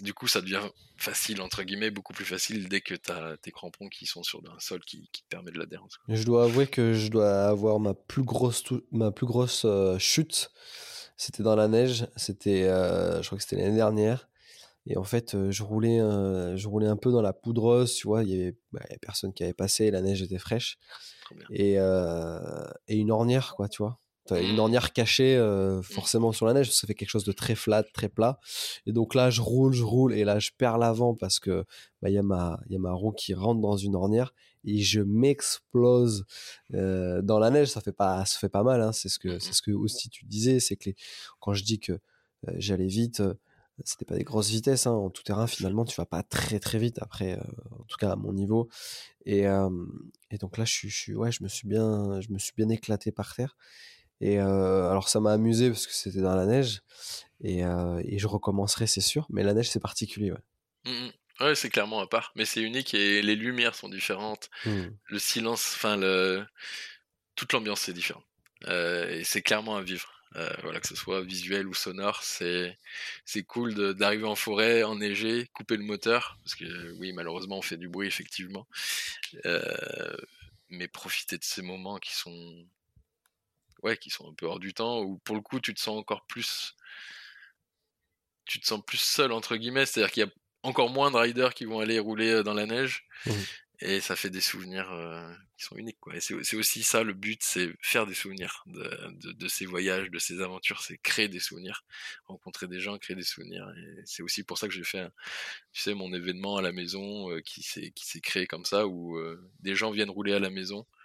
du 0.00 0.14
coup, 0.14 0.28
ça 0.28 0.40
devient 0.40 0.62
facile, 0.96 1.40
entre 1.40 1.62
guillemets, 1.62 1.90
beaucoup 1.90 2.12
plus 2.12 2.24
facile 2.24 2.68
dès 2.68 2.80
que 2.80 2.94
tu 2.94 3.10
as 3.10 3.36
tes 3.38 3.50
crampons 3.50 3.88
qui 3.88 4.06
sont 4.06 4.22
sur 4.22 4.40
un 4.40 4.58
sol 4.60 4.80
qui, 4.84 5.08
te 5.12 5.18
permet 5.28 5.50
de 5.50 5.58
l'adhérence. 5.58 5.98
Je 6.08 6.24
dois 6.24 6.44
avouer 6.44 6.66
que 6.66 6.94
je 6.94 7.08
dois 7.08 7.46
avoir 7.46 7.78
ma 7.78 7.94
plus 7.94 8.22
grosse, 8.22 8.64
ma 8.90 9.10
plus 9.10 9.26
grosse 9.26 9.64
euh, 9.64 9.98
chute. 9.98 10.50
C'était 11.16 11.42
dans 11.42 11.56
la 11.56 11.68
neige. 11.68 12.06
C'était, 12.16 12.64
euh, 12.64 13.22
je 13.22 13.26
crois 13.26 13.38
que 13.38 13.44
c'était 13.44 13.56
l'année 13.56 13.76
dernière. 13.76 14.28
Et 14.86 14.96
en 14.96 15.04
fait, 15.04 15.34
euh, 15.34 15.50
je 15.50 15.62
roulais, 15.62 15.98
je 15.98 16.68
roulais 16.68 16.86
un 16.86 16.96
peu 16.96 17.10
dans 17.10 17.22
la 17.22 17.32
poudreuse, 17.32 17.94
tu 17.94 18.06
vois. 18.06 18.22
Il 18.22 18.30
y 18.30 18.34
avait, 18.34 18.56
bah, 18.72 18.82
personne 19.00 19.32
qui 19.32 19.42
avait 19.42 19.54
passé. 19.54 19.90
La 19.90 20.02
neige 20.02 20.22
était 20.22 20.38
fraîche. 20.38 20.78
Et, 21.50 21.74
et 21.74 22.96
une 22.96 23.10
ornière, 23.10 23.54
quoi, 23.56 23.68
tu 23.68 23.82
vois 23.82 24.00
une 24.30 24.58
ornière 24.58 24.92
cachée 24.92 25.36
euh, 25.36 25.78
mmh. 25.78 25.82
forcément 25.82 26.32
sur 26.32 26.46
la 26.46 26.52
neige, 26.52 26.70
ça 26.70 26.86
fait 26.86 26.94
quelque 26.94 27.10
chose 27.10 27.24
de 27.24 27.32
très 27.32 27.54
flat, 27.54 27.82
très 27.82 28.08
plat. 28.08 28.38
Et 28.86 28.92
donc 28.92 29.14
là, 29.14 29.30
je 29.30 29.40
roule, 29.40 29.72
je 29.72 29.84
roule, 29.84 30.12
et 30.14 30.24
là, 30.24 30.38
je 30.38 30.50
perds 30.56 30.78
l'avant 30.78 31.14
parce 31.14 31.38
que 31.38 31.64
bah, 32.02 32.10
il 32.10 32.14
y, 32.14 32.18
a 32.18 32.22
ma, 32.22 32.60
y 32.68 32.76
a 32.76 32.78
ma 32.78 32.92
roue 32.92 33.12
qui 33.12 33.34
rentre 33.34 33.60
dans 33.60 33.76
une 33.76 33.94
ornière 33.94 34.32
et 34.64 34.78
je 34.78 35.00
m'explose 35.00 36.24
euh, 36.74 37.22
dans 37.22 37.38
la 37.38 37.50
neige. 37.50 37.68
Ça 37.68 37.80
fait 37.80 37.92
pas, 37.92 38.24
ça 38.24 38.38
fait 38.38 38.48
pas 38.48 38.62
mal. 38.62 38.82
Hein. 38.82 38.92
C'est 38.92 39.08
ce 39.08 39.18
que, 39.18 39.36
mmh 39.36 39.40
c'est 39.40 39.52
ce 39.52 39.62
que 39.62 39.70
aussi 39.70 40.08
tu 40.10 40.24
disais, 40.24 40.60
c'est 40.60 40.76
que 40.76 40.90
quand 41.40 41.54
je 41.54 41.64
dis 41.64 41.78
que 41.78 41.92
euh, 41.92 41.98
j'allais 42.56 42.88
vite, 42.88 43.22
c'était 43.84 44.04
pas 44.04 44.16
des 44.16 44.24
grosses 44.24 44.50
vitesses. 44.50 44.86
Hein. 44.86 44.92
En 44.92 45.10
tout 45.10 45.22
terrain, 45.22 45.46
finalement, 45.46 45.84
tu 45.84 45.94
vas 45.96 46.06
pas 46.06 46.22
très 46.22 46.58
très 46.58 46.78
vite 46.78 46.98
après, 47.00 47.38
en 47.70 47.84
tout 47.84 47.96
cas 47.98 48.12
à 48.12 48.16
mon 48.16 48.32
niveau. 48.32 48.68
Et, 49.24 49.44
et 50.30 50.38
donc 50.38 50.56
là, 50.56 50.64
je, 50.64 50.88
je, 50.88 51.12
ouais, 51.12 51.32
je 51.32 51.42
me 51.42 51.48
suis 51.48 51.68
bien, 51.68 52.20
je 52.20 52.32
me 52.32 52.38
suis 52.38 52.52
bien 52.56 52.68
éclaté 52.68 53.12
par 53.12 53.34
terre. 53.34 53.56
Et 54.20 54.38
alors 54.38 55.08
ça 55.08 55.20
m'a 55.20 55.32
amusé 55.32 55.68
parce 55.70 55.86
que 55.86 55.92
c'était 55.92 56.20
dans 56.20 56.34
la 56.34 56.46
neige 56.46 56.80
et, 57.42 57.60
et 57.60 58.18
je 58.18 58.26
recommencerai 58.26 58.86
c'est 58.86 59.00
sûr, 59.02 59.26
mais 59.30 59.42
la 59.42 59.52
neige 59.52 59.68
c'est 59.68 59.80
particulier. 59.80 60.32
Ouais. 60.32 60.38
Mmh 60.86 61.08
ouais, 61.40 61.54
c'est 61.54 61.68
clairement 61.68 62.00
à 62.00 62.06
part, 62.06 62.32
mais 62.34 62.46
c'est 62.46 62.62
unique 62.62 62.94
et 62.94 63.20
les 63.20 63.36
lumières 63.36 63.74
sont 63.74 63.90
différentes, 63.90 64.48
mmh. 64.64 64.84
le 65.04 65.18
silence, 65.18 65.72
enfin 65.74 65.96
le 65.96 66.46
toute 67.34 67.52
l'ambiance 67.52 67.88
est 67.88 67.92
différente 67.92 68.24
et 68.66 69.22
c'est 69.24 69.42
clairement 69.42 69.76
à 69.76 69.82
vivre. 69.82 70.10
voilà 70.62 70.80
que 70.80 70.88
ce 70.88 70.96
soit 70.96 71.22
visuel 71.22 71.66
ou 71.66 71.74
sonore, 71.74 72.22
c'est 72.22 72.78
c'est 73.26 73.42
cool 73.42 73.74
d'arriver 73.94 74.24
en 74.24 74.34
forêt, 74.34 74.82
enneigé, 74.82 75.48
couper 75.52 75.76
le 75.76 75.84
moteur 75.84 76.38
parce 76.42 76.54
que 76.54 76.92
oui 76.98 77.12
malheureusement 77.12 77.58
on 77.58 77.62
fait 77.62 77.76
du 77.76 77.88
bruit 77.88 78.08
effectivement, 78.08 78.66
mais 80.70 80.88
profiter 80.88 81.36
de 81.36 81.44
ces 81.44 81.62
moments 81.62 81.98
qui 81.98 82.14
sont 82.14 82.66
ouais, 83.82 83.96
qui 83.96 84.10
sont 84.10 84.28
un 84.30 84.34
peu 84.34 84.46
hors 84.46 84.58
du 84.58 84.74
temps, 84.74 85.00
ou 85.00 85.18
pour 85.18 85.36
le 85.36 85.42
coup, 85.42 85.60
tu 85.60 85.74
te 85.74 85.80
sens 85.80 85.98
encore 85.98 86.26
plus. 86.26 86.74
Tu 88.44 88.60
te 88.60 88.66
sens 88.66 88.80
plus 88.84 89.00
seul, 89.00 89.32
entre 89.32 89.56
guillemets, 89.56 89.86
c'est-à-dire 89.86 90.12
qu'il 90.12 90.24
y 90.24 90.26
a 90.26 90.30
encore 90.62 90.90
moins 90.90 91.10
de 91.10 91.16
riders 91.16 91.54
qui 91.54 91.64
vont 91.64 91.80
aller 91.80 91.98
rouler 91.98 92.42
dans 92.42 92.54
la 92.54 92.66
neige, 92.66 93.06
mmh. 93.26 93.30
et 93.80 94.00
ça 94.00 94.16
fait 94.16 94.30
des 94.30 94.40
souvenirs 94.40 94.88
qui 95.56 95.64
sont 95.64 95.76
uniques, 95.76 95.98
quoi. 96.00 96.16
Et 96.16 96.20
c'est 96.20 96.56
aussi 96.56 96.82
ça 96.82 97.02
le 97.02 97.12
but, 97.12 97.40
c'est 97.42 97.72
faire 97.80 98.06
des 98.06 98.14
souvenirs 98.14 98.62
de, 98.66 99.32
de, 99.32 99.48
ces 99.48 99.66
voyages, 99.66 100.10
de 100.10 100.18
ces 100.18 100.40
aventures, 100.40 100.80
c'est 100.82 100.98
créer 100.98 101.28
des 101.28 101.40
souvenirs, 101.40 101.84
rencontrer 102.24 102.68
des 102.68 102.80
gens, 102.80 102.98
créer 102.98 103.16
des 103.16 103.24
souvenirs. 103.24 103.68
Et 103.76 104.02
c'est 104.04 104.22
aussi 104.22 104.42
pour 104.44 104.58
ça 104.58 104.68
que 104.68 104.74
j'ai 104.74 104.84
fait, 104.84 105.08
tu 105.72 105.82
sais, 105.82 105.94
mon 105.94 106.12
événement 106.12 106.56
à 106.56 106.62
la 106.62 106.72
maison 106.72 107.28
qui 107.44 107.62
s'est 107.62 107.90
qui 107.92 108.06
s'est 108.06 108.20
créé 108.20 108.46
comme 108.46 108.64
ça, 108.64 108.86
où 108.86 109.18
des 109.60 109.74
gens 109.74 109.90
viennent 109.90 110.10
rouler 110.10 110.34
à 110.34 110.40
la 110.40 110.50
maison 110.50 110.86
euh, 110.86 110.95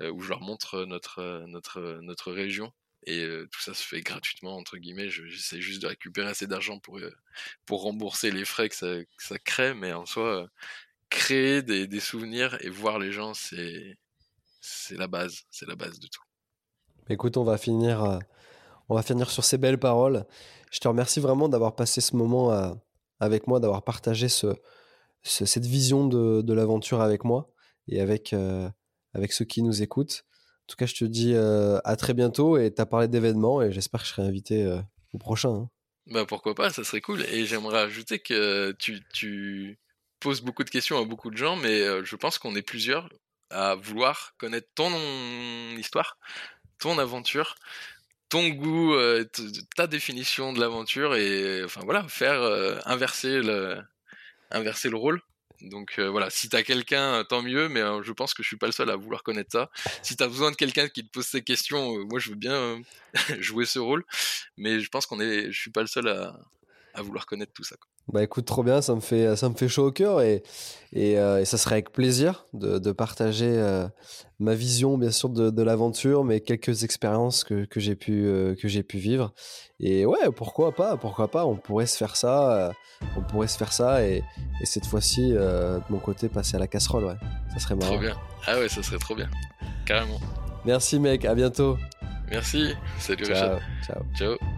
où 0.00 0.20
je 0.20 0.28
leur 0.28 0.40
montre 0.40 0.84
notre, 0.84 1.44
notre, 1.46 1.98
notre 2.02 2.32
région. 2.32 2.72
Et 3.04 3.22
euh, 3.22 3.48
tout 3.50 3.60
ça 3.60 3.74
se 3.74 3.82
fait 3.82 4.00
gratuitement, 4.00 4.56
entre 4.56 4.76
guillemets. 4.76 5.08
J'essaie 5.08 5.60
juste 5.60 5.82
de 5.82 5.86
récupérer 5.86 6.28
assez 6.28 6.46
d'argent 6.46 6.78
pour, 6.78 6.98
euh, 6.98 7.10
pour 7.64 7.82
rembourser 7.82 8.30
les 8.30 8.44
frais 8.44 8.68
que 8.68 8.74
ça, 8.74 8.86
que 8.86 9.24
ça 9.24 9.38
crée, 9.38 9.74
mais 9.74 9.92
en 9.92 10.04
soi, 10.04 10.48
créer 11.08 11.62
des, 11.62 11.86
des, 11.86 12.00
souvenirs 12.00 12.58
et 12.60 12.68
voir 12.68 12.98
les 12.98 13.12
gens, 13.12 13.32
c'est 13.34 13.96
la 14.90 15.06
base, 15.06 15.44
c'est 15.50 15.66
la 15.66 15.76
base 15.76 16.00
de 16.00 16.06
tout. 16.08 16.22
Écoute, 17.08 17.36
on 17.36 17.44
va 17.44 17.56
finir, 17.56 18.18
on 18.88 18.94
va 18.94 19.02
finir 19.02 19.30
sur 19.30 19.44
ces 19.44 19.56
belles 19.56 19.78
paroles. 19.78 20.26
Je 20.70 20.80
te 20.80 20.88
remercie 20.88 21.20
vraiment 21.20 21.48
d'avoir 21.48 21.74
passé 21.74 22.02
ce 22.02 22.14
moment 22.16 22.76
avec 23.20 23.46
moi, 23.46 23.60
d'avoir 23.60 23.82
partagé 23.82 24.28
ce, 24.28 24.54
cette 25.22 25.64
vision 25.64 26.06
de, 26.06 26.42
de 26.42 26.52
l'aventure 26.52 27.00
avec 27.00 27.24
moi 27.24 27.50
et 27.86 28.02
avec, 28.02 28.34
avec 29.14 29.32
ceux 29.32 29.44
qui 29.44 29.62
nous 29.62 29.82
écoutent. 29.82 30.24
En 30.68 30.68
tout 30.68 30.76
cas, 30.76 30.86
je 30.86 30.94
te 30.94 31.04
dis 31.04 31.32
euh, 31.34 31.78
à 31.84 31.96
très 31.96 32.12
bientôt 32.12 32.58
et 32.58 32.72
tu 32.72 32.80
as 32.80 32.86
parlé 32.86 33.08
d'événements 33.08 33.62
et 33.62 33.72
j'espère 33.72 34.02
que 34.02 34.06
je 34.06 34.12
serai 34.12 34.22
invité 34.22 34.64
euh, 34.64 34.80
au 35.14 35.18
prochain. 35.18 35.48
Hein. 35.48 35.70
Bah 36.06 36.26
pourquoi 36.26 36.54
pas, 36.54 36.70
ça 36.70 36.84
serait 36.84 37.00
cool. 37.00 37.22
Et 37.22 37.46
j'aimerais 37.46 37.80
ajouter 37.80 38.18
que 38.18 38.72
tu, 38.78 39.78
poses 40.20 40.42
beaucoup 40.42 40.64
de 40.64 40.70
questions 40.70 40.98
à 40.98 41.04
beaucoup 41.04 41.30
de 41.30 41.36
gens, 41.36 41.56
mais 41.56 41.80
euh, 41.80 42.04
je 42.04 42.16
pense 42.16 42.38
qu'on 42.38 42.54
est 42.54 42.62
plusieurs 42.62 43.08
à 43.50 43.76
vouloir 43.76 44.34
connaître 44.36 44.68
ton 44.74 44.90
histoire, 45.78 46.18
ton 46.78 46.98
aventure, 46.98 47.54
ton 48.28 48.48
goût, 48.48 48.94
ta 49.74 49.86
définition 49.86 50.52
de 50.52 50.60
l'aventure 50.60 51.16
et 51.16 51.64
enfin 51.64 51.80
voilà, 51.84 52.06
faire 52.08 52.42
inverser 52.84 53.40
le 53.40 54.96
rôle 54.96 55.22
donc 55.62 55.98
euh, 55.98 56.08
voilà, 56.08 56.30
si 56.30 56.48
t'as 56.48 56.62
quelqu'un, 56.62 57.14
euh, 57.14 57.24
tant 57.24 57.42
mieux, 57.42 57.68
mais 57.68 57.80
euh, 57.80 58.02
je 58.02 58.12
pense 58.12 58.32
que 58.32 58.42
je 58.42 58.48
suis 58.48 58.56
pas 58.56 58.66
le 58.66 58.72
seul 58.72 58.90
à 58.90 58.96
vouloir 58.96 59.22
connaître 59.22 59.50
ça. 59.52 59.70
Si 60.02 60.16
t'as 60.16 60.28
besoin 60.28 60.50
de 60.50 60.56
quelqu'un 60.56 60.88
qui 60.88 61.04
te 61.04 61.10
pose 61.10 61.26
ces 61.26 61.42
questions, 61.42 62.04
moi 62.06 62.20
je 62.20 62.30
veux 62.30 62.36
bien 62.36 62.80
jouer 63.40 63.66
ce 63.66 63.78
rôle, 63.78 64.04
mais 64.56 64.80
je 64.80 64.88
pense 64.88 65.06
qu'on 65.06 65.20
est, 65.20 65.50
je 65.50 65.60
suis 65.60 65.70
pas 65.70 65.80
le 65.80 65.88
seul 65.88 66.08
à, 66.08 66.38
à 66.94 67.02
vouloir 67.02 67.26
connaître 67.26 67.52
tout 67.52 67.64
ça. 67.64 67.76
Bah 68.12 68.22
écoute, 68.22 68.46
trop 68.46 68.62
bien, 68.62 68.80
ça 68.80 68.94
me 68.94 69.00
fait, 69.00 69.36
ça 69.36 69.48
me 69.50 69.54
fait 69.54 69.68
chaud 69.68 69.88
au 69.88 69.92
cœur 69.92 70.22
et, 70.22 70.42
et, 70.94 71.18
euh, 71.18 71.44
ça 71.44 71.58
serait 71.58 71.74
avec 71.74 71.92
plaisir 71.92 72.46
de, 72.54 72.78
de 72.78 72.92
partager 72.92 73.50
euh, 73.50 73.86
ma 74.38 74.54
vision, 74.54 74.96
bien 74.96 75.10
sûr, 75.10 75.28
de, 75.28 75.50
de 75.50 75.62
l'aventure, 75.62 76.24
mais 76.24 76.40
quelques 76.40 76.84
expériences 76.84 77.44
que, 77.44 77.66
que 77.66 77.80
j'ai 77.80 77.96
pu, 77.96 78.24
euh, 78.26 78.54
que 78.54 78.66
j'ai 78.66 78.82
pu 78.82 78.96
vivre. 78.96 79.34
Et 79.78 80.06
ouais, 80.06 80.30
pourquoi 80.34 80.72
pas, 80.74 80.96
pourquoi 80.96 81.30
pas, 81.30 81.44
on 81.44 81.56
pourrait 81.56 81.86
se 81.86 81.98
faire 81.98 82.16
ça, 82.16 82.72
on 83.16 83.20
pourrait 83.22 83.48
se 83.48 83.58
faire 83.58 83.72
ça 83.74 84.02
et, 84.02 84.24
et 84.62 84.66
cette 84.66 84.86
fois-ci, 84.86 85.32
de 85.32 85.80
mon 85.90 85.98
côté, 85.98 86.30
passer 86.30 86.56
à 86.56 86.58
la 86.58 86.66
casserole, 86.66 87.04
ouais. 87.04 87.16
Ça 87.52 87.58
serait 87.58 87.74
marrant. 87.74 87.92
Trop 87.92 88.00
bien. 88.00 88.16
Ah 88.46 88.58
ouais, 88.58 88.68
ça 88.70 88.82
serait 88.82 88.98
trop 88.98 89.14
bien. 89.14 89.28
Carrément. 89.84 90.18
Merci 90.64 90.98
mec, 90.98 91.26
à 91.26 91.34
bientôt. 91.34 91.76
Merci, 92.30 92.74
salut 92.98 93.26
Ciao. 93.26 93.58
Ciao. 93.86 94.02
Ciao. 94.16 94.57